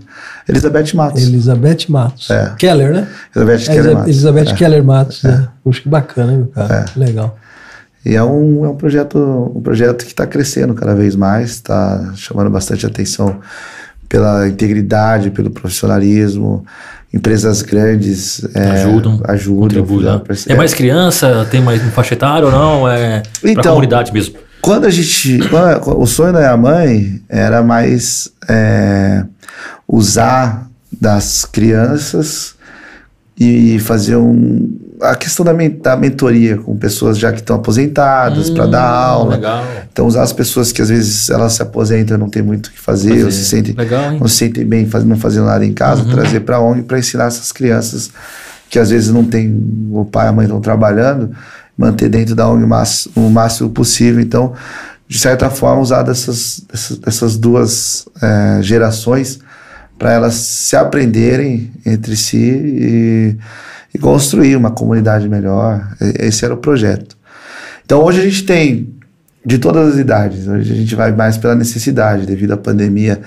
Elizabeth 0.49 0.95
Matos. 0.95 1.23
Elizabeth 1.23 1.79
Matos. 1.89 2.31
É. 2.31 2.55
Keller, 2.59 2.93
né? 2.93 3.09
Elizabeth 3.35 3.65
Keller 3.67 3.95
Matos. 3.95 4.09
Elizabeth 4.09 4.49
é. 4.49 4.55
Keller 4.55 4.85
Matos, 4.85 5.25
é. 5.25 5.29
né? 5.29 5.49
Puxa, 5.65 5.83
que 5.83 5.89
bacana, 5.89 6.33
hein, 6.33 6.49
cara? 6.55 6.85
É. 6.95 6.99
Legal. 6.99 7.37
E 8.05 8.15
é 8.15 8.23
um, 8.23 8.65
é 8.65 8.69
um 8.69 8.77
projeto 8.77 9.53
um 9.55 9.61
projeto 9.61 10.05
que 10.05 10.13
está 10.13 10.27
crescendo 10.27 10.75
cada 10.75 10.95
vez 10.95 11.17
mais, 11.17 11.51
está 11.51 12.13
chamando 12.15 12.49
bastante 12.49 12.87
atenção 12.87 13.41
pela 14.09 14.47
integridade, 14.47 15.31
pelo 15.31 15.51
profissionalismo. 15.51 16.65
Empresas 17.13 17.63
grandes 17.63 18.47
é, 18.55 18.83
ajudam, 18.83 19.21
ajudam. 19.25 20.01
Né? 20.01 20.21
É 20.49 20.55
mais 20.55 20.75
criança, 20.75 21.47
tem 21.51 21.61
mais 21.61 21.83
faixa 21.93 22.15
etária 22.15 22.47
ou 22.47 22.53
não? 22.53 22.89
É 22.89 23.23
então, 23.43 23.73
comunidade 23.73 24.13
mesmo? 24.13 24.37
Quando 24.61 24.85
a 24.85 24.91
gente. 24.91 25.39
Quando, 25.49 26.01
o 26.01 26.07
sonho 26.07 26.33
da 26.33 26.41
minha 26.41 26.57
mãe 26.57 27.23
era 27.29 27.63
mais 27.63 28.31
é, 28.49 29.25
usar 29.89 30.69
das 31.01 31.45
crianças 31.45 32.55
e 33.39 33.79
fazer 33.81 34.17
um, 34.17 34.75
a 35.01 35.15
questão 35.15 35.45
da, 35.45 35.53
da 35.53 35.97
mentoria 35.97 36.57
com 36.57 36.75
pessoas 36.77 37.19
já 37.19 37.31
que 37.33 37.41
estão 37.41 37.57
aposentadas 37.57 38.49
hum, 38.49 38.55
para 38.55 38.67
dar 38.67 38.83
aula. 38.83 39.35
Legal. 39.35 39.65
Então 39.93 40.07
usar 40.07 40.23
as 40.23 40.33
pessoas 40.33 40.73
que 40.73 40.81
às 40.81 40.89
vezes 40.89 41.29
elas 41.29 41.53
se 41.53 41.63
aposentam 41.63 42.17
não 42.17 42.31
tem 42.31 42.43
muito 42.43 42.69
o 42.69 42.71
que 42.71 42.81
fazer, 42.81 43.11
fazer. 43.11 43.25
ou 43.25 43.31
se 43.31 43.45
sentem, 43.45 43.75
legal, 43.75 44.13
não 44.13 44.27
se 44.27 44.37
sentem 44.37 44.65
bem 44.65 44.87
faz, 44.87 45.05
não 45.05 45.17
fazendo 45.19 45.47
nada 45.47 45.65
em 45.65 45.75
casa, 45.75 46.03
uhum. 46.03 46.11
trazer 46.11 46.41
para 46.41 46.61
onde 46.61 46.83
para 46.83 46.99
ensinar 46.99 47.27
essas 47.27 47.53
crianças 47.53 48.11
que 48.71 48.79
às 48.79 48.91
vezes 48.91 49.11
não 49.13 49.25
tem 49.25 49.55
o 49.93 50.05
pai 50.05 50.27
e 50.27 50.29
a 50.29 50.33
mãe 50.33 50.47
estão 50.47 50.61
trabalhando, 50.61 51.31
manter 51.77 52.09
dentro 52.09 52.35
da 52.35 52.49
ONG 52.49 52.65
o 52.65 52.69
máximo, 52.69 53.13
o 53.17 53.31
máximo 53.31 53.71
possível. 53.71 54.21
Então, 54.21 54.55
de 55.07 55.19
certa 55.19 55.49
forma, 55.51 55.81
usar 55.81 56.03
dessas, 56.03 56.61
dessas, 56.69 56.99
dessas 56.99 57.37
duas 57.37 58.09
é, 58.21 58.59
gerações 58.63 59.39
para 59.99 60.13
elas 60.13 60.35
se 60.35 60.77
aprenderem 60.77 61.71
entre 61.85 62.17
si 62.17 62.37
e 62.37 63.37
e 63.97 63.99
construir 63.99 64.55
uma 64.57 64.71
comunidade 64.71 65.27
melhor. 65.27 65.89
Esse 66.19 66.45
era 66.45 66.53
o 66.53 66.59
projeto. 66.59 67.17
Então 67.85 68.03
hoje 68.05 68.21
a 68.21 68.25
gente 68.25 68.45
tem 68.45 68.95
de 69.45 69.59
todas 69.59 69.95
as 69.95 69.99
idades. 69.99 70.47
Hoje 70.47 70.71
a 70.71 70.77
gente 70.77 70.95
vai 70.95 71.13
mais 71.13 71.39
pela 71.39 71.55
necessidade, 71.55 72.27
devido 72.27 72.53
à 72.53 72.57
pandemia. 72.59 73.23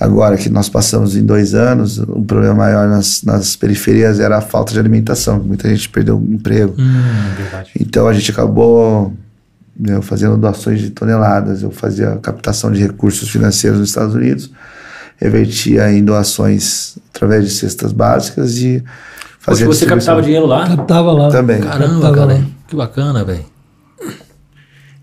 Agora 0.00 0.36
que 0.36 0.48
nós 0.48 0.68
passamos 0.68 1.16
em 1.16 1.24
dois 1.24 1.54
anos, 1.54 1.98
o 1.98 2.18
um 2.18 2.24
problema 2.24 2.54
maior 2.54 2.88
nas, 2.88 3.22
nas, 3.22 3.54
periferias 3.54 4.18
era 4.18 4.38
a 4.38 4.40
falta 4.40 4.72
de 4.72 4.80
alimentação. 4.80 5.38
Muita 5.38 5.68
gente 5.68 5.88
perdeu 5.88 6.18
o 6.18 6.24
emprego. 6.24 6.74
Hum, 6.76 6.92
então 7.78 8.08
a 8.08 8.12
gente 8.12 8.32
acabou 8.32 9.14
eu, 9.86 10.02
fazendo 10.02 10.36
doações 10.36 10.80
de 10.80 10.90
toneladas. 10.90 11.62
Eu 11.62 11.70
fazia 11.70 12.16
captação 12.16 12.72
de 12.72 12.82
recursos 12.82 13.28
financeiros 13.28 13.78
nos 13.78 13.90
Estados 13.90 14.16
Unidos, 14.16 14.50
revertia 15.16 15.90
em 15.92 16.04
doações 16.04 16.98
através 17.14 17.44
de 17.44 17.50
cestas 17.50 17.92
básicas 17.92 18.58
e 18.58 18.82
Fazia 19.44 19.66
você 19.66 19.84
captava 19.84 20.22
dinheiro 20.22 20.46
lá? 20.46 20.66
Captava 20.66 21.12
lá. 21.12 21.28
Também. 21.28 21.60
Caramba, 21.60 22.00
captava 22.00 22.16
cara. 22.16 22.34
Lá. 22.38 22.44
Que 22.66 22.74
bacana, 22.74 23.24
velho. 23.24 23.44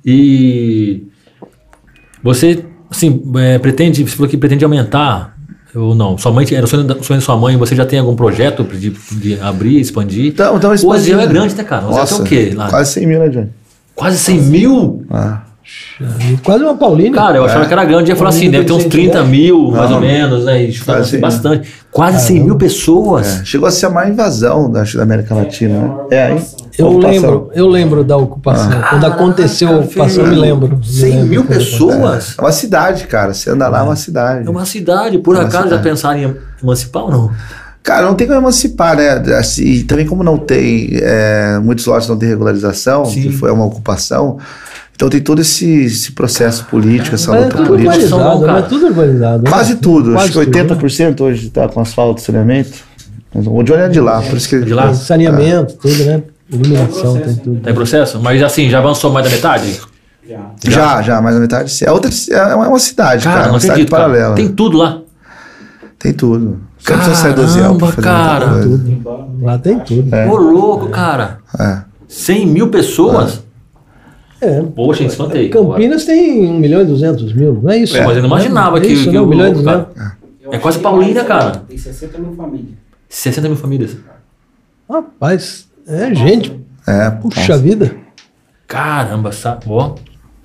E 0.04 1.04
você, 2.24 2.66
assim, 2.90 3.22
é, 3.36 3.60
pretende, 3.60 4.04
você 4.04 4.16
falou 4.16 4.28
que 4.28 4.36
pretende 4.36 4.64
aumentar 4.64 5.38
ou 5.76 5.94
não? 5.94 6.18
Sua 6.18 6.32
mãe 6.32 6.44
era 6.52 6.66
o 6.66 6.68
sonho, 6.68 6.84
da, 6.84 6.96
sonho 7.04 7.20
da 7.20 7.26
sua 7.26 7.38
mãe, 7.38 7.56
você 7.56 7.76
já 7.76 7.86
tem 7.86 8.00
algum 8.00 8.16
projeto 8.16 8.64
de, 8.64 8.90
de 8.90 9.40
abrir, 9.40 9.80
expandir? 9.80 10.26
Então, 10.26 10.58
então 10.58 10.72
o 10.72 10.92
Azel 10.92 11.20
é 11.20 11.28
grande, 11.28 11.54
né, 11.54 11.64
cara? 11.64 11.86
O 11.86 11.96
Azel 11.96 12.18
é 12.18 12.22
o 12.22 12.24
quê? 12.24 12.52
Lá? 12.56 12.68
Quase 12.68 12.94
100 12.94 13.06
mil, 13.06 13.20
né, 13.20 13.30
Johnny? 13.30 13.50
Quase 13.94 14.18
100 14.18 14.42
mil? 14.42 15.06
Ah. 15.12 15.44
Quase 16.44 16.64
uma 16.64 16.76
Paulina. 16.76 17.16
Cara, 17.16 17.38
eu 17.38 17.46
achava 17.46 17.64
é. 17.64 17.68
que 17.68 17.74
era 17.74 17.86
grande. 17.86 18.10
Ia 18.10 18.16
falar 18.16 18.30
assim, 18.30 18.50
deve 18.50 18.66
ter 18.66 18.74
uns 18.74 18.86
30 18.86 19.24
mil, 19.24 19.64
não, 19.64 19.72
mais 19.72 19.92
ou 19.92 20.00
menos, 20.00 20.46
né? 20.46 20.66
E 20.66 20.70
assim, 20.88 21.20
bastante. 21.20 21.70
Quase 21.92 22.26
100 22.28 22.44
mil 22.44 22.56
pessoas. 22.56 23.42
É. 23.42 23.46
Chegou 23.46 23.68
a 23.68 23.72
ser 23.72 23.86
a 23.86 23.90
maior 23.90 24.10
invasão 24.10 24.72
da, 24.72 24.84
da 24.84 25.04
América 25.04 25.36
Latina, 25.36 25.80
né? 25.80 25.96
É, 26.10 26.32
hein? 26.32 26.46
Eu 26.78 26.98
lembro, 26.98 27.52
eu 27.54 27.68
lembro 27.68 28.04
da 28.04 28.18
ocupação. 28.18 28.72
Ah. 28.72 28.88
Quando 28.90 29.06
aconteceu 29.06 29.70
a 29.70 29.80
ocupação, 29.80 30.24
eu 30.24 30.30
me 30.30 30.36
lembro. 30.36 30.80
100 30.84 31.16
me 31.16 31.24
mil 31.24 31.46
pessoas? 31.46 32.36
É. 32.38 32.42
é 32.42 32.44
uma 32.44 32.52
cidade, 32.52 33.08
cara. 33.08 33.34
Você 33.34 33.50
anda 33.50 33.68
lá, 33.68 33.80
é 33.80 33.84
uma 33.84 33.96
cidade. 33.96 34.48
É 34.48 34.50
uma 34.50 34.66
cidade. 34.66 35.18
Por 35.20 35.36
é 35.36 35.40
acaso 35.40 35.64
cidade. 35.64 35.76
já 35.76 35.78
pensaram 35.80 36.20
em 36.20 36.36
emancipar 36.62 37.04
ou 37.04 37.12
não? 37.12 37.32
Cara, 37.84 38.06
não 38.06 38.14
tem 38.14 38.28
como 38.28 38.40
emancipar, 38.40 38.96
né? 38.96 39.10
Assim, 39.36 39.64
e 39.64 39.84
também 39.84 40.06
como 40.06 40.24
não 40.24 40.38
tem, 40.38 40.92
é, 40.94 41.60
muitos 41.60 41.86
lotes 41.88 42.08
não 42.08 42.18
tem 42.18 42.30
regularização, 42.30 43.06
Sim. 43.06 43.24
que 43.24 43.32
foi 43.32 43.52
uma 43.52 43.66
ocupação, 43.66 44.38
então 45.02 45.10
tem 45.10 45.20
todo 45.20 45.42
esse, 45.42 45.86
esse 45.86 46.12
processo 46.12 46.64
político, 46.66 47.16
essa 47.16 47.32
luta 47.32 47.60
é 47.60 47.66
política. 47.66 48.06
Urbanizado, 48.06 48.50
é 48.52 48.62
tudo 48.62 48.86
urbanizado. 48.86 49.44
Né? 49.44 49.50
Quase 49.50 49.76
tudo. 49.78 50.12
Quase 50.12 50.40
acho 50.40 50.40
que 50.40 50.52
80% 50.52 51.08
tudo, 51.08 51.24
né? 51.24 51.32
hoje 51.32 51.48
está 51.48 51.68
com 51.68 51.82
asfalto 51.82 52.22
saneamento. 52.22 52.78
O 53.34 53.64
Johnny 53.64 53.82
é 53.82 53.90
de 53.90 54.00
lá, 54.00 54.22
por 54.22 54.38
isso 54.38 54.48
que. 54.48 54.60
De 54.60 54.76
lá? 54.76 54.94
Saneamento, 54.94 55.74
é. 55.74 55.78
tudo, 55.78 56.04
né? 56.04 56.24
Iluminação, 56.52 57.18
tem 57.18 57.36
tudo. 57.36 57.62
Tem 57.62 57.74
processo? 57.74 58.20
Mas 58.22 58.44
assim, 58.44 58.70
já 58.70 58.78
avançou 58.78 59.12
mais 59.12 59.26
da 59.26 59.32
metade? 59.32 59.82
Já, 60.30 60.52
já, 60.64 61.02
já 61.02 61.20
mais 61.20 61.34
da 61.34 61.42
metade. 61.42 61.84
É, 61.84 61.92
outra, 61.92 62.12
é 62.30 62.54
uma 62.54 62.78
cidade, 62.78 63.24
cara, 63.24 63.38
cara 63.38 63.52
uma 63.52 63.58
acredito, 63.58 63.74
cidade 63.74 63.90
paralela. 63.90 64.36
Tem 64.36 64.50
tudo 64.50 64.78
lá. 64.78 65.02
Tem 65.98 66.14
tudo. 66.14 66.62
Você 66.78 66.92
não 66.92 67.00
precisa 67.00 67.16
sair 67.16 67.34
do 67.34 67.48
Zé 67.48 67.62
pra 67.62 67.88
fazer 67.88 68.02
cara. 68.04 68.62
Tudo. 68.62 69.02
Lá 69.42 69.58
tem 69.58 69.80
tudo. 69.80 70.16
É. 70.16 70.28
Ô, 70.28 70.36
louco, 70.36 70.90
cara. 70.90 71.40
É. 71.60 71.80
100 72.08 72.46
mil 72.46 72.68
pessoas? 72.68 73.42
É. 73.48 73.51
É. 74.42 74.62
Poxa, 74.76 75.04
espantei. 75.04 75.50
Campinas 75.50 76.04
agora. 76.04 76.18
tem 76.18 76.50
1 76.50 76.60
milhão 76.60 76.82
e 76.82 76.86
200 76.86 77.34
mil, 77.34 77.62
não 77.62 77.72
é 77.72 77.78
isso? 77.78 77.96
É, 77.96 78.04
mas 78.04 78.16
eu 78.16 78.24
não 78.24 78.30
imaginava 78.30 78.80
é 78.80 78.82
que, 78.82 78.88
isso, 78.88 79.04
que 79.04 79.16
não, 79.16 79.26
1 79.26 79.28
milhão 79.28 79.48
e 79.48 79.54
200. 79.54 79.88
É 80.52 80.58
quase 80.58 80.80
Paulínia, 80.80 81.24
cara. 81.24 81.64
Tem 81.68 81.78
60 81.78 82.18
mil 82.18 82.34
famílias. 82.34 82.74
60 83.08 83.48
mil 83.48 83.58
famílias. 83.58 83.98
Rapaz, 84.90 85.68
é 85.88 86.14
gente. 86.14 86.60
É, 86.88 87.12
Puxa 87.12 87.54
nossa. 87.54 87.58
vida. 87.58 87.96
Caramba, 88.68 89.32
sabe? 89.32 89.66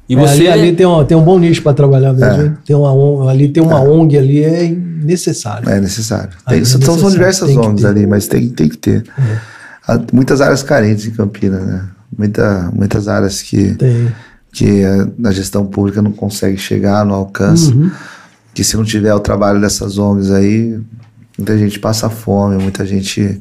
E 0.08 0.14
é, 0.14 0.18
você... 0.18 0.46
ali, 0.46 0.48
ali, 0.48 0.72
tem, 0.76 0.86
um, 0.86 1.04
tem 1.04 1.16
um 1.16 1.22
bom 1.22 1.38
nicho 1.38 1.62
para 1.62 1.72
trabalhar 1.72 2.12
mesmo. 2.12 2.42
É. 2.42 2.52
Tem 2.64 2.76
uma, 2.76 3.30
ali 3.30 3.48
tem 3.48 3.62
uma 3.62 3.80
é. 3.80 3.88
ONG 3.88 4.16
ali, 4.18 4.44
é 4.44 4.68
necessário. 4.68 5.68
É 5.68 5.80
necessário. 5.80 6.30
Tem, 6.46 6.64
são, 6.64 6.78
necessário. 6.78 7.00
são 7.00 7.10
diversas 7.10 7.56
ONGs 7.56 7.84
ali, 7.84 8.06
mas 8.06 8.28
tem, 8.28 8.48
tem 8.50 8.68
que 8.68 8.76
ter. 8.76 9.04
É. 9.18 9.98
Muitas 10.12 10.40
áreas 10.40 10.62
carentes 10.62 11.06
em 11.06 11.12
Campinas, 11.12 11.64
né? 11.64 11.88
Muita, 12.16 12.70
muitas 12.74 13.08
áreas 13.08 13.42
que, 13.42 13.76
que 14.52 14.84
a, 14.84 15.28
a, 15.28 15.32
gestão 15.32 15.66
pública 15.66 16.02
não 16.02 16.12
consegue 16.12 16.56
chegar, 16.56 17.04
não 17.04 17.14
alcança. 17.14 17.72
Uhum. 17.72 17.90
Que 18.54 18.64
se 18.64 18.76
não 18.76 18.84
tiver 18.84 19.14
o 19.14 19.20
trabalho 19.20 19.60
dessas 19.60 19.98
ONGs 19.98 20.30
aí, 20.30 20.80
muita 21.36 21.58
gente 21.58 21.78
passa 21.78 22.08
fome, 22.08 22.62
muita 22.62 22.86
gente 22.86 23.40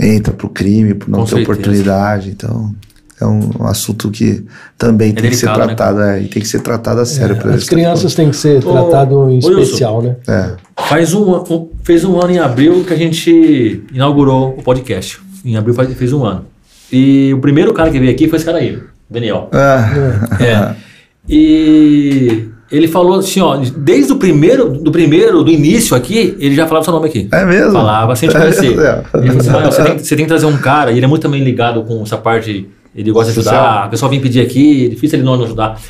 entra 0.00 0.32
pro 0.32 0.48
crime 0.48 0.94
por 0.94 1.08
não 1.08 1.20
Com 1.20 1.24
ter 1.24 1.30
certeza. 1.30 1.52
oportunidade. 1.52 2.30
Então, 2.30 2.74
é 3.20 3.26
um, 3.26 3.66
assunto 3.66 4.10
que 4.10 4.44
também 4.76 5.10
é 5.10 5.12
tem 5.12 5.22
delicado, 5.22 5.30
que 5.30 5.36
ser 5.36 5.46
né, 5.46 5.74
tratado, 5.74 5.98
né? 5.98 6.18
é, 6.18 6.22
e 6.22 6.28
tem 6.28 6.40
que 6.40 6.48
ser 6.48 6.60
tratado 6.60 7.00
a 7.00 7.04
sério. 7.04 7.36
É, 7.36 7.54
as 7.54 7.68
crianças 7.68 8.14
têm 8.14 8.30
que 8.30 8.36
ser 8.36 8.62
tratado 8.62 9.28
em 9.30 9.38
especial, 9.38 10.02
né? 10.02 10.16
É. 10.28 10.54
Faz 10.88 11.12
um, 11.14 11.34
um, 11.34 11.68
fez 11.82 12.04
um 12.04 12.20
ano 12.20 12.30
em 12.30 12.38
abril 12.38 12.84
que 12.84 12.94
a 12.94 12.96
gente 12.96 13.84
inaugurou 13.92 14.54
o 14.56 14.62
podcast. 14.62 15.20
Em 15.44 15.56
abril 15.56 15.74
faz, 15.74 15.92
fez 15.94 16.12
um 16.12 16.24
ano. 16.24 16.44
E 16.92 17.32
o 17.34 17.40
primeiro 17.40 17.72
cara 17.72 17.90
que 17.90 17.98
veio 17.98 18.10
aqui 18.10 18.28
foi 18.28 18.36
esse 18.36 18.46
cara 18.46 18.58
aí, 18.58 18.78
Daniel. 19.08 19.48
Ah. 19.52 19.90
É. 20.40 20.74
E 21.28 22.48
ele 22.70 22.86
falou 22.88 23.18
assim, 23.18 23.40
ó, 23.40 23.56
desde 23.76 24.12
o 24.12 24.16
primeiro, 24.16 24.70
do 24.70 24.92
primeiro, 24.92 25.42
do 25.42 25.50
início 25.50 25.96
aqui, 25.96 26.36
ele 26.38 26.54
já 26.54 26.66
falava 26.66 26.84
seu 26.84 26.92
nome 26.92 27.08
aqui. 27.08 27.28
É 27.32 27.44
mesmo? 27.44 27.72
Falava 27.72 28.14
sem 28.14 28.28
te 28.28 28.36
é 28.36 28.40
conhecer. 28.40 28.78
É 28.78 29.02
ele 29.18 29.42
falou 29.42 29.68
assim, 29.68 29.82
você 29.82 29.84
tem, 29.84 29.98
você 29.98 30.16
tem 30.16 30.24
que 30.24 30.28
trazer 30.28 30.46
um 30.46 30.56
cara, 30.58 30.90
e 30.90 30.96
ele 30.96 31.04
é 31.04 31.08
muito 31.08 31.22
também 31.22 31.42
ligado 31.42 31.82
com 31.82 32.02
essa 32.02 32.16
parte, 32.16 32.68
ele 32.94 33.10
gosta 33.10 33.32
de 33.32 33.38
ajudar, 33.38 33.84
a 33.84 33.88
pessoa 33.88 34.10
vem 34.10 34.20
pedir 34.20 34.40
aqui, 34.40 34.86
é 34.86 34.88
difícil 34.88 35.18
ele 35.18 35.24
não 35.24 35.42
ajudar. 35.42 35.80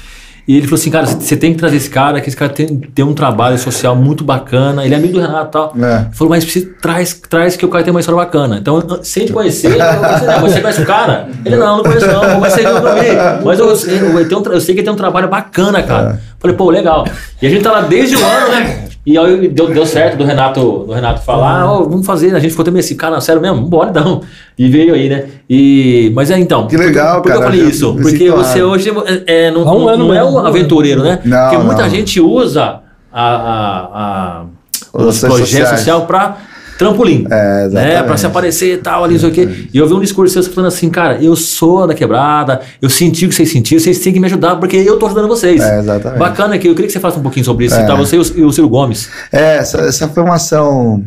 E 0.48 0.56
ele 0.56 0.66
falou 0.66 0.80
assim, 0.80 0.90
cara, 0.90 1.04
você 1.04 1.36
tem 1.36 1.52
que 1.52 1.58
trazer 1.58 1.76
esse 1.76 1.90
cara, 1.90 2.22
que 2.22 2.28
esse 2.28 2.36
cara 2.36 2.50
tem, 2.50 2.66
tem 2.66 3.04
um 3.04 3.12
trabalho 3.12 3.58
social 3.58 3.94
muito 3.94 4.24
bacana. 4.24 4.82
Ele 4.82 4.94
é 4.94 4.96
amigo 4.96 5.12
do 5.12 5.20
Renato 5.20 5.48
e 5.48 5.52
tal. 5.52 5.74
É. 5.78 5.96
Ele 5.96 6.08
falou, 6.14 6.30
mas 6.30 6.42
precisa, 6.42 6.70
traz, 6.80 7.20
traz 7.28 7.54
que 7.54 7.66
o 7.66 7.68
cara 7.68 7.84
tem 7.84 7.90
uma 7.90 8.00
história 8.00 8.18
bacana. 8.18 8.56
Então, 8.56 8.82
sem 9.02 9.26
te 9.26 9.32
conhecer, 9.34 9.76
não, 9.76 10.40
você 10.40 10.62
conhece 10.62 10.80
o 10.80 10.86
cara? 10.86 11.28
Ele, 11.44 11.54
não, 11.54 11.76
não 11.76 11.84
conheço 11.84 12.06
não, 12.06 12.22
vou 12.22 12.38
conhecer 12.38 12.60
ele 12.60 12.80
também. 12.80 13.10
Mas 13.44 13.58
eu, 13.58 13.68
eu, 13.68 14.20
eu, 14.20 14.42
eu, 14.52 14.60
sei 14.62 14.74
que 14.74 14.80
ele 14.80 14.86
tem 14.86 14.92
um 14.94 14.96
trabalho 14.96 15.28
bacana, 15.28 15.82
cara. 15.82 16.14
É. 16.14 16.18
Falei, 16.40 16.56
pô, 16.56 16.70
legal. 16.70 17.06
E 17.42 17.46
a 17.46 17.50
gente 17.50 17.62
tá 17.62 17.70
lá 17.70 17.82
desde 17.82 18.16
o 18.16 18.24
ano, 18.24 18.48
né? 18.48 18.87
E 19.08 19.16
aí 19.16 19.48
deu, 19.48 19.72
deu 19.72 19.86
certo 19.86 20.18
do 20.18 20.24
Renato, 20.24 20.84
do 20.86 20.92
Renato 20.92 21.22
falar, 21.22 21.72
oh, 21.72 21.88
vamos 21.88 22.04
fazer. 22.04 22.36
A 22.36 22.38
gente 22.38 22.50
ficou 22.50 22.62
também 22.62 22.80
assim, 22.80 22.94
cara, 22.94 23.18
sério 23.22 23.40
mesmo, 23.40 23.62
bora 23.62 23.88
então. 23.88 24.20
E 24.58 24.68
veio 24.68 24.92
aí, 24.92 25.08
né? 25.08 25.24
E, 25.48 26.12
mas 26.14 26.30
é 26.30 26.38
então. 26.38 26.66
Que 26.66 26.76
legal, 26.76 27.22
por, 27.22 27.32
por 27.32 27.40
cara. 27.40 27.44
Por 27.46 27.52
que 27.52 27.56
eu 27.56 27.62
falei 27.62 27.72
isso? 27.72 27.94
Porque 27.94 28.30
você 28.30 28.62
hoje 28.62 28.92
é, 29.26 29.46
é 29.46 29.50
não, 29.50 29.62
um 29.62 29.86
não, 29.86 29.96
não 29.96 30.14
é 30.14 30.22
um 30.22 30.38
aventureiro, 30.38 31.02
né? 31.02 31.20
Não, 31.24 31.48
Porque 31.48 31.64
muita 31.64 31.82
não. 31.84 31.88
gente 31.88 32.20
usa 32.20 32.80
a, 33.10 33.24
a, 33.34 34.42
a 34.42 34.44
os 34.92 35.20
projetos 35.20 35.48
sociais 35.48 35.68
social 35.70 36.06
para 36.06 36.36
trampolim. 36.78 37.26
É, 37.28 37.68
né? 37.68 38.02
Pra 38.04 38.16
se 38.16 38.24
aparecer 38.24 38.74
e 38.74 38.78
tal, 38.78 39.04
ali, 39.04 39.16
isso 39.16 39.26
aqui. 39.26 39.68
E 39.74 39.76
eu 39.76 39.86
vi 39.86 39.94
um 39.94 40.00
discurso 40.00 40.40
seu 40.40 40.52
falando 40.52 40.68
assim, 40.68 40.88
cara, 40.88 41.22
eu 41.22 41.34
sou 41.34 41.86
da 41.86 41.92
quebrada, 41.92 42.60
eu 42.80 42.88
senti 42.88 43.26
o 43.26 43.28
que 43.28 43.34
vocês 43.34 43.50
sentiram, 43.50 43.82
vocês 43.82 43.98
têm 43.98 44.12
que 44.12 44.20
me 44.20 44.26
ajudar, 44.26 44.56
porque 44.56 44.76
eu 44.76 44.96
tô 44.98 45.06
ajudando 45.06 45.26
vocês. 45.26 45.60
É, 45.60 45.80
exatamente. 45.80 46.18
Bacana 46.18 46.54
aqui, 46.54 46.68
eu 46.68 46.74
queria 46.74 46.86
que 46.86 46.92
você 46.92 47.00
falasse 47.00 47.18
um 47.18 47.22
pouquinho 47.22 47.44
sobre 47.44 47.66
isso, 47.66 47.74
é. 47.74 47.84
tá? 47.84 47.96
Você 47.96 48.16
e 48.16 48.18
o, 48.20 48.38
e 48.38 48.44
o 48.44 48.52
Ciro 48.52 48.68
Gomes. 48.68 49.10
É, 49.32 49.56
essa, 49.56 49.78
essa 49.80 50.08
foi 50.08 50.22
uma 50.22 50.36
ação. 50.36 51.04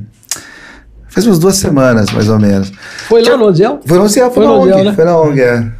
Faz 1.08 1.26
umas 1.26 1.40
duas 1.40 1.56
semanas, 1.56 2.12
mais 2.12 2.30
ou 2.30 2.40
menos. 2.40 2.72
Foi 3.08 3.24
lá 3.24 3.38
no 3.38 3.46
Oziel? 3.46 3.80
Foi 3.86 3.98
no 3.98 4.04
Oziel, 4.04 4.30
foi, 4.32 4.46
foi 4.46 4.54
na 4.54 4.60
ONG. 4.60 4.84
Né? 4.84 4.94
Foi 4.94 5.06
na 5.06 5.18
ONG, 5.18 5.42
é. 5.42 5.72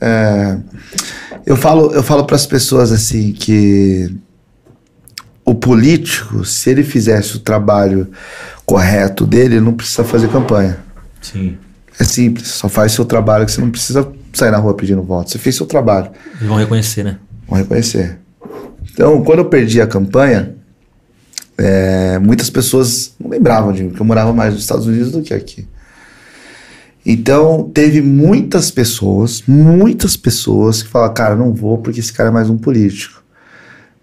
é. 0.00 0.56
Eu 1.44 1.56
falo, 1.56 1.92
eu 1.92 2.02
falo 2.02 2.24
para 2.24 2.36
as 2.36 2.46
pessoas 2.46 2.92
assim 2.92 3.32
que 3.32 4.12
o 5.44 5.54
político, 5.54 6.44
se 6.44 6.70
ele 6.70 6.84
fizesse 6.84 7.36
o 7.36 7.40
trabalho 7.40 8.08
correto 8.70 9.26
dele, 9.26 9.56
ele 9.56 9.64
não 9.64 9.72
precisa 9.72 10.04
fazer 10.04 10.28
campanha. 10.28 10.78
Sim. 11.20 11.58
É 11.98 12.04
simples, 12.04 12.46
só 12.46 12.68
faz 12.68 12.92
seu 12.92 13.04
trabalho 13.04 13.44
que 13.44 13.50
você 13.50 13.60
não 13.60 13.68
precisa 13.68 14.08
sair 14.32 14.52
na 14.52 14.58
rua 14.58 14.74
pedindo 14.74 15.02
voto. 15.02 15.28
Você 15.28 15.38
fez 15.38 15.56
seu 15.56 15.66
trabalho. 15.66 16.10
Eles 16.36 16.48
vão 16.48 16.56
reconhecer, 16.56 17.02
né? 17.02 17.18
Vão 17.48 17.58
reconhecer. 17.58 18.18
Então, 18.92 19.22
quando 19.24 19.40
eu 19.40 19.46
perdi 19.46 19.80
a 19.80 19.88
campanha, 19.88 20.54
é, 21.58 22.18
muitas 22.20 22.48
pessoas 22.48 23.12
não 23.18 23.28
lembravam 23.28 23.72
de 23.72 23.82
mim, 23.82 23.88
porque 23.88 24.02
eu 24.02 24.06
morava 24.06 24.32
mais 24.32 24.54
nos 24.54 24.62
Estados 24.62 24.86
Unidos 24.86 25.10
do 25.10 25.20
que 25.20 25.34
aqui. 25.34 25.66
Então, 27.04 27.70
teve 27.74 28.00
muitas 28.00 28.70
pessoas, 28.70 29.42
muitas 29.48 30.16
pessoas 30.16 30.82
que 30.82 30.88
falaram, 30.88 31.12
cara, 31.12 31.34
não 31.34 31.52
vou 31.52 31.78
porque 31.78 31.98
esse 31.98 32.12
cara 32.12 32.28
é 32.28 32.32
mais 32.32 32.48
um 32.48 32.56
político. 32.56 33.20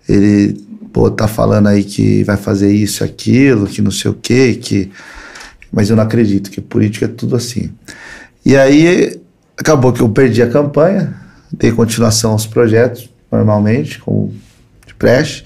Ele, 0.10 0.67
pô, 0.98 1.12
tá 1.12 1.28
falando 1.28 1.68
aí 1.68 1.84
que 1.84 2.24
vai 2.24 2.38
fazer 2.38 2.74
isso 2.74 3.04
aquilo, 3.04 3.68
que 3.68 3.84
não 3.84 3.92
sei 3.92 4.10
o 4.10 4.16
quê, 4.16 4.56
que... 4.60 4.92
Mas 5.72 5.92
eu 5.92 5.96
não 5.96 6.02
acredito, 6.02 6.50
que 6.50 6.60
política 6.60 7.06
é 7.06 7.08
tudo 7.08 7.36
assim. 7.36 7.70
E 8.44 8.58
aí, 8.58 9.22
acabou 9.56 9.94
que 9.94 10.02
eu 10.02 10.10
perdi 10.10 10.42
a 10.42 10.50
campanha, 10.50 11.14
dei 11.52 11.72
continuação 11.72 12.32
aos 12.32 12.48
projetos, 12.48 13.08
normalmente, 13.32 14.00
como 14.00 14.34
de 14.88 14.96
preste. 14.96 15.46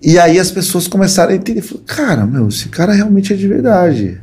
E 0.00 0.16
aí 0.16 0.38
as 0.38 0.52
pessoas 0.52 0.86
começaram 0.86 1.32
a 1.32 1.34
entender, 1.34 1.62
falaram, 1.62 1.84
cara, 1.84 2.24
meu, 2.24 2.46
esse 2.46 2.68
cara 2.68 2.92
realmente 2.92 3.32
é 3.32 3.36
de 3.36 3.48
verdade 3.48 4.20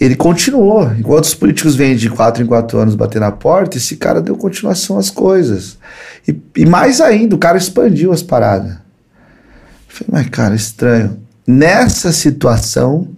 ele 0.00 0.16
continuou. 0.16 0.90
Enquanto 0.98 1.24
os 1.24 1.34
políticos 1.34 1.76
vêm 1.76 1.96
de 1.96 2.10
quatro 2.10 2.42
em 2.42 2.46
quatro 2.46 2.78
anos 2.78 2.94
bater 2.94 3.20
na 3.20 3.30
porta, 3.30 3.76
esse 3.76 3.96
cara 3.96 4.20
deu 4.20 4.36
continuação 4.36 4.98
às 4.98 5.10
coisas. 5.10 5.78
E, 6.26 6.36
e 6.56 6.66
mais 6.66 7.00
ainda, 7.00 7.34
o 7.34 7.38
cara 7.38 7.56
expandiu 7.56 8.12
as 8.12 8.22
paradas. 8.22 8.72
Eu 8.72 8.78
falei, 9.88 10.08
mas 10.10 10.28
cara, 10.28 10.54
estranho. 10.54 11.18
Nessa 11.46 12.12
situação 12.12 13.08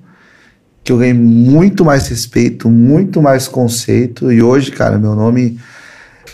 que 0.83 0.93
eu 0.93 0.99
ganhei 0.99 1.15
muito 1.15 1.85
mais 1.85 2.07
respeito, 2.09 2.71
muito 2.71 3.21
mais 3.21 3.49
conceito, 3.49 4.31
e 4.31 4.41
hoje, 4.41 4.71
cara, 4.71 4.97
meu 4.99 5.17
nome, 5.17 5.59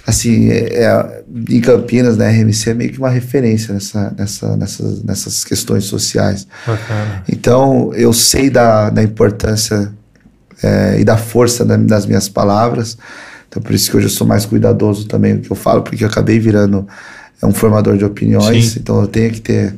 assim, 0.06 0.50
é, 0.50 0.84
é, 0.84 1.22
em 1.48 1.60
Campinas, 1.60 2.18
na 2.18 2.28
RMC, 2.28 2.70
é 2.70 2.74
meio 2.74 2.92
que 2.92 2.98
uma 2.98 3.08
referência 3.08 3.72
nessa, 3.72 4.14
nessa, 4.16 4.56
nessas, 4.56 5.02
nessas 5.02 5.44
questões 5.44 5.84
sociais. 5.84 6.46
Bacana. 6.66 7.24
Então, 7.30 7.94
eu 7.94 8.12
sei 8.12 8.50
da, 8.50 8.90
da 8.90 9.02
importância 9.02 9.90
é, 10.62 11.00
e 11.00 11.04
da 11.04 11.16
força 11.16 11.64
da, 11.64 11.76
das 11.76 12.06
minhas 12.06 12.28
palavras. 12.28 12.96
Então, 13.48 13.62
por 13.62 13.74
isso 13.74 13.90
que 13.90 13.96
hoje 13.96 14.06
eu 14.06 14.10
sou 14.10 14.26
mais 14.26 14.46
cuidadoso 14.46 15.06
também 15.06 15.36
do 15.36 15.42
que 15.42 15.50
eu 15.50 15.56
falo, 15.56 15.82
porque 15.82 16.04
eu 16.04 16.08
acabei 16.08 16.38
virando 16.38 16.86
é, 17.42 17.46
um 17.46 17.52
formador 17.52 17.96
de 17.96 18.04
opiniões, 18.04 18.70
Sim. 18.70 18.80
então 18.80 19.00
eu 19.00 19.06
tenho 19.06 19.30
que 19.30 19.40
ter 19.40 19.74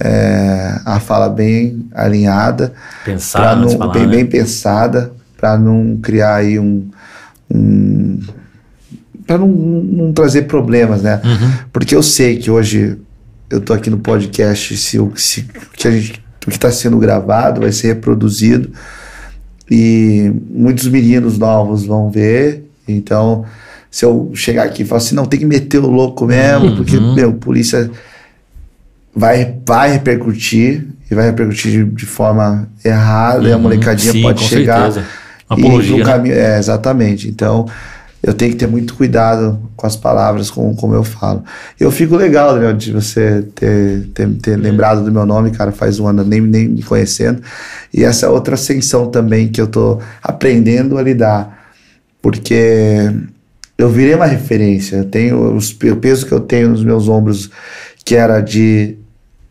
é, 0.00 0.80
a 0.84 0.98
fala 0.98 1.28
bem 1.28 1.86
alinhada, 1.94 2.72
pensada, 3.04 3.60
não, 3.60 3.70
falar, 3.70 3.92
bem, 3.92 4.06
né? 4.06 4.16
bem 4.16 4.26
pensada, 4.26 5.12
para 5.36 5.56
não 5.56 5.98
criar 6.02 6.36
aí 6.36 6.58
um, 6.58 6.88
um 7.48 8.20
para 9.26 9.38
não, 9.38 9.48
não, 9.48 10.12
trazer 10.12 10.42
problemas, 10.42 11.02
né? 11.02 11.20
Uhum. 11.24 11.52
Porque 11.72 11.94
eu 11.94 12.02
sei 12.02 12.36
que 12.36 12.50
hoje 12.50 12.98
eu 13.48 13.60
tô 13.60 13.72
aqui 13.72 13.88
no 13.88 13.98
podcast, 13.98 14.76
se, 14.76 14.98
se 15.16 15.48
que 15.74 15.88
a 15.88 15.90
gente, 15.90 16.22
o 16.46 16.50
que 16.50 16.56
está 16.56 16.70
sendo 16.70 16.98
gravado 16.98 17.62
vai 17.62 17.72
ser 17.72 17.88
reproduzido 17.88 18.70
e 19.70 20.32
muitos 20.50 20.86
meninos 20.88 21.38
novos 21.38 21.84
vão 21.84 22.10
ver. 22.10 22.64
Então, 22.86 23.44
se 23.90 24.04
eu 24.04 24.30
chegar 24.34 24.64
aqui 24.64 24.82
e 24.82 24.84
falar 24.84 24.98
assim, 24.98 25.14
não, 25.14 25.24
tem 25.24 25.40
que 25.40 25.46
meter 25.46 25.78
o 25.78 25.90
louco 25.90 26.26
mesmo, 26.26 26.66
uhum. 26.66 26.76
porque, 26.76 26.98
meu, 26.98 27.32
polícia 27.34 27.90
vai, 29.14 29.54
vai 29.66 29.92
repercutir 29.92 30.86
e 31.10 31.14
vai 31.14 31.26
repercutir 31.26 31.70
de, 31.70 31.84
de 31.84 32.06
forma 32.06 32.68
errada, 32.84 33.40
uhum. 33.40 33.46
e 33.46 33.52
a 33.52 33.56
uhum. 33.56 33.62
molecadinha 33.62 34.12
Sim, 34.12 34.22
pode 34.22 34.42
chegar. 34.42 34.92
Certeza. 34.92 35.06
Apologia. 35.48 35.96
E 35.96 35.98
no 35.98 36.04
né? 36.04 36.12
caminho, 36.12 36.34
é, 36.34 36.58
exatamente. 36.58 37.28
Então, 37.28 37.66
eu 38.24 38.32
tenho 38.32 38.52
que 38.52 38.56
ter 38.56 38.66
muito 38.66 38.94
cuidado 38.94 39.60
com 39.76 39.86
as 39.86 39.96
palavras, 39.96 40.50
com 40.50 40.74
como 40.74 40.94
eu 40.94 41.04
falo. 41.04 41.44
Eu 41.78 41.90
fico 41.90 42.16
legal, 42.16 42.56
né, 42.56 42.72
de 42.72 42.90
você 42.90 43.42
ter, 43.54 44.08
ter, 44.14 44.26
ter 44.36 44.56
lembrado 44.56 45.04
do 45.04 45.12
meu 45.12 45.26
nome, 45.26 45.50
cara, 45.50 45.70
faz 45.70 46.00
um 46.00 46.06
ano 46.06 46.24
nem, 46.24 46.40
nem 46.40 46.66
me 46.66 46.82
conhecendo. 46.82 47.42
E 47.92 48.02
essa 48.02 48.30
outra 48.30 48.54
ascensão 48.54 49.10
também 49.10 49.48
que 49.48 49.60
eu 49.60 49.66
tô 49.66 50.00
aprendendo 50.22 50.96
a 50.96 51.02
lidar, 51.02 51.68
porque 52.22 53.12
eu 53.76 53.90
virei 53.90 54.14
uma 54.14 54.24
referência. 54.24 54.96
Eu 54.96 55.04
tenho 55.04 55.54
os, 55.54 55.70
o 55.70 55.96
peso 55.96 56.24
que 56.24 56.32
eu 56.32 56.40
tenho 56.40 56.70
nos 56.70 56.82
meus 56.82 57.08
ombros, 57.08 57.50
que 58.06 58.14
era 58.14 58.40
de 58.40 58.96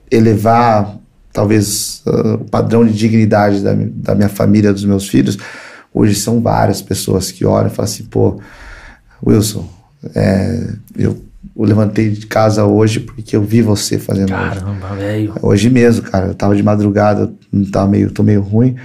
elevar 0.10 0.98
talvez 1.32 2.02
uh, 2.08 2.36
o 2.36 2.46
padrão 2.46 2.84
de 2.84 2.94
dignidade 2.94 3.62
da, 3.62 3.76
da 3.78 4.16
minha 4.16 4.30
família, 4.30 4.74
dos 4.74 4.84
meus 4.84 5.08
filhos. 5.08 5.38
Hoje 5.94 6.16
são 6.16 6.42
várias 6.42 6.82
pessoas 6.82 7.32
que 7.32 7.46
olham 7.46 7.68
e 7.68 7.70
falam 7.70 7.92
assim, 7.92 8.06
pô, 8.06 8.40
Wilson, 9.26 9.68
é, 10.16 10.70
eu, 10.98 11.24
eu 11.56 11.64
levantei 11.64 12.10
de 12.10 12.26
casa 12.26 12.66
hoje 12.66 13.00
porque 13.00 13.36
eu 13.36 13.44
vi 13.44 13.62
você 13.62 13.98
fazendo 13.98 14.30
Caramba, 14.30 14.96
velho. 14.96 15.34
Hoje 15.42 15.70
mesmo, 15.70 16.04
cara, 16.04 16.28
eu 16.28 16.36
tava 16.36 16.56
de 16.56 16.64
madrugada, 16.64 17.32
tava 17.72 17.90
meio, 17.90 18.12
tô 18.12 18.24
meio 18.24 18.42
ruim, 18.42 18.76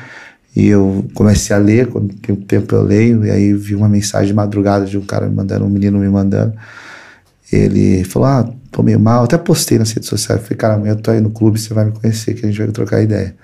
e 0.54 0.66
eu 0.66 1.06
comecei 1.14 1.54
a 1.54 1.58
ler, 1.58 1.88
quando 1.88 2.14
tem 2.14 2.34
tempo 2.34 2.74
eu 2.74 2.82
leio, 2.82 3.24
e 3.24 3.30
aí 3.30 3.52
vi 3.52 3.74
uma 3.74 3.88
mensagem 3.88 4.28
de 4.28 4.34
madrugada 4.34 4.86
de 4.86 4.96
um 4.96 5.04
cara 5.04 5.26
me 5.28 5.34
mandando, 5.34 5.64
um 5.64 5.68
menino 5.68 5.98
me 5.98 6.08
mandando. 6.08 6.54
Ele 7.52 8.04
falou: 8.04 8.28
Ah, 8.28 8.48
tô 8.70 8.82
meio 8.82 9.00
mal. 9.00 9.24
até 9.24 9.38
postei 9.38 9.78
nas 9.78 9.92
redes 9.92 10.08
sociais. 10.08 10.42
falei, 10.42 10.56
cara, 10.56 10.74
amanhã 10.74 10.92
eu 10.92 10.96
tô 10.96 11.10
aí 11.10 11.20
no 11.20 11.30
clube, 11.30 11.58
você 11.58 11.72
vai 11.72 11.84
me 11.84 11.92
conhecer, 11.92 12.34
que 12.34 12.44
a 12.44 12.48
gente 12.48 12.58
vai 12.58 12.68
trocar 12.68 13.02
ideia. 13.02 13.34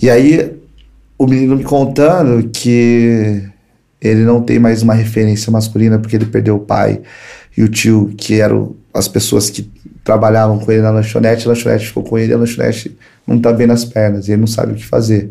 E 0.00 0.08
aí, 0.08 0.56
o 1.18 1.26
menino 1.26 1.56
me 1.56 1.64
contando 1.64 2.48
que 2.48 3.42
ele 4.00 4.24
não 4.24 4.40
tem 4.40 4.58
mais 4.58 4.82
uma 4.82 4.94
referência 4.94 5.50
masculina 5.50 5.98
porque 5.98 6.16
ele 6.16 6.26
perdeu 6.26 6.56
o 6.56 6.60
pai 6.60 7.00
e 7.56 7.62
o 7.62 7.68
tio, 7.68 8.12
que 8.16 8.40
eram 8.40 8.76
as 8.94 9.08
pessoas 9.08 9.50
que 9.50 9.68
trabalhavam 10.04 10.58
com 10.58 10.70
ele 10.70 10.82
na 10.82 10.90
lanchonete. 10.90 11.46
A 11.46 11.48
lanchonete 11.48 11.86
ficou 11.86 12.04
com 12.04 12.16
ele, 12.16 12.32
a 12.32 12.38
lanchonete 12.38 12.96
não 13.26 13.38
tá 13.38 13.52
bem 13.52 13.66
nas 13.66 13.84
pernas 13.84 14.28
e 14.28 14.32
ele 14.32 14.40
não 14.40 14.46
sabe 14.46 14.72
o 14.72 14.76
que 14.76 14.84
fazer. 14.84 15.30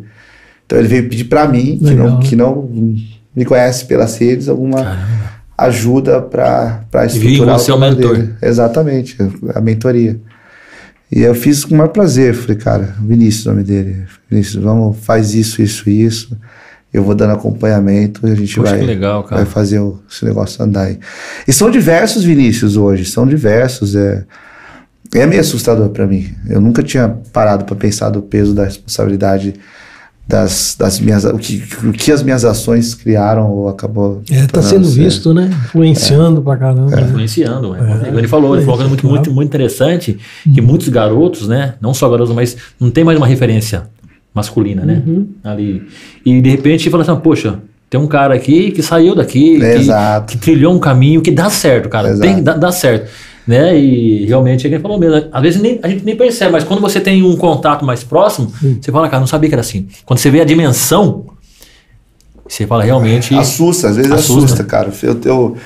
Então 0.65 0.77
ele 0.77 0.87
veio 0.87 1.09
pedir 1.09 1.25
para 1.25 1.47
mim, 1.47 1.79
que 1.79 1.93
não, 1.93 2.19
que 2.19 2.35
não 2.35 2.69
me 3.33 3.45
conhece 3.45 3.85
pelas 3.85 4.17
redes, 4.17 4.49
alguma 4.49 4.83
Caramba. 4.83 5.07
ajuda 5.57 6.21
para 6.21 7.05
estruturar 7.05 7.55
o 7.55 7.59
seu 7.59 7.79
mentor. 7.79 8.17
Dele. 8.17 8.33
Exatamente, 8.41 9.15
a 9.55 9.61
mentoria. 9.61 10.19
E 11.09 11.21
eu 11.21 11.33
fiz 11.33 11.63
com 11.63 11.73
o 11.73 11.77
maior 11.77 11.89
prazer. 11.89 12.33
Falei, 12.33 12.57
cara, 12.57 12.95
Vinícius, 13.01 13.45
o 13.45 13.49
nome 13.51 13.63
dele. 13.63 14.03
Vinícius, 14.29 14.61
vamos, 14.61 14.97
faz 14.99 15.33
isso, 15.33 15.61
isso, 15.61 15.89
isso 15.89 16.37
eu 16.97 17.03
vou 17.03 17.15
dando 17.15 17.33
acompanhamento 17.33 18.27
e 18.27 18.31
a 18.31 18.35
gente 18.35 18.59
vai, 18.59 18.81
legal, 18.81 19.25
vai 19.29 19.45
fazer 19.45 19.79
o, 19.79 19.99
esse 20.09 20.25
negócio 20.25 20.63
andar 20.63 20.83
aí. 20.83 20.99
E 21.47 21.53
são 21.53 21.69
diversos 21.69 22.23
Vinícius 22.23 22.75
hoje, 22.75 23.05
são 23.05 23.25
diversos. 23.25 23.95
É, 23.95 24.25
é 25.13 25.25
meio 25.25 25.41
assustador 25.41 25.89
para 25.89 26.07
mim. 26.07 26.29
Eu 26.49 26.59
nunca 26.59 26.83
tinha 26.83 27.17
parado 27.31 27.65
para 27.65 27.75
pensar 27.75 28.09
do 28.09 28.21
peso 28.21 28.53
da 28.53 28.65
responsabilidade 28.65 29.53
das, 30.27 30.75
das 30.77 30.99
minhas 30.99 31.23
o 31.23 31.37
que, 31.37 31.63
o 31.85 31.93
que 31.93 32.11
as 32.11 32.21
minhas 32.21 32.43
ações 32.43 32.93
criaram 32.93 33.49
ou 33.49 33.69
acabou 33.69 34.21
é 34.29 34.45
tá 34.45 34.61
sendo 34.61 34.85
ser. 34.85 35.05
visto 35.05 35.33
né 35.33 35.49
influenciando 35.67 36.41
é. 36.41 36.43
pra 36.43 36.57
caramba 36.57 36.99
é. 36.99 37.01
influenciando 37.01 37.73
é. 37.73 38.09
ele 38.09 38.27
falou 38.27 38.53
ele 38.53 38.65
falou 38.65 38.89
muito, 38.89 39.07
muito 39.07 39.31
muito 39.31 39.47
interessante 39.47 40.19
que 40.53 40.59
hum. 40.59 40.65
muitos 40.65 40.89
garotos 40.89 41.47
né 41.47 41.75
não 41.79 41.93
só 41.93 42.09
garotos 42.09 42.35
mas 42.35 42.57
não 42.77 42.91
tem 42.91 43.05
mais 43.05 43.17
uma 43.17 43.25
referência 43.25 43.83
masculina, 44.37 44.85
né? 44.85 45.03
Uhum. 45.05 45.27
Ali. 45.43 45.83
E 46.25 46.41
de 46.41 46.49
repente 46.49 46.89
fala 46.89 47.03
assim, 47.03 47.15
poxa, 47.17 47.59
tem 47.89 47.99
um 47.99 48.07
cara 48.07 48.35
aqui 48.35 48.71
que 48.71 48.81
saiu 48.83 49.15
daqui, 49.15 49.59
que, 49.59 50.31
que, 50.31 50.37
trilhou 50.37 50.73
um 50.73 50.79
caminho 50.79 51.21
que 51.21 51.31
dá 51.31 51.49
certo, 51.49 51.89
cara. 51.89 52.17
Tem, 52.17 52.43
dá, 52.43 52.53
dá, 52.53 52.71
certo. 52.71 53.09
Né? 53.47 53.77
E 53.77 54.25
realmente 54.25 54.67
é 54.67 54.69
quem 54.69 54.79
falou 54.79 54.99
mesmo. 54.99 55.29
Às 55.31 55.41
vezes 55.41 55.61
nem, 55.61 55.79
a 55.81 55.87
gente 55.87 56.03
nem 56.03 56.15
percebe, 56.15 56.51
mas 56.51 56.63
quando 56.65 56.81
você 56.81 56.99
tem 56.99 57.23
um 57.23 57.35
contato 57.37 57.85
mais 57.85 58.03
próximo, 58.03 58.51
uhum. 58.61 58.77
você 58.81 58.91
fala, 58.91 59.07
cara, 59.07 59.21
não 59.21 59.27
sabia 59.27 59.49
que 59.49 59.55
era 59.55 59.61
assim. 59.61 59.87
Quando 60.05 60.19
você 60.19 60.29
vê 60.29 60.41
a 60.41 60.45
dimensão, 60.45 61.25
você 62.47 62.67
fala 62.67 62.83
realmente. 62.83 63.33
Assusta, 63.35 63.89
às 63.89 63.95
vezes 63.95 64.11
assusta, 64.11 64.45
assusta 64.45 64.63
cara. 64.63 64.91
Eu, 65.01 65.19
eu, 65.23 65.57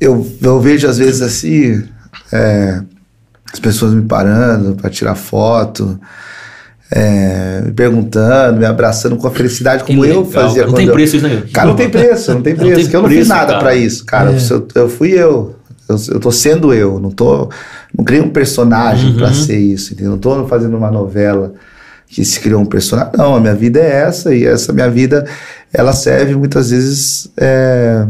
eu, 0.00 0.36
eu, 0.40 0.60
vejo 0.60 0.88
às 0.88 0.96
vezes 0.96 1.20
assim, 1.20 1.82
é, 2.32 2.80
as 3.52 3.60
pessoas 3.60 3.92
me 3.92 4.02
parando 4.02 4.74
para 4.74 4.88
tirar 4.88 5.14
foto. 5.14 6.00
É, 6.90 7.62
me 7.64 7.72
perguntando, 7.72 8.58
me 8.58 8.66
abraçando 8.66 9.16
com 9.16 9.26
a 9.26 9.30
felicidade 9.30 9.84
como 9.84 10.04
eu 10.04 10.24
fazia. 10.24 10.66
Não 10.66 10.74
tem 10.74 10.90
preço 10.90 11.16
isso, 11.16 11.26
né? 11.26 11.42
Cara, 11.52 11.68
não 11.68 11.76
tem 11.76 11.90
preço, 11.90 12.34
não 12.34 12.42
tem 12.42 12.54
preço. 12.54 12.70
Não 12.70 12.84
tem 12.84 12.94
eu 12.94 13.00
não 13.00 13.08
preço, 13.08 13.20
fiz 13.20 13.28
nada 13.28 13.58
para 13.58 13.74
isso, 13.74 14.04
cara. 14.04 14.32
É. 14.32 14.36
Eu, 14.50 14.68
eu, 14.74 14.88
fui 14.88 15.12
eu. 15.12 15.56
eu. 15.88 15.96
Eu 16.08 16.20
tô 16.20 16.30
sendo 16.30 16.72
eu, 16.72 17.00
não 17.00 17.10
tô. 17.10 17.48
Não 17.96 18.04
criei 18.04 18.22
um 18.22 18.30
personagem 18.30 19.10
uhum. 19.10 19.16
para 19.16 19.32
ser 19.32 19.58
isso, 19.58 19.94
entendeu? 19.94 20.12
Não 20.12 20.18
tô 20.18 20.46
fazendo 20.46 20.76
uma 20.76 20.90
novela 20.90 21.54
que 22.08 22.24
se 22.24 22.38
criou 22.38 22.60
um 22.60 22.66
personagem. 22.66 23.12
Não, 23.16 23.34
a 23.34 23.40
minha 23.40 23.54
vida 23.54 23.80
é 23.80 24.02
essa, 24.02 24.34
e 24.34 24.44
essa 24.44 24.72
minha 24.72 24.88
vida, 24.88 25.26
ela 25.72 25.92
serve 25.92 26.34
muitas 26.36 26.70
vezes. 26.70 27.28
É, 27.36 28.06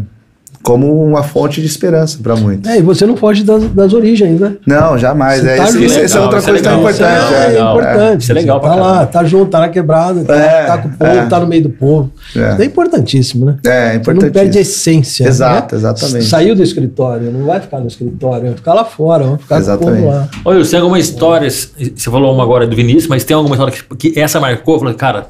como 0.66 1.00
uma 1.00 1.22
fonte 1.22 1.60
de 1.60 1.66
esperança 1.68 2.18
para 2.20 2.34
muitos. 2.34 2.68
É, 2.68 2.78
e 2.78 2.82
você 2.82 3.06
não 3.06 3.16
foge 3.16 3.44
das, 3.44 3.62
das 3.66 3.92
origens, 3.92 4.40
né? 4.40 4.56
Não, 4.66 4.98
jamais. 4.98 5.44
é, 5.44 5.58
tá 5.58 5.70
isso, 5.70 5.96
essa 5.96 6.18
é 6.18 6.20
outra 6.20 6.42
coisa 6.42 6.60
tão 6.60 6.80
importante. 6.80 7.34
É, 7.34 7.54
é, 7.54 7.60
importante. 7.60 8.22
Isso 8.22 8.32
é 8.32 8.34
legal. 8.34 8.58
Tá 8.58 8.74
lá, 8.74 9.06
tá 9.06 9.22
junto, 9.22 9.48
tá 9.48 9.60
na 9.60 9.68
quebrada, 9.68 10.24
tá, 10.24 10.34
é, 10.34 10.66
tá 10.66 10.78
com 10.78 10.88
o 10.88 10.90
povo, 10.90 11.10
é. 11.12 11.26
tá 11.26 11.38
no 11.38 11.46
meio 11.46 11.62
do 11.62 11.70
povo. 11.70 12.10
É. 12.34 12.54
Isso 12.54 12.62
é 12.62 12.64
importantíssimo, 12.64 13.46
né? 13.46 13.58
É, 13.64 13.94
importante. 13.94 14.22
Você 14.22 14.26
não 14.26 14.32
perde 14.32 14.58
a 14.58 14.60
essência. 14.60 15.28
Exato, 15.28 15.76
né? 15.76 15.80
exatamente. 15.80 16.24
Saiu 16.24 16.56
do 16.56 16.64
escritório, 16.64 17.30
não 17.30 17.46
vai 17.46 17.60
ficar 17.60 17.78
no 17.78 17.86
escritório, 17.86 18.46
vai 18.46 18.54
ficar 18.54 18.74
lá 18.74 18.84
fora, 18.84 19.22
vai 19.22 19.38
ficar 19.38 19.58
exatamente. 19.58 20.02
com 20.02 20.08
o 20.08 20.10
povo 20.10 20.16
lá. 20.16 20.28
Olha, 20.44 20.64
você 20.64 20.70
tem 20.72 20.80
alguma 20.80 20.98
história, 20.98 21.48
você 21.48 22.10
falou 22.10 22.34
uma 22.34 22.42
agora 22.42 22.66
do 22.66 22.74
Vinícius, 22.74 23.06
mas 23.06 23.22
tem 23.22 23.36
alguma 23.36 23.54
história 23.54 23.72
que, 23.72 24.10
que 24.10 24.18
essa 24.18 24.40
marcou? 24.40 24.80
Falou, 24.80 24.92
cara, 24.94 25.28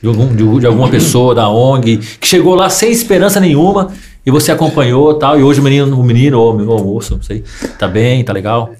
de, 0.00 0.08
algum, 0.08 0.34
de, 0.34 0.60
de 0.60 0.66
alguma 0.66 0.88
pessoa 0.88 1.34
da 1.34 1.50
ONG 1.50 1.98
que 2.18 2.26
chegou 2.26 2.54
lá 2.54 2.70
sem 2.70 2.90
esperança 2.90 3.38
nenhuma 3.38 3.90
e 4.28 4.30
você 4.30 4.52
acompanhou 4.52 5.14
tal, 5.14 5.40
e 5.40 5.42
hoje 5.42 5.58
o 5.58 5.62
menino, 5.62 5.98
o 5.98 6.04
menino 6.04 6.38
ou 6.38 6.54
o 6.54 6.84
moço, 6.84 7.16
não 7.16 7.22
sei, 7.22 7.42
tá 7.78 7.88
bem, 7.88 8.22
tá 8.22 8.30
legal? 8.30 8.74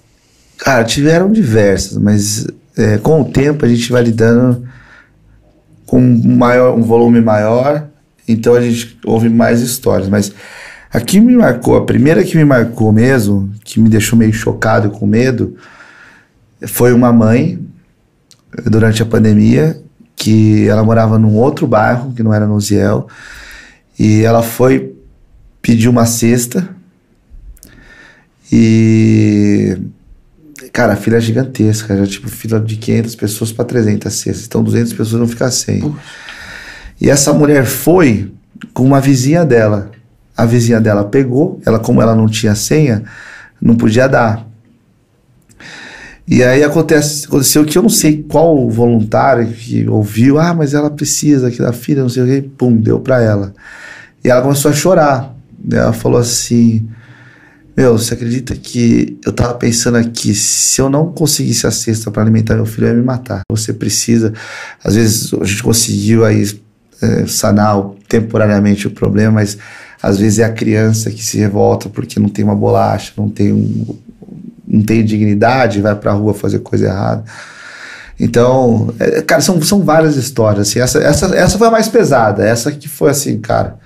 Cara, 0.59 0.85
tiveram 0.85 1.33
diversas, 1.33 1.97
mas 1.97 2.47
é, 2.77 2.99
com 2.99 3.23
o 3.23 3.25
tempo 3.25 3.65
a 3.65 3.69
gente 3.69 3.91
vai 3.91 4.03
lidando 4.03 4.69
com 5.87 5.99
maior, 6.03 6.77
um 6.77 6.83
volume 6.83 7.23
maior, 7.23 7.89
então 8.29 8.55
a 8.55 8.61
gente 8.61 8.99
ouve 9.07 9.31
mais 9.31 9.63
histórias. 9.63 10.07
Mas 10.07 10.35
a 10.93 11.01
que 11.01 11.19
me 11.19 11.35
marcou, 11.35 11.79
a 11.79 11.87
primeira 11.87 12.23
que 12.23 12.37
me 12.37 12.45
marcou 12.45 12.93
mesmo, 12.93 13.51
que 13.65 13.81
me 13.81 13.89
deixou 13.89 14.19
meio 14.19 14.35
chocado 14.35 14.91
com 14.91 15.07
medo, 15.07 15.57
foi 16.67 16.93
uma 16.93 17.11
mãe, 17.11 17.59
durante 18.67 19.03
a 19.03 19.07
pandemia, 19.07 19.81
que 20.15 20.69
ela 20.69 20.85
morava 20.85 21.19
num 21.19 21.37
outro 21.37 21.67
bairro, 21.67 22.13
que 22.13 22.23
não 22.23 22.35
era 22.35 22.47
no 22.47 22.61
Ziel, 22.61 23.07
e 23.99 24.23
ela 24.25 24.43
foi 24.43 24.98
pedi 25.61 25.89
uma 25.89 26.07
cesta 26.07 26.69
e 28.51 29.77
cara, 30.73 30.93
a 30.93 30.97
fila 30.97 31.17
é 31.17 31.21
gigantesca, 31.21 31.97
já 31.97 32.07
tipo 32.07 32.29
fila 32.29 32.61
de 32.61 32.77
500 32.77 33.15
pessoas 33.17 33.53
para 33.53 33.65
300 33.65 34.13
cestas, 34.13 34.47
então 34.47 34.63
200 34.63 34.93
pessoas 34.93 35.21
não 35.21 35.29
ficar 35.29 35.51
sem. 35.51 35.93
E 37.01 37.11
essa 37.11 37.33
mulher 37.33 37.65
foi 37.65 38.33
com 38.73 38.85
uma 38.85 39.01
vizinha 39.01 39.45
dela. 39.45 39.91
A 40.37 40.47
vizinha 40.47 40.81
dela 40.81 41.05
pegou, 41.05 41.61
ela 41.67 41.79
como 41.79 42.01
ela 42.01 42.15
não 42.15 42.29
tinha 42.29 42.55
senha, 42.55 43.03
não 43.61 43.75
podia 43.75 44.07
dar. 44.07 44.47
E 46.27 46.45
aí 46.45 46.63
acontece, 46.63 47.27
aconteceu 47.27 47.65
que 47.65 47.77
eu 47.77 47.83
não 47.83 47.89
sei 47.89 48.23
qual 48.23 48.69
voluntário 48.69 49.49
que 49.49 49.89
ouviu, 49.89 50.39
ah, 50.39 50.53
mas 50.55 50.75
ela 50.75 50.91
precisa 50.91 51.49
aqui 51.49 51.59
da 51.59 51.73
filha, 51.73 52.03
não 52.03 52.09
sei 52.09 52.23
o 52.23 52.27
que, 52.27 52.49
pum, 52.49 52.77
deu 52.77 53.01
para 53.01 53.21
ela. 53.23 53.55
E 54.23 54.29
ela 54.29 54.43
começou 54.43 54.71
a 54.71 54.75
chorar. 54.75 55.35
Ela 55.71 55.93
falou 55.93 56.21
assim: 56.21 56.89
Meu, 57.77 57.99
você 57.99 58.15
acredita 58.15 58.55
que 58.55 59.19
eu 59.25 59.33
tava 59.33 59.55
pensando 59.55 59.97
aqui, 59.97 60.35
se 60.35 60.81
eu 60.81 60.89
não 60.89 61.13
conseguisse 61.13 61.67
a 61.67 61.71
cesta 61.71 62.11
para 62.11 62.23
alimentar 62.23 62.55
meu 62.55 62.67
filho, 62.67 62.87
eu 62.87 62.93
ia 62.93 62.99
me 62.99 63.05
matar. 63.05 63.43
Você 63.51 63.73
precisa. 63.73 64.33
Às 64.83 64.95
vezes 64.95 65.35
a 65.35 65.45
gente 65.45 65.63
conseguiu 65.63 66.25
aí 66.25 66.45
é, 67.03 67.27
sanar 67.27 67.83
temporariamente 68.09 68.87
o 68.87 68.91
problema, 68.91 69.33
mas 69.33 69.59
às 70.03 70.19
vezes 70.19 70.39
é 70.39 70.45
a 70.45 70.53
criança 70.53 71.11
que 71.11 71.25
se 71.25 71.39
revolta 71.39 71.89
porque 71.89 72.21
não 72.21 72.29
tem 72.29 72.45
uma 72.45 72.55
bolacha, 72.55 73.13
não 73.17 73.29
tem, 73.29 73.53
um, 73.53 73.97
não 74.67 74.83
tem 74.83 75.05
dignidade, 75.05 75.81
vai 75.81 75.95
pra 75.95 76.13
rua 76.13 76.35
fazer 76.35 76.61
coisa 76.61 76.87
errada. 76.87 77.25
Então, 78.21 78.93
é, 78.99 79.23
cara, 79.23 79.41
são, 79.41 79.61
são 79.63 79.83
várias 79.83 80.17
histórias. 80.17 80.69
Assim, 80.69 80.81
essa, 80.81 80.99
essa, 80.99 81.27
essa 81.37 81.59
foi 81.59 81.69
a 81.69 81.71
mais 81.71 81.89
pesada. 81.89 82.45
Essa 82.45 82.73
que 82.73 82.89
foi 82.89 83.11
assim, 83.11 83.39
cara. 83.39 83.78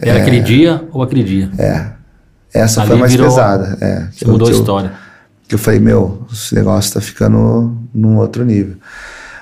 Era 0.00 0.18
é, 0.18 0.22
aquele 0.22 0.40
dia 0.40 0.84
ou 0.92 1.02
aquele 1.02 1.22
dia? 1.22 1.50
É. 1.58 1.92
Essa 2.52 2.80
Ali 2.80 2.90
foi 2.90 2.98
mais 2.98 3.12
virou, 3.12 3.28
pesada. 3.28 3.78
É, 3.80 4.08
você 4.12 4.24
mudou 4.26 4.48
a 4.48 4.50
história. 4.50 4.92
Que 5.48 5.54
eu 5.54 5.58
falei, 5.58 5.80
meu, 5.80 6.26
esse 6.32 6.54
negócio 6.54 6.94
tá 6.94 7.00
ficando 7.00 7.76
num 7.92 8.16
outro 8.16 8.44
nível. 8.44 8.76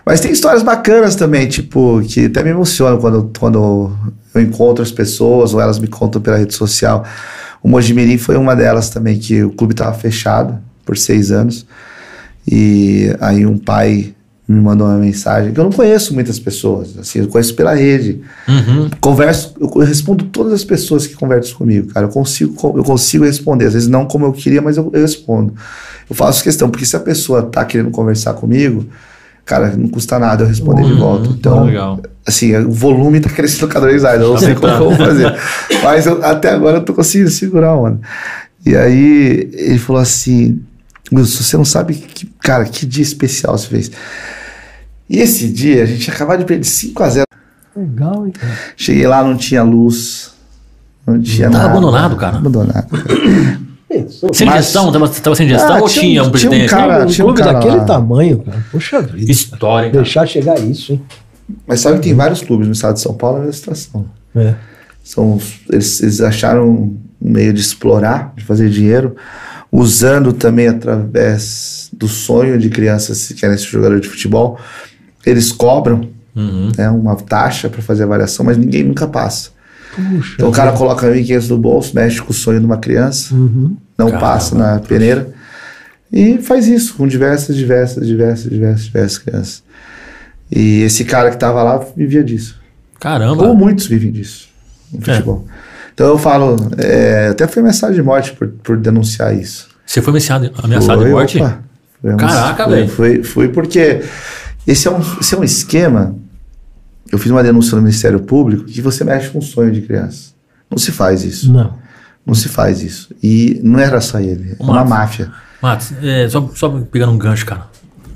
Mas 0.04 0.20
tem 0.20 0.32
histórias 0.32 0.62
bacanas 0.62 1.14
também, 1.14 1.46
tipo, 1.46 2.02
que 2.02 2.26
até 2.26 2.42
me 2.42 2.50
emocionam 2.50 2.98
quando, 2.98 3.30
quando 3.38 3.92
eu 4.34 4.40
encontro 4.40 4.82
as 4.82 4.90
pessoas 4.90 5.54
ou 5.54 5.60
elas 5.60 5.78
me 5.78 5.86
contam 5.86 6.20
pela 6.20 6.38
rede 6.38 6.54
social. 6.54 7.04
O 7.62 7.68
Mojimirim 7.68 8.18
foi 8.18 8.36
uma 8.36 8.56
delas 8.56 8.90
também, 8.90 9.18
que 9.18 9.44
o 9.44 9.50
clube 9.50 9.74
estava 9.74 9.94
fechado 9.94 10.58
por 10.84 10.96
seis 10.96 11.30
anos. 11.30 11.64
E 12.50 13.14
aí 13.20 13.46
um 13.46 13.56
pai 13.56 14.14
me 14.46 14.60
mandou 14.60 14.86
uma 14.86 14.98
mensagem, 14.98 15.52
que 15.52 15.60
eu 15.60 15.64
não 15.64 15.70
conheço 15.70 16.12
muitas 16.12 16.38
pessoas, 16.38 16.98
assim, 16.98 17.20
eu 17.20 17.28
conheço 17.28 17.54
pela 17.54 17.74
rede. 17.74 18.20
Uhum. 18.48 18.90
Converso, 19.00 19.54
eu 19.60 19.68
respondo 19.78 20.24
todas 20.24 20.52
as 20.52 20.64
pessoas 20.64 21.06
que 21.06 21.14
conversam 21.14 21.56
comigo, 21.56 21.92
cara. 21.92 22.06
Eu 22.06 22.10
consigo, 22.10 22.54
eu 22.76 22.82
consigo 22.82 23.24
responder, 23.24 23.66
às 23.66 23.74
vezes 23.74 23.88
não 23.88 24.04
como 24.04 24.26
eu 24.26 24.32
queria, 24.32 24.60
mas 24.60 24.76
eu, 24.76 24.90
eu 24.92 25.00
respondo. 25.00 25.54
Eu 26.10 26.16
faço 26.16 26.42
questão, 26.42 26.68
porque 26.68 26.84
se 26.84 26.96
a 26.96 27.00
pessoa 27.00 27.42
tá 27.44 27.64
querendo 27.64 27.90
conversar 27.90 28.34
comigo, 28.34 28.84
cara, 29.44 29.76
não 29.76 29.88
custa 29.88 30.18
nada 30.18 30.42
eu 30.42 30.48
responder 30.48 30.82
uhum. 30.82 30.88
de 30.88 30.98
volta. 30.98 31.28
Então, 31.28 31.64
legal. 31.64 32.00
assim, 32.26 32.54
o 32.56 32.72
volume 32.72 33.20
tá 33.20 33.30
crescendo 33.30 33.68
cada 33.68 33.86
vez 33.86 34.02
mais, 34.02 34.20
eu 34.20 34.30
não 34.30 34.38
sei 34.38 34.54
como 34.56 34.72
eu 34.72 34.78
vou 34.90 34.96
fazer. 34.96 35.34
Mas 35.84 36.04
eu, 36.04 36.22
até 36.24 36.50
agora 36.50 36.78
eu 36.78 36.84
tô 36.84 36.92
conseguindo 36.92 37.30
segurar, 37.30 37.76
mano. 37.76 38.00
E 38.66 38.76
aí 38.76 39.50
ele 39.52 39.78
falou 39.78 40.02
assim, 40.02 40.60
Wilson, 41.12 41.42
você 41.42 41.56
não 41.56 41.64
sabe 41.64 41.94
que, 41.94 42.26
cara, 42.40 42.64
que 42.64 42.86
dia 42.86 43.02
especial 43.02 43.56
você 43.56 43.66
fez. 43.68 43.90
E 45.08 45.18
esse 45.18 45.48
dia, 45.48 45.82
a 45.82 45.86
gente 45.86 46.10
acabou 46.10 46.36
de 46.36 46.44
perder 46.44 46.64
5 46.64 47.02
a 47.02 47.08
0 47.10 47.26
Legal, 47.76 48.26
hein, 48.26 48.32
cara? 48.32 48.58
Cheguei 48.76 49.06
lá, 49.06 49.22
não 49.22 49.36
tinha 49.36 49.62
luz, 49.62 50.32
não 51.06 51.20
tinha 51.20 51.50
Tava 51.50 51.64
nada. 51.64 51.72
abandonado, 51.72 52.16
cara. 52.16 52.36
Abandonado. 52.36 52.88
sem 54.32 54.46
Mas, 54.46 54.64
gestão? 54.66 54.92
Tava, 54.92 55.08
tava 55.08 55.36
sem 55.36 55.48
gestão 55.48 55.76
ah, 55.76 55.80
ou 55.80 55.88
tinha, 55.88 56.02
tinha 56.02 56.22
um 56.22 56.30
presidente? 56.30 56.68
Tinha 56.68 56.78
um, 56.78 56.88
cara, 56.88 57.04
um 57.04 57.06
tinha 57.06 57.24
clube 57.24 57.40
um 57.40 57.44
cara 57.44 57.58
daquele 57.58 57.76
lá. 57.76 57.84
tamanho, 57.84 58.38
cara. 58.40 58.64
Poxa 58.70 59.00
vida. 59.00 59.30
História. 59.30 59.90
Deixar 59.90 60.26
chegar 60.26 60.58
isso, 60.60 60.92
hein? 60.92 61.02
Mas 61.66 61.80
sabe 61.80 61.96
que 61.98 62.04
tem 62.04 62.14
vários 62.14 62.42
clubes 62.42 62.66
no 62.66 62.72
estado 62.72 62.94
de 62.94 63.00
São 63.00 63.14
Paulo 63.14 63.44
na 63.44 63.52
situação. 63.52 64.06
É. 64.34 64.54
São, 65.02 65.38
eles, 65.70 66.02
eles 66.02 66.20
acharam 66.20 66.68
um 66.68 66.96
meio 67.20 67.52
de 67.52 67.60
explorar, 67.60 68.32
de 68.36 68.44
fazer 68.44 68.68
dinheiro 68.68 69.16
usando 69.72 70.34
também 70.34 70.68
através 70.68 71.88
do 71.90 72.06
sonho 72.06 72.58
de 72.58 72.68
crianças 72.68 73.28
que 73.28 73.34
querem 73.34 73.56
ser 73.56 73.68
jogador 73.68 73.98
de 73.98 74.08
futebol, 74.08 74.60
eles 75.24 75.50
cobram 75.50 76.10
uhum. 76.36 76.70
né, 76.76 76.90
uma 76.90 77.16
taxa 77.16 77.70
para 77.70 77.80
fazer 77.80 78.02
a 78.02 78.06
avaliação, 78.06 78.44
mas 78.44 78.58
ninguém 78.58 78.84
nunca 78.84 79.06
passa. 79.06 79.50
Puxa, 79.94 80.34
então 80.34 80.50
o 80.50 80.52
cara 80.52 80.72
coloca 80.72 81.06
1.500 81.06 81.48
no 81.48 81.58
bolso, 81.58 81.94
mexe 81.94 82.20
com 82.20 82.30
o 82.30 82.34
sonho 82.34 82.60
de 82.60 82.66
uma 82.66 82.76
criança, 82.76 83.34
uhum. 83.34 83.76
não 83.96 84.06
Caramba, 84.06 84.26
passa 84.26 84.54
na 84.54 84.78
peneira 84.78 85.32
e 86.12 86.38
faz 86.38 86.66
isso 86.66 86.94
com 86.94 87.06
diversas, 87.06 87.56
diversas, 87.56 88.06
diversas, 88.06 88.50
diversas, 88.50 88.84
diversas 88.84 89.18
crianças. 89.18 89.62
E 90.50 90.82
esse 90.82 91.04
cara 91.04 91.30
que 91.30 91.36
estava 91.36 91.62
lá 91.62 91.78
vivia 91.96 92.22
disso. 92.22 92.60
Caramba! 93.00 93.46
Ou 93.46 93.54
muitos 93.54 93.86
vivem 93.86 94.12
disso 94.12 94.48
no 94.92 94.98
é. 95.00 95.14
futebol. 95.14 95.46
É. 95.48 95.71
Então 95.94 96.06
eu 96.08 96.18
falo, 96.18 96.56
é, 96.78 97.28
até 97.28 97.46
foi 97.46 97.60
ameaçado 97.60 97.94
de 97.94 98.02
morte 98.02 98.32
por, 98.32 98.48
por 98.48 98.76
denunciar 98.76 99.34
isso. 99.36 99.68
Você 99.84 100.00
foi 100.00 100.12
ameaçado, 100.12 100.52
ameaçado 100.62 101.00
foi, 101.00 101.08
de 101.08 101.14
morte? 101.14 101.38
Opa, 101.38 101.58
foi 102.00 102.16
Caraca, 102.16 102.68
velho. 102.68 102.88
Foi, 102.88 103.22
foi 103.22 103.48
porque 103.48 104.02
esse 104.66 104.88
é, 104.88 104.90
um, 104.90 105.00
esse 105.20 105.34
é 105.34 105.38
um 105.38 105.44
esquema. 105.44 106.16
Eu 107.10 107.18
fiz 107.18 107.30
uma 107.30 107.42
denúncia 107.42 107.76
no 107.76 107.82
Ministério 107.82 108.20
Público 108.20 108.64
que 108.64 108.80
você 108.80 109.04
mexe 109.04 109.28
com 109.28 109.38
o 109.38 109.42
sonho 109.42 109.70
de 109.70 109.82
criança. 109.82 110.32
Não 110.70 110.78
se 110.78 110.90
faz 110.90 111.24
isso. 111.24 111.52
Não. 111.52 111.78
Não 112.24 112.34
se 112.34 112.48
faz 112.48 112.82
isso. 112.82 113.14
E 113.22 113.60
não 113.62 113.78
era 113.78 114.00
só 114.00 114.18
ele, 114.18 114.56
é 114.58 114.62
uma 114.62 114.84
máfia. 114.84 115.30
Matos, 115.60 115.92
é, 116.02 116.28
só, 116.28 116.50
só 116.54 116.70
pegando 116.90 117.12
um 117.12 117.18
gancho, 117.18 117.44
cara. 117.44 117.66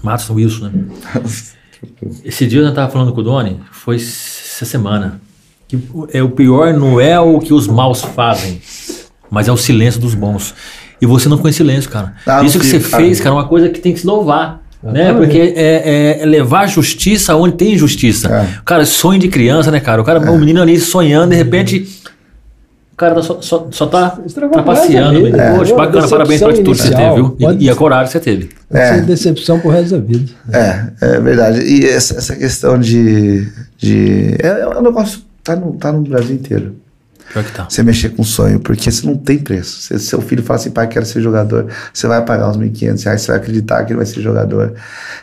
Matos 0.03 0.31
Wilson, 0.31 0.69
né? 0.69 0.85
Esse 2.25 2.47
dia 2.47 2.61
eu 2.61 2.75
tava 2.75 2.91
falando 2.91 3.13
com 3.13 3.21
o 3.21 3.25
Doni, 3.25 3.61
foi 3.71 3.97
essa 3.97 4.65
semana 4.65 5.21
que 5.69 5.79
é 6.13 6.23
o 6.23 6.31
pior 6.31 6.73
não 6.73 7.01
é 7.01 7.19
o 7.19 7.39
que 7.41 7.53
os 7.53 7.67
maus 7.67 8.03
fazem, 8.03 8.61
mas 9.31 9.49
é 9.49 9.53
o 9.53 9.57
silêncio 9.57 10.01
dos 10.01 10.15
bons. 10.15 10.55
E 11.01 11.07
você 11.07 11.29
não 11.29 11.39
conhece 11.39 11.59
silêncio, 11.59 11.91
cara. 11.91 12.15
Ah, 12.27 12.43
Isso 12.43 12.59
que 12.59 12.67
você 12.67 12.81
fez, 12.81 13.21
cara, 13.21 13.35
é 13.35 13.39
uma 13.39 13.49
coisa 13.49 13.69
que 13.69 13.81
tem 13.81 13.93
que 13.93 14.01
se 14.01 14.07
louvar. 14.07 14.63
Né? 14.83 15.13
Porque 15.13 15.39
é, 15.39 15.53
é, 15.57 16.23
é, 16.23 16.27
levar 16.27 16.69
justiça 16.69 17.35
onde 17.35 17.57
tem 17.57 17.77
justiça. 17.77 18.29
É. 18.33 18.61
Cara, 18.65 18.87
sonho 18.87 19.19
de 19.19 19.29
criança, 19.29 19.71
né, 19.71 19.81
cara? 19.81 20.01
O 20.01 20.05
cara, 20.05 20.25
é. 20.25 20.31
o 20.31 20.39
menino 20.39 20.63
ali 20.63 20.79
sonhando, 20.79 21.31
de 21.31 21.37
repente 21.37 21.89
O 22.93 22.97
cara 22.97 23.17
tá 23.17 23.23
só, 23.23 23.41
só, 23.41 23.67
só 23.71 23.87
tá 23.87 24.17
trapaceando. 24.33 25.27
É. 25.27 25.57
Poxa, 25.57 25.73
é. 25.73 25.77
bacana, 25.77 26.09
parabéns 26.09 26.39
pela 26.39 26.53
atitude 26.53 26.79
que 26.79 26.87
você 26.87 26.95
teve, 26.95 27.15
viu? 27.15 27.37
E, 27.39 27.65
e 27.65 27.71
a 27.71 27.75
coragem 27.75 28.07
que 28.07 28.13
você 28.13 28.21
teve. 28.21 28.51
É. 28.71 29.01
decepção 29.01 29.59
pro 29.59 29.71
resto 29.71 29.91
da 29.91 29.99
vida. 29.99 30.31
É, 30.53 30.87
é 31.01 31.21
verdade. 31.21 31.61
E 31.63 31.85
essa, 31.85 32.19
essa 32.19 32.37
questão 32.37 32.79
de. 32.79 33.49
de 33.77 34.37
é, 34.39 34.61
é 34.61 34.69
um 34.69 34.83
negócio 34.83 35.26
tá 35.47 35.57
no, 35.57 35.73
tá 35.75 35.93
no 35.93 36.03
Brasil 36.03 36.37
inteiro. 36.37 36.77
Pior 37.33 37.45
que 37.45 37.53
tá. 37.53 37.67
Você 37.69 37.83
mexer 37.83 38.11
com 38.11 38.23
sonho, 38.23 38.61
porque 38.61 38.91
você 38.91 39.07
não 39.07 39.17
tem 39.17 39.39
preço. 39.39 39.81
Se 39.81 39.99
seu 39.99 40.21
filho 40.21 40.43
fala 40.43 40.61
assim, 40.61 40.71
pai, 40.71 40.87
quero 40.87 41.05
ser 41.05 41.21
jogador, 41.21 41.67
você 41.93 42.07
vai 42.07 42.25
pagar 42.25 42.51
uns 42.51 42.57
1.500 42.57 43.05
reais, 43.05 43.21
você 43.23 43.33
vai 43.33 43.37
acreditar 43.41 43.85
que 43.85 43.93
ele 43.93 43.97
vai 43.97 44.07
ser 44.07 44.21
jogador. 44.21 44.75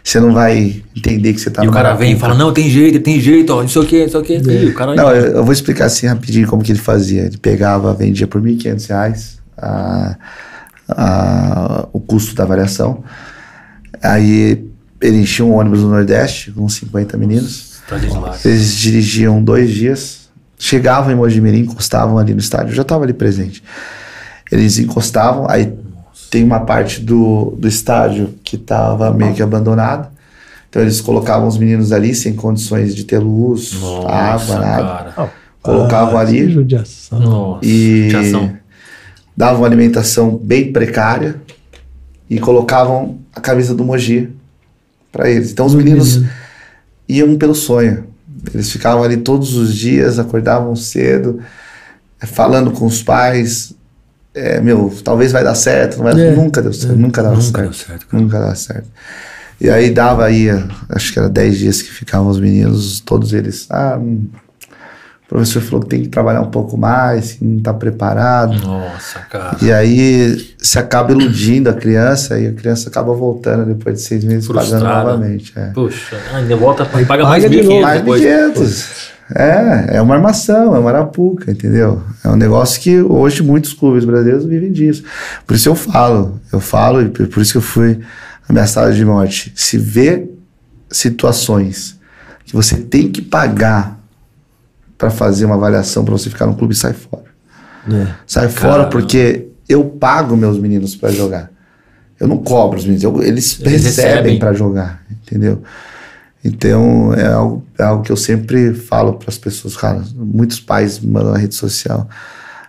Você 0.03 0.19
não 0.19 0.33
vai 0.33 0.83
entender 0.95 1.33
que 1.33 1.39
você 1.39 1.49
tá 1.49 1.63
E 1.63 1.67
o 1.67 1.71
cara 1.71 1.93
vem 1.93 2.13
e 2.13 2.19
fala, 2.19 2.33
não, 2.35 2.51
tem 2.51 2.69
jeito, 2.69 2.99
tem 2.99 3.19
jeito, 3.19 3.51
ó, 3.51 3.61
não 3.61 3.69
sei 3.69 3.81
o 3.81 3.85
que, 3.85 4.03
não 4.03 4.09
sei 4.09 4.19
o 4.19 4.23
que. 4.23 4.33
É. 4.33 4.65
o 4.65 4.73
cara 4.73 4.95
não, 4.95 5.09
eu, 5.11 5.37
eu, 5.37 5.43
vou 5.43 5.53
explicar 5.53 5.85
assim 5.85 6.05
rapidinho 6.05 6.47
como 6.47 6.61
que 6.61 6.71
ele 6.71 6.79
fazia. 6.79 7.23
Ele 7.23 7.37
pegava, 7.37 7.93
vendia 7.93 8.27
por 8.27 8.41
1.500 8.41 8.87
reais 8.89 9.37
a, 9.57 10.17
a, 10.89 11.87
o 11.93 12.01
custo 12.01 12.35
da 12.35 12.43
variação. 12.43 13.03
Aí 14.01 14.65
ele 15.01 15.17
enchia 15.17 15.45
um 15.45 15.53
ônibus 15.53 15.81
no 15.81 15.89
Nordeste 15.89 16.51
com 16.51 16.67
50 16.67 17.17
meninos. 17.17 17.72
Eles 18.45 18.75
dirigiam 18.75 19.43
dois 19.43 19.69
dias 19.69 20.23
chegavam 20.63 21.11
em 21.11 21.15
Mojimirim, 21.15 21.59
encostavam 21.59 22.17
ali 22.17 22.33
no 22.33 22.39
estádio, 22.39 22.71
eu 22.71 22.75
já 22.75 22.83
estava 22.83 23.03
ali 23.03 23.11
presente. 23.11 23.61
Eles 24.49 24.79
encostavam, 24.79 25.45
aí 25.49 25.65
Nossa. 25.65 26.29
tem 26.31 26.41
uma 26.41 26.61
parte 26.61 27.01
do, 27.01 27.53
do 27.57 27.67
estádio 27.67 28.33
que 28.45 28.55
estava 28.55 29.11
meio 29.11 29.33
que 29.33 29.43
abandonada. 29.43 30.09
Então 30.69 30.81
eles 30.81 31.01
colocavam 31.01 31.49
os 31.49 31.57
meninos 31.57 31.91
ali 31.91 32.15
sem 32.15 32.33
condições 32.33 32.95
de 32.95 33.03
ter 33.03 33.19
luz, 33.19 33.73
Nossa, 33.73 34.07
água, 34.09 34.59
nada. 34.59 35.13
Oh, 35.17 35.27
colocavam 35.61 36.17
ah, 36.17 36.21
ali 36.21 36.49
judiação. 36.49 37.19
Nossa, 37.19 37.65
e 37.65 38.09
judiação. 38.09 38.53
davam 39.35 39.65
alimentação 39.65 40.37
bem 40.37 40.71
precária 40.71 41.41
e 42.29 42.39
colocavam 42.39 43.19
a 43.35 43.41
camisa 43.41 43.75
do 43.75 43.83
Mogi 43.83 44.29
para 45.11 45.29
eles. 45.29 45.51
Então 45.51 45.65
os 45.65 45.75
meninos 45.75 46.23
iam 47.07 47.37
pelo 47.37 47.55
sonho. 47.55 48.05
Eles 48.53 48.71
ficavam 48.71 49.03
ali 49.03 49.17
todos 49.17 49.55
os 49.55 49.73
dias, 49.73 50.19
acordavam 50.19 50.75
cedo, 50.75 51.39
eh, 52.21 52.25
falando 52.25 52.71
com 52.71 52.85
os 52.85 53.01
pais. 53.01 53.73
É, 54.33 54.59
meu, 54.59 54.91
talvez 55.03 55.31
vai 55.31 55.43
dar 55.43 55.55
certo, 55.55 55.97
não 55.97 56.05
vai, 56.05 56.19
é. 56.19 56.35
nunca 56.35 56.61
deu 56.61 56.73
certo, 56.73 56.93
é. 56.93 56.95
nunca 56.95 57.21
dava 57.21 57.35
nunca 57.35 57.61
certo, 57.61 57.75
certo 57.75 58.07
nunca 58.11 58.39
dava 58.39 58.55
certo. 58.55 58.89
E 59.61 59.69
aí 59.69 59.91
dava 59.91 60.25
aí, 60.25 60.47
acho 60.89 61.13
que 61.13 61.19
era 61.19 61.29
10 61.29 61.57
dias 61.57 61.81
que 61.81 61.91
ficavam 61.91 62.27
os 62.27 62.39
meninos, 62.39 62.99
todos 62.99 63.31
eles, 63.31 63.67
ah, 63.69 63.99
hum, 65.23 65.29
professor 65.29 65.61
falou 65.61 65.81
que 65.81 65.89
tem 65.89 66.01
que 66.01 66.09
trabalhar 66.09 66.41
um 66.41 66.49
pouco 66.49 66.77
mais, 66.77 67.37
não 67.41 67.57
está 67.57 67.73
preparado. 67.73 68.55
Nossa, 68.65 69.19
cara. 69.29 69.57
E 69.61 69.71
aí 69.71 70.55
se 70.57 70.77
acaba 70.77 71.11
iludindo 71.11 71.69
a 71.69 71.73
criança 71.73 72.39
e 72.39 72.47
a 72.47 72.53
criança 72.53 72.89
acaba 72.89 73.13
voltando 73.13 73.65
depois 73.65 73.95
de 73.95 74.01
seis 74.01 74.23
meses 74.23 74.45
Frustrada. 74.45 74.85
pagando 74.85 75.05
novamente. 75.05 75.53
É. 75.55 75.67
Puxa, 75.67 76.17
ainda 76.33 76.55
volta 76.55 76.87
e 76.99 77.05
paga 77.05 77.23
mais 77.23 77.49
de 77.49 77.49
1.500 77.49 77.81
Mais 77.81 78.03
de 78.03 78.11
500. 78.11 79.13
É, 79.35 79.97
é 79.97 80.01
uma 80.01 80.15
armação, 80.15 80.75
é 80.75 80.79
uma 80.79 80.89
arapuca, 80.89 81.49
entendeu? 81.49 82.03
É 82.23 82.27
um 82.27 82.35
negócio 82.35 82.79
que 82.81 83.01
hoje 83.01 83.41
muitos 83.41 83.73
clubes 83.73 84.05
brasileiros 84.05 84.45
vivem 84.45 84.71
disso. 84.71 85.03
Por 85.47 85.55
isso 85.55 85.69
eu 85.69 85.75
falo, 85.75 86.39
eu 86.51 86.59
falo 86.59 87.01
e 87.01 87.09
por 87.09 87.41
isso 87.41 87.53
que 87.53 87.57
eu 87.57 87.61
fui 87.61 87.99
ameaçado 88.47 88.93
de 88.93 89.03
morte. 89.03 89.51
Se 89.55 89.77
vê 89.77 90.29
situações 90.91 91.99
que 92.45 92.53
você 92.53 92.75
tem 92.75 93.09
que 93.09 93.21
pagar 93.21 94.02
para 94.97 95.09
fazer 95.09 95.45
uma 95.45 95.55
avaliação 95.55 96.03
para 96.03 96.13
você 96.13 96.29
ficar 96.29 96.45
no 96.45 96.55
clube, 96.55 96.75
sai 96.75 96.93
fora. 96.93 97.25
É. 97.91 98.07
Sai 98.25 98.49
fora 98.49 98.87
porque 98.87 99.47
eu 99.67 99.83
pago 99.85 100.37
meus 100.37 100.57
meninos 100.57 100.95
para 100.95 101.11
jogar. 101.11 101.51
Eu 102.19 102.27
não 102.27 102.37
cobro 102.37 102.77
os 102.77 102.85
meninos, 102.85 103.03
eu, 103.03 103.21
eles, 103.21 103.59
eles, 103.59 103.83
recebem 103.83 104.39
para 104.39 104.53
jogar, 104.53 105.03
entendeu? 105.11 105.61
Então 106.43 107.13
é 107.13 107.27
algo, 107.27 107.65
é 107.77 107.83
algo 107.83 108.03
que 108.03 108.11
eu 108.11 108.17
sempre 108.17 108.73
falo 108.73 109.13
para 109.13 109.29
as 109.29 109.37
pessoas, 109.37 109.75
cara. 109.75 110.03
Muitos 110.15 110.59
pais 110.59 110.99
me 110.99 111.11
mandam 111.11 111.31
na 111.31 111.37
rede 111.37 111.55
social. 111.55 112.07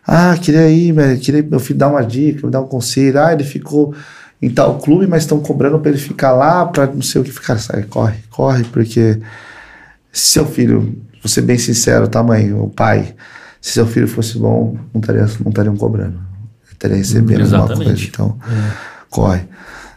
Ah, 0.06 0.36
queria 0.40 0.68
ir, 0.68 0.94
queria 1.20 1.42
meu 1.42 1.58
filho 1.58 1.78
dar 1.78 1.88
uma 1.88 2.02
dica, 2.02 2.46
me 2.46 2.52
dar 2.52 2.60
um 2.60 2.66
conselho. 2.66 3.20
Ah, 3.20 3.32
ele 3.32 3.44
ficou 3.44 3.94
em 4.40 4.50
tal 4.50 4.78
clube, 4.78 5.06
mas 5.06 5.22
estão 5.22 5.40
cobrando 5.40 5.78
para 5.78 5.90
ele 5.90 5.98
ficar 5.98 6.32
lá, 6.32 6.66
para 6.66 6.86
não 6.86 7.02
sei 7.02 7.20
o 7.20 7.24
que 7.24 7.32
ficar. 7.32 7.58
Sai, 7.58 7.82
corre, 7.84 8.18
corre, 8.30 8.64
porque 8.64 9.20
se 10.12 10.30
seu 10.30 10.46
filho 10.46 10.96
Vou 11.24 11.30
ser 11.30 11.40
bem 11.40 11.56
sincero, 11.56 12.06
tá, 12.06 12.22
mãe? 12.22 12.52
O 12.52 12.68
pai, 12.68 13.14
se 13.58 13.72
seu 13.72 13.86
filho 13.86 14.06
fosse 14.06 14.38
bom, 14.38 14.76
não, 14.92 15.00
estaria, 15.00 15.26
não 15.42 15.48
estariam 15.48 15.74
cobrando. 15.74 16.18
Estaria 16.70 16.98
recebendo 16.98 17.56
alguma 17.56 17.82
coisa. 17.82 18.04
Então, 18.04 18.38
é. 18.46 18.70
corre. 19.08 19.48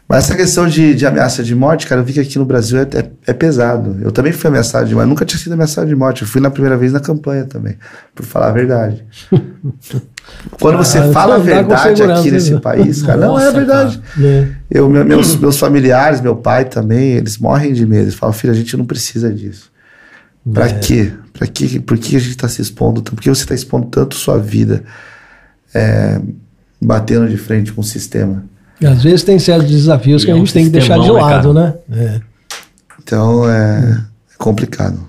Mas 0.08 0.24
essa 0.24 0.38
questão 0.38 0.70
de, 0.70 0.96
de, 0.96 1.06
ameaça 1.06 1.44
de 1.44 1.54
morte, 1.54 1.86
cara, 1.86 2.00
eu 2.00 2.06
vi 2.06 2.14
que 2.14 2.22
aqui 2.22 2.40
no 2.40 2.46
Brasil 2.46 2.80
é, 2.80 2.84
é, 2.84 3.10
é, 3.28 3.34
pesado. 3.34 3.98
Eu 4.02 4.10
também 4.10 4.32
fui 4.32 4.48
ameaçado 4.48 4.88
de 4.88 4.96
morte. 4.96 5.10
Nunca 5.10 5.26
tinha 5.26 5.38
sido 5.38 5.52
ameaçado 5.52 5.86
de 5.86 5.98
morte. 5.98 6.22
Eu 6.22 6.30
fui 6.30 6.40
na 6.40 6.50
primeira 6.50 6.78
vez 6.78 6.94
na 6.94 7.02
campanha 7.02 7.44
também, 7.44 7.76
por 8.16 8.26
falar 8.26 8.48
a 8.48 8.52
verdade. 8.54 9.06
Quando 10.62 10.78
você 10.78 11.00
ah, 11.00 11.12
fala 11.12 11.36
a 11.36 11.40
verdade 11.40 12.04
aqui 12.04 12.32
nesse 12.32 12.54
né? 12.54 12.62
país, 12.62 13.02
cara, 13.02 13.18
Nossa, 13.18 13.34
não 13.34 13.40
é 13.40 13.48
a 13.50 13.52
verdade. 13.52 14.02
É. 14.22 14.48
Eu, 14.72 14.90
meus, 14.90 15.36
meus 15.36 15.60
familiares, 15.60 16.22
meu 16.22 16.38
pai 16.38 16.64
também, 16.64 17.16
eles 17.16 17.38
morrem 17.38 17.74
de 17.74 17.86
medo. 17.86 18.04
Eles 18.04 18.16
falam, 18.16 18.32
filho, 18.32 18.54
a 18.54 18.56
gente 18.56 18.78
não 18.78 18.86
precisa 18.86 19.34
disso. 19.34 19.70
Para 20.54 20.68
é. 20.68 20.80
quê? 20.80 21.14
Para 21.34 21.48
quê? 21.48 21.80
Por 21.80 21.98
que 21.98 22.16
a 22.16 22.20
gente 22.20 22.32
está 22.32 22.48
se 22.48 22.62
expondo? 22.62 23.02
Por 23.02 23.20
que 23.20 23.30
você 23.30 23.44
está 23.44 23.56
expondo 23.56 23.88
tanto 23.88 24.16
sua 24.16 24.38
vida 24.38 24.84
é, 25.74 26.20
batendo 26.82 27.28
de 27.28 27.38
frente 27.38 27.72
com 27.72 27.82
o 27.82 27.84
sistema? 27.84 28.44
Às 28.84 29.04
vezes 29.04 29.24
tem 29.24 29.40
certos 29.40 29.70
desafios 29.70 30.24
e 30.24 30.26
que 30.26 30.32
é 30.32 30.34
a 30.34 30.38
gente 30.38 30.50
um 30.50 30.54
tem 30.54 30.66
que 30.66 30.70
deixar 30.70 31.00
de 31.00 31.10
lado, 31.10 31.54
né? 31.54 31.74
É. 31.92 32.22
Então 33.02 33.50
é, 33.50 34.04
é, 34.32 34.38
complicado. 34.38 35.08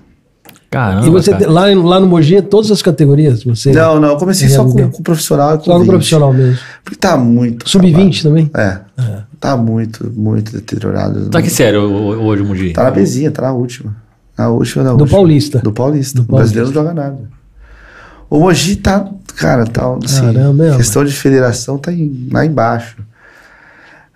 Caramba. 0.70 1.06
E 1.06 1.10
você 1.10 1.30
cara. 1.30 1.50
lá, 1.50 1.62
lá 1.74 2.00
no 2.00 2.06
Mogi, 2.06 2.40
todas 2.42 2.70
as 2.70 2.82
categorias? 2.82 3.42
Você 3.44 3.72
não, 3.72 3.98
não, 3.98 4.10
eu 4.10 4.16
comecei 4.16 4.48
só 4.48 4.64
com, 4.64 4.90
com 4.90 5.02
profissional. 5.02 5.58
Com 5.58 5.64
só 5.64 5.78
no 5.78 5.86
profissional 5.86 6.32
mesmo. 6.32 6.58
Porque 6.84 6.98
tá 6.98 7.16
muito. 7.16 7.68
Sub-20 7.68 8.22
também? 8.22 8.50
É, 8.54 8.78
é. 8.98 9.22
Tá 9.40 9.56
muito, 9.56 10.12
muito 10.14 10.52
deteriorado. 10.52 11.30
Tá 11.30 11.40
que 11.40 11.48
sério 11.48 11.82
hoje 11.82 12.42
o 12.42 12.46
Mogi? 12.46 12.72
Tá 12.72 12.84
na 12.84 12.90
bezinha, 12.90 13.30
tá 13.30 13.42
na 13.42 13.52
última. 13.52 13.96
Na 14.38 14.48
última, 14.48 14.84
na 14.84 14.90
do 14.90 15.00
última. 15.00 15.18
Paulista. 15.18 15.58
Do 15.58 15.72
Paulista. 15.72 16.20
Do 16.20 16.24
Paulista. 16.24 16.32
O 16.32 16.36
brasileiro 16.36 16.66
não 16.68 16.74
joga 16.74 16.94
nada. 16.94 17.38
O 18.30 18.38
Mogi 18.40 18.76
tá, 18.76 19.08
cara, 19.36 19.66
tá 19.66 19.96
assim, 20.04 20.20
Caramba, 20.20 20.66
é, 20.66 20.76
questão 20.76 21.04
de 21.04 21.12
federação 21.12 21.78
tá 21.78 21.90
em, 21.90 22.28
lá 22.30 22.44
embaixo. 22.44 22.96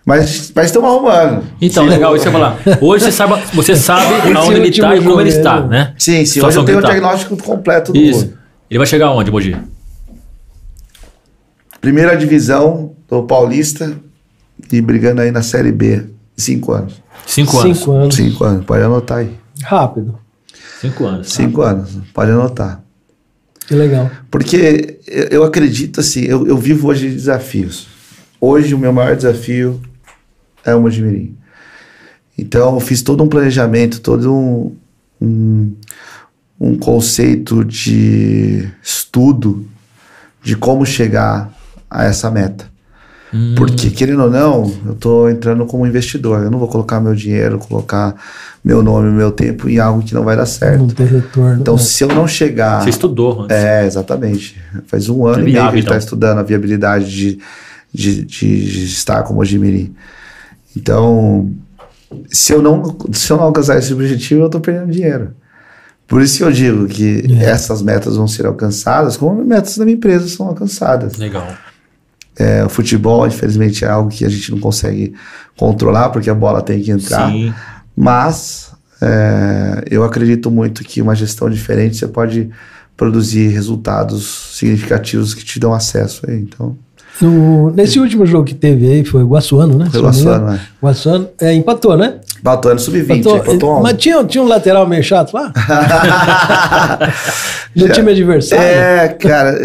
Mas, 0.04 0.52
mas 0.54 0.66
estamos 0.66 0.90
arrumando. 0.90 1.44
Então, 1.60 1.84
sim. 1.84 1.90
legal, 1.90 2.14
isso 2.14 2.26
eu 2.26 2.32
falar. 2.32 2.58
Hoje 2.80 3.04
você 3.04 3.12
sabe, 3.12 3.42
você 3.54 3.74
sabe 3.76 4.32
aonde 4.36 4.54
ele 4.58 4.68
está 4.68 4.96
e 4.96 5.02
como 5.02 5.20
ele 5.20 5.30
está, 5.30 5.60
né? 5.60 5.94
Sim, 5.96 6.24
sim. 6.26 6.42
Hoje 6.42 6.58
eu 6.58 6.64
tenho 6.64 6.78
o 6.78 6.82
tá. 6.82 6.88
diagnóstico 6.88 7.36
completo 7.36 7.92
do 7.92 7.98
Isso. 7.98 8.32
Ele 8.68 8.78
vai 8.78 8.86
chegar 8.86 9.06
aonde, 9.06 9.30
Mogi? 9.30 9.56
Primeira 11.80 12.16
divisão 12.16 12.92
do 13.08 13.22
Paulista 13.22 13.96
e 14.72 14.80
brigando 14.80 15.20
aí 15.20 15.30
na 15.30 15.42
Série 15.42 15.72
B. 15.72 16.04
Cinco 16.36 16.72
anos. 16.72 17.00
Cinco 17.26 17.58
anos. 17.58 17.78
Cinco 17.78 17.92
anos. 17.92 18.14
Cinco 18.14 18.44
anos. 18.44 18.64
Pode 18.64 18.82
anotar 18.82 19.18
aí. 19.18 19.41
Rápido. 19.62 20.18
Cinco 20.80 21.06
anos. 21.06 21.32
Cinco 21.32 21.62
anos, 21.62 21.90
pode 22.12 22.30
anotar. 22.30 22.82
Que 23.66 23.74
legal. 23.74 24.10
Porque 24.30 24.98
eu 25.06 25.44
acredito 25.44 26.00
assim, 26.00 26.22
eu, 26.22 26.46
eu 26.46 26.56
vivo 26.56 26.88
hoje 26.88 27.08
de 27.08 27.14
desafios. 27.14 27.86
Hoje 28.40 28.74
o 28.74 28.78
meu 28.78 28.92
maior 28.92 29.14
desafio 29.14 29.80
é 30.64 30.74
o 30.74 30.80
Mojimirim. 30.80 31.36
Então 32.36 32.74
eu 32.74 32.80
fiz 32.80 33.02
todo 33.02 33.22
um 33.22 33.28
planejamento, 33.28 34.00
todo 34.00 34.34
um, 34.34 34.76
um, 35.20 35.76
um 36.58 36.78
conceito 36.78 37.64
de 37.64 38.68
estudo 38.82 39.66
de 40.42 40.56
como 40.56 40.84
chegar 40.84 41.52
a 41.88 42.04
essa 42.04 42.30
meta. 42.30 42.71
Hum. 43.32 43.54
Porque, 43.56 43.90
querendo 43.90 44.24
ou 44.24 44.30
não, 44.30 44.72
eu 44.84 44.92
estou 44.92 45.30
entrando 45.30 45.64
como 45.64 45.86
investidor. 45.86 46.42
Eu 46.42 46.50
não 46.50 46.58
vou 46.58 46.68
colocar 46.68 47.00
meu 47.00 47.14
dinheiro, 47.14 47.58
colocar 47.58 48.14
meu 48.62 48.82
nome, 48.82 49.10
meu 49.10 49.32
tempo 49.32 49.68
em 49.68 49.78
algo 49.78 50.02
que 50.02 50.12
não 50.14 50.22
vai 50.22 50.36
dar 50.36 50.46
certo. 50.46 50.80
Não 50.80 50.88
tem 50.88 51.06
retorno. 51.06 51.60
Então, 51.60 51.74
né? 51.74 51.80
se 51.80 52.04
eu 52.04 52.08
não 52.08 52.28
chegar. 52.28 52.82
Você 52.82 52.90
estudou 52.90 53.42
antes. 53.42 53.56
É, 53.56 53.86
exatamente. 53.86 54.60
Faz 54.86 55.08
um 55.08 55.26
ano 55.26 55.48
e 55.48 55.52
meio 55.52 55.56
que 55.56 55.60
a 55.60 55.70
gente 55.70 55.80
está 55.84 55.96
estudando 55.96 56.38
a 56.38 56.42
viabilidade 56.42 57.10
de, 57.10 57.38
de, 57.92 58.24
de, 58.24 58.70
de 58.70 58.84
estar 58.84 59.22
como 59.22 59.40
Ojimirim. 59.40 59.94
Então, 60.76 61.50
se 62.28 62.52
eu, 62.52 62.60
não, 62.60 62.96
se 63.12 63.30
eu 63.30 63.36
não 63.38 63.44
alcançar 63.44 63.78
esse 63.78 63.92
objetivo, 63.94 64.42
eu 64.42 64.46
estou 64.46 64.60
perdendo 64.60 64.92
dinheiro. 64.92 65.30
Por 66.06 66.20
isso 66.20 66.36
que 66.36 66.44
eu 66.44 66.52
digo 66.52 66.86
que 66.86 67.24
é. 67.40 67.44
essas 67.44 67.80
metas 67.80 68.16
vão 68.16 68.28
ser 68.28 68.44
alcançadas, 68.44 69.16
como 69.16 69.42
metas 69.42 69.78
da 69.78 69.84
minha 69.84 69.96
empresa 69.96 70.28
são 70.28 70.46
alcançadas. 70.46 71.16
Legal. 71.16 71.46
É, 72.36 72.64
o 72.64 72.68
futebol, 72.68 73.26
infelizmente, 73.26 73.84
é 73.84 73.88
algo 73.88 74.08
que 74.08 74.24
a 74.24 74.28
gente 74.28 74.50
não 74.50 74.58
consegue 74.58 75.14
controlar, 75.56 76.08
porque 76.10 76.30
a 76.30 76.34
bola 76.34 76.62
tem 76.62 76.80
que 76.80 76.90
entrar. 76.90 77.30
Sim. 77.30 77.52
Mas 77.94 78.72
é, 79.00 79.84
eu 79.90 80.04
acredito 80.04 80.50
muito 80.50 80.82
que 80.84 81.02
uma 81.02 81.14
gestão 81.14 81.50
diferente 81.50 81.96
você 81.96 82.08
pode 82.08 82.50
produzir 82.96 83.48
resultados 83.48 84.56
significativos 84.56 85.34
que 85.34 85.44
te 85.44 85.58
dão 85.58 85.74
acesso 85.74 86.28
aí. 86.28 86.38
Então. 86.38 86.76
No, 87.20 87.70
nesse 87.70 88.00
último 88.00 88.26
jogo 88.26 88.44
que 88.44 88.54
teve 88.54 88.90
aí, 88.90 89.04
foi 89.04 89.22
o 89.22 89.28
Guaçuano, 89.28 89.78
né? 89.78 89.88
Foi 89.90 90.00
o 90.00 90.04
Guaçuano, 90.04 90.46
né? 90.46 90.60
Guaçuano, 90.82 91.28
é, 91.40 91.54
empatou, 91.54 91.96
né? 91.96 92.16
Empatou, 92.40 92.74
no 92.74 92.80
sub-20, 92.80 93.18
empatou 93.18 93.80
Mas 93.82 93.96
tinha, 93.98 94.24
tinha 94.24 94.42
um 94.42 94.48
lateral 94.48 94.86
meio 94.88 95.04
chato 95.04 95.34
lá? 95.34 95.52
no 97.76 97.88
time 97.90 98.10
adversário? 98.10 98.64
É, 98.64 99.08
cara, 99.08 99.56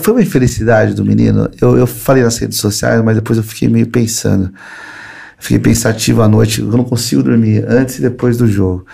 foi 0.00 0.14
uma 0.14 0.22
infelicidade 0.22 0.94
do 0.94 1.04
menino. 1.04 1.50
Eu, 1.60 1.76
eu 1.76 1.86
falei 1.86 2.22
nas 2.22 2.38
redes 2.38 2.58
sociais, 2.58 3.02
mas 3.04 3.16
depois 3.16 3.36
eu 3.36 3.44
fiquei 3.44 3.68
meio 3.68 3.86
pensando. 3.88 4.50
Fiquei 5.38 5.58
pensativo 5.58 6.22
à 6.22 6.28
noite, 6.28 6.60
eu 6.60 6.68
não 6.68 6.84
consigo 6.84 7.22
dormir 7.22 7.64
antes 7.68 7.98
e 7.98 8.02
depois 8.02 8.36
do 8.36 8.46
jogo. 8.46 8.86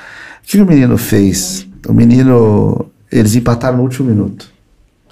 O 0.43 0.47
que 0.47 0.61
o 0.61 0.67
menino 0.67 0.97
fez? 0.97 1.67
O 1.87 1.93
menino, 1.93 2.87
eles 3.13 3.37
empataram 3.37 3.77
no 3.77 3.83
último 3.83 4.09
minuto. 4.09 4.51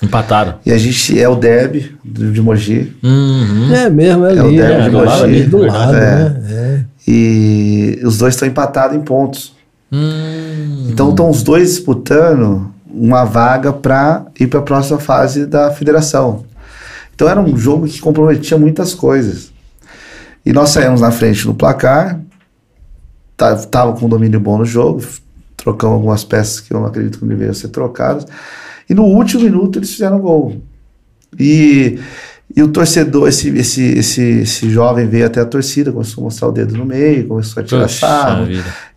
Empataram. 0.02 0.56
E 0.64 0.72
a 0.72 0.78
gente 0.78 1.18
é 1.18 1.28
o 1.28 1.34
Deb 1.34 1.96
de 2.04 2.40
Mogi. 2.42 2.94
Uhum. 3.02 3.74
É 3.74 3.88
mesmo, 3.88 4.26
é, 4.26 4.36
é 4.36 4.42
o 4.42 4.50
Deb 4.50 4.60
é, 4.60 4.82
de 4.82 4.90
Mogi. 4.90 5.42
Do 5.44 5.58
lado, 5.58 5.96
é. 5.96 6.00
Né? 6.00 6.42
É. 6.50 6.84
E 7.08 8.00
os 8.04 8.18
dois 8.18 8.34
estão 8.34 8.46
empatados 8.46 8.96
em 8.96 9.00
pontos. 9.00 9.54
Hum. 9.90 10.88
Então 10.90 11.10
estão 11.10 11.30
os 11.30 11.42
dois 11.42 11.70
disputando 11.70 12.72
uma 12.90 13.24
vaga 13.24 13.72
para 13.72 14.26
ir 14.38 14.46
para 14.48 14.60
a 14.60 14.62
próxima 14.62 14.98
fase 14.98 15.46
da 15.46 15.70
federação. 15.70 16.44
Então 17.14 17.28
era 17.28 17.40
um 17.40 17.56
jogo 17.56 17.86
que 17.86 18.00
comprometia 18.00 18.58
muitas 18.58 18.94
coisas. 18.94 19.50
E 20.44 20.52
nós 20.52 20.70
saímos 20.70 21.00
na 21.00 21.10
frente 21.10 21.46
no 21.46 21.54
placar, 21.54 22.20
tava 23.36 23.92
com 23.94 24.06
um 24.06 24.08
domínio 24.08 24.38
bom 24.38 24.58
no 24.58 24.64
jogo, 24.64 25.02
trocamos 25.56 25.96
algumas 25.96 26.24
peças 26.24 26.60
que 26.60 26.72
eu 26.72 26.80
não 26.80 26.86
acredito 26.86 27.18
que 27.18 27.24
deveriam 27.24 27.54
ser 27.54 27.68
trocadas. 27.68 28.26
E 28.88 28.94
no 28.94 29.04
último 29.04 29.42
minuto 29.42 29.78
eles 29.78 29.90
fizeram 29.90 30.18
gol. 30.18 30.60
E, 31.38 31.98
e 32.54 32.62
o 32.62 32.68
torcedor, 32.68 33.28
esse, 33.28 33.48
esse, 33.50 33.82
esse, 33.82 34.22
esse 34.22 34.70
jovem 34.70 35.06
veio 35.06 35.26
até 35.26 35.40
a 35.40 35.44
torcida, 35.44 35.92
começou 35.92 36.22
a 36.22 36.24
mostrar 36.24 36.48
o 36.48 36.52
dedo 36.52 36.76
no 36.76 36.84
meio, 36.84 37.26
começou 37.26 37.62
a 37.62 37.66
tirar 37.66 37.88
sarro. 37.88 38.48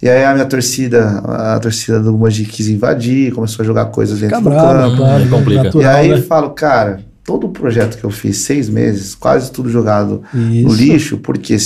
E 0.01 0.07
aí 0.07 0.23
a 0.23 0.33
minha 0.33 0.45
torcida, 0.45 1.19
a 1.19 1.59
torcida 1.59 1.99
do 1.99 2.17
Mogi 2.17 2.45
quis 2.45 2.67
invadir, 2.67 3.33
começou 3.33 3.63
a 3.63 3.65
jogar 3.65 3.85
coisas 3.85 4.19
dentro 4.19 4.37
Fica 4.37 4.49
do 4.49 4.55
bravo, 4.55 4.91
campo. 4.91 4.97
Claro, 4.97 5.23
é 5.23 5.27
complica. 5.27 5.63
Natural, 5.63 5.83
e 5.83 5.95
aí 5.95 6.09
né? 6.09 6.17
eu 6.17 6.23
falo, 6.23 6.51
cara, 6.51 7.03
todo 7.25 7.47
o 7.47 7.49
projeto 7.49 7.97
que 7.97 8.03
eu 8.03 8.11
fiz, 8.11 8.37
seis 8.37 8.69
meses, 8.69 9.13
quase 9.13 9.51
tudo 9.51 9.69
jogado 9.69 10.23
Isso. 10.33 10.67
no 10.67 10.73
lixo, 10.73 11.17
porque 11.17 11.57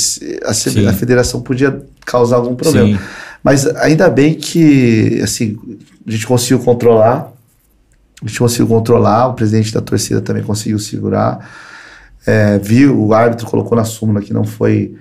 a, 0.44 0.50
a, 0.50 0.94
federação 0.94 1.42
podia 1.42 1.82
causar 2.06 2.38
algum 2.38 2.56
problema. 2.56 2.98
Sim. 2.98 3.04
Mas 3.44 3.68
ainda 3.76 4.10
bem 4.10 4.34
que 4.34 5.20
assim, 5.22 5.58
a 6.08 6.12
gente 6.12 6.26
conseguiu 6.26 6.60
controlar 6.60 7.33
a 8.24 8.28
gente 8.28 8.40
conseguiu 8.40 8.68
controlar, 8.68 9.28
o 9.28 9.34
presidente 9.34 9.74
da 9.74 9.82
torcida 9.82 10.22
também 10.22 10.44
conseguiu 10.44 10.80
segurar. 10.80 11.50
É, 12.26 12.58
viu, 12.58 12.98
o 12.98 13.14
árbitro 13.14 13.46
colocou 13.46 13.78
na 13.78 13.84
súmula 13.84 14.22
que 14.22 14.34
não 14.34 14.46
foi 14.46 14.96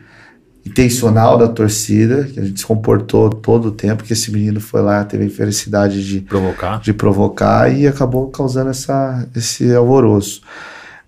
intencional 0.64 1.39
da 1.39 1.49
torcida, 1.49 2.25
que 2.25 2.39
a 2.39 2.45
gente 2.45 2.61
se 2.61 2.66
comportou 2.66 3.31
todo 3.31 3.66
o 3.66 3.73
tempo, 3.73 4.05
que 4.05 4.12
esse 4.12 4.31
menino 4.31 4.61
foi 4.61 4.81
lá, 4.81 5.05
teve 5.05 5.25
a 5.25 5.27
infelicidade 5.27 6.05
de 6.07 6.20
provocar, 6.20 6.81
de 6.81 6.93
provocar 6.93 7.73
e 7.73 7.87
acabou 7.87 8.29
causando 8.29 8.70
essa, 8.70 9.27
esse 9.35 9.75
alvoroço. 9.75 10.43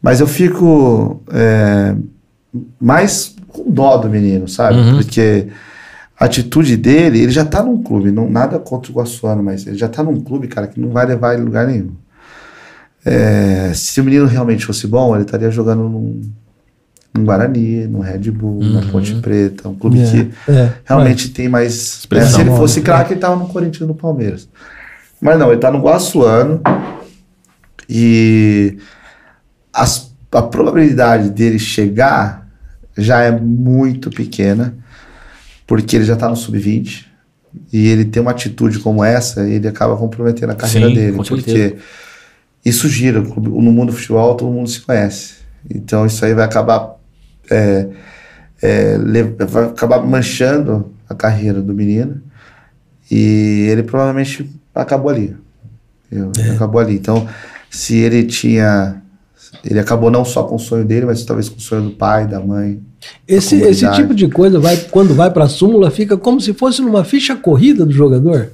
Mas 0.03 0.21
eu 0.21 0.27
fico 0.27 1.23
é, 1.33 1.95
mais 2.81 3.35
com 3.49 3.71
dó 3.71 3.97
do 3.97 4.09
menino, 4.09 4.49
sabe? 4.49 4.79
Uhum. 4.79 4.97
Porque 4.97 5.49
a 6.19 6.27
atitude 6.27 6.77
dele, 6.77 7.21
ele 7.21 7.33
já 7.33 7.45
tá 7.45 7.63
num 7.63 7.83
clube, 7.83 8.11
não 8.11 8.29
nada 8.29 8.59
contra 8.59 8.91
o 8.91 8.95
Guaçuano, 8.95 9.43
mas 9.43 9.67
ele 9.67 9.77
já 9.77 9.89
tá 9.89 10.03
num 10.03 10.21
clube, 10.21 10.49
cara, 10.49 10.67
que 10.67 10.81
não 10.81 10.91
vai 10.91 11.07
levar 11.07 11.35
ele 11.35 11.43
lugar 11.43 11.67
nenhum. 11.67 11.93
É, 13.05 13.73
se 13.75 14.01
o 14.01 14.05
menino 14.05 14.27
realmente 14.27 14.65
fosse 14.65 14.87
bom, 14.87 15.15
ele 15.15 15.25
estaria 15.25 15.51
jogando 15.51 15.83
num, 15.83 16.23
num 17.15 17.25
Guarani, 17.25 17.87
no 17.87 18.01
Red 18.01 18.31
Bull, 18.31 18.63
uhum. 18.63 18.73
na 18.73 18.91
Ponte 18.91 19.15
Preta, 19.17 19.69
um 19.69 19.75
clube 19.75 20.01
é, 20.01 20.11
que 20.11 20.31
é, 20.51 20.73
realmente 20.85 21.29
tem 21.29 21.49
mais. 21.49 22.07
Né? 22.11 22.25
Se 22.25 22.41
ele 22.41 22.51
fosse 22.51 22.81
craque, 22.81 23.13
ele 23.13 23.19
estava 23.19 23.37
no 23.37 23.49
Corinthians 23.49 23.83
e 23.83 23.85
no 23.85 23.95
Palmeiras. 23.95 24.49
Mas 25.21 25.39
não, 25.39 25.49
ele 25.49 25.57
está 25.57 25.71
no 25.71 25.81
Guaçuano 25.81 26.61
e 27.89 28.79
as, 29.73 30.11
a 30.33 30.43
probabilidade 30.43 31.31
dele 31.31 31.59
chegar 31.59 32.49
já 32.97 33.21
é 33.21 33.31
muito 33.31 34.09
pequena, 34.09 34.75
porque 35.67 35.97
ele 35.97 36.05
já 36.05 36.15
está 36.15 36.29
no 36.29 36.37
sub-20 36.37 37.05
e 37.73 37.87
ele 37.89 38.05
tem 38.05 38.23
uma 38.23 38.31
atitude 38.31 38.79
como 38.79 39.05
essa, 39.05 39.47
ele 39.49 39.69
acaba 39.69 39.97
comprometendo 39.97 40.51
a 40.51 40.55
carreira 40.55 40.89
Sim, 40.89 40.95
dele. 40.95 41.17
porque 41.17 41.51
certeza 41.51 41.77
isso 42.65 42.89
gira. 42.89 43.21
No 43.21 43.73
mundo 43.73 43.91
do 43.91 43.97
futebol, 43.97 44.35
todo 44.35 44.51
mundo 44.51 44.69
se 44.69 44.81
conhece. 44.81 45.35
Então, 45.69 46.07
isso 46.07 46.25
aí 46.25 46.35
vai 46.35 46.45
acabar, 46.45 46.97
é, 47.51 47.89
é, 48.63 48.99
vai 49.47 49.65
acabar 49.65 50.05
manchando 50.05 50.93
a 51.09 51.15
carreira 51.15 51.61
do 51.61 51.75
menino. 51.75 52.23
E 53.11 53.67
ele 53.71 53.83
provavelmente 53.83 54.51
acabou 54.75 55.11
ali. 55.11 55.37
É. 56.11 56.51
Acabou 56.51 56.81
ali. 56.81 56.95
Então, 56.95 57.29
se 57.71 57.97
ele 57.97 58.25
tinha. 58.25 59.03
Ele 59.65 59.79
acabou 59.79 60.11
não 60.11 60.25
só 60.25 60.43
com 60.45 60.57
o 60.57 60.59
sonho 60.59 60.85
dele, 60.85 61.07
mas 61.07 61.25
talvez 61.25 61.49
com 61.49 61.57
o 61.57 61.61
sonho 61.61 61.83
do 61.83 61.91
pai, 61.93 62.27
da 62.27 62.41
mãe. 62.41 62.81
Esse, 63.27 63.57
esse 63.57 63.91
tipo 63.93 64.15
de 64.15 64.29
coisa, 64.29 64.59
vai, 64.59 64.77
quando 64.91 65.15
vai 65.15 65.31
para 65.31 65.45
a 65.45 65.49
súmula, 65.49 65.91
fica 65.91 66.17
como 66.17 66.41
se 66.41 66.53
fosse 66.53 66.83
numa 66.83 67.05
ficha 67.05 67.37
corrida 67.37 67.85
do 67.85 67.93
jogador. 67.93 68.51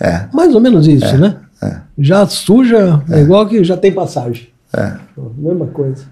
É. 0.00 0.26
Mais 0.32 0.54
ou 0.54 0.60
menos 0.60 0.86
isso, 0.86 1.06
é. 1.06 1.18
né? 1.18 1.36
É. 1.64 1.80
Já 1.98 2.26
suja, 2.26 3.02
é. 3.08 3.20
é. 3.20 3.22
igual 3.22 3.46
que 3.46 3.62
já 3.64 3.76
tem 3.76 3.92
passagem. 3.92 4.48
É. 4.72 4.92
Mesma 5.36 5.66
coisa. 5.66 6.04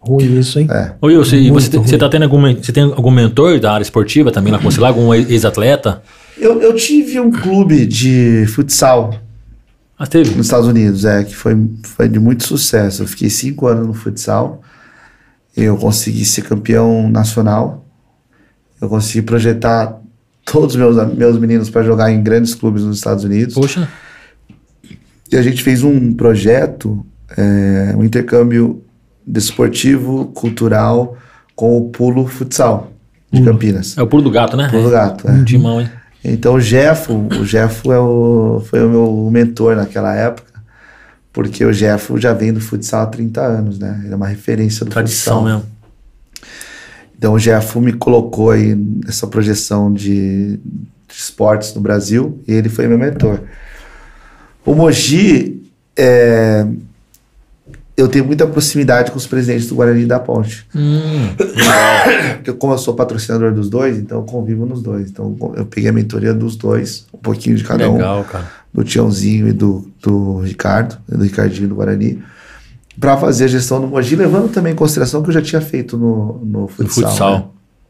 Ruim 0.00 0.38
isso, 0.38 0.58
hein? 0.58 0.68
É. 0.70 0.92
Ô, 1.00 1.06
Wilson, 1.06 1.36
e 1.36 1.50
você, 1.50 1.78
você 1.78 1.98
tá 1.98 2.08
tendo 2.08 2.22
algum, 2.22 2.40
você 2.54 2.72
tem 2.72 2.84
algum 2.84 3.10
mentor 3.10 3.58
da 3.58 3.72
área 3.72 3.82
esportiva 3.82 4.30
também 4.30 4.52
lá 4.52 4.58
com 4.58 4.70
você, 4.70 4.80
lá, 4.80 4.88
algum 4.88 5.12
ex-atleta? 5.12 6.02
Eu, 6.38 6.60
eu 6.60 6.74
tive 6.74 7.18
um 7.18 7.30
clube 7.30 7.86
de 7.86 8.46
futsal. 8.48 9.14
Ah, 9.98 10.06
teve? 10.06 10.34
Nos 10.34 10.46
Estados 10.46 10.68
Unidos, 10.68 11.04
é, 11.04 11.24
que 11.24 11.34
foi, 11.34 11.56
foi 11.82 12.08
de 12.08 12.20
muito 12.20 12.44
sucesso. 12.44 13.02
Eu 13.02 13.06
fiquei 13.06 13.30
cinco 13.30 13.66
anos 13.66 13.86
no 13.86 13.94
futsal. 13.94 14.62
Eu 15.56 15.76
consegui 15.76 16.24
ser 16.24 16.42
campeão 16.42 17.08
nacional. 17.08 17.84
Eu 18.80 18.88
consegui 18.88 19.22
projetar 19.22 19.98
todos 20.44 20.74
os 20.74 20.76
meus, 20.76 21.14
meus 21.14 21.38
meninos 21.38 21.68
para 21.70 21.82
jogar 21.82 22.12
em 22.12 22.22
grandes 22.22 22.54
clubes 22.54 22.84
nos 22.84 22.98
Estados 22.98 23.24
Unidos. 23.24 23.54
Poxa. 23.54 23.88
E 25.30 25.36
a 25.36 25.42
gente 25.42 25.62
fez 25.62 25.82
um 25.82 26.12
projeto, 26.12 27.04
é, 27.36 27.94
um 27.96 28.04
intercâmbio 28.04 28.82
desportivo, 29.26 30.26
cultural, 30.26 31.16
com 31.54 31.76
o 31.76 31.88
Pulo 31.90 32.26
Futsal 32.26 32.92
de 33.32 33.42
Campinas. 33.42 33.96
É 33.98 34.02
o 34.02 34.06
Pulo 34.06 34.22
do 34.22 34.30
Gato, 34.30 34.56
né? 34.56 34.68
Pulo 34.70 34.84
do 34.84 34.90
Gato, 34.90 35.28
é. 35.28 35.32
Um 35.32 35.44
timão, 35.44 35.80
hein? 35.80 35.90
Então 36.24 36.54
o 36.54 36.60
Jeffo, 36.60 37.28
o 37.40 37.44
Jeffo 37.44 37.92
é 37.92 37.98
o, 37.98 38.62
foi 38.66 38.84
o 38.84 38.88
meu 38.88 39.28
mentor 39.30 39.76
naquela 39.76 40.14
época, 40.14 40.52
porque 41.32 41.64
o 41.64 41.72
Jeffo 41.72 42.18
já 42.18 42.32
vem 42.32 42.52
do 42.52 42.60
futsal 42.60 43.02
há 43.02 43.06
30 43.06 43.40
anos, 43.40 43.78
né? 43.78 44.00
Ele 44.04 44.12
é 44.12 44.16
uma 44.16 44.26
referência 44.26 44.84
do 44.84 44.90
Tradição 44.90 45.40
futsal. 45.40 45.44
mesmo. 45.44 45.76
Então 47.16 47.32
o 47.32 47.38
Jeffo 47.38 47.80
me 47.80 47.92
colocou 47.92 48.50
aí 48.50 48.74
nessa 48.74 49.26
projeção 49.26 49.92
de, 49.92 50.56
de 50.56 51.14
esportes 51.14 51.74
no 51.74 51.80
Brasil 51.80 52.42
e 52.46 52.52
ele 52.52 52.68
foi 52.68 52.86
meu 52.86 52.98
mentor. 52.98 53.40
O 54.66 54.74
Mogi, 54.74 55.62
é, 55.96 56.66
eu 57.96 58.08
tenho 58.08 58.24
muita 58.24 58.46
proximidade 58.46 59.10
com 59.10 59.16
os 59.16 59.26
presidentes 59.26 59.68
do 59.68 59.76
Guarani 59.76 60.04
da 60.04 60.18
Ponte. 60.18 60.66
Hum. 60.74 61.34
Porque 62.34 62.52
como 62.52 62.74
eu 62.74 62.78
sou 62.78 62.94
patrocinador 62.94 63.54
dos 63.54 63.70
dois, 63.70 63.96
então 63.96 64.18
eu 64.18 64.24
convivo 64.24 64.66
nos 64.66 64.82
dois. 64.82 65.08
Então 65.08 65.34
eu 65.56 65.64
peguei 65.64 65.88
a 65.88 65.92
mentoria 65.92 66.34
dos 66.34 66.56
dois, 66.56 67.06
um 67.14 67.18
pouquinho 67.18 67.56
de 67.56 67.64
cada 67.64 67.90
Legal, 67.90 68.20
um. 68.20 68.24
Cara. 68.24 68.50
Do 68.74 68.84
Tiãozinho 68.84 69.48
e 69.48 69.52
do, 69.52 69.90
do 70.02 70.40
Ricardo, 70.40 70.98
do 71.08 71.22
Ricardinho 71.22 71.68
do 71.68 71.76
Guarani. 71.76 72.22
Para 73.00 73.16
fazer 73.16 73.44
a 73.44 73.48
gestão 73.48 73.80
do 73.80 73.86
Mogi, 73.86 74.16
levando 74.16 74.50
também 74.50 74.72
em 74.72 74.76
consideração 74.76 75.22
que 75.22 75.30
eu 75.30 75.34
já 75.34 75.42
tinha 75.42 75.60
feito 75.60 75.96
no, 75.96 76.40
no 76.44 76.68
futsal. 76.68 77.02
No 77.02 77.08
futsal. 77.08 77.38
Né? 77.38 77.44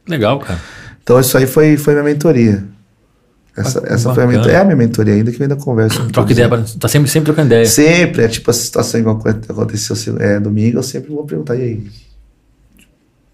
Legal, 0.08 0.38
cara. 0.38 0.60
Então 1.02 1.18
isso 1.18 1.36
aí 1.36 1.46
foi, 1.46 1.76
foi 1.76 1.94
minha 1.94 2.04
mentoria. 2.04 2.64
Essa, 3.56 3.82
essa 3.86 4.14
foi 4.14 4.24
a 4.24 4.26
mentoria, 4.26 4.52
é 4.52 4.60
a 4.60 4.64
minha 4.64 4.76
mentoria 4.76 5.14
ainda 5.14 5.32
que 5.32 5.40
eu 5.40 5.44
ainda 5.44 5.56
converso. 5.56 6.06
Troca 6.08 6.30
ideia, 6.30 6.48
tá 6.78 6.88
sempre, 6.88 7.08
sempre 7.08 7.26
trocando 7.26 7.46
ideia. 7.46 7.64
Sempre, 7.64 8.24
é 8.24 8.28
tipo 8.28 8.50
a 8.50 8.54
situação 8.54 9.00
igual 9.00 9.18
aconteceu 9.48 9.96
é, 10.18 10.38
domingo, 10.38 10.78
eu 10.78 10.82
sempre 10.82 11.10
vou 11.10 11.24
perguntar, 11.24 11.56
e 11.56 11.62
aí? 11.62 11.74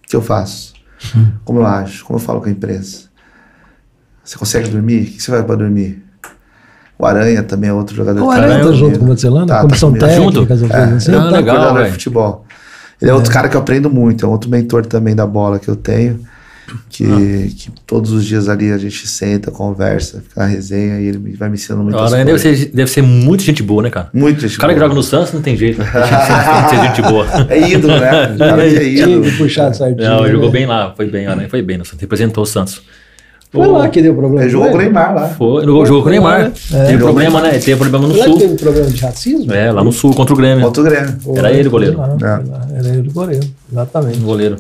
O 0.05 0.09
que 0.09 0.15
eu 0.15 0.23
faço? 0.23 0.75
Hum. 1.17 1.33
Como 1.45 1.59
eu 1.59 1.67
acho? 1.67 2.05
Como 2.05 2.19
eu 2.19 2.23
falo 2.23 2.41
com 2.41 2.49
a 2.49 2.53
imprensa? 2.53 3.11
Você 4.23 4.39
consegue 4.39 4.69
dormir? 4.69 5.03
O 5.03 5.07
que 5.07 5.23
você 5.23 5.31
vai 5.33 5.43
para 5.43 5.57
dormir? 5.57 6.05
O 6.97 7.05
Aranha 7.05 7.43
também 7.43 7.71
é 7.71 7.73
outro 7.73 7.97
jogador. 7.97 8.23
O 8.23 8.31
Aranha 8.31 8.65
tá 8.65 8.73
junto 8.73 9.01
com 9.01 9.31
lá 9.31 9.41
na 9.41 9.47
tá, 9.47 9.61
comissão 9.63 9.93
tá 9.93 10.07
técnica, 10.07 10.57
junto? 10.57 10.73
É, 10.73 10.85
assim? 10.85 11.13
Ah, 11.13 11.31
legal, 11.31 11.75
velho. 11.75 11.91
futebol. 11.91 12.47
Ele 13.01 13.11
é, 13.11 13.13
é 13.13 13.17
outro 13.17 13.33
cara 13.33 13.49
que 13.49 13.57
eu 13.57 13.61
aprendo 13.61 13.91
muito, 13.91 14.25
é 14.25 14.29
outro 14.29 14.49
mentor 14.49 14.87
também 14.87 15.17
da 15.17 15.27
bola 15.27 15.59
que 15.59 15.69
eu 15.69 15.75
tenho. 15.75 16.21
Que, 16.89 17.05
ah. 17.05 17.55
que 17.55 17.71
todos 17.87 18.13
os 18.13 18.25
dias 18.25 18.49
ali 18.49 18.73
a 18.73 18.79
gente 18.79 19.07
senta, 19.07 19.51
conversa, 19.51 20.23
fica 20.27 20.41
na 20.41 20.47
resenha 20.47 21.01
e 21.01 21.07
ele 21.07 21.37
vai 21.37 21.49
me 21.49 21.57
ensinando 21.57 21.83
muitas 21.83 22.01
coisas. 22.01 22.25
Deve 22.25 22.39
ser, 22.39 22.71
deve 22.73 22.91
ser 22.91 23.03
muito 23.03 23.43
gente 23.43 23.63
boa, 23.63 23.83
né, 23.83 23.91
cara? 23.91 24.09
Muito 24.13 24.41
gente 24.41 24.57
O 24.57 24.61
cara 24.61 24.73
boa. 24.73 24.79
que 24.79 24.85
joga 24.85 24.95
no 24.95 25.03
Santos 25.03 25.33
não 25.33 25.43
tem 25.43 25.57
jeito. 25.57 25.79
Né? 25.79 25.87
tem 25.93 26.65
que 26.65 26.71
ser 26.71 26.83
gente 26.89 27.03
boa. 27.03 27.27
É 27.49 27.71
ídolo, 27.71 27.99
né? 27.99 28.35
O 28.35 28.39
cara 28.39 28.69
que 28.69 28.77
é 28.77 28.85
ídolo. 28.85 29.33
puxar 29.37 29.75
sardinha. 29.75 30.09
Não, 30.09 30.29
jogou 30.29 30.47
né? 30.47 30.53
bem 30.53 30.67
lá, 30.67 30.95
foi 30.97 31.07
bem, 31.11 31.27
né? 31.27 31.47
foi 31.49 31.63
bem 31.63 31.79
no 31.79 31.85
Santos, 31.85 32.01
representou 32.01 32.45
o 32.45 32.47
Santos. 32.47 32.81
Foi 33.53 33.67
lá 33.67 33.87
que 33.91 34.01
deu 34.01 34.15
problema. 34.15 34.43
Ele 34.43 34.51
jogou 34.51 34.71
com 34.71 34.77
o 34.77 34.79
Neymar 34.79 35.15
lá. 35.15 35.29
Foi, 35.29 35.63
ele 35.63 35.67
jogou 35.67 36.03
com 36.03 36.09
o 36.09 36.11
Neymar. 36.11 36.45
Né? 36.45 36.53
É. 36.73 36.85
Teve 36.87 36.99
problema, 36.99 37.41
né? 37.43 37.51
Teve 37.51 37.77
problema 37.77 38.09
no 38.09 38.17
lá 38.17 38.25
sul. 38.25 38.39
Teve 38.39 38.55
problema 38.55 38.87
de 38.87 39.01
racismo? 39.03 39.53
É, 39.53 39.71
lá 39.71 39.85
no 39.85 39.93
sul, 39.93 40.15
contra 40.15 40.33
o 40.33 40.37
Grêmio. 40.37 40.65
Contra 40.65 40.81
o 40.81 40.85
Grêmio. 40.87 41.19
Era 41.37 41.53
ele 41.53 41.69
o 41.69 41.71
goleiro. 41.71 41.99
Lá, 41.99 42.17
é. 42.23 42.79
Era 42.79 42.89
ele 42.97 43.09
o 43.11 43.13
goleiro, 43.13 43.47
exatamente. 43.71 44.19
O 44.21 44.23
goleiro. 44.23 44.57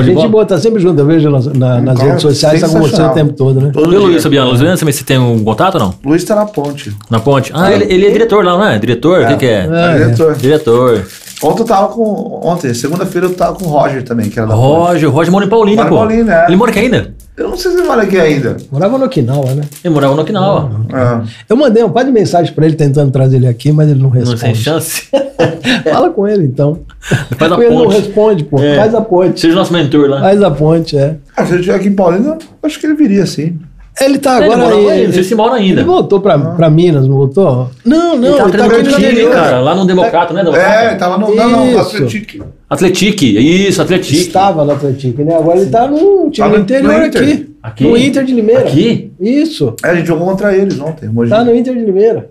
A 0.00 0.02
gente 0.02 0.28
boa, 0.28 0.44
tá 0.44 0.58
sempre 0.58 0.80
junto, 0.80 0.98
eu 0.98 1.06
vejo 1.06 1.30
nas, 1.30 1.46
na, 1.46 1.80
nas 1.80 2.00
redes 2.00 2.22
sociais, 2.22 2.60
tá 2.60 2.66
você 2.66 3.02
o 3.02 3.08
tempo 3.10 3.32
todo, 3.32 3.60
né? 3.60 3.70
Todo 3.72 3.92
e 3.92 3.96
o 3.96 4.02
Luiz 4.02 4.22
Fabiano, 4.22 4.48
Luiz 4.48 4.60
Fabiano, 4.60 4.78
você 4.92 5.04
tem 5.04 5.18
um 5.18 5.42
contato 5.42 5.74
ou 5.74 5.80
não? 5.80 5.94
Luiz 6.04 6.24
tá 6.24 6.34
na 6.34 6.46
ponte. 6.46 6.94
Na 7.10 7.20
ponte? 7.20 7.52
Ah, 7.54 7.72
ele, 7.72 7.84
ele 7.92 8.06
é 8.06 8.10
diretor 8.10 8.44
lá, 8.44 8.52
não 8.52 8.64
é? 8.64 8.78
Diretor? 8.78 9.22
O 9.22 9.26
que, 9.28 9.36
que 9.36 9.46
é? 9.46 9.68
É, 9.70 9.98
diretor. 9.98 10.34
Diretor. 10.36 11.06
Ontem 11.42 11.62
eu 11.62 11.66
tava 11.66 11.88
com. 11.88 12.40
Ontem, 12.42 12.72
segunda-feira 12.72 13.26
eu 13.26 13.34
tava 13.34 13.54
com 13.54 13.64
o 13.64 13.68
Roger 13.68 14.02
também, 14.02 14.30
que 14.30 14.38
era 14.38 14.48
da 14.48 14.54
Roger, 14.54 15.10
Roger 15.10 15.32
mora 15.32 15.44
em 15.44 15.48
Paulínia, 15.48 15.76
mora 15.84 15.88
pô. 15.88 15.96
Paulínia, 15.96 16.32
é. 16.32 16.46
Ele 16.46 16.56
mora 16.56 16.70
aqui 16.70 16.80
ainda? 16.80 17.14
Eu 17.36 17.48
não 17.48 17.56
sei 17.56 17.72
se 17.72 17.78
ele 17.78 17.86
mora 17.86 18.02
aqui 18.02 18.18
ainda. 18.18 18.56
Morava 18.70 18.96
no 18.96 19.04
Okinawa, 19.06 19.54
né? 19.54 19.64
Ele 19.82 19.92
morava 19.92 20.14
no 20.14 20.22
Okinawa. 20.22 20.86
Ah. 20.92 21.22
Eu 21.48 21.56
mandei 21.56 21.82
um 21.82 21.90
par 21.90 22.04
de 22.04 22.12
mensagem 22.12 22.52
pra 22.54 22.64
ele 22.64 22.76
tentando 22.76 23.10
trazer 23.10 23.36
ele 23.36 23.48
aqui, 23.48 23.72
mas 23.72 23.90
ele 23.90 24.00
não 24.00 24.08
responde. 24.08 24.36
Não 24.36 24.52
tem 24.52 24.54
chance? 24.54 25.08
Fala 25.90 26.10
com 26.10 26.28
ele 26.28 26.44
então. 26.44 26.80
Faz 27.00 27.50
a 27.50 27.56
ele 27.56 27.66
ponte. 27.66 27.82
não 27.82 27.88
responde, 27.88 28.44
pô. 28.44 28.58
É. 28.60 28.76
Faz 28.76 28.94
a 28.94 29.00
ponte. 29.00 29.40
Seja 29.40 29.56
nosso 29.56 29.72
mentor 29.72 30.08
lá. 30.08 30.20
Faz 30.20 30.40
a 30.42 30.50
ponte, 30.50 30.96
é. 30.96 31.16
Ah, 31.36 31.44
se 31.44 31.52
ele 31.52 31.60
estiver 31.60 31.76
aqui 31.76 31.88
em 31.88 31.94
Paulínia, 31.94 32.38
acho 32.62 32.78
que 32.78 32.86
ele 32.86 32.94
viria 32.94 33.26
sim. 33.26 33.58
Ele 34.00 34.18
tá 34.18 34.38
agora. 34.38 34.64
Ele, 34.64 34.82
mora, 34.82 34.96
ele, 34.96 35.06
não 35.06 35.14
sei 35.14 35.22
se 35.22 35.34
mora 35.34 35.54
ainda. 35.54 35.80
Ele 35.80 35.86
voltou 35.86 36.20
pra, 36.20 36.34
ah. 36.34 36.54
pra 36.54 36.68
Minas, 36.68 37.06
não 37.06 37.16
voltou? 37.16 37.70
Não, 37.84 38.16
não. 38.16 38.28
Ele 38.28 38.36
tá, 38.36 38.48
ele 38.48 38.58
tá 38.58 38.66
aqui 38.66 38.82
no 38.82 38.96
time, 38.96 39.26
cara. 39.30 39.60
Lá 39.60 39.74
no 39.74 39.86
Democrata, 39.86 40.34
né? 40.34 40.42
Democrata. 40.42 40.68
É, 40.68 40.94
tava 40.96 41.18
no. 41.18 41.34
Não, 41.34 41.50
não, 41.50 41.80
Atletique. 41.80 42.42
Atletique, 42.68 43.38
isso, 43.38 43.80
Atletique. 43.80 44.22
Estava 44.22 44.64
no 44.64 44.72
Atletique, 44.72 45.22
né? 45.22 45.36
Agora 45.36 45.60
ele 45.60 45.70
tá 45.70 45.86
no 45.86 46.28
time 46.30 46.50
tá 46.50 46.58
interior 46.58 46.98
no 46.98 47.04
aqui. 47.04 47.56
Aqui? 47.62 47.84
No 47.84 47.96
Inter 47.96 48.24
de 48.24 48.34
Limeira. 48.34 48.60
Aqui? 48.60 49.12
Isso. 49.20 49.74
É, 49.82 49.90
a 49.90 49.94
gente 49.94 50.06
jogou 50.06 50.26
contra 50.26 50.54
eles 50.54 50.78
ontem. 50.80 51.08
Hoje. 51.14 51.30
Tá 51.30 51.44
no 51.44 51.54
Inter 51.54 51.74
de 51.74 51.84
Limeira. 51.84 52.30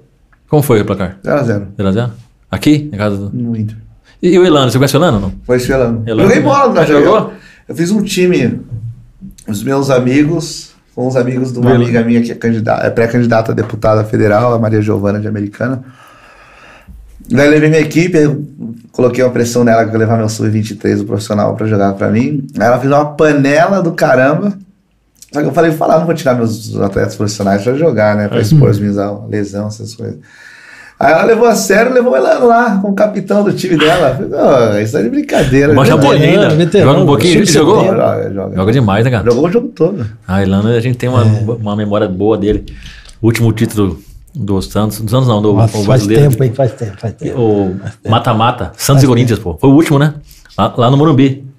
Como 0.50 0.62
foi 0.62 0.82
o 0.82 0.86
placar? 0.86 1.18
0x0. 1.24 1.68
0x0? 1.80 2.10
Aqui? 2.52 2.90
Na 2.92 2.98
casa 2.98 3.18
do... 3.18 3.36
No 3.36 3.56
Inter. 3.56 3.78
E, 4.22 4.30
e 4.30 4.38
o 4.38 4.46
Elano? 4.46 4.70
Você 4.70 4.78
conhece 4.78 4.96
o 4.96 5.00
Elano 5.00 5.18
ou 5.18 5.22
não? 5.22 5.34
Conheci 5.48 5.72
o 5.72 5.76
Elano. 5.76 6.04
Elano. 6.06 6.30
Joguei 6.30 6.44
bola, 6.44 6.74
né? 6.74 6.86
Jogou? 6.86 7.34
Eu 7.68 7.76
fiz 7.76 7.90
um 7.90 8.04
time. 8.04 8.60
Os 9.48 9.64
meus 9.64 9.90
amigos 9.90 10.73
com 10.96 11.08
os 11.08 11.16
amigos 11.16 11.52
de 11.52 11.60
uma 11.60 11.72
Beleza. 11.72 11.84
amiga 11.84 12.04
minha 12.04 12.22
que 12.22 12.32
é, 12.32 12.36
candidata, 12.36 12.86
é 12.86 12.90
pré-candidata 12.90 13.52
a 13.52 13.56
deputada 13.56 14.04
federal, 14.04 14.54
a 14.54 14.60
Maria 14.60 14.82
Giovana 14.82 15.20
de 15.20 15.28
Americana. 15.28 15.84
Daí 17.30 17.50
levei 17.50 17.70
minha 17.70 17.82
equipe, 17.82 18.18
coloquei 18.92 19.24
uma 19.24 19.32
pressão 19.32 19.64
nela 19.64 19.86
que 19.86 19.96
levar 19.96 20.18
meu 20.18 20.28
sub-23, 20.28 21.02
o 21.02 21.06
profissional, 21.06 21.56
para 21.56 21.66
jogar 21.68 21.94
para 21.94 22.10
mim. 22.10 22.46
Aí 22.60 22.68
ela 22.68 22.80
fez 22.80 22.92
uma 22.92 23.06
panela 23.06 23.82
do 23.82 23.94
caramba. 23.94 24.54
Só 25.32 25.42
que 25.42 25.48
eu 25.48 25.54
falei, 25.54 25.72
falar, 25.72 26.00
não 26.00 26.06
vou 26.06 26.14
tirar 26.14 26.36
meus 26.36 26.76
atletas 26.80 27.16
profissionais 27.16 27.64
para 27.64 27.76
jogar, 27.76 28.16
né? 28.16 28.28
Para 28.28 28.42
expor 28.42 28.70
as 28.70 28.78
minhas 28.78 28.98
lesões, 29.30 29.76
essas 29.76 29.96
coisas. 29.96 30.20
Aí 31.04 31.12
ela 31.12 31.24
levou 31.24 31.48
a 31.48 31.54
sério, 31.54 31.94
levou 31.94 32.14
o 32.14 32.16
Elano 32.16 32.48
lá, 32.48 32.78
com 32.78 32.90
o 32.90 32.94
capitão 32.94 33.44
do 33.44 33.52
time 33.52 33.78
dela. 33.78 34.16
Falei, 34.16 34.84
isso 34.84 34.98
é 34.98 35.04
de 35.04 35.10
brincadeira. 35.10 35.74
Mas 35.74 35.90
bolinha. 35.90 36.50
Joga 36.50 37.00
um 37.00 37.06
pouquinho, 37.06 37.40
ele 37.40 37.46
jogou? 37.46 37.86
Joga, 37.86 38.32
joga. 38.34 38.56
Joga 38.56 38.72
demais, 38.72 39.04
né, 39.04 39.12
cara? 39.12 39.30
Jogou 39.30 39.48
o 39.48 39.52
jogo 39.52 39.68
todo. 39.68 40.06
Ah, 40.26 40.42
Elano, 40.42 40.70
a 40.70 40.80
gente 40.80 40.98
tem 40.98 41.10
uma, 41.10 41.24
é. 41.24 41.52
uma 41.60 41.76
memória 41.76 42.08
boa 42.08 42.38
dele. 42.38 42.66
O 43.22 43.26
último 43.26 43.52
título 43.52 44.00
do 44.34 44.62
Santos, 44.62 45.02
dos 45.02 45.12
Santos 45.12 45.28
não, 45.28 45.42
do 45.42 45.54
Nossa, 45.54 45.78
o 45.78 45.84
brasileiro. 45.84 46.24
Faz 46.24 46.34
tempo, 46.34 46.44
hein? 46.44 46.54
Faz 46.54 46.72
tempo, 46.72 46.98
faz 46.98 47.14
tempo. 47.16 47.40
O 47.40 47.76
mata-mata, 48.10 48.72
Santos 48.78 49.02
faz 49.02 49.04
e 49.04 49.08
Corinthians, 49.08 49.40
pô. 49.40 49.58
Foi 49.60 49.70
o 49.70 49.74
último, 49.74 50.00
né? 50.00 50.14
Lá, 50.58 50.74
lá 50.78 50.90
no 50.90 50.98
Morumbi. 50.98 51.53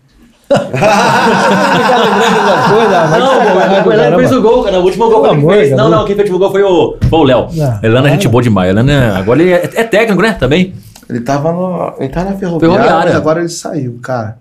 Não, 3.19 3.93
ele 3.93 4.17
fez 4.17 4.33
o 4.33 4.43
gol, 4.43 4.65
cara. 4.65 4.81
O 4.81 4.85
último 4.85 5.09
gol 5.09 5.25
foi 5.25 5.37
ele 5.37 5.47
fez. 5.47 5.77
Não, 5.77 5.89
não, 5.89 6.05
quem 6.05 6.17
fez 6.17 6.31
o 6.31 6.39
gol 6.39 6.51
foi 6.51 6.63
o 6.63 6.97
foi 7.09 7.19
o 7.19 7.25
Léo. 7.25 7.49
Elana 7.83 8.09
é 8.09 8.13
gente 8.13 8.29
boa 8.29 8.43
demais. 8.43 8.71
Elana, 8.71 9.19
agora 9.19 9.43
ele 9.43 9.53
é, 9.53 9.71
é, 9.75 9.85
técnico, 9.85 10.23
né? 10.23 10.33
Também. 10.35 10.75
Ele 11.09 11.21
tava 11.21 11.53
no. 11.53 11.95
Ele 11.99 12.09
tava 12.09 12.31
na 12.31 12.37
ferroviária, 12.37 12.77
ferroviária. 12.77 13.07
mas 13.07 13.17
agora 13.17 13.41
ele 13.41 13.49
saiu, 13.49 13.99
cara. 14.03 14.39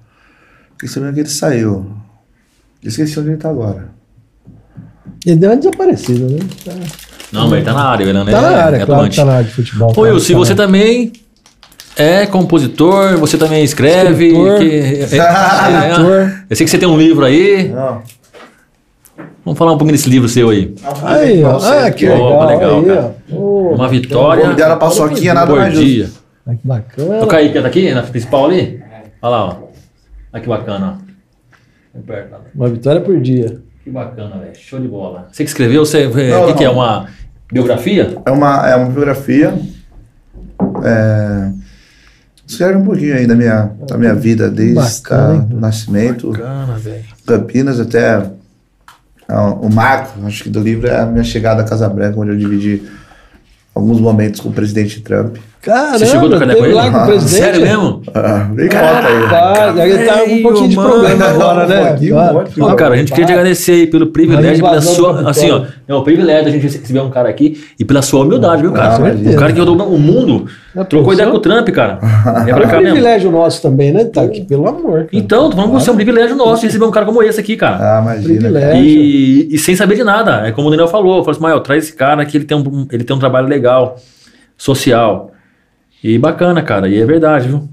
Fiquei 0.74 0.90
sabendo 0.90 1.14
que 1.14 1.20
ele 1.22 1.30
saiu. 1.30 1.92
Esqueci 2.84 3.20
onde 3.20 3.30
ele 3.30 3.38
tá 3.38 3.50
agora. 3.50 3.90
Ele 5.26 5.38
deu 5.38 5.50
uma 5.50 5.58
desaparecida, 5.58 6.28
né? 6.28 6.40
Não, 7.32 7.44
mas 7.44 7.54
ele 7.54 7.64
tá 7.64 7.74
na 7.74 7.84
área, 7.84 8.04
ele 8.04 8.14
tá 8.14 8.20
é, 8.20 8.32
na 8.32 8.64
área, 8.64 8.78
é 8.78 8.86
claro, 8.86 9.16
tá 9.16 9.26
na 9.26 9.34
área 9.34 9.46
de 9.46 9.52
futebol. 9.52 9.94
Ô, 9.98 10.20
se 10.20 10.34
você 10.34 10.54
também 10.54 11.14
é 11.96 12.26
compositor, 12.26 13.18
você 13.18 13.38
também 13.38 13.64
escreve. 13.64 14.32
Que, 14.32 14.72
é, 15.16 15.18
é, 15.18 16.44
eu 16.50 16.56
sei 16.56 16.66
que 16.66 16.70
você 16.70 16.78
tem 16.78 16.88
um 16.88 16.98
livro 16.98 17.26
aí. 17.26 17.70
Não. 17.70 18.02
Vamos 19.46 19.58
falar 19.58 19.74
um 19.74 19.78
pouquinho 19.78 19.98
desse 19.98 20.10
livro 20.10 20.28
seu 20.28 20.50
aí. 20.50 20.74
Aí, 21.04 21.44
ó. 21.44 21.58
Ah, 21.58 21.92
que 21.92 22.08
legal. 22.08 22.48
legal 22.48 22.80
aí, 22.80 22.86
cara. 22.86 23.16
Oh, 23.30 23.76
Uma 23.76 23.90
vitória. 23.90 24.50
O 24.50 24.56
dela 24.56 24.78
paçoquinha 24.78 25.34
nada 25.34 25.54
mais 25.54 25.78
dia. 25.78 26.10
Ai, 26.48 26.56
que 26.56 26.68
bacana. 26.68 27.24
O 27.24 27.28
Kaique 27.28 27.62
tá 27.62 27.68
aqui, 27.68 27.94
na 27.94 28.04
principal 28.04 28.46
ali? 28.46 28.82
Olha 29.22 29.30
lá, 29.30 29.46
ó. 29.46 29.58
Olha 30.34 30.42
que 30.42 30.50
bacana, 30.50 31.00
ó. 31.00 32.00
Uma 32.56 32.70
vitória 32.70 33.02
por 33.02 33.20
dia. 33.20 33.62
Que 33.84 33.90
bacana, 33.90 34.38
velho. 34.40 34.56
Show 34.56 34.80
de 34.80 34.88
bola. 34.88 35.28
Você 35.32 35.44
que 35.44 35.50
escreveu, 35.50 35.86
você. 35.86 36.08
O 36.08 36.48
que, 36.48 36.54
que, 36.54 36.64
é? 36.64 36.70
Uma 36.70 37.08
biografia? 37.52 38.18
É 38.26 38.32
uma, 38.32 38.70
é 38.70 38.76
uma 38.76 38.90
biografia. 38.90 39.54
É 40.84 41.63
Escreve 42.54 42.78
um 42.78 42.86
pouquinho 42.86 43.16
aí 43.16 43.26
da 43.26 43.36
minha, 43.36 43.72
da 43.88 43.98
minha 43.98 44.14
vida, 44.14 44.50
desde 44.50 44.80
o 45.52 45.60
nascimento. 45.60 46.32
Bacana, 46.32 46.80
Campinas 47.26 47.80
até. 47.80 48.30
o 49.62 49.70
marco, 49.70 50.26
acho 50.26 50.44
que 50.44 50.50
do 50.50 50.60
livro, 50.60 50.88
é 50.88 51.00
a 51.00 51.06
minha 51.06 51.24
chegada 51.24 51.62
à 51.62 51.66
Casa 51.66 51.90
Branca, 51.90 52.20
onde 52.20 52.32
eu 52.32 52.38
dividi 52.38 52.84
alguns 53.74 54.00
momentos 54.00 54.40
com 54.40 54.50
o 54.50 54.54
presidente 54.54 55.02
Trump. 55.02 55.38
Caramba, 55.64 55.98
Você 55.98 56.06
chegou 56.08 56.28
a 56.28 56.30
trocar 56.38 56.56
com 56.58 56.66
ele? 56.66 56.74
Lá 56.74 56.92
com 56.92 56.98
o 56.98 57.06
presidente? 57.06 57.42
Sério 57.42 57.62
mesmo? 57.62 58.02
Ah, 58.14 58.50
vem 58.54 58.68
Rapaz, 58.68 59.78
ele 59.78 60.06
tá 60.06 60.20
com 60.20 60.34
um 60.34 60.42
pouquinho 60.42 60.68
de 60.70 60.76
problema 60.76 61.26
agora, 61.26 61.66
né? 61.66 61.90
Aqui, 61.90 62.12
um 62.62 62.76
cara, 62.76 62.96
a 62.96 62.98
gente 62.98 63.12
queria 63.14 63.26
te 63.26 63.32
agradecer 63.32 63.72
aí 63.72 63.88
pelo 63.88 64.08
privilégio, 64.08 64.62
pela 64.62 64.82
sua. 64.82 65.30
Assim, 65.30 65.50
ó, 65.52 65.64
é 65.88 65.96
o 65.96 66.04
privilégio 66.04 66.44
da 66.44 66.52
gente 66.52 66.64
receber 66.64 67.00
um 67.00 67.10
cara 67.10 67.30
aqui 67.30 67.64
e 67.80 67.86
pela 67.86 68.02
sua 68.02 68.26
humildade, 68.26 68.62
viu, 68.62 68.74
cara? 68.74 68.96
Ah, 68.96 69.32
o 69.32 69.36
cara 69.38 69.54
que 69.54 69.60
rodou 69.60 69.88
o 69.88 69.98
mundo 69.98 70.48
trocou 70.90 71.14
ideia 71.14 71.30
com 71.30 71.38
o 71.38 71.40
Trump, 71.40 71.70
cara. 71.70 72.00
É 72.46 72.54
pra 72.54 72.68
cá 72.68 72.76
É 72.76 72.80
um 72.80 72.82
privilégio 72.82 73.32
nosso 73.32 73.62
também, 73.62 73.94
né? 73.94 74.04
Tá 74.04 74.24
aqui, 74.24 74.42
pelo 74.42 74.68
amor. 74.68 75.06
Cara. 75.06 75.10
Então, 75.14 75.50
tô 75.50 75.56
falando 75.56 75.72
com 75.72 75.80
você, 75.80 75.90
é 75.90 75.94
um 75.94 75.96
privilégio 75.96 76.36
nosso 76.36 76.60
de 76.60 76.68
receber 76.68 76.84
um 76.84 76.92
cara 76.92 77.06
como 77.06 77.24
esse 77.24 77.40
aqui, 77.40 77.56
cara. 77.56 77.78
Ah, 77.80 78.02
imagina. 78.02 78.76
E, 78.76 79.48
e 79.50 79.58
sem 79.58 79.78
saber 79.78 79.96
de 79.96 80.04
nada. 80.04 80.46
É 80.46 80.52
como 80.52 80.68
o 80.68 80.72
Daniel 80.72 80.90
falou. 80.90 81.24
Falou 81.24 81.32
assim, 81.32 81.42
Mael, 81.42 81.62
traz 81.62 81.86
esse 81.86 81.94
cara 81.94 82.26
que 82.26 82.36
ele 82.36 82.44
tem 82.44 82.58
um, 82.58 82.86
ele 82.92 83.06
tem 83.06 83.16
um 83.16 83.20
trabalho 83.20 83.48
legal, 83.48 83.96
social. 84.58 85.33
E 86.04 86.18
bacana, 86.18 86.62
cara. 86.62 86.90
E 86.90 87.00
é 87.00 87.06
verdade, 87.06 87.48
viu? 87.48 87.70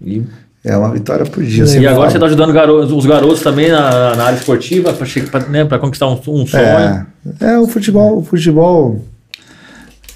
E... 0.00 0.22
É 0.64 0.76
uma 0.76 0.92
vitória 0.92 1.26
por 1.26 1.42
dia. 1.42 1.64
E 1.64 1.86
agora 1.88 2.08
você 2.08 2.18
está 2.18 2.26
ajudando 2.26 2.52
garotos, 2.52 2.92
os 2.92 3.04
garotos 3.04 3.42
também 3.42 3.68
na, 3.68 4.14
na 4.14 4.24
área 4.26 4.36
esportiva 4.36 4.92
para 4.92 5.40
né, 5.48 5.64
conquistar 5.64 6.06
um, 6.06 6.12
um 6.12 6.46
sonho. 6.46 6.54
É, 6.54 7.06
é, 7.40 7.58
o 7.58 7.66
futebol, 7.66 8.18
o 8.18 8.22
futebol. 8.22 9.04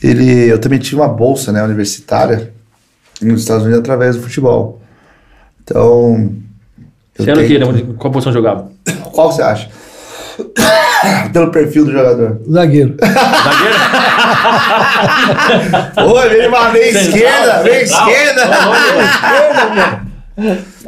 Ele, 0.00 0.52
eu 0.52 0.60
também 0.60 0.78
tive 0.78 0.96
uma 0.96 1.08
bolsa, 1.08 1.50
né, 1.50 1.64
universitária 1.64 2.52
nos 3.20 3.40
Estados 3.40 3.64
Unidos 3.64 3.80
através 3.80 4.14
do 4.14 4.22
futebol. 4.22 4.80
Então. 5.64 6.32
Você 7.18 7.30
era 7.30 7.40
o 7.40 7.46
quê? 7.46 7.58
Qual 7.98 8.12
posição 8.12 8.32
jogava? 8.32 8.70
Qual 9.12 9.32
você 9.32 9.42
acha? 9.42 9.68
Pelo 11.32 11.50
perfil 11.50 11.86
do 11.86 11.92
jogador. 11.92 12.40
Zagueiro. 12.48 12.96
Zagueiro? 13.00 13.76
Oi, 15.96 16.28
vem 16.28 16.48
uma 16.48 16.70
vem 16.70 16.88
esquerda, 16.90 17.62
vem 17.62 17.82
esquerda. 17.82 18.42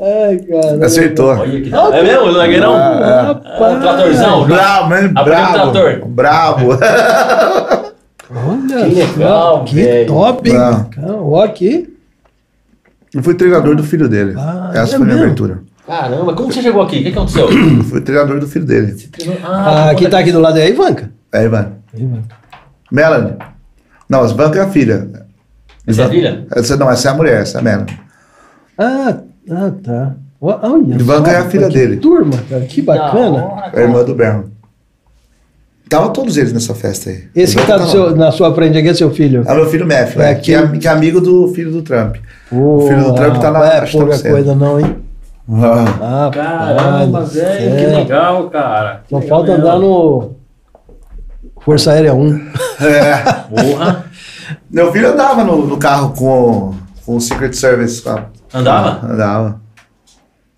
Ai, 0.01 0.39
cara. 0.39 0.87
Acertou. 0.87 1.45
É 1.45 2.03
mesmo? 2.03 2.27
O 2.27 2.33
zagueirão? 2.33 2.75
Ah, 2.77 3.41
é. 3.41 3.81
Tratorzão? 3.81 4.47
Bravo, 4.47 4.89
né? 4.91 5.09
Bravo. 5.09 5.73
Trator. 5.73 6.07
Bravo. 6.07 6.69
Olha, 8.31 8.85
que 8.89 8.95
legal, 8.95 9.65
que 9.65 9.75
velho. 9.75 10.07
top, 10.07 10.51
hein? 10.51 10.57
Ó, 11.23 11.43
aqui. 11.43 11.95
Eu 13.15 13.23
fui 13.23 13.35
treinador 13.35 13.75
do 13.75 13.83
filho 13.83 14.07
dele. 14.07 14.35
Ah, 14.37 14.71
Essa 14.75 14.97
é 14.97 14.99
foi 14.99 15.07
a 15.07 15.11
minha 15.11 15.25
abertura. 15.25 15.63
Caramba, 15.87 16.35
como 16.35 16.53
você 16.53 16.61
chegou 16.61 16.83
aqui? 16.83 16.99
O 16.99 17.03
que 17.03 17.09
aconteceu? 17.09 17.49
Fui 17.89 18.03
treinador 18.03 18.39
do 18.39 18.47
filho 18.47 18.67
dele. 18.67 18.95
Ah, 19.43 19.89
ah 19.89 19.95
quem 19.95 20.11
tá 20.11 20.19
aqui 20.19 20.31
do 20.31 20.39
lado 20.39 20.59
é 20.59 20.65
a 20.65 20.69
Ivanka. 20.69 21.11
É 21.33 21.39
a 21.39 21.45
Ivanka. 21.45 21.73
Melanie. 22.91 23.35
Não, 24.09 24.23
as 24.23 24.33
Ivanka 24.33 24.59
é 24.59 24.63
a 24.63 24.69
filha. 24.69 25.09
Essa 25.87 26.03
é 26.03 26.05
a 26.05 26.09
filha? 26.09 26.47
Essa, 26.51 26.77
não, 26.77 26.91
essa 26.91 27.09
é 27.09 27.11
a 27.11 27.15
mulher, 27.15 27.43
essa 27.43 27.59
é 27.59 27.61
a 27.61 27.65
Melanie. 27.65 27.99
Ah, 28.79 29.17
ah 29.51 29.73
tá. 29.83 30.15
Olha, 30.41 30.95
Ivanka 30.95 31.31
é 31.31 31.37
a 31.37 31.49
filha 31.49 31.69
dele. 31.69 31.97
Turma, 31.97 32.37
cara, 32.49 32.65
que 32.65 32.81
bacana. 32.81 33.45
Hora, 33.45 33.71
É 33.75 33.81
a 33.81 33.83
irmã 33.83 34.05
do 34.05 34.15
Berman. 34.15 34.59
Tava 35.89 36.11
todos 36.11 36.37
eles 36.37 36.53
nessa 36.53 36.75
festa 36.75 37.09
aí. 37.09 37.25
Esse 37.35 37.57
que 37.57 37.67
tá 37.67 37.79
seu, 37.87 38.15
na 38.15 38.31
sua 38.31 38.55
frente 38.55 38.77
aqui 38.77 38.89
é 38.89 38.95
seu 38.95 39.11
filho? 39.11 39.43
É 39.47 39.55
meu 39.55 39.67
filho 39.67 39.87
Matthew, 39.87 40.21
é, 40.21 40.33
é 40.33 40.35
que, 40.35 40.55
é, 40.55 40.67
que 40.67 40.87
é 40.87 40.91
amigo 40.91 41.19
do 41.21 41.49
filho 41.49 41.73
do 41.73 41.81
Trump. 41.81 42.17
o 42.53 42.87
filho 42.87 43.05
do 43.05 43.15
Trump 43.15 43.39
tá 43.39 43.51
na 43.51 43.67
É 43.67 43.87
pouca 43.87 44.19
coisa 44.19 44.55
não, 44.55 44.79
hein? 44.79 44.97
Ah, 45.51 46.27
ah 46.27 46.31
Caramba, 46.31 47.23
velho, 47.23 47.77
que 47.77 47.87
legal, 47.97 48.51
cara. 48.51 49.03
Não 49.11 49.23
falta 49.23 49.53
andar 49.53 49.79
no 49.79 50.37
Força 51.69 51.93
Aérea 51.93 52.15
1. 52.15 52.51
É. 52.81 53.23
Porra. 53.55 54.07
Meu 54.71 54.91
filho 54.91 55.13
andava 55.13 55.45
no, 55.45 55.67
no 55.67 55.77
carro 55.77 56.15
com, 56.15 56.75
com 57.05 57.17
o 57.17 57.21
Secret 57.21 57.53
Service. 57.53 58.03
Andava? 58.55 59.01
Ah, 59.03 59.13
andava. 59.13 59.61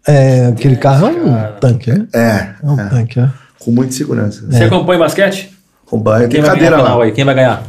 É, 0.07 0.47
aquele 0.47 0.77
carro 0.77 1.09
é 1.09 1.11
um 1.11 1.35
cara. 1.35 1.53
tanque, 1.61 1.91
né? 1.91 2.07
É. 2.15 2.51
É 2.63 2.71
um 2.71 2.79
é. 2.79 2.89
tanque, 2.89 3.19
é. 3.19 3.29
Com 3.59 3.73
muita 3.73 3.93
segurança. 3.93 4.47
Você 4.49 4.63
é. 4.63 4.67
acompanha 4.67 5.01
basquete? 5.01 5.53
Acompanha. 5.85 6.29
Quem 6.29 6.43
vai 6.43 6.57
ganhar 6.57 6.81
lá. 6.81 7.03
Aí? 7.03 7.11
Quem 7.11 7.25
vai 7.25 7.35
ganhar? 7.35 7.65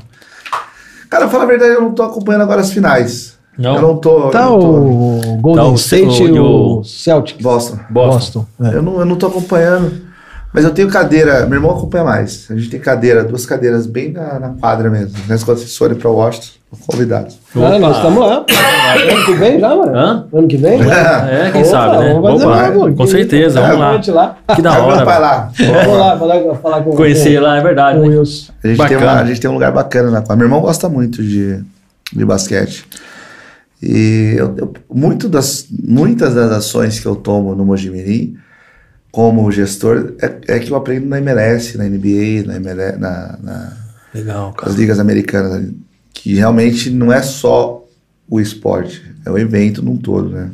Cara, 1.09 1.27
fala 1.27 1.45
a 1.45 1.47
verdade, 1.47 1.73
eu 1.73 1.81
não 1.81 1.95
tô 1.95 2.03
acompanhando 2.03 2.43
agora 2.43 2.61
as 2.61 2.71
finais. 2.71 3.39
Não. 3.57 3.75
Eu 3.75 3.81
não 3.81 3.97
tô. 3.97 4.29
Tá 4.29 4.41
não 4.41 4.59
tô... 4.59 4.67
o 4.67 5.37
Golden 5.41 5.65
tá 5.65 5.71
o 5.71 5.73
State 5.73 6.25
e 6.25 6.39
o 6.39 6.83
Celtic. 6.83 7.41
Boston. 7.41 7.79
Boston. 7.89 8.45
Boston. 8.51 8.71
É. 8.71 8.75
Eu, 8.77 8.83
não, 8.83 8.99
eu 8.99 9.05
não 9.05 9.15
tô 9.15 9.25
acompanhando. 9.25 10.10
Mas 10.53 10.65
eu 10.65 10.71
tenho 10.71 10.89
cadeira, 10.89 11.45
meu 11.45 11.57
irmão 11.57 11.71
acompanha 11.71 12.03
mais. 12.03 12.47
A 12.49 12.55
gente 12.55 12.69
tem 12.69 12.79
cadeira, 12.79 13.23
duas 13.23 13.45
cadeiras 13.45 13.87
bem 13.87 14.11
na, 14.11 14.37
na 14.37 14.49
quadra 14.49 14.89
mesmo. 14.89 15.13
Quando 15.45 15.57
vocês 15.57 15.77
forem 15.77 15.97
para 15.97 16.09
Washington, 16.09 16.59
convidados. 16.85 17.39
Ah, 17.55 17.79
nós 17.79 17.95
estamos 17.95 18.19
lá. 18.19 18.45
ano 18.45 19.25
que 19.25 19.33
vem 19.33 19.59
já, 19.61 19.69
mano? 19.75 19.95
Hã? 19.95 20.27
Ano 20.33 20.47
que 20.47 20.57
vem? 20.57 20.81
É, 20.81 21.51
quem 21.51 21.61
Opa, 21.61 21.71
sabe, 21.71 21.97
né? 21.99 22.13
Vamos 22.13 22.43
fazer 22.43 22.77
Opa, 22.77 22.91
com 22.91 23.07
certeza, 23.07 23.61
vamos 23.61 24.07
lá. 24.07 24.35
lá. 24.47 24.55
Que 24.55 24.61
da 24.61 24.77
hora. 24.77 25.05
Vai 25.05 25.19
lá. 25.19 25.51
Vamos 25.57 25.97
lá, 25.97 26.17
falar, 26.17 26.55
falar 26.55 26.83
com 26.83 26.95
Conhecer 26.97 27.39
lá, 27.39 27.57
é 27.57 27.61
verdade. 27.61 27.99
Com 27.99 28.07
né? 28.07 28.19
A 28.63 28.67
gente, 28.67 28.87
tem 28.87 28.97
uma, 28.97 29.11
a 29.13 29.25
gente 29.25 29.41
tem 29.41 29.49
um 29.49 29.53
lugar 29.53 29.71
bacana 29.71 30.11
na 30.11 30.19
quadra. 30.19 30.35
Meu 30.35 30.47
irmão 30.47 30.59
gosta 30.59 30.89
muito 30.89 31.23
de, 31.23 31.63
de 32.11 32.25
basquete. 32.25 32.85
E 33.81 34.35
eu, 34.37 34.53
eu, 34.57 34.73
muito 34.93 35.29
das, 35.29 35.65
muitas 35.71 36.35
das 36.35 36.51
ações 36.51 36.99
que 36.99 37.05
eu 37.05 37.15
tomo 37.15 37.55
no 37.55 37.65
Mojimirim 37.65 38.35
como 39.11 39.51
gestor 39.51 40.13
é, 40.21 40.55
é, 40.55 40.59
que 40.59 40.71
eu 40.71 40.77
aprendo 40.77 41.05
na 41.07 41.17
MLS, 41.17 41.77
na 41.77 41.83
NBA, 41.83 42.43
na, 42.45 42.55
MLS, 42.55 42.97
na, 42.97 43.37
na 43.43 43.77
Legal, 44.13 44.53
cara. 44.53 44.69
nas 44.69 44.79
ligas 44.79 44.99
americanas, 44.99 45.69
que 46.13 46.35
realmente 46.35 46.89
não 46.89 47.11
é 47.11 47.21
só 47.21 47.83
o 48.29 48.39
esporte, 48.39 49.03
é 49.25 49.29
o 49.29 49.37
evento 49.37 49.83
num 49.83 49.97
todo, 49.97 50.29
né? 50.29 50.49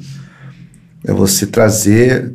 É 1.06 1.14
você 1.14 1.46
trazer 1.46 2.34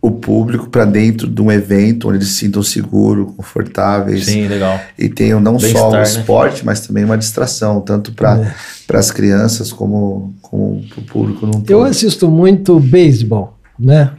o 0.00 0.10
público 0.10 0.68
para 0.68 0.84
dentro 0.84 1.26
de 1.26 1.40
um 1.40 1.50
evento 1.50 2.08
onde 2.08 2.18
eles 2.18 2.28
se 2.28 2.34
sintam 2.34 2.62
seguros, 2.62 3.32
confortáveis. 3.36 4.26
Sim, 4.26 4.46
legal. 4.48 4.78
E 4.98 5.08
tenham 5.08 5.40
não 5.40 5.56
Bem 5.56 5.72
só 5.72 5.88
o 5.88 5.92
né? 5.92 6.02
esporte, 6.02 6.58
né? 6.58 6.62
mas 6.66 6.80
também 6.86 7.04
uma 7.04 7.16
distração, 7.16 7.80
tanto 7.80 8.12
para 8.12 8.38
é. 8.38 8.96
as 8.96 9.10
crianças 9.10 9.72
como, 9.72 10.34
como 10.42 10.82
para 10.88 11.00
o 11.00 11.04
público 11.04 11.46
num 11.46 11.52
todo. 11.52 11.70
Eu 11.70 11.82
assisto 11.82 12.28
muito 12.28 12.78
beisebol, 12.78 13.58
né? 13.78 14.10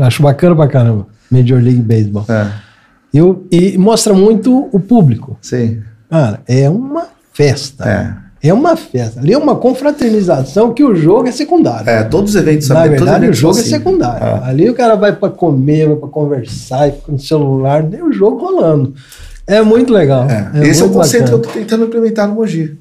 Acho 0.00 0.22
bacana 0.22 0.54
pra 0.56 0.68
caramba. 0.68 1.06
Major 1.30 1.60
League 1.60 1.80
Baseball. 1.82 2.24
É. 2.28 2.46
Eu, 3.12 3.46
e 3.50 3.76
mostra 3.76 4.14
muito 4.14 4.68
o 4.72 4.80
público. 4.80 5.36
Sim. 5.40 5.80
Cara, 6.10 6.40
é 6.46 6.68
uma 6.68 7.06
festa. 7.32 7.88
É. 7.88 8.22
É 8.48 8.52
uma 8.52 8.76
festa. 8.76 9.20
Ali 9.20 9.32
é 9.32 9.38
uma 9.38 9.54
confraternização 9.54 10.74
que 10.74 10.82
o 10.82 10.96
jogo 10.96 11.28
é 11.28 11.32
secundário. 11.32 11.88
É, 11.88 12.02
todos 12.02 12.30
os 12.34 12.36
eventos 12.36 12.68
Na 12.68 12.86
verdade, 12.86 13.28
o 13.28 13.32
jogo 13.32 13.56
é 13.56 13.60
assim. 13.60 13.70
secundário. 13.70 14.26
É. 14.26 14.48
Ali 14.48 14.68
o 14.68 14.74
cara 14.74 14.96
vai 14.96 15.14
para 15.14 15.30
comer, 15.30 15.86
vai 15.86 15.96
para 15.96 16.08
conversar, 16.08 16.90
fica 16.90 17.12
no 17.12 17.20
celular, 17.20 17.84
tem 17.84 18.02
o 18.02 18.12
jogo 18.12 18.38
rolando. 18.38 18.94
É 19.46 19.62
muito 19.62 19.92
legal. 19.92 20.28
É. 20.28 20.50
É 20.54 20.66
Esse 20.66 20.82
é 20.82 20.84
o 20.84 20.90
conceito 20.90 21.28
que 21.28 21.34
eu 21.34 21.38
tô 21.38 21.50
tentando 21.50 21.84
implementar 21.84 22.26
no 22.26 22.34
Mogi. 22.34 22.78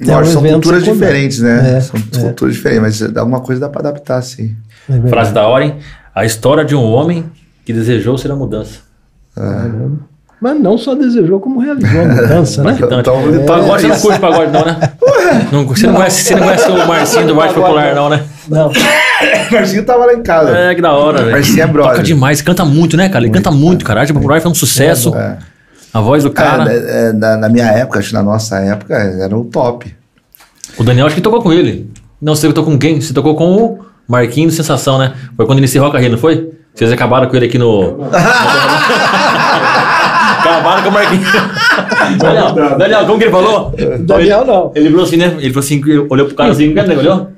É 0.00 0.16
um 0.16 0.24
são 0.24 0.42
culturas 0.42 0.84
secundário. 0.84 0.92
diferentes, 0.94 1.38
né? 1.40 1.80
São 1.80 2.00
culturas 2.22 2.54
diferentes, 2.54 3.00
mas 3.00 3.16
alguma 3.16 3.40
coisa 3.40 3.60
dá 3.62 3.68
para 3.68 3.88
adaptar, 3.88 4.22
sim. 4.22 4.54
É 4.88 5.08
Frase 5.08 5.32
da 5.32 5.46
hora, 5.46 5.64
hein? 5.64 5.76
A 6.14 6.24
história 6.24 6.64
de 6.64 6.74
um 6.74 6.82
homem 6.82 7.30
que 7.64 7.72
desejou 7.72 8.16
ser 8.16 8.30
a 8.30 8.36
mudança. 8.36 8.80
É. 9.36 10.16
Mas 10.40 10.60
não 10.60 10.76
só 10.76 10.94
desejou, 10.94 11.40
como 11.40 11.60
realizou 11.60 12.00
a 12.00 12.04
mudança, 12.14 12.62
né? 12.62 12.78
Então, 12.80 13.00
é, 13.00 13.38
pagode, 13.44 13.82
você 13.82 13.88
não 13.88 14.00
curte 14.00 14.20
pagode, 14.20 14.52
não, 14.52 14.64
né? 14.64 14.78
não, 15.50 15.66
você, 15.66 15.86
não 15.86 15.94
conhece, 15.94 16.24
você 16.24 16.34
não 16.34 16.42
conhece 16.42 16.70
o 16.70 16.86
Marcinho 16.86 17.26
do 17.26 17.34
Baixo 17.34 17.54
Popular, 17.54 17.94
não, 17.94 18.08
né? 18.10 18.24
Não. 18.48 18.70
Marcinho 19.50 19.84
tava 19.84 20.06
lá 20.06 20.14
em 20.14 20.22
casa. 20.22 20.50
É, 20.50 20.74
que 20.74 20.82
da 20.82 20.92
hora, 20.92 21.18
velho. 21.18 21.32
Marcinho 21.32 21.62
é 21.62 21.66
brother. 21.66 21.92
Toca 21.92 22.02
demais, 22.02 22.42
canta 22.42 22.64
muito, 22.64 22.96
né, 22.96 23.08
cara? 23.08 23.24
Ele 23.24 23.30
muito, 23.30 23.44
canta 23.44 23.56
muito, 23.56 23.84
cara. 23.84 24.00
A 24.00 24.02
arte 24.02 24.12
popular 24.12 24.40
foi 24.40 24.50
um 24.50 24.54
sucesso. 24.54 25.14
É. 25.16 25.38
A 25.92 26.00
voz 26.00 26.22
do 26.22 26.30
cara. 26.30 26.70
É, 26.70 27.12
na, 27.12 27.38
na, 27.38 27.48
minha 27.48 27.66
época, 27.66 27.98
acho 27.98 28.08
que 28.08 28.14
na 28.14 28.22
nossa 28.22 28.58
época, 28.58 28.94
era 28.94 29.36
o 29.36 29.44
top. 29.44 29.94
O 30.78 30.84
Daniel 30.84 31.06
acho 31.06 31.16
que 31.16 31.22
tocou 31.22 31.40
com 31.40 31.52
ele. 31.52 31.90
Não, 32.20 32.36
você 32.36 32.52
tocou 32.52 32.72
com 32.72 32.78
quem? 32.78 33.00
Você 33.00 33.14
tocou 33.14 33.34
com 33.34 33.56
o 33.56 33.85
Marquinhos 34.08 34.54
Sensação, 34.54 34.98
né? 34.98 35.14
Foi 35.36 35.46
quando 35.46 35.58
ele 35.58 35.66
encerrou 35.66 35.88
a 35.88 35.92
carreira, 35.92 36.12
não 36.12 36.20
foi? 36.20 36.50
Vocês 36.74 36.92
acabaram 36.92 37.28
com 37.28 37.36
ele 37.36 37.46
aqui 37.46 37.58
no. 37.58 38.04
acabaram 40.38 40.82
com 40.82 40.88
o 40.90 40.92
Marquinhos. 40.92 41.26
Daniel, 42.18 42.78
Daniel, 42.78 43.06
como 43.06 43.18
que 43.18 43.24
ele 43.24 43.32
falou? 43.32 43.74
Daniel 44.00 44.44
não. 44.44 44.72
Ele 44.74 44.90
falou 44.90 45.04
assim, 45.04 45.16
né? 45.16 45.36
Ele 45.38 45.48
falou 45.52 45.64
assim, 45.64 45.82
olhou 46.10 46.26
pro 46.26 46.34
cara 46.36 46.50
assim, 46.52 46.72
né? 46.72 46.84
olhou? 46.96 47.28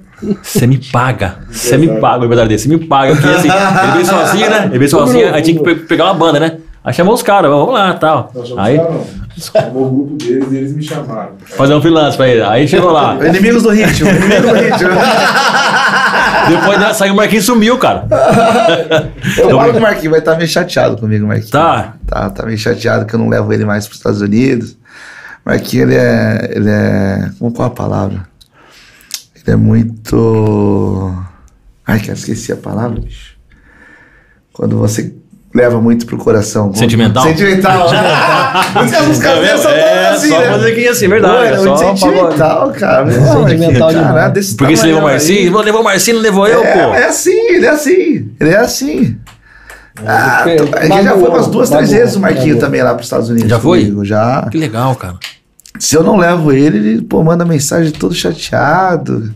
Você 0.43 0.66
me 0.66 0.78
paga. 0.78 1.36
Você 1.51 1.77
me 1.77 2.01
paga, 2.01 2.24
o 2.24 2.28
verdade 2.28 2.49
dele. 2.49 2.59
Você 2.61 2.69
me 2.69 2.78
paga. 2.78 3.15
Porque 3.15 3.28
assim, 3.28 3.49
ele 3.49 3.93
veio 3.93 4.07
sozinho, 4.07 4.51
né? 4.51 4.65
Ele 4.65 4.78
veio 4.78 4.90
sozinho, 4.90 5.35
aí 5.35 5.43
tinha 5.43 5.59
que 5.59 5.74
pegar 5.74 6.07
uma 6.07 6.15
banda, 6.15 6.40
né? 6.40 6.59
Aí 6.85 6.93
chamou 6.93 7.15
os 7.15 7.23
caras, 7.23 7.51
vamos 7.51 7.73
lá 7.73 7.95
tal. 7.95 8.32
Aí. 8.57 8.81
Chamou 9.36 9.86
o 9.86 9.90
grupo 9.90 10.16
deles 10.16 10.51
e 10.51 10.57
eles 10.57 10.74
me 10.74 10.82
chamaram. 10.82 11.32
Fazer 11.45 11.74
um 11.74 11.81
freelance 11.81 12.16
pra 12.16 12.28
ele. 12.28 12.43
Aí 12.43 12.66
chegou 12.66 12.90
lá. 12.90 13.16
Inimigos 13.24 13.62
do 13.62 13.70
ritmo, 13.70 14.09
inimigos 14.09 14.51
do 14.51 14.55
ritmo. 14.55 14.89
Depois 16.48 16.80
né, 16.80 16.94
saiu 16.94 17.12
o 17.12 17.16
Marquinhos 17.16 17.44
sumiu, 17.44 17.78
cara. 17.78 18.06
Eu 19.36 19.50
falo 19.50 19.76
o 19.76 19.80
Marquinhos 19.80 20.10
vai 20.10 20.18
estar 20.20 20.32
tá 20.32 20.36
meio 20.36 20.48
chateado 20.48 20.96
comigo, 20.96 21.26
Marquinhos. 21.26 21.50
Tá. 21.50 21.94
Tá, 22.06 22.30
tá 22.30 22.46
meio 22.46 22.58
chateado 22.58 23.06
que 23.06 23.14
eu 23.14 23.18
não 23.18 23.28
levo 23.28 23.52
ele 23.52 23.64
mais 23.64 23.86
para 23.86 23.92
os 23.92 23.98
Estados 23.98 24.20
Unidos. 24.20 24.76
Marquinhos, 25.44 25.90
ele 25.90 25.96
é. 25.96 26.50
Ele 26.54 26.70
é. 26.70 27.30
Como 27.38 27.52
qual 27.52 27.68
a 27.68 27.70
palavra? 27.70 28.26
Ele 29.34 29.52
é 29.52 29.56
muito. 29.56 31.24
Ai, 31.86 32.00
que 32.00 32.10
eu 32.10 32.14
esqueci 32.14 32.52
a 32.52 32.56
palavra, 32.56 33.00
bicho. 33.00 33.36
Quando 34.52 34.76
você 34.76 35.14
leva 35.59 35.80
muito 35.80 36.06
pro 36.06 36.16
coração. 36.16 36.72
Sentimental? 36.72 37.24
Sentimental. 37.24 37.89
As 38.74 39.06
músicas 39.06 39.39
é, 39.39 39.56
são 39.56 39.70
é, 39.70 40.09
assim, 40.10 40.28
só 40.28 40.40
né? 40.40 40.56
musiquinha 40.56 40.90
assim, 40.90 41.09
verdade. 41.09 41.35
Pô, 41.35 41.66
é, 41.66 41.72
é 41.72 41.76
sentimental, 41.76 42.72
cara. 42.72 43.10
É, 43.10 43.48
sentimental 43.48 43.90
demais. 43.90 44.32
Desse 44.32 44.56
Porque 44.56 44.76
você 44.76 44.86
levou 44.86 45.01
o 45.01 45.05
Marcinho, 45.05 45.59
levou 45.59 45.80
o 45.80 45.85
Marcinho, 45.85 46.16
não 46.16 46.22
levou 46.22 46.47
eu, 46.47 46.62
é, 46.62 46.72
pô. 46.72 46.94
É 46.94 47.06
assim, 47.06 47.39
ele 47.51 47.66
é 47.66 47.70
assim. 47.70 48.30
Ele 48.40 48.51
é 48.51 48.59
assim. 48.59 49.18
Ah, 50.06 50.44
a 50.44 50.86
gente 50.86 51.02
já 51.02 51.18
foi 51.18 51.28
umas 51.28 51.48
duas, 51.48 51.70
três 51.70 51.90
vezes 51.90 52.14
o 52.14 52.20
Marquinho 52.20 52.59
também 52.59 52.82
lá 52.82 52.94
pros 52.94 53.06
Estados 53.06 53.28
Unidos. 53.28 53.51
Já 53.51 53.59
foi? 53.59 53.80
Comigo, 53.80 54.05
já. 54.05 54.47
Que 54.51 54.56
legal, 54.56 54.94
cara. 54.94 55.16
Se 55.78 55.97
eu 55.97 56.05
não 56.05 56.16
levo 56.16 56.52
ele, 56.52 56.78
ele 56.78 57.02
pô, 57.02 57.22
manda 57.22 57.44
mensagem 57.44 57.90
todo 57.93 58.14
chateado 58.14 59.32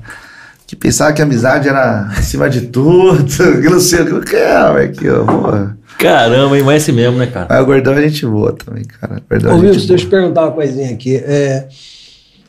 que 0.73 0.77
pensava 0.77 1.12
que 1.12 1.20
a 1.20 1.24
amizade 1.27 1.69
era 1.69 2.09
acima 2.16 2.49
de 2.49 2.62
tudo, 2.62 3.27
que 3.61 3.69
não 3.69 3.78
sei 3.78 4.01
o 4.01 4.23
que 4.23 4.36
é, 4.36 4.73
Marquinho, 4.73 5.27
porra. 5.27 5.77
Caramba, 5.98 6.56
hein? 6.56 6.62
Mas 6.64 6.74
é 6.74 6.77
esse 6.77 6.93
mesmo, 6.93 7.19
né, 7.19 7.27
cara? 7.27 7.47
Mas 7.48 7.62
o 7.62 7.66
gordão 7.66 7.94
a 7.94 8.01
gente 8.01 8.27
boa 8.27 8.52
também, 8.52 8.85
cara. 8.85 9.23
Gordão 9.28 9.56
Ô, 9.56 9.60
Wilson, 9.60 9.78
deixa 9.78 9.93
eu 9.93 9.98
te 9.98 10.06
perguntar 10.06 10.43
uma 10.43 10.52
coisinha 10.52 10.90
aqui. 10.90 11.16
É, 11.16 11.69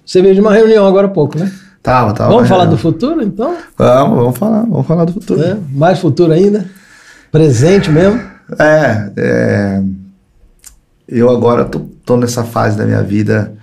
você 0.06 0.22
veio 0.22 0.34
de 0.34 0.41
uma 0.41 0.53
reunião 0.53 0.86
agora 0.86 1.07
há 1.07 1.10
pouco, 1.10 1.38
né? 1.38 1.52
Tava, 1.82 2.14
tava. 2.14 2.32
Vamos 2.32 2.48
falar 2.48 2.64
reunião. 2.64 2.78
do 2.78 2.82
futuro, 2.82 3.22
então? 3.22 3.57
Vamos, 3.78 4.18
vamos 4.18 4.38
falar, 4.38 4.61
vamos 4.61 4.88
falar 4.88 5.06
do 5.06 5.14
futuro. 5.14 5.41
É, 5.41 5.57
mais 5.72 5.99
futuro 5.99 6.32
ainda? 6.32 6.65
Presente 7.32 7.91
mesmo? 7.91 8.22
É, 8.60 9.11
é 9.18 9.82
eu 11.07 11.30
agora 11.30 11.65
tô, 11.65 11.80
tô 12.06 12.18
nessa 12.18 12.44
fase 12.44 12.78
da 12.78 12.86
minha 12.86 13.03
vida 13.03 13.53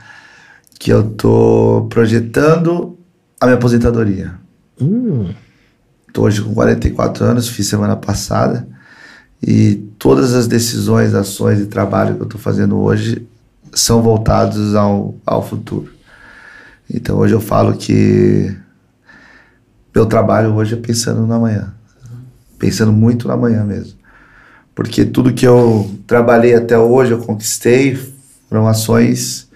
que 0.78 0.90
eu 0.90 1.02
tô 1.02 1.86
projetando 1.90 2.98
a 3.40 3.46
minha 3.46 3.56
aposentadoria. 3.56 4.34
Hum. 4.80 5.28
Tô 6.12 6.22
hoje 6.22 6.42
com 6.42 6.54
44 6.54 7.24
anos, 7.24 7.48
fiz 7.48 7.66
semana 7.66 7.96
passada. 7.96 8.66
E 9.42 9.76
todas 9.98 10.34
as 10.34 10.46
decisões, 10.46 11.14
ações 11.14 11.60
e 11.60 11.66
trabalho 11.66 12.16
que 12.16 12.22
eu 12.22 12.26
estou 12.26 12.40
fazendo 12.40 12.78
hoje 12.78 13.26
são 13.72 14.02
voltados 14.02 14.74
ao, 14.74 15.14
ao 15.24 15.46
futuro. 15.46 15.92
Então 16.92 17.16
hoje 17.18 17.34
eu 17.34 17.40
falo 17.40 17.76
que 17.76 18.54
meu 19.94 20.06
trabalho 20.06 20.54
hoje 20.54 20.74
é 20.74 20.76
pensando 20.76 21.26
no 21.26 21.32
amanhã. 21.32 21.72
Pensando 22.58 22.92
muito 22.92 23.26
no 23.26 23.34
amanhã 23.34 23.64
mesmo. 23.64 23.98
Porque 24.74 25.04
tudo 25.04 25.32
que 25.32 25.46
eu 25.46 25.90
trabalhei 26.06 26.54
até 26.54 26.78
hoje, 26.78 27.12
eu 27.12 27.18
conquistei, 27.18 27.98
foram 28.48 28.66
ações 28.66 29.48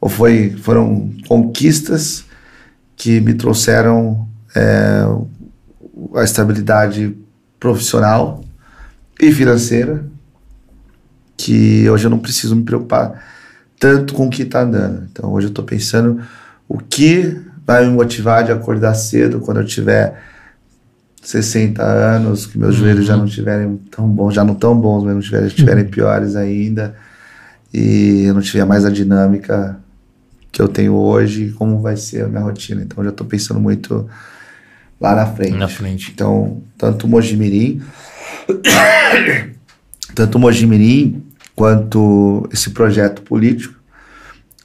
ou 0.00 0.08
foi, 0.08 0.56
foram 0.62 1.12
conquistas 1.28 2.24
que 2.96 3.20
me 3.20 3.34
trouxeram 3.34 4.28
é, 4.54 5.04
a 6.14 6.24
estabilidade 6.24 7.16
profissional 7.58 8.42
e 9.20 9.32
financeira, 9.32 10.04
que 11.36 11.88
hoje 11.88 12.06
eu 12.06 12.10
não 12.10 12.18
preciso 12.18 12.56
me 12.56 12.62
preocupar 12.62 13.22
tanto 13.78 14.14
com 14.14 14.26
o 14.26 14.30
que 14.30 14.42
está 14.42 14.62
andando. 14.62 15.08
Então 15.10 15.32
hoje 15.32 15.46
eu 15.46 15.50
estou 15.50 15.64
pensando 15.64 16.20
o 16.68 16.78
que 16.78 17.40
vai 17.66 17.86
me 17.86 17.92
motivar 17.92 18.44
de 18.44 18.52
acordar 18.52 18.94
cedo 18.94 19.40
quando 19.40 19.60
eu 19.60 19.66
tiver 19.66 20.20
60 21.22 21.82
anos, 21.82 22.46
que 22.46 22.58
meus 22.58 22.76
uhum. 22.76 22.80
joelhos 22.80 23.06
já 23.06 23.16
não 23.16 23.26
estiverem 23.26 23.76
tão 23.90 24.08
bons, 24.08 24.34
já 24.34 24.44
não 24.44 24.54
tão 24.54 24.78
bons, 24.78 25.04
mas 25.04 25.14
não 25.14 25.20
tiverem, 25.20 25.46
estiverem 25.46 25.84
uhum. 25.84 25.90
piores 25.90 26.36
ainda, 26.36 26.94
e 27.72 28.24
eu 28.24 28.34
não 28.34 28.40
tiver 28.40 28.64
mais 28.64 28.84
a 28.84 28.90
dinâmica 28.90 29.78
que 30.50 30.60
eu 30.60 30.68
tenho 30.68 30.94
hoje, 30.94 31.52
como 31.52 31.80
vai 31.80 31.96
ser 31.96 32.24
a 32.24 32.28
minha 32.28 32.42
rotina. 32.42 32.82
Então, 32.82 32.98
eu 32.98 33.04
já 33.04 33.10
estou 33.10 33.26
pensando 33.26 33.60
muito 33.60 34.08
lá 35.00 35.14
na 35.14 35.26
frente. 35.26 35.56
Na 35.56 35.68
frente. 35.68 36.10
Então, 36.12 36.62
tanto 36.76 37.06
o 37.06 37.08
Mojimirim, 37.08 37.80
tanto 40.14 40.36
o 40.36 40.38
Mojimirim 40.38 41.22
quanto 41.54 42.48
esse 42.52 42.70
projeto 42.70 43.22
político 43.22 43.74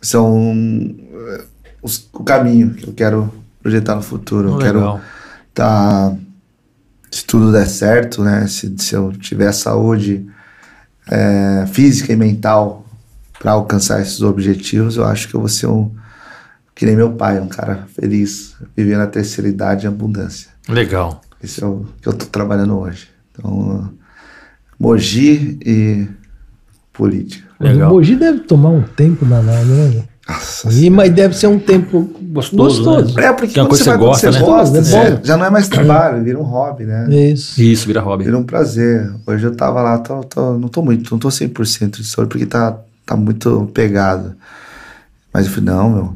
são 0.02 0.56
eh, 0.99 1.44
os, 1.82 2.10
o 2.14 2.24
caminho 2.24 2.74
que 2.74 2.88
eu 2.88 2.94
quero 2.94 3.34
projetar 3.62 3.95
no 3.95 4.02
futuro. 4.02 4.52
Oh, 4.52 4.53
eu 4.53 4.60
quero 4.60 4.80
estar, 5.49 6.12
tá, 6.12 6.18
se 7.10 7.26
tudo 7.26 7.52
der 7.52 7.68
certo, 7.68 8.24
né? 8.24 8.48
Se, 8.48 8.74
se 8.78 8.95
eu 8.95 9.12
tiver 9.12 9.52
saúde 9.52 10.28
é, 11.10 11.66
física 11.68 12.14
e 12.14 12.16
mental 12.16 12.86
para 13.40 13.52
alcançar 13.52 14.02
esses 14.02 14.22
objetivos, 14.22 14.98
eu 14.98 15.06
acho 15.06 15.28
que 15.28 15.36
eu 15.36 15.40
vou 15.40 15.49
ser 15.49 15.68
um 15.68 15.91
que 16.76 16.86
nem 16.86 16.95
meu 16.95 17.14
pai, 17.14 17.40
um 17.40 17.48
cara 17.48 17.88
feliz, 17.95 18.53
vivendo 18.76 19.02
a 19.02 19.07
terceira 19.07 19.49
idade 19.49 19.86
em 19.86 19.88
abundância. 19.88 20.49
Legal. 20.68 21.22
Esse 21.41 21.64
é 21.64 21.66
o 21.66 21.86
que 22.02 22.07
eu 22.07 22.12
estou 22.12 22.28
trabalhando 22.28 22.78
hoje. 22.78 23.07
Então, 23.38 23.90
Mogi 24.80 25.57
e 25.66 26.07
política. 26.94 27.48
Legal. 27.60 27.91
O 27.91 27.95
Mogi 27.95 28.16
deve 28.16 28.40
tomar 28.40 28.70
um 28.70 28.82
tempo 28.82 29.26
danado, 29.26 29.66
né? 29.66 30.03
Nossa 30.28 30.74
e, 30.74 30.90
mas 30.90 31.14
deve 31.14 31.38
ser 31.38 31.48
um 31.48 31.60
tempo 31.60 32.02
gostoso. 32.32 32.84
gostoso. 32.84 33.16
Né? 33.16 33.26
É, 33.26 33.34
porque 33.34 33.53
que 33.53 33.60
é 33.60 33.66
coisa 33.66 33.84
você, 33.84 33.98
gosta, 33.98 34.32
você 34.32 34.40
né? 34.40 34.45
gosta, 34.45 34.80
é. 34.80 35.20
já 35.24 35.38
não 35.38 35.45
é 35.45 35.49
mais 35.52 35.68
trabalho, 35.68 36.24
vira 36.24 36.40
um 36.40 36.44
hobby, 36.44 36.84
né? 36.84 37.07
Isso. 37.32 37.62
Isso, 37.62 37.86
vira 37.86 38.02
hobby. 38.02 38.24
Vira 38.24 38.38
um 38.38 38.44
prazer. 38.44 39.14
Hoje 39.28 39.45
eu 39.45 39.56
tava 39.56 39.84
lá, 39.84 39.99
tô, 39.99 40.24
tô, 40.24 40.57
não 40.57 40.68
tô 40.68 40.82
muito, 40.82 41.12
não 41.12 41.20
tô 41.20 41.28
100% 41.28 41.98
de 41.98 42.06
saúde, 42.06 42.30
porque 42.30 42.45
tá 42.48 42.80
tá 43.06 43.16
muito 43.16 43.70
pegado. 43.74 44.36
Mas 45.32 45.45
eu 45.45 45.52
falei, 45.52 45.70
não, 45.70 45.90
meu, 45.90 46.16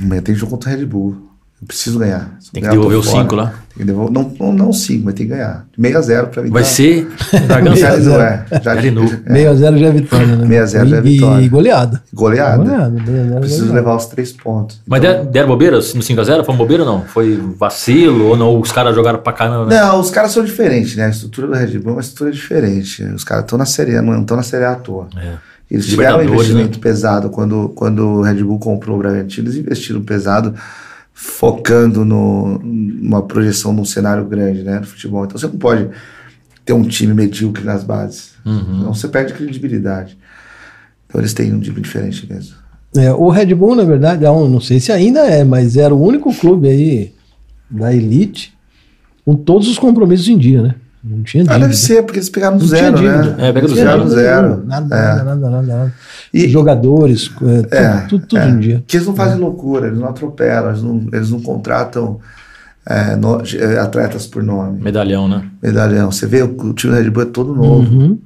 amanhã 0.00 0.22
tem 0.22 0.34
jogo 0.34 0.52
contra 0.52 0.70
o 0.70 0.76
Red 0.76 0.84
Bull. 0.84 1.27
Eu 1.60 1.66
preciso 1.66 1.98
ganhar. 1.98 2.36
Se 2.38 2.52
tem 2.52 2.62
que 2.62 2.68
devolver 2.68 2.98
o 2.98 3.02
5 3.02 3.34
lá. 3.34 3.46
Tem 3.46 3.78
que 3.78 3.84
devolver, 3.84 4.12
não 4.12 4.30
5, 4.30 4.52
não, 4.52 4.72
cinco, 4.72 5.04
mas 5.06 5.14
tem 5.14 5.26
que 5.26 5.32
ganhar. 5.32 5.66
6 5.76 5.96
a 5.96 6.00
0 6.00 6.26
pra 6.28 6.42
mim. 6.42 6.50
Vai 6.50 6.62
ser 6.62 7.08
Dragão 7.48 7.74
já, 7.74 7.88
é, 7.94 8.00
já, 8.00 8.00
já, 8.00 8.80
6 8.80 9.46
a 9.48 9.54
0 9.54 9.78
já 9.78 9.86
é 9.86 9.90
vitória, 9.90 10.26
né? 10.36 10.46
6 10.46 10.60
a 10.60 10.66
0 10.66 10.88
já 10.88 10.96
é 10.96 11.00
vitória. 11.00 11.44
E 11.44 11.48
goleada. 11.48 12.02
Goleada. 12.14 12.62
goleada 12.62 13.40
Preciso 13.40 13.66
goleada. 13.66 13.80
levar 13.80 13.96
os 13.96 14.06
três 14.06 14.32
pontos. 14.32 14.80
Mas 14.86 15.02
então... 15.02 15.26
deram 15.26 15.48
bobeira 15.48 15.76
no 15.76 15.82
5 15.82 16.20
a 16.20 16.24
0 16.24 16.44
Foi 16.44 16.54
bobeira 16.54 16.84
ou 16.84 16.88
não? 16.88 17.02
Foi 17.02 17.36
vacilo 17.58 18.28
ou 18.28 18.36
não? 18.36 18.60
Os 18.60 18.70
caras 18.70 18.94
jogaram 18.94 19.18
pra 19.18 19.32
caramba? 19.32 19.66
Não, 19.66 19.98
os 19.98 20.10
caras 20.10 20.30
são 20.30 20.44
diferentes, 20.44 20.94
né? 20.94 21.06
A 21.06 21.10
estrutura 21.10 21.48
do 21.48 21.54
Red 21.54 21.76
Bull 21.80 21.90
é 21.90 21.94
uma 21.96 22.00
estrutura 22.00 22.30
diferente. 22.30 23.02
Os 23.02 23.24
caras 23.24 23.42
estão 23.44 23.58
na 23.58 23.66
Série 23.66 23.96
A, 23.96 24.02
não 24.02 24.20
estão 24.20 24.36
na 24.36 24.44
Série 24.44 24.64
A 24.64 24.72
à 24.72 24.76
toa. 24.76 25.08
É. 25.16 25.32
Eles 25.68 25.86
tiveram 25.86 26.20
um 26.20 26.22
investimento 26.22 26.78
né? 26.78 26.82
pesado 26.82 27.28
quando, 27.30 27.70
quando 27.70 28.06
o 28.06 28.22
Red 28.22 28.42
Bull 28.42 28.58
comprou 28.58 28.96
o 28.96 28.98
Bragantino, 29.00 29.48
eles 29.48 29.58
investiram 29.58 30.00
pesado 30.00 30.54
focando 31.20 32.04
no, 32.04 32.60
numa 32.60 33.20
projeção 33.22 33.74
de 33.74 33.80
um 33.80 33.84
cenário 33.84 34.24
grande 34.24 34.62
né, 34.62 34.78
no 34.78 34.86
futebol. 34.86 35.24
Então 35.24 35.36
você 35.36 35.48
não 35.48 35.56
pode 35.58 35.90
ter 36.64 36.72
um 36.72 36.84
time 36.84 37.12
medíocre 37.12 37.64
nas 37.64 37.82
bases. 37.82 38.34
Uhum. 38.46 38.78
Então 38.78 38.94
você 38.94 39.08
perde 39.08 39.34
credibilidade. 39.34 40.16
Então 41.08 41.20
eles 41.20 41.34
têm 41.34 41.52
um 41.52 41.58
time 41.58 41.80
diferente 41.80 42.24
mesmo. 42.32 42.54
É, 42.96 43.12
o 43.12 43.30
Red 43.30 43.52
Bull, 43.52 43.74
na 43.74 43.82
verdade, 43.82 44.24
é 44.24 44.30
um, 44.30 44.48
não 44.48 44.60
sei 44.60 44.78
se 44.78 44.92
ainda 44.92 45.26
é, 45.26 45.42
mas 45.42 45.76
era 45.76 45.92
o 45.92 46.00
único 46.00 46.32
clube 46.32 46.68
aí 46.68 47.12
da 47.68 47.92
elite 47.92 48.56
com 49.24 49.34
todos 49.34 49.68
os 49.68 49.76
compromissos 49.76 50.28
em 50.28 50.38
dia, 50.38 50.62
né? 50.62 50.76
Não 51.08 51.22
tinha 51.22 51.42
dívida. 51.42 51.56
Ah, 51.56 51.58
deve 51.58 51.74
ser, 51.74 52.02
porque 52.02 52.18
eles 52.18 52.28
pegaram 52.28 52.58
do 52.58 52.62
não 52.62 52.68
zero, 52.68 53.00
né? 53.00 53.34
É, 53.38 53.52
pega 53.52 53.66
do 53.66 53.74
zero. 53.74 54.08
zero. 54.10 54.62
Nada, 54.66 54.94
é. 54.94 55.00
nada, 55.00 55.24
nada, 55.24 55.50
nada, 55.50 55.66
nada. 55.66 55.94
E, 56.32 56.46
Jogadores, 56.48 57.30
é, 57.70 57.76
é, 57.76 58.00
tudo, 58.08 58.26
tudo, 58.26 58.38
é. 58.38 58.48
em 58.48 58.58
dia. 58.58 58.84
Que 58.86 58.98
eles 58.98 59.06
não 59.06 59.14
fazem 59.14 59.38
loucura, 59.38 59.86
eles 59.86 59.98
não 59.98 60.08
atropelam, 60.08 60.68
eles 60.68 60.82
não, 60.82 61.06
eles 61.12 61.30
não 61.30 61.40
contratam 61.40 62.20
é, 62.84 63.16
no, 63.16 63.40
é, 63.40 63.78
atletas 63.78 64.26
por 64.26 64.42
nome. 64.42 64.82
Medalhão, 64.82 65.26
né? 65.26 65.44
Medalhão. 65.62 66.10
Você 66.10 66.26
vê, 66.26 66.42
o, 66.42 66.54
o 66.54 66.74
time 66.74 66.92
da 66.92 67.00
Red 67.00 67.10
Bull 67.10 67.22
é 67.22 67.26
todo 67.26 67.54
novo. 67.54 67.90
Uhum. 67.90 68.18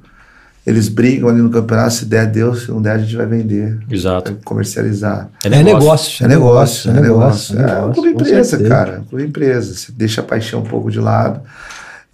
Eles 0.65 0.87
brigam 0.87 1.29
ali 1.29 1.41
no 1.41 1.49
campeonato, 1.49 1.93
se 1.93 2.05
der 2.05 2.25
Deus, 2.25 2.63
se 2.63 2.71
não 2.71 2.81
der 2.81 2.91
a 2.91 2.97
gente 2.97 3.15
vai 3.15 3.25
vender. 3.25 3.79
Exato. 3.89 4.37
comercializar. 4.45 5.29
É 5.43 5.49
negócio. 5.49 6.23
É 6.23 6.27
negócio. 6.27 6.89
É 6.89 7.01
negócio. 7.01 7.59
É, 7.59 7.85
um 7.85 7.91
clube 7.91 8.09
empresa, 8.09 8.63
cara. 8.63 8.99
Um 8.99 9.03
clube 9.05 9.25
empresa. 9.25 9.73
Você 9.73 9.91
deixa 9.91 10.21
a 10.21 10.23
paixão 10.23 10.61
um 10.61 10.63
pouco 10.63 10.89
de 10.89 10.99
lado 10.99 11.41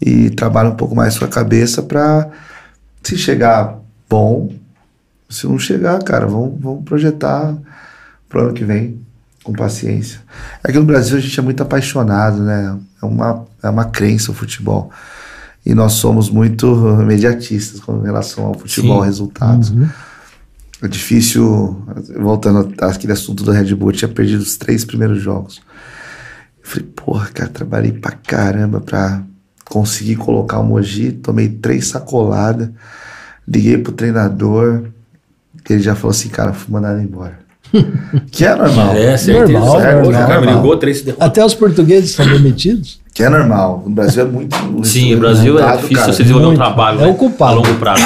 e 0.02 0.30
trabalha 0.30 0.70
um 0.70 0.76
pouco 0.76 0.96
mais 0.96 1.18
com 1.18 1.26
a 1.26 1.30
cabeça 1.30 1.82
para 1.82 2.30
se 3.04 3.18
chegar 3.18 3.80
bom, 4.10 4.54
se 5.30 5.46
não 5.48 5.60
chegar, 5.60 6.02
cara, 6.04 6.26
vamos, 6.26 6.60
vamos 6.60 6.84
projetar 6.84 7.56
pro 8.28 8.42
ano 8.42 8.54
que 8.54 8.64
vem 8.64 9.00
com 9.44 9.54
paciência. 9.54 10.20
Que 10.66 10.74
no 10.74 10.86
Brasil 10.86 11.18
a 11.18 11.20
gente 11.20 11.40
é 11.40 11.44
muito 11.44 11.62
apaixonado, 11.62 12.42
né? 12.42 12.78
É 13.02 13.06
uma, 13.06 13.46
é 13.64 13.70
uma 13.70 13.86
crença 13.86 14.32
o 14.32 14.36
futebol. 14.36 14.92
E 15.66 15.74
nós 15.74 15.94
somos 15.94 16.30
muito 16.30 16.66
imediatistas 17.02 17.80
com 17.80 18.02
relação 18.02 18.46
ao 18.46 18.54
futebol, 18.54 19.02
Sim. 19.02 19.06
resultados. 19.06 19.70
Uhum. 19.70 19.88
É 20.82 20.88
difícil, 20.88 21.86
voltando 22.18 22.74
àquele 22.82 23.12
assunto 23.12 23.44
do 23.44 23.52
Red 23.52 23.76
Bull, 23.76 23.90
eu 23.90 23.96
tinha 23.96 24.10
perdido 24.10 24.42
os 24.42 24.56
três 24.56 24.86
primeiros 24.86 25.22
jogos. 25.22 25.62
Eu 26.64 26.70
falei, 26.70 26.88
porra, 26.96 27.28
cara, 27.28 27.50
trabalhei 27.50 27.92
pra 27.92 28.12
caramba 28.12 28.80
pra 28.80 29.22
consegui 29.70 30.16
colocar 30.16 30.60
o 30.60 30.64
Mogi, 30.64 31.12
tomei 31.12 31.48
três 31.48 31.88
sacoladas, 31.88 32.70
liguei 33.48 33.78
pro 33.78 33.94
treinador, 33.94 34.84
ele 35.70 35.82
já 35.82 35.96
falou 35.96 36.12
assim, 36.12 36.30
cara, 36.30 36.52
fui 36.52 36.74
mandado 36.74 37.00
embora. 37.00 37.40
que 38.32 38.44
é 38.46 38.56
normal. 38.56 38.96
É, 38.96 39.16
certeza. 39.16 39.60
Normal, 39.60 39.80
certo, 39.80 40.04
normal. 40.06 40.28
Cara, 40.28 40.52
ligou, 40.52 40.78
três 40.78 41.06
Até 41.20 41.46
os 41.46 41.54
portugueses 41.54 42.12
são 42.12 42.28
demitidos. 42.28 43.00
Que 43.14 43.24
é 43.24 43.30
normal. 43.30 43.84
O 43.86 43.90
Brasil 43.90 44.24
é 44.24 44.26
muito. 44.26 44.56
Sim, 44.84 45.14
o 45.14 45.20
Brasil 45.20 45.60
é 45.60 45.76
difícil 45.76 45.98
cara, 45.98 46.14
você 46.14 46.24
desenvolver 46.24 46.48
um 46.48 46.56
trabalho. 46.56 47.02
É 47.02 47.06
né, 47.06 47.12
ocupado. 47.12 47.52
A 47.52 47.56
longo 47.56 47.76
prazo. 47.76 48.04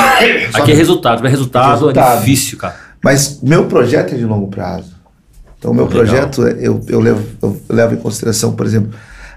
Aqui 0.54 0.72
é 0.72 0.76
resultado. 0.76 1.18
Tiver 1.18 1.30
resultado, 1.30 1.72
resultado, 1.72 2.14
é 2.14 2.20
difícil, 2.20 2.58
cara. 2.58 2.76
Mas 3.02 3.40
meu 3.42 3.66
projeto 3.66 4.16
é 4.16 4.18
de 4.18 4.26
longo 4.26 4.48
prazo. 4.48 4.92
Então, 5.58 5.72
o 5.72 5.74
meu 5.74 5.86
Legal. 5.86 6.04
projeto, 6.04 6.42
eu, 6.42 6.82
eu, 6.90 7.00
levo, 7.00 7.24
eu 7.42 7.62
levo 7.70 7.94
em 7.94 7.98
consideração, 7.98 8.52
por 8.52 8.66
exemplo, 8.66 8.92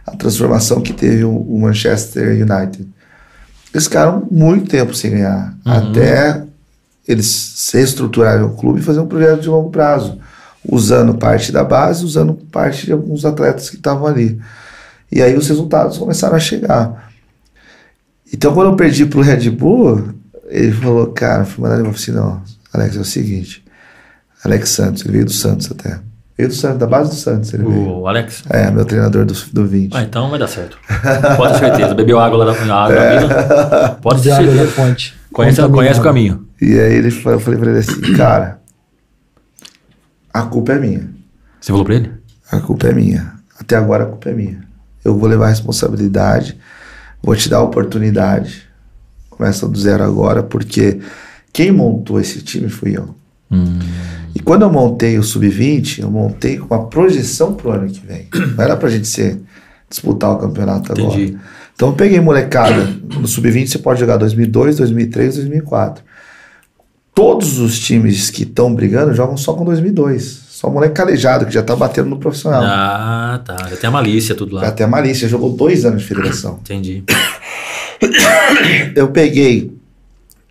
a 0.07 0.17
transformação 0.17 0.81
que 0.81 0.93
teve 0.93 1.25
o, 1.25 1.37
o 1.37 1.61
Manchester 1.61 2.29
United. 2.31 2.89
Eles 3.75 3.85
ficaram 3.85 4.27
muito 4.31 4.71
tempo 4.71 4.95
sem 4.95 5.11
ganhar, 5.11 5.55
uhum. 5.67 5.73
até 5.73 6.45
eles 7.07 7.27
se 7.27 7.81
estruturarem 7.81 8.45
o 8.45 8.51
clube 8.51 8.81
e 8.81 8.83
fazer 8.83 9.01
um 9.01 9.07
projeto 9.07 9.41
de 9.41 9.49
longo 9.49 9.71
prazo, 9.71 10.19
usando 10.69 11.15
parte 11.15 11.53
da 11.53 11.63
base, 11.63 12.05
usando 12.05 12.35
parte 12.35 12.87
de 12.87 12.93
alguns 12.93 13.25
atletas 13.25 13.71
que 13.71 13.77
estavam 13.77 14.07
ali. 14.07 14.41
E 15.11 15.23
aí 15.23 15.37
os 15.37 15.49
resultados 15.49 15.99
começaram 15.99 16.35
a 16.35 16.41
chegar. 16.41 17.11
Então, 18.33 18.53
quando 18.53 18.71
eu 18.71 18.77
perdi 18.77 19.07
para 19.07 19.21
o 19.21 19.23
Red 19.23 19.51
Bull, 19.51 20.09
ele 20.49 20.73
falou, 20.73 21.09
cara, 21.09 21.45
fui 21.45 21.63
mandar 21.63 21.79
ele 21.79 21.89
assim, 21.89 22.11
não, 22.11 22.43
Alex, 22.73 22.97
é 22.97 23.01
o 23.01 23.05
seguinte, 23.05 23.65
Alex 24.45 24.71
Santos, 24.71 25.03
ele 25.03 25.13
veio 25.13 25.25
do 25.27 25.33
Santos 25.33 25.71
até. 25.71 26.01
Veio 26.37 26.51
do 26.51 26.55
Santos, 26.55 26.79
da 26.79 26.87
base 26.87 27.11
do 27.11 27.17
Santos. 27.17 27.53
Ele 27.55 27.65
o 27.65 27.71
veio. 27.71 28.07
Alex? 28.07 28.45
É, 28.51 28.71
meu 28.71 28.85
treinador 28.85 29.25
do, 29.25 29.33
do 29.33 29.67
20. 29.67 29.97
Ah, 29.97 30.03
então 30.03 30.29
vai 30.29 30.39
dar 30.39 30.49
certo. 30.49 30.79
Pode 31.37 31.55
ter 31.55 31.61
certeza. 31.61 31.95
Bebeu 31.95 32.21
água 32.21 32.45
lá 32.45 32.53
da 32.53 32.75
água 32.75 32.97
é. 32.97 33.97
Pode 34.03 34.23
ter 34.23 34.35
certeza. 34.35 34.65
Da 34.65 34.71
fonte. 34.71 35.15
Conhece, 35.33 35.69
conhece 35.69 36.01
o 36.01 36.03
caminho. 36.03 36.47
E 36.61 36.79
aí 36.79 36.95
ele, 36.95 37.09
eu 37.09 37.41
falei 37.41 37.59
pra 37.59 37.71
ele 37.71 37.79
assim, 37.79 38.01
cara, 38.15 38.61
a 40.33 40.43
culpa 40.43 40.73
é 40.73 40.79
minha. 40.79 41.11
Você 41.61 41.73
falou 41.73 41.85
pra 41.85 41.95
ele? 41.95 42.13
A 42.51 42.61
culpa 42.61 42.89
é 42.89 42.93
minha. 42.93 43.33
Até 43.59 43.77
agora 43.77 44.05
a 44.05 44.07
culpa 44.07 44.31
é 44.31 44.33
minha. 44.33 44.61
Eu 45.05 45.17
vou 45.17 45.29
levar 45.29 45.47
a 45.47 45.51
responsabilidade, 45.51 46.59
vou 47.23 47.35
te 47.35 47.49
dar 47.49 47.59
a 47.59 47.63
oportunidade. 47.63 48.63
Começa 49.31 49.69
do 49.69 49.79
zero 49.79 50.05
agora, 50.05 50.43
porque 50.43 51.01
quem 51.53 51.71
montou 51.71 52.21
esse 52.21 52.43
time 52.43 52.69
fui 52.69 52.97
eu. 52.97 53.15
Hum. 53.51 53.79
E 54.35 54.41
quando 54.41 54.63
eu 54.63 54.71
montei 54.71 55.19
o 55.19 55.23
Sub-20, 55.23 56.01
eu 56.01 56.11
montei 56.11 56.59
com 56.59 56.75
uma 56.75 56.87
projeção 56.87 57.55
pro 57.55 57.71
ano 57.71 57.89
que 57.89 58.05
vem. 58.05 58.29
Não 58.55 58.63
era 58.63 58.77
pra 58.77 58.89
gente 58.89 59.09
ser, 59.09 59.41
disputar 59.89 60.33
o 60.33 60.39
campeonato 60.39 60.93
Entendi. 60.93 61.35
agora. 61.35 61.45
Então 61.75 61.89
eu 61.89 61.95
peguei 61.95 62.21
molecada. 62.21 62.89
No 63.19 63.27
Sub-20 63.27 63.67
você 63.69 63.79
pode 63.79 64.01
jogar 64.01 64.17
2002, 64.17 64.77
2003, 64.79 65.37
2004. 65.37 66.05
Todos 67.15 67.59
os 67.59 67.79
times 67.79 68.29
que 68.29 68.43
estão 68.43 68.75
brigando 68.75 69.15
jogam 69.15 69.37
só 69.37 69.55
com 69.55 69.65
2002. 69.65 70.45
Só 70.51 70.71
moleque 70.71 70.95
calejado, 70.95 71.45
que 71.45 71.53
já 71.53 71.63
tá 71.63 71.77
batendo 71.77 72.09
no 72.09 72.19
profissional. 72.19 72.63
Ah, 72.65 73.43
tá. 73.45 73.57
Já 73.71 73.77
tem 73.77 73.89
a 73.89 73.91
malícia 73.91 74.35
tudo 74.35 74.55
lá. 74.55 74.65
Já 74.65 74.73
tem 74.73 74.87
a 74.87 74.89
malícia, 74.89 75.29
jogou 75.29 75.53
dois 75.53 75.85
anos 75.85 76.01
de 76.03 76.09
federação. 76.09 76.59
Entendi. 76.63 77.05
Eu 78.97 79.09
peguei. 79.09 79.76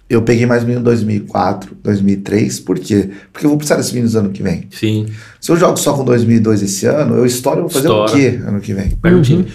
Eu 0.08 0.22
peguei 0.22 0.46
mais 0.46 0.64
menino 0.64 0.82
em 0.82 0.84
2004, 0.84 1.78
2003, 1.84 2.60
por 2.60 2.78
quê? 2.78 3.10
Porque 3.34 3.46
eu 3.46 3.50
vou 3.50 3.58
precisar 3.58 3.78
desses 3.78 3.92
meninos 3.92 4.16
ano 4.16 4.30
que 4.30 4.44
vem. 4.44 4.68
Sim. 4.72 5.08
Se 5.42 5.52
eu 5.52 5.58
jogo 5.58 5.78
só 5.78 5.94
com 5.94 6.04
2002 6.04 6.62
esse 6.62 6.86
ano, 6.86 7.16
eu 7.16 7.26
estouro, 7.26 7.58
eu 7.58 7.64
vou 7.64 7.72
fazer 7.72 7.88
Estoura. 7.88 8.12
o 8.12 8.16
quê 8.16 8.40
ano 8.46 8.62
que 8.62 8.74
vem? 8.74 8.98
Uhum. 9.04 9.22
time. 9.22 9.48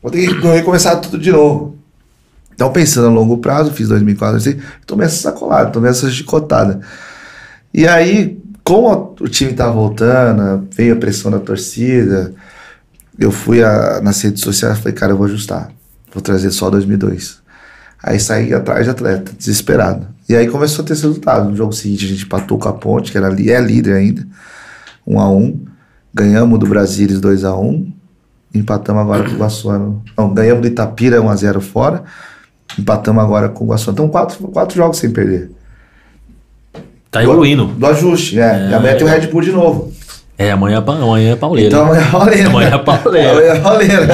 Vou 0.00 0.10
ter 0.12 0.28
que 0.28 0.46
recomeçar 0.46 1.00
tudo 1.00 1.18
de 1.18 1.32
novo. 1.32 1.76
Então, 2.54 2.72
pensando 2.72 3.08
a 3.08 3.10
longo 3.10 3.38
prazo, 3.38 3.72
fiz 3.72 3.88
2004, 3.88 4.36
assim, 4.36 4.56
tomei 4.86 5.06
essa 5.06 5.16
sacolada, 5.16 5.70
tomei 5.70 5.90
essa 5.90 6.08
chicotada. 6.08 6.80
E 7.74 7.86
aí, 7.86 8.38
como 8.64 9.14
o 9.20 9.28
time 9.28 9.52
tava 9.52 9.72
voltando, 9.72 10.66
veio 10.74 10.94
a 10.94 10.96
pressão 10.96 11.30
da 11.30 11.38
torcida, 11.38 12.32
eu 13.18 13.30
fui 13.30 13.62
a, 13.62 14.00
nas 14.00 14.22
redes 14.22 14.42
sociais 14.42 14.78
e 14.78 14.82
falei, 14.82 14.94
cara, 14.94 15.12
eu 15.12 15.16
vou 15.16 15.26
ajustar. 15.26 15.70
Vou 16.12 16.22
trazer 16.22 16.50
só 16.50 16.70
2002. 16.70 17.42
Aí 18.02 18.20
saí 18.20 18.52
atrás 18.52 18.84
de 18.84 18.90
atleta, 18.90 19.32
desesperado. 19.36 20.06
E 20.28 20.34
aí 20.34 20.48
começou 20.48 20.84
a 20.84 20.86
ter 20.86 20.94
esse 20.94 21.02
resultado. 21.02 21.48
No 21.48 21.56
jogo 21.56 21.72
seguinte 21.72 22.04
a 22.04 22.08
gente 22.08 22.24
empatou 22.24 22.58
com 22.58 22.68
a 22.68 22.72
Ponte, 22.72 23.10
que 23.10 23.18
era 23.18 23.28
é 23.28 23.60
líder 23.60 23.94
ainda, 23.94 24.26
1 25.06 25.20
a 25.20 25.30
1 25.30 25.66
Ganhamos 26.12 26.58
do 26.58 26.66
Brasilis 26.66 27.20
2 27.20 27.44
a 27.44 27.54
1 27.54 27.92
Empatamos 28.54 29.02
agora 29.02 29.24
com 29.24 29.34
o 29.34 29.38
Guaçuano. 29.38 30.02
Não, 30.16 30.32
ganhamos 30.32 30.62
do 30.62 30.68
Itapira 30.68 31.20
1 31.20 31.28
a 31.28 31.36
0 31.36 31.60
fora. 31.60 32.04
Empatamos 32.78 33.22
agora 33.22 33.50
com 33.50 33.64
o 33.64 33.68
Guaçuano. 33.68 33.94
Então, 33.94 34.08
quatro, 34.08 34.48
quatro 34.48 34.74
jogos 34.74 34.98
sem 34.98 35.10
perder. 35.10 35.50
Tá 37.10 37.22
evoluindo. 37.22 37.66
Do, 37.66 37.74
do 37.74 37.86
ajuste, 37.86 38.40
é. 38.40 38.44
é 38.44 38.70
e 38.70 38.74
amanhã 38.74 38.96
tem 38.96 39.06
o 39.06 39.10
Red 39.10 39.26
Bull 39.26 39.42
de 39.42 39.52
novo. 39.52 39.92
É, 40.38 40.50
amanhã, 40.50 40.84
amanhã 40.86 41.32
é 41.32 41.36
pauleira. 41.36 41.68
Então 41.68 41.86
amanhã 41.86 42.02
é 42.02 42.10
pauleira. 42.10 42.48
Amanhã 42.48 42.68
é 42.68 42.78
pauleira. 42.78 43.30
amanhã 43.30 43.52
é 43.52 43.58
pauleira. 43.58 44.06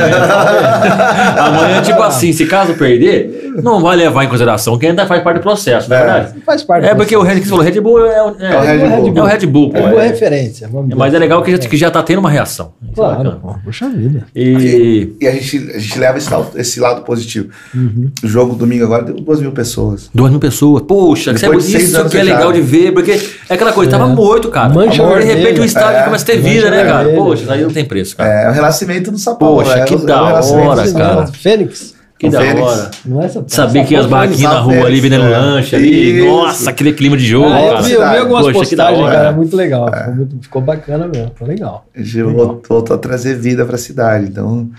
amanhã, 1.39 1.83
tipo 1.83 2.03
assim, 2.03 2.33
se 2.33 2.47
caso 2.47 2.75
perder, 2.75 3.51
não 3.61 3.81
vai 3.83 3.97
levar 3.97 4.25
em 4.25 4.29
consideração 4.29 4.79
que 4.79 4.87
ainda 4.87 5.05
faz 5.05 5.21
parte 5.23 5.39
do 5.39 5.43
processo, 5.43 5.91
não 5.91 5.97
é, 5.97 6.01
verdade? 6.01 6.41
Faz 6.47 6.63
parte 6.63 6.87
É 6.87 6.95
porque 6.95 7.17
o 7.17 7.23
Red, 7.23 7.41
que 7.41 7.43
você 7.43 7.51
falou, 7.51 7.65
Red 7.65 7.81
Bull 7.81 8.07
é, 8.07 8.11
é, 8.11 8.19
é, 8.19 8.57
o 8.57 8.61
Red 8.61 9.11
Bull. 9.11 9.19
É 9.19 9.23
o 9.23 9.27
Red 9.27 9.47
Bull. 9.47 9.71
Pô, 9.71 9.79
é, 9.79 9.97
é 9.97 10.09
referência. 10.09 10.69
Vamos 10.69 10.97
mas 10.97 11.13
é 11.13 11.19
legal 11.19 11.43
que 11.43 11.51
já, 11.51 11.59
que 11.59 11.77
já 11.77 11.91
tá 11.91 12.03
tendo 12.03 12.21
uma 12.21 12.31
reação. 12.31 12.73
Claro, 12.95 13.41
pô, 13.43 13.55
puxa 13.65 13.89
vida. 13.89 14.25
E, 14.35 15.13
e 15.21 15.27
a, 15.27 15.33
gente, 15.33 15.57
a 15.75 15.79
gente 15.79 15.99
leva 15.99 16.19
esse 16.19 16.31
lado, 16.31 16.51
esse 16.55 16.81
lado 16.81 17.03
positivo. 17.03 17.49
Uhum. 17.75 18.11
O 18.23 18.29
jogo 18.29 18.55
domingo 18.55 18.85
agora 18.85 19.03
deu 19.03 19.17
duas 19.17 19.41
mil 19.41 19.51
pessoas. 19.51 20.09
Duas 20.15 20.31
mil 20.31 20.39
pessoas. 20.39 20.85
Poxa, 20.85 21.33
isso, 21.33 21.47
é, 21.47 21.57
isso 21.57 22.09
que 22.09 22.17
é 22.17 22.23
legal 22.23 22.53
de 22.53 22.61
ver, 22.61 22.93
porque 22.93 23.13
é 23.49 23.55
aquela 23.55 23.73
coisa, 23.73 23.91
tava 23.91 24.07
morto, 24.07 24.49
cara. 24.49 24.73
Mancha 24.73 25.03
de 25.03 25.25
repente 25.25 25.61
o 25.61 25.65
estádio 25.65 26.12
começa 26.13 26.25
a 26.25 26.27
ter 26.27 26.41
vida, 26.41 26.71
né, 26.71 26.85
cara? 26.85 27.05
cara. 27.05 27.17
Poxa, 27.17 27.43
isso 27.43 27.53
aí 27.53 27.63
não 27.63 27.71
tem 27.71 27.85
preço, 27.85 28.17
cara. 28.17 28.31
É, 28.31 28.51
o 28.51 28.53
renascimento 28.53 29.11
do 29.11 29.19
Sapão. 29.19 29.57
Poxa, 29.57 29.79
é, 29.79 29.85
que 29.85 29.97
da 29.97 30.23
hora, 30.23 30.93
cara. 30.93 31.27
Fênix. 31.29 31.95
Que 32.19 32.29
da 32.29 32.39
hora. 32.39 32.91
Não 33.05 33.21
é 33.21 33.27
essa, 33.27 33.45
Saber 33.49 33.85
que 33.85 33.97
as 33.97 34.07
barraquinhas 34.07 34.53
na 34.53 34.61
rua 34.61 34.87
ali 34.87 35.01
vendendo 35.01 35.25
é. 35.25 35.39
lanche 35.39 35.75
ali. 35.75 36.19
Isso. 36.19 36.27
Nossa, 36.27 36.71
aquele 36.71 36.93
clima 36.93 37.17
de 37.17 37.27
jogo. 37.27 37.49
Ah, 37.49 37.61
eu, 37.61 37.83
vi, 37.83 37.93
eu 37.93 38.11
vi 38.11 38.17
algumas 38.19 38.47
Poxa, 38.47 38.59
postagens, 38.59 39.11
cara. 39.11 39.33
Muito 39.33 39.57
legal. 39.57 39.89
É. 39.89 39.99
Ficou, 39.99 40.15
muito, 40.15 40.37
ficou, 40.41 40.63
bacana 40.63 41.09
mesmo. 41.09 41.29
Ficou 41.31 41.49
legal. 41.49 41.85
Legal. 41.97 42.61
voltou 42.69 42.95
a 42.95 42.99
trazer 42.99 43.37
vida 43.37 43.67
pra 43.67 43.77
cidade. 43.77 44.27
Então, 44.27 44.71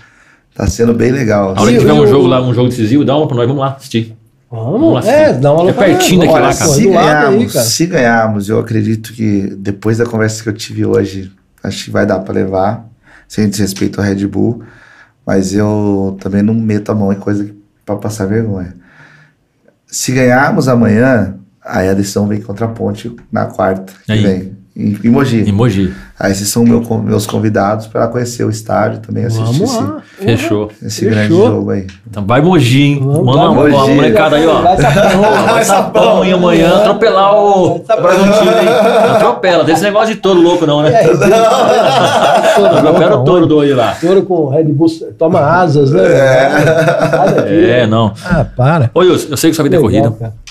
tá 0.54 0.66
sendo 0.66 0.94
bem 0.94 1.12
legal. 1.12 1.54
A 1.54 1.60
hora 1.60 1.70
que 1.70 1.78
tiver 1.78 1.92
um 1.92 2.06
jogo 2.06 2.26
lá, 2.26 2.40
um 2.40 2.54
jogo 2.54 2.70
decisivo, 2.70 3.04
dá 3.04 3.14
uma 3.14 3.26
pra 3.26 3.36
nós, 3.36 3.46
vamos 3.46 3.60
lá 3.60 3.74
assistir. 3.76 4.16
Vamos, 4.54 5.04
é, 5.04 5.32
dá 5.32 5.52
uma 5.52 5.68
É 5.68 5.72
pertinho 5.72 6.20
daqui 6.20 6.32
lá, 6.32 6.54
cara. 6.54 6.54
Se 6.54 6.86
ganharmos, 6.86 7.56
aí, 7.56 7.64
se 7.64 7.86
ganharmos, 7.86 8.48
eu 8.48 8.60
acredito 8.60 9.12
que 9.12 9.52
depois 9.58 9.98
da 9.98 10.06
conversa 10.06 10.44
que 10.44 10.48
eu 10.48 10.52
tive 10.52 10.86
hoje, 10.86 11.32
acho 11.60 11.86
que 11.86 11.90
vai 11.90 12.06
dar 12.06 12.20
pra 12.20 12.32
levar 12.32 12.88
sem 13.26 13.48
desrespeito 13.48 14.00
ao 14.00 14.06
Red 14.06 14.24
Bull, 14.28 14.62
mas 15.26 15.52
eu 15.52 16.16
também 16.20 16.40
não 16.40 16.54
meto 16.54 16.92
a 16.92 16.94
mão 16.94 17.12
em 17.12 17.18
coisa 17.18 17.50
para 17.84 17.96
passar 17.96 18.26
vergonha. 18.26 18.74
Se 19.88 20.12
ganharmos 20.12 20.68
amanhã, 20.68 21.34
aí 21.60 21.88
a 21.88 21.94
decisão 21.94 22.28
vem 22.28 22.40
contra 22.40 22.66
a 22.66 22.68
Ponte 22.68 23.14
na 23.32 23.46
quarta 23.46 23.92
que 24.06 24.16
vem. 24.16 24.56
Em, 24.76 24.98
em 25.04 25.08
Mogi. 25.08 25.48
Em 25.48 25.52
Mogi. 25.52 25.94
Aí 26.18 26.32
esses 26.32 26.48
são 26.48 26.64
meu, 26.64 26.82
meus 27.04 27.26
convidados 27.26 27.86
para 27.86 28.08
conhecer 28.08 28.44
o 28.44 28.50
estádio 28.50 28.98
também, 29.00 29.24
assistir 29.24 29.62
esse, 29.62 29.78
Fechou. 30.18 30.70
esse 30.82 31.00
Fechou. 31.04 31.10
grande 31.10 31.34
jogo 31.36 31.70
aí. 31.70 31.86
Então 32.08 32.26
vai 32.26 32.40
Mogi, 32.40 32.82
hein? 32.82 33.00
Manda 33.00 33.50
uma, 33.50 33.50
uma 33.50 33.86
molecada 33.86 34.34
aí, 34.34 34.46
ó. 34.46 34.62
Vai 34.62 34.76
sapão, 34.76 35.46
vai 35.46 35.64
sapão 35.64 36.24
e 36.24 36.32
amanhã 36.32 36.76
atropelar 36.76 37.36
o 37.36 37.78
Bragantino, 37.84 38.50
hein? 38.50 38.68
Atropela, 39.14 39.64
tem 39.64 39.74
esse 39.74 39.84
negócio 39.84 40.12
de 40.12 40.20
touro 40.20 40.40
louco 40.40 40.66
não, 40.66 40.82
né? 40.82 40.92
É, 40.92 41.04
Atropela 42.64 43.16
o 43.16 43.24
touro 43.24 43.46
do 43.46 43.56
olho 43.58 43.76
lá. 43.76 43.94
Touro 44.00 44.22
com 44.24 44.48
Red 44.48 44.64
Bull, 44.64 44.88
toma 45.16 45.38
asas, 45.38 45.92
né? 45.92 46.02
É, 47.46 47.80
é 47.82 47.86
não. 47.86 48.12
Ah, 48.24 48.44
para. 48.44 48.90
Oi, 48.92 49.06
eu, 49.06 49.12
eu 49.12 49.36
sei 49.36 49.50
que 49.50 49.56
sua 49.56 49.62
vida 49.62 49.76
é 49.76 49.80
corrida. 49.80 50.10
Cara 50.10 50.43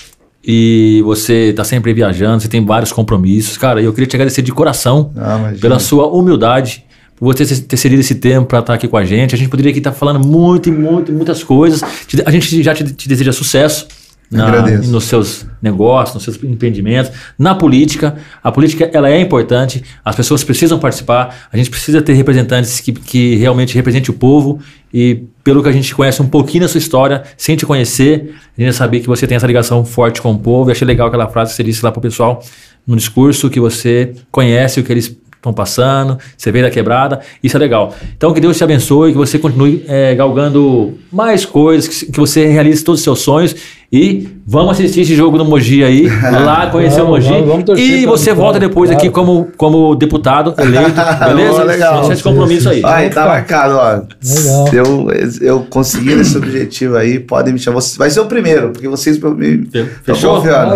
e 0.46 1.00
você 1.04 1.50
está 1.50 1.64
sempre 1.64 1.92
viajando, 1.94 2.42
você 2.42 2.48
tem 2.48 2.64
vários 2.64 2.92
compromissos. 2.92 3.56
Cara, 3.56 3.80
eu 3.80 3.92
queria 3.92 4.06
te 4.06 4.16
agradecer 4.16 4.42
de 4.42 4.52
coração 4.52 5.10
ah, 5.16 5.52
pela 5.60 5.78
sua 5.78 6.06
humildade, 6.06 6.84
por 7.16 7.34
você 7.34 7.46
ter 7.62 7.76
cedido 7.76 8.00
esse 8.00 8.16
tempo 8.16 8.46
para 8.46 8.58
estar 8.58 8.72
tá 8.72 8.74
aqui 8.74 8.86
com 8.86 8.96
a 8.96 9.04
gente. 9.04 9.34
A 9.34 9.38
gente 9.38 9.48
poderia 9.48 9.70
aqui 9.70 9.78
estar 9.78 9.92
tá 9.92 9.96
falando 9.96 10.24
muito, 10.26 10.70
muito, 10.70 11.12
muitas 11.12 11.42
coisas. 11.42 11.82
A 12.26 12.30
gente 12.30 12.62
já 12.62 12.74
te, 12.74 12.84
te 12.84 13.08
deseja 13.08 13.32
sucesso 13.32 13.86
na, 14.34 14.62
nos 14.82 15.04
seus 15.04 15.46
negócios, 15.62 16.14
nos 16.14 16.24
seus 16.24 16.42
empreendimentos, 16.42 17.12
na 17.38 17.54
política. 17.54 18.16
A 18.42 18.50
política 18.50 18.90
ela 18.92 19.08
é 19.08 19.20
importante, 19.20 19.82
as 20.04 20.16
pessoas 20.16 20.42
precisam 20.42 20.78
participar, 20.78 21.48
a 21.52 21.56
gente 21.56 21.70
precisa 21.70 22.02
ter 22.02 22.12
representantes 22.14 22.80
que, 22.80 22.92
que 22.92 23.36
realmente 23.36 23.74
representem 23.74 24.14
o 24.14 24.18
povo 24.18 24.60
e 24.92 25.24
pelo 25.42 25.62
que 25.62 25.68
a 25.68 25.72
gente 25.72 25.94
conhece 25.94 26.20
um 26.22 26.28
pouquinho 26.28 26.62
da 26.62 26.68
sua 26.68 26.78
história, 26.78 27.22
sem 27.36 27.56
te 27.56 27.66
conhecer, 27.66 28.34
a 28.56 28.60
gente 28.60 28.74
saber 28.74 29.00
que 29.00 29.06
você 29.06 29.26
tem 29.26 29.36
essa 29.36 29.46
ligação 29.46 29.84
forte 29.84 30.20
com 30.20 30.32
o 30.32 30.38
povo. 30.38 30.70
Eu 30.70 30.72
achei 30.72 30.86
legal 30.86 31.08
aquela 31.08 31.28
frase 31.28 31.50
que 31.50 31.56
você 31.56 31.64
disse 31.64 31.84
lá 31.84 31.90
para 31.90 31.98
o 31.98 32.02
pessoal 32.02 32.42
no 32.86 32.96
discurso, 32.96 33.50
que 33.50 33.58
você 33.58 34.12
conhece 34.30 34.80
o 34.80 34.84
que 34.84 34.92
eles 34.92 35.16
estão 35.44 35.52
passando, 35.52 36.18
você 36.36 36.50
veio 36.50 36.64
da 36.64 36.70
quebrada, 36.70 37.20
isso 37.42 37.56
é 37.56 37.60
legal. 37.60 37.94
Então 38.16 38.32
que 38.32 38.40
Deus 38.40 38.56
te 38.56 38.64
abençoe, 38.64 39.12
que 39.12 39.18
você 39.18 39.38
continue 39.38 39.84
é, 39.86 40.14
galgando 40.14 40.98
mais 41.12 41.44
coisas, 41.44 41.86
que, 41.86 42.12
que, 42.12 42.18
você 42.18 42.46
realize 42.46 42.82
todos 42.82 43.00
os 43.00 43.04
seus 43.04 43.20
sonhos 43.20 43.54
e 43.96 44.28
vamos 44.44 44.72
assistir 44.72 45.02
esse 45.02 45.14
jogo 45.14 45.38
no 45.38 45.44
Mogi 45.44 45.84
aí, 45.84 46.08
lá 46.44 46.66
conhecer 46.66 47.00
vamos, 47.00 47.10
o 47.10 47.12
Mogi. 47.12 47.46
Vamos, 47.46 47.64
vamos 47.64 47.80
e 47.80 48.04
você 48.04 48.34
volta 48.34 48.58
depois 48.58 48.90
claro. 48.90 49.00
aqui 49.00 49.14
como, 49.14 49.52
como 49.56 49.94
deputado 49.94 50.52
eleito, 50.58 51.00
beleza? 51.24 51.62
oh, 51.62 51.64
legal. 51.64 51.94
Vamos 51.94 52.10
esse 52.10 52.22
compromisso 52.24 52.70
aí. 52.70 52.82
Aí, 52.84 53.08
tá 53.08 53.24
marcado, 53.24 53.76
ó. 53.76 53.90
Legal. 53.92 54.66
Se 54.66 54.76
eu, 54.76 55.06
eu 55.40 55.66
conseguir 55.70 56.18
esse 56.18 56.36
objetivo 56.36 56.96
aí, 56.96 57.20
podem 57.20 57.52
me 57.52 57.58
chamar. 57.60 57.78
Vai 57.96 58.10
ser 58.10 58.18
o 58.18 58.26
primeiro, 58.26 58.70
porque 58.70 58.88
vocês 58.88 59.16
me 59.16 59.68
Fechou? 60.02 60.42
Ah, 60.44 60.74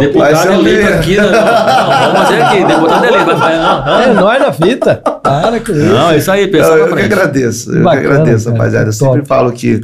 deputado 0.00 0.52
eleito 0.54 0.92
aqui, 0.92 1.16
não, 1.18 1.30
não, 1.30 1.32
vamos 1.32 2.18
fazer 2.18 2.42
aqui, 2.42 2.64
deputado 2.64 3.04
eleito. 3.04 3.30
É 4.10 4.12
nóis 4.12 4.40
da 4.40 4.52
fita. 4.52 4.96
Para 5.22 5.60
com 5.60 5.70
isso. 5.70 5.84
Não, 5.84 6.10
é 6.10 6.16
isso 6.16 6.32
aí, 6.32 6.48
pessoal. 6.48 6.78
Eu, 6.78 6.88
eu 6.88 6.96
que 6.96 7.02
agradeço, 7.02 7.72
eu 7.72 7.84
Bacana, 7.84 8.02
que 8.02 8.08
agradeço, 8.08 8.50
rapaziada. 8.50 8.88
Eu 8.88 8.92
sempre 8.92 9.24
falo 9.24 9.52
que 9.52 9.82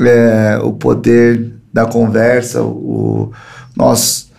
é, 0.00 0.58
o 0.60 0.72
poder 0.72 1.61
da 1.72 1.86
conversa, 1.86 2.62
o, 2.62 3.32
nós 3.76 4.30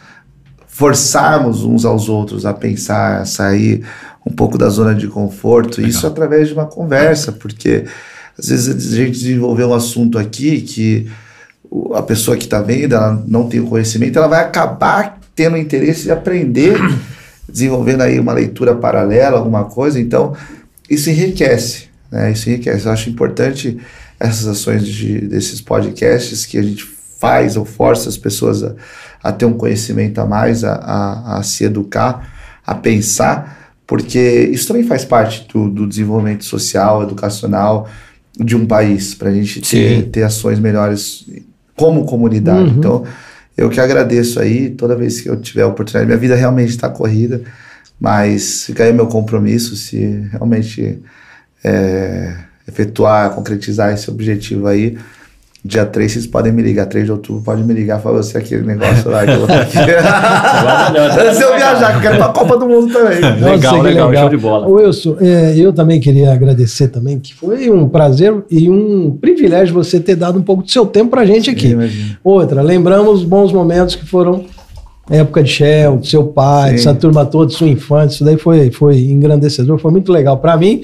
forçarmos 0.68 1.64
uns 1.64 1.85
aos 1.85 2.10
outros 2.10 2.45
a 2.45 2.53
pensar, 2.53 3.22
a 3.22 3.26
sair 3.26 3.84
um 4.26 4.31
pouco 4.31 4.57
da 4.57 4.69
zona 4.69 4.95
de 4.95 5.07
conforto, 5.07 5.77
Legal. 5.77 5.89
isso 5.89 6.07
através 6.07 6.47
de 6.47 6.53
uma 6.53 6.65
conversa, 6.65 7.31
porque 7.31 7.85
às 8.38 8.47
vezes 8.47 8.93
a 8.93 8.95
gente 8.95 9.19
desenvolveu 9.19 9.69
um 9.69 9.73
assunto 9.73 10.18
aqui 10.18 10.61
que 10.61 11.11
a 11.93 12.01
pessoa 12.01 12.38
que 12.38 12.43
está 12.43 12.61
vendo, 12.61 12.95
ela 12.95 13.23
não 13.27 13.47
tem 13.47 13.60
o 13.60 13.68
conhecimento, 13.68 14.18
ela 14.18 14.27
vai 14.27 14.41
acabar 14.41 15.19
tendo 15.35 15.57
interesse 15.57 16.03
de 16.03 16.11
aprender, 16.11 16.77
desenvolvendo 17.49 18.01
aí 18.01 18.19
uma 18.19 18.34
leitura 18.34 18.76
paralela, 18.76 19.38
alguma 19.38 19.65
coisa, 19.65 19.99
então 19.99 20.35
isso 20.89 21.10
enriquece, 21.10 21.85
né? 22.11 22.31
Isso 22.31 22.49
enriquece. 22.49 22.85
Eu 22.85 22.91
acho 22.91 23.10
importante 23.10 23.80
essas 24.19 24.47
ações 24.47 24.85
de, 24.85 25.22
desses 25.22 25.60
podcasts 25.60 26.45
que 26.45 26.57
a 26.57 26.61
gente 26.61 26.93
faz 27.24 27.56
ou 27.56 27.64
força 27.64 28.10
as 28.10 28.18
pessoas 28.18 28.62
a, 28.62 28.76
a 29.24 29.32
ter 29.32 29.45
um 29.45 29.54
conhecimento 29.54 30.20
a 30.20 30.26
mais, 30.26 30.66
a, 30.66 30.74
a, 30.74 31.38
a, 31.38 31.44
se 31.44 31.64
educar, 31.64 32.30
a 32.68 32.76
pensar, 32.76 33.78
porque 33.88 34.20
isso 34.52 34.68
também 34.68 34.84
faz 34.84 35.06
parte 35.06 35.48
do, 35.54 35.70
do 35.70 35.88
desenvolvimento 35.88 36.44
social, 36.44 37.02
educacional 37.02 37.88
de 38.38 38.58
um 38.58 38.66
país, 38.66 39.16
para 39.16 39.30
a 39.30 39.34
gente 39.34 39.62
ter, 39.62 40.10
ter 40.10 40.24
ações 40.24 40.60
melhores 40.60 41.26
como 41.78 42.04
comunidade. 42.04 42.72
Uhum. 42.72 42.78
Então, 42.78 43.04
eu 43.56 43.70
que 43.70 43.80
agradeço 43.80 44.41
aí, 44.41 44.72
toda 44.72 44.94
vez 44.94 45.22
que 45.22 45.30
eu 45.30 45.40
tiver 45.40 45.62
a 45.62 45.68
oportunidade, 45.68 46.06
minha 46.06 46.18
vida 46.18 46.36
realmente 46.36 46.72
está 46.72 46.90
corrida, 46.90 47.41
mas 47.98 48.66
fica 48.66 48.84
aí 48.84 48.91
meu 48.91 49.08
compromisso, 49.08 49.78
se 49.78 50.28
realmente 50.30 51.00
é, 51.64 52.36
efetuar, 52.68 53.30
concretizar 53.30 53.94
esse 53.94 54.10
objetivo 54.10 54.68
aí, 54.68 54.98
Dia 55.65 55.85
3 55.85 56.11
vocês 56.11 56.27
podem 56.27 56.52
me 56.52 56.61
ligar, 56.61 56.88
3 56.88 57.06
de 57.06 57.11
outubro, 57.14 57.41
pode 57.41 57.64
me 57.64 57.73
ligar, 57.73 58.02
falar 58.02 58.18
você 58.18 58.38
aquele 58.38 58.64
negócio 58.64 59.10
lá 59.10 59.23
que 59.23 59.31
eu 59.31 59.48
vou 59.48 59.56
aqui. 59.56 59.77
Antes 59.77 61.38
de 61.38 61.44
eu 61.44 61.56
viajar, 61.56 61.91
que 61.91 61.98
eu 61.98 62.02
quero 62.02 62.15
ir 62.15 62.18
pra 62.18 62.30
Copa 62.30 62.57
do 62.57 62.68
Mundo 62.68 62.91
também. 62.91 63.22
Nossa, 63.40 63.45
legal, 63.45 63.81
legal, 63.81 64.10
legal, 64.10 64.23
show 64.23 64.30
de 64.30 64.38
bola. 64.38 64.68
Wilson, 64.68 65.15
é, 65.22 65.53
eu 65.57 65.72
também 65.72 66.02
queria 66.02 66.34
agradecer 66.34 66.90
também, 66.90 67.18
que 67.18 67.34
foi 67.34 67.69
um 67.69 67.88
prazer 67.88 68.44
e 68.52 68.69
um 68.69 69.11
privilégio 69.11 69.73
você 69.73 70.02
ter 70.02 70.18
dado 70.18 70.38
um 70.38 70.41
pouco 70.41 70.64
do 70.64 70.69
seu 70.69 70.85
tempo 70.85 71.11
pra 71.11 71.26
gente 71.26 71.49
aqui. 71.49 71.73
Outra, 72.22 72.61
lembramos 72.61 73.23
bons 73.23 73.53
momentos 73.53 73.95
que 73.95 74.06
foram 74.06 74.44
época 75.10 75.41
de 75.41 75.49
Shell, 75.49 75.98
do 75.98 76.06
seu 76.06 76.26
pai, 76.26 76.72
Sim. 76.72 76.76
essa 76.76 76.94
turma 76.94 77.26
toda, 77.26 77.49
sua 77.52 77.69
infância, 77.69 78.15
isso 78.15 78.26
daí 78.26 78.38
foi, 78.38 78.69
foi 78.69 78.99
engrandecedor, 78.99 79.77
foi 79.77 79.91
muito 79.91 80.11
legal. 80.11 80.38
Para 80.38 80.57
mim, 80.57 80.81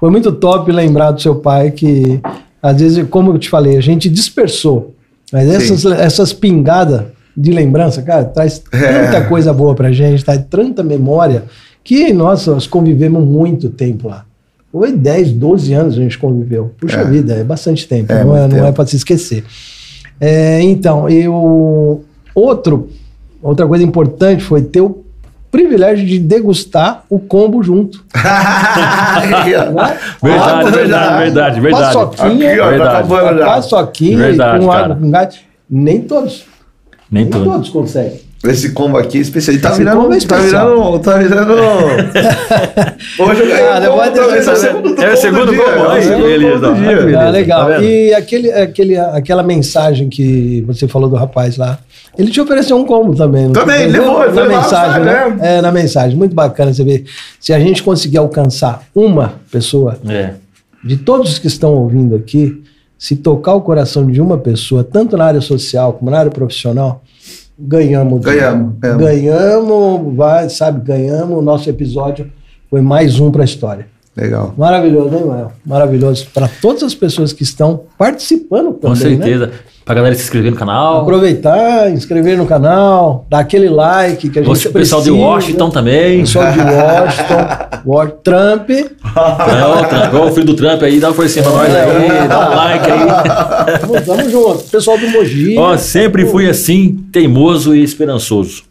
foi 0.00 0.10
muito 0.10 0.32
top 0.32 0.72
lembrar 0.72 1.10
do 1.10 1.20
seu 1.20 1.34
pai 1.34 1.70
que 1.70 2.18
às 2.62 2.80
vezes, 2.80 3.06
como 3.08 3.32
eu 3.32 3.38
te 3.38 3.48
falei, 3.48 3.76
a 3.76 3.80
gente 3.80 4.08
dispersou. 4.08 4.94
Mas 5.32 5.48
essas, 5.48 5.84
essas 5.84 6.32
pingadas 6.32 7.04
de 7.36 7.50
lembrança, 7.50 8.02
cara, 8.02 8.24
traz 8.24 8.62
é. 8.70 9.04
tanta 9.04 9.26
coisa 9.26 9.52
boa 9.52 9.74
pra 9.74 9.90
gente, 9.90 10.24
traz 10.24 10.44
tanta 10.48 10.82
memória, 10.82 11.44
que, 11.82 12.12
nossa, 12.12 12.52
nós 12.52 12.66
convivemos 12.66 13.24
muito 13.24 13.70
tempo 13.70 14.08
lá. 14.08 14.24
Foi 14.70 14.92
10, 14.92 15.32
12 15.32 15.72
anos 15.72 15.94
a 15.94 15.98
gente 15.98 16.18
conviveu. 16.18 16.72
Puxa 16.78 17.00
é. 17.00 17.04
vida, 17.04 17.34
é 17.34 17.44
bastante 17.44 17.86
tempo, 17.88 18.12
é, 18.12 18.24
não, 18.24 18.36
é, 18.36 18.48
não 18.48 18.66
é 18.66 18.72
para 18.72 18.86
se 18.86 18.96
esquecer. 18.96 19.44
É, 20.20 20.62
então, 20.62 21.08
eu. 21.08 22.04
Outro, 22.34 22.88
outra 23.42 23.66
coisa 23.66 23.84
importante 23.84 24.42
foi 24.42 24.62
ter 24.62 24.80
o 24.80 25.01
privilégio 25.52 26.06
de 26.06 26.18
degustar 26.18 27.04
o 27.10 27.20
combo 27.20 27.62
junto. 27.62 28.02
verdade, 28.10 29.54
ah, 29.54 29.96
verdade, 30.22 31.18
verdade, 31.18 31.60
verdade. 31.60 31.94
Paçoquinha, 31.94 32.50
Aqui, 32.50 32.60
ó, 32.60 32.70
verdade. 32.70 33.08
Tá 33.08 33.44
paçoquinha 33.44 34.16
verdade, 34.16 34.64
com 34.64 34.72
água 34.72 34.96
com 34.96 35.10
gás. 35.10 35.40
Nem 35.68 36.00
todos. 36.00 36.46
Nem, 37.10 37.24
nem 37.24 37.30
todos. 37.30 37.46
todos 37.46 37.68
conseguem. 37.68 38.31
Esse 38.44 38.72
combo 38.72 38.98
aqui 38.98 39.18
é 39.18 39.20
especial. 39.20 39.56
Tá 39.60 39.70
virando, 39.70 40.12
é 40.12 40.20
tá 40.20 40.36
virando. 40.38 40.98
Tá 40.98 41.16
virando. 41.16 41.52
Hoje 43.20 43.40
eu 43.40 43.46
ganhei. 43.46 43.68
Ah, 43.68 43.80
um 43.94 44.34
esse 44.34 44.48
é 44.48 44.52
o 44.52 44.56
segundo 44.56 45.00
É 45.00 45.12
o 45.12 45.16
segundo 45.16 45.46
combo. 45.54 45.88
Aí, 45.88 46.08
beleza. 46.08 46.74
Dia. 46.74 47.20
Ah, 47.20 47.30
legal. 47.30 47.68
Tá 47.68 47.78
e 47.80 48.12
aquele, 48.12 48.50
aquele, 48.50 48.98
aquela 48.98 49.44
mensagem 49.44 50.08
que 50.08 50.60
você 50.66 50.88
falou 50.88 51.08
do 51.08 51.14
rapaz 51.14 51.56
lá. 51.56 51.78
Ele 52.18 52.32
te 52.32 52.40
ofereceu 52.40 52.76
um 52.76 52.84
combo 52.84 53.14
também. 53.14 53.52
Também, 53.52 53.86
levou. 53.86 54.28
Na 54.32 54.44
mensagem, 54.44 55.04
né? 55.04 55.28
né? 55.28 55.58
É, 55.58 55.60
na 55.62 55.70
mensagem. 55.70 56.18
Muito 56.18 56.34
bacana 56.34 56.74
você 56.74 56.82
ver. 56.82 57.04
Se 57.38 57.52
a 57.52 57.60
gente 57.60 57.80
conseguir 57.80 58.18
alcançar 58.18 58.82
uma 58.92 59.34
pessoa, 59.52 59.98
é. 60.08 60.34
de 60.84 60.96
todos 60.96 61.32
os 61.32 61.38
que 61.38 61.46
estão 61.46 61.74
ouvindo 61.74 62.16
aqui, 62.16 62.60
se 62.98 63.14
tocar 63.14 63.54
o 63.54 63.60
coração 63.60 64.04
de 64.04 64.20
uma 64.20 64.36
pessoa, 64.36 64.82
tanto 64.82 65.16
na 65.16 65.26
área 65.26 65.40
social 65.40 65.92
como 65.92 66.10
na 66.10 66.18
área 66.18 66.30
profissional, 66.30 67.02
ganhamos. 67.58 68.20
Ganhamos. 68.20 68.74
Ganhamos, 68.78 69.02
ganhamos 69.02 70.16
vai, 70.16 70.48
sabe, 70.48 70.84
ganhamos. 70.84 71.38
O 71.38 71.42
nosso 71.42 71.68
episódio 71.68 72.30
foi 72.70 72.80
mais 72.80 73.20
um 73.20 73.30
para 73.30 73.42
a 73.42 73.44
história. 73.44 73.91
Legal. 74.16 74.54
Maravilhoso, 74.58 75.16
hein, 75.16 75.24
Mael? 75.24 75.52
Maravilhoso. 75.64 76.26
Para 76.34 76.46
todas 76.46 76.82
as 76.82 76.94
pessoas 76.94 77.32
que 77.32 77.42
estão 77.42 77.84
participando 77.96 78.74
também. 78.74 78.80
Com 78.80 78.88
né? 78.90 78.96
certeza. 78.96 79.46
Né? 79.46 79.52
Pra 79.84 79.96
galera 79.96 80.14
se 80.14 80.22
inscrever 80.22 80.52
no 80.52 80.56
canal. 80.56 81.02
Aproveitar, 81.02 81.90
inscrever 81.90 82.36
no 82.36 82.46
canal, 82.46 83.26
dar 83.28 83.40
aquele 83.40 83.68
like 83.68 84.28
que 84.28 84.38
a 84.38 84.42
gente 84.42 84.48
Você, 84.50 84.68
precisa. 84.68 84.96
O 84.96 85.00
pessoal 85.00 85.02
de 85.02 85.10
Washington 85.10 85.70
também. 85.70 86.20
Pessoal 86.20 86.52
de 86.52 86.60
Washington. 86.60 88.16
Trump. 88.22 88.70
É, 88.70 88.84
o 89.66 90.10
Trump. 90.10 90.14
o 90.14 90.32
filho 90.32 90.46
do 90.46 90.54
Trump 90.54 90.82
aí, 90.82 91.00
dá 91.00 91.08
uma 91.08 91.14
forcinha 91.14 91.42
pra 91.42 91.52
nós 91.52 91.74
aí, 91.74 92.06
é. 92.06 92.28
dá 92.28 92.50
um 92.50 92.54
like 92.54 92.90
aí. 92.90 93.02
Tamo, 93.80 94.00
tamo 94.02 94.30
junto. 94.30 94.64
Pessoal 94.64 94.98
do 94.98 95.08
Mogi. 95.08 95.56
Ó, 95.58 95.76
sempre 95.76 96.26
fui 96.26 96.48
assim, 96.48 97.04
teimoso 97.10 97.74
e 97.74 97.82
esperançoso. 97.82 98.62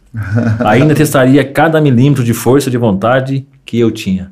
Ainda 0.60 0.94
testaria 0.94 1.44
cada 1.44 1.80
milímetro 1.80 2.24
de 2.24 2.32
força 2.32 2.70
de 2.70 2.78
vontade 2.78 3.46
que 3.66 3.78
eu 3.78 3.90
tinha. 3.90 4.30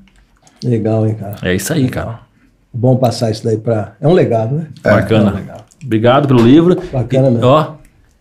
Legal, 0.65 1.07
hein, 1.07 1.15
cara? 1.15 1.37
É 1.43 1.55
isso 1.55 1.73
aí, 1.73 1.89
cara. 1.89 2.21
Bom 2.73 2.97
passar 2.97 3.31
isso 3.31 3.45
daí 3.45 3.57
pra. 3.57 3.95
É 4.01 4.07
um 4.07 4.13
legado, 4.13 4.55
né? 4.55 4.67
É, 4.85 4.91
Bacana. 4.91 5.31
É 5.31 5.33
um 5.33 5.37
legado. 5.37 5.65
Obrigado 5.85 6.29
pelo 6.29 6.43
livro. 6.43 6.77
Bacana 6.93 7.31
mesmo. 7.31 7.47
Ó, 7.47 7.75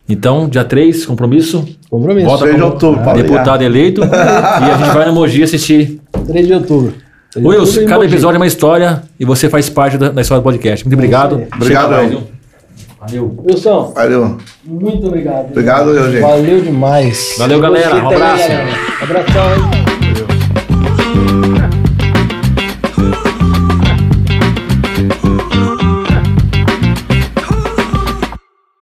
então, 0.07 0.49
dia 0.49 0.63
3, 0.63 1.05
compromisso. 1.05 1.67
Compromisso. 1.89 2.25
Volta 2.25 2.45
3 2.45 2.55
de 2.55 2.63
outubro. 2.63 3.09
Ah, 3.09 3.13
deputado 3.13 3.61
eleito. 3.61 4.01
e 4.03 4.05
a 4.05 4.77
gente 4.77 4.91
vai 4.91 5.05
no 5.05 5.13
Mogi 5.13 5.43
assistir. 5.43 6.01
3 6.25 6.47
de 6.47 6.53
outubro. 6.53 6.93
Wilson, 7.37 7.85
cada 7.85 8.03
episódio 8.05 8.37
é 8.37 8.39
uma 8.39 8.47
história 8.47 9.03
e 9.19 9.25
você 9.25 9.47
faz 9.47 9.69
parte 9.69 9.99
da, 9.99 10.09
da 10.09 10.21
história 10.21 10.41
do 10.41 10.43
podcast. 10.43 10.83
Muito 10.83 10.95
obrigado. 10.95 11.43
Obrigado. 11.55 12.25
Valeu. 12.99 13.43
Wilson. 13.47 13.93
Valeu. 13.95 14.37
Muito 14.65 15.07
obrigado. 15.07 15.51
Obrigado, 15.51 15.89
eu, 15.91 16.11
gente. 16.11 16.21
Valeu 16.21 16.61
demais. 16.61 17.35
Valeu, 17.37 17.61
galera. 17.61 17.95
Um 17.95 18.07
abraço. 18.09 18.43
Abração, 19.01 19.53
hein? 19.53 19.88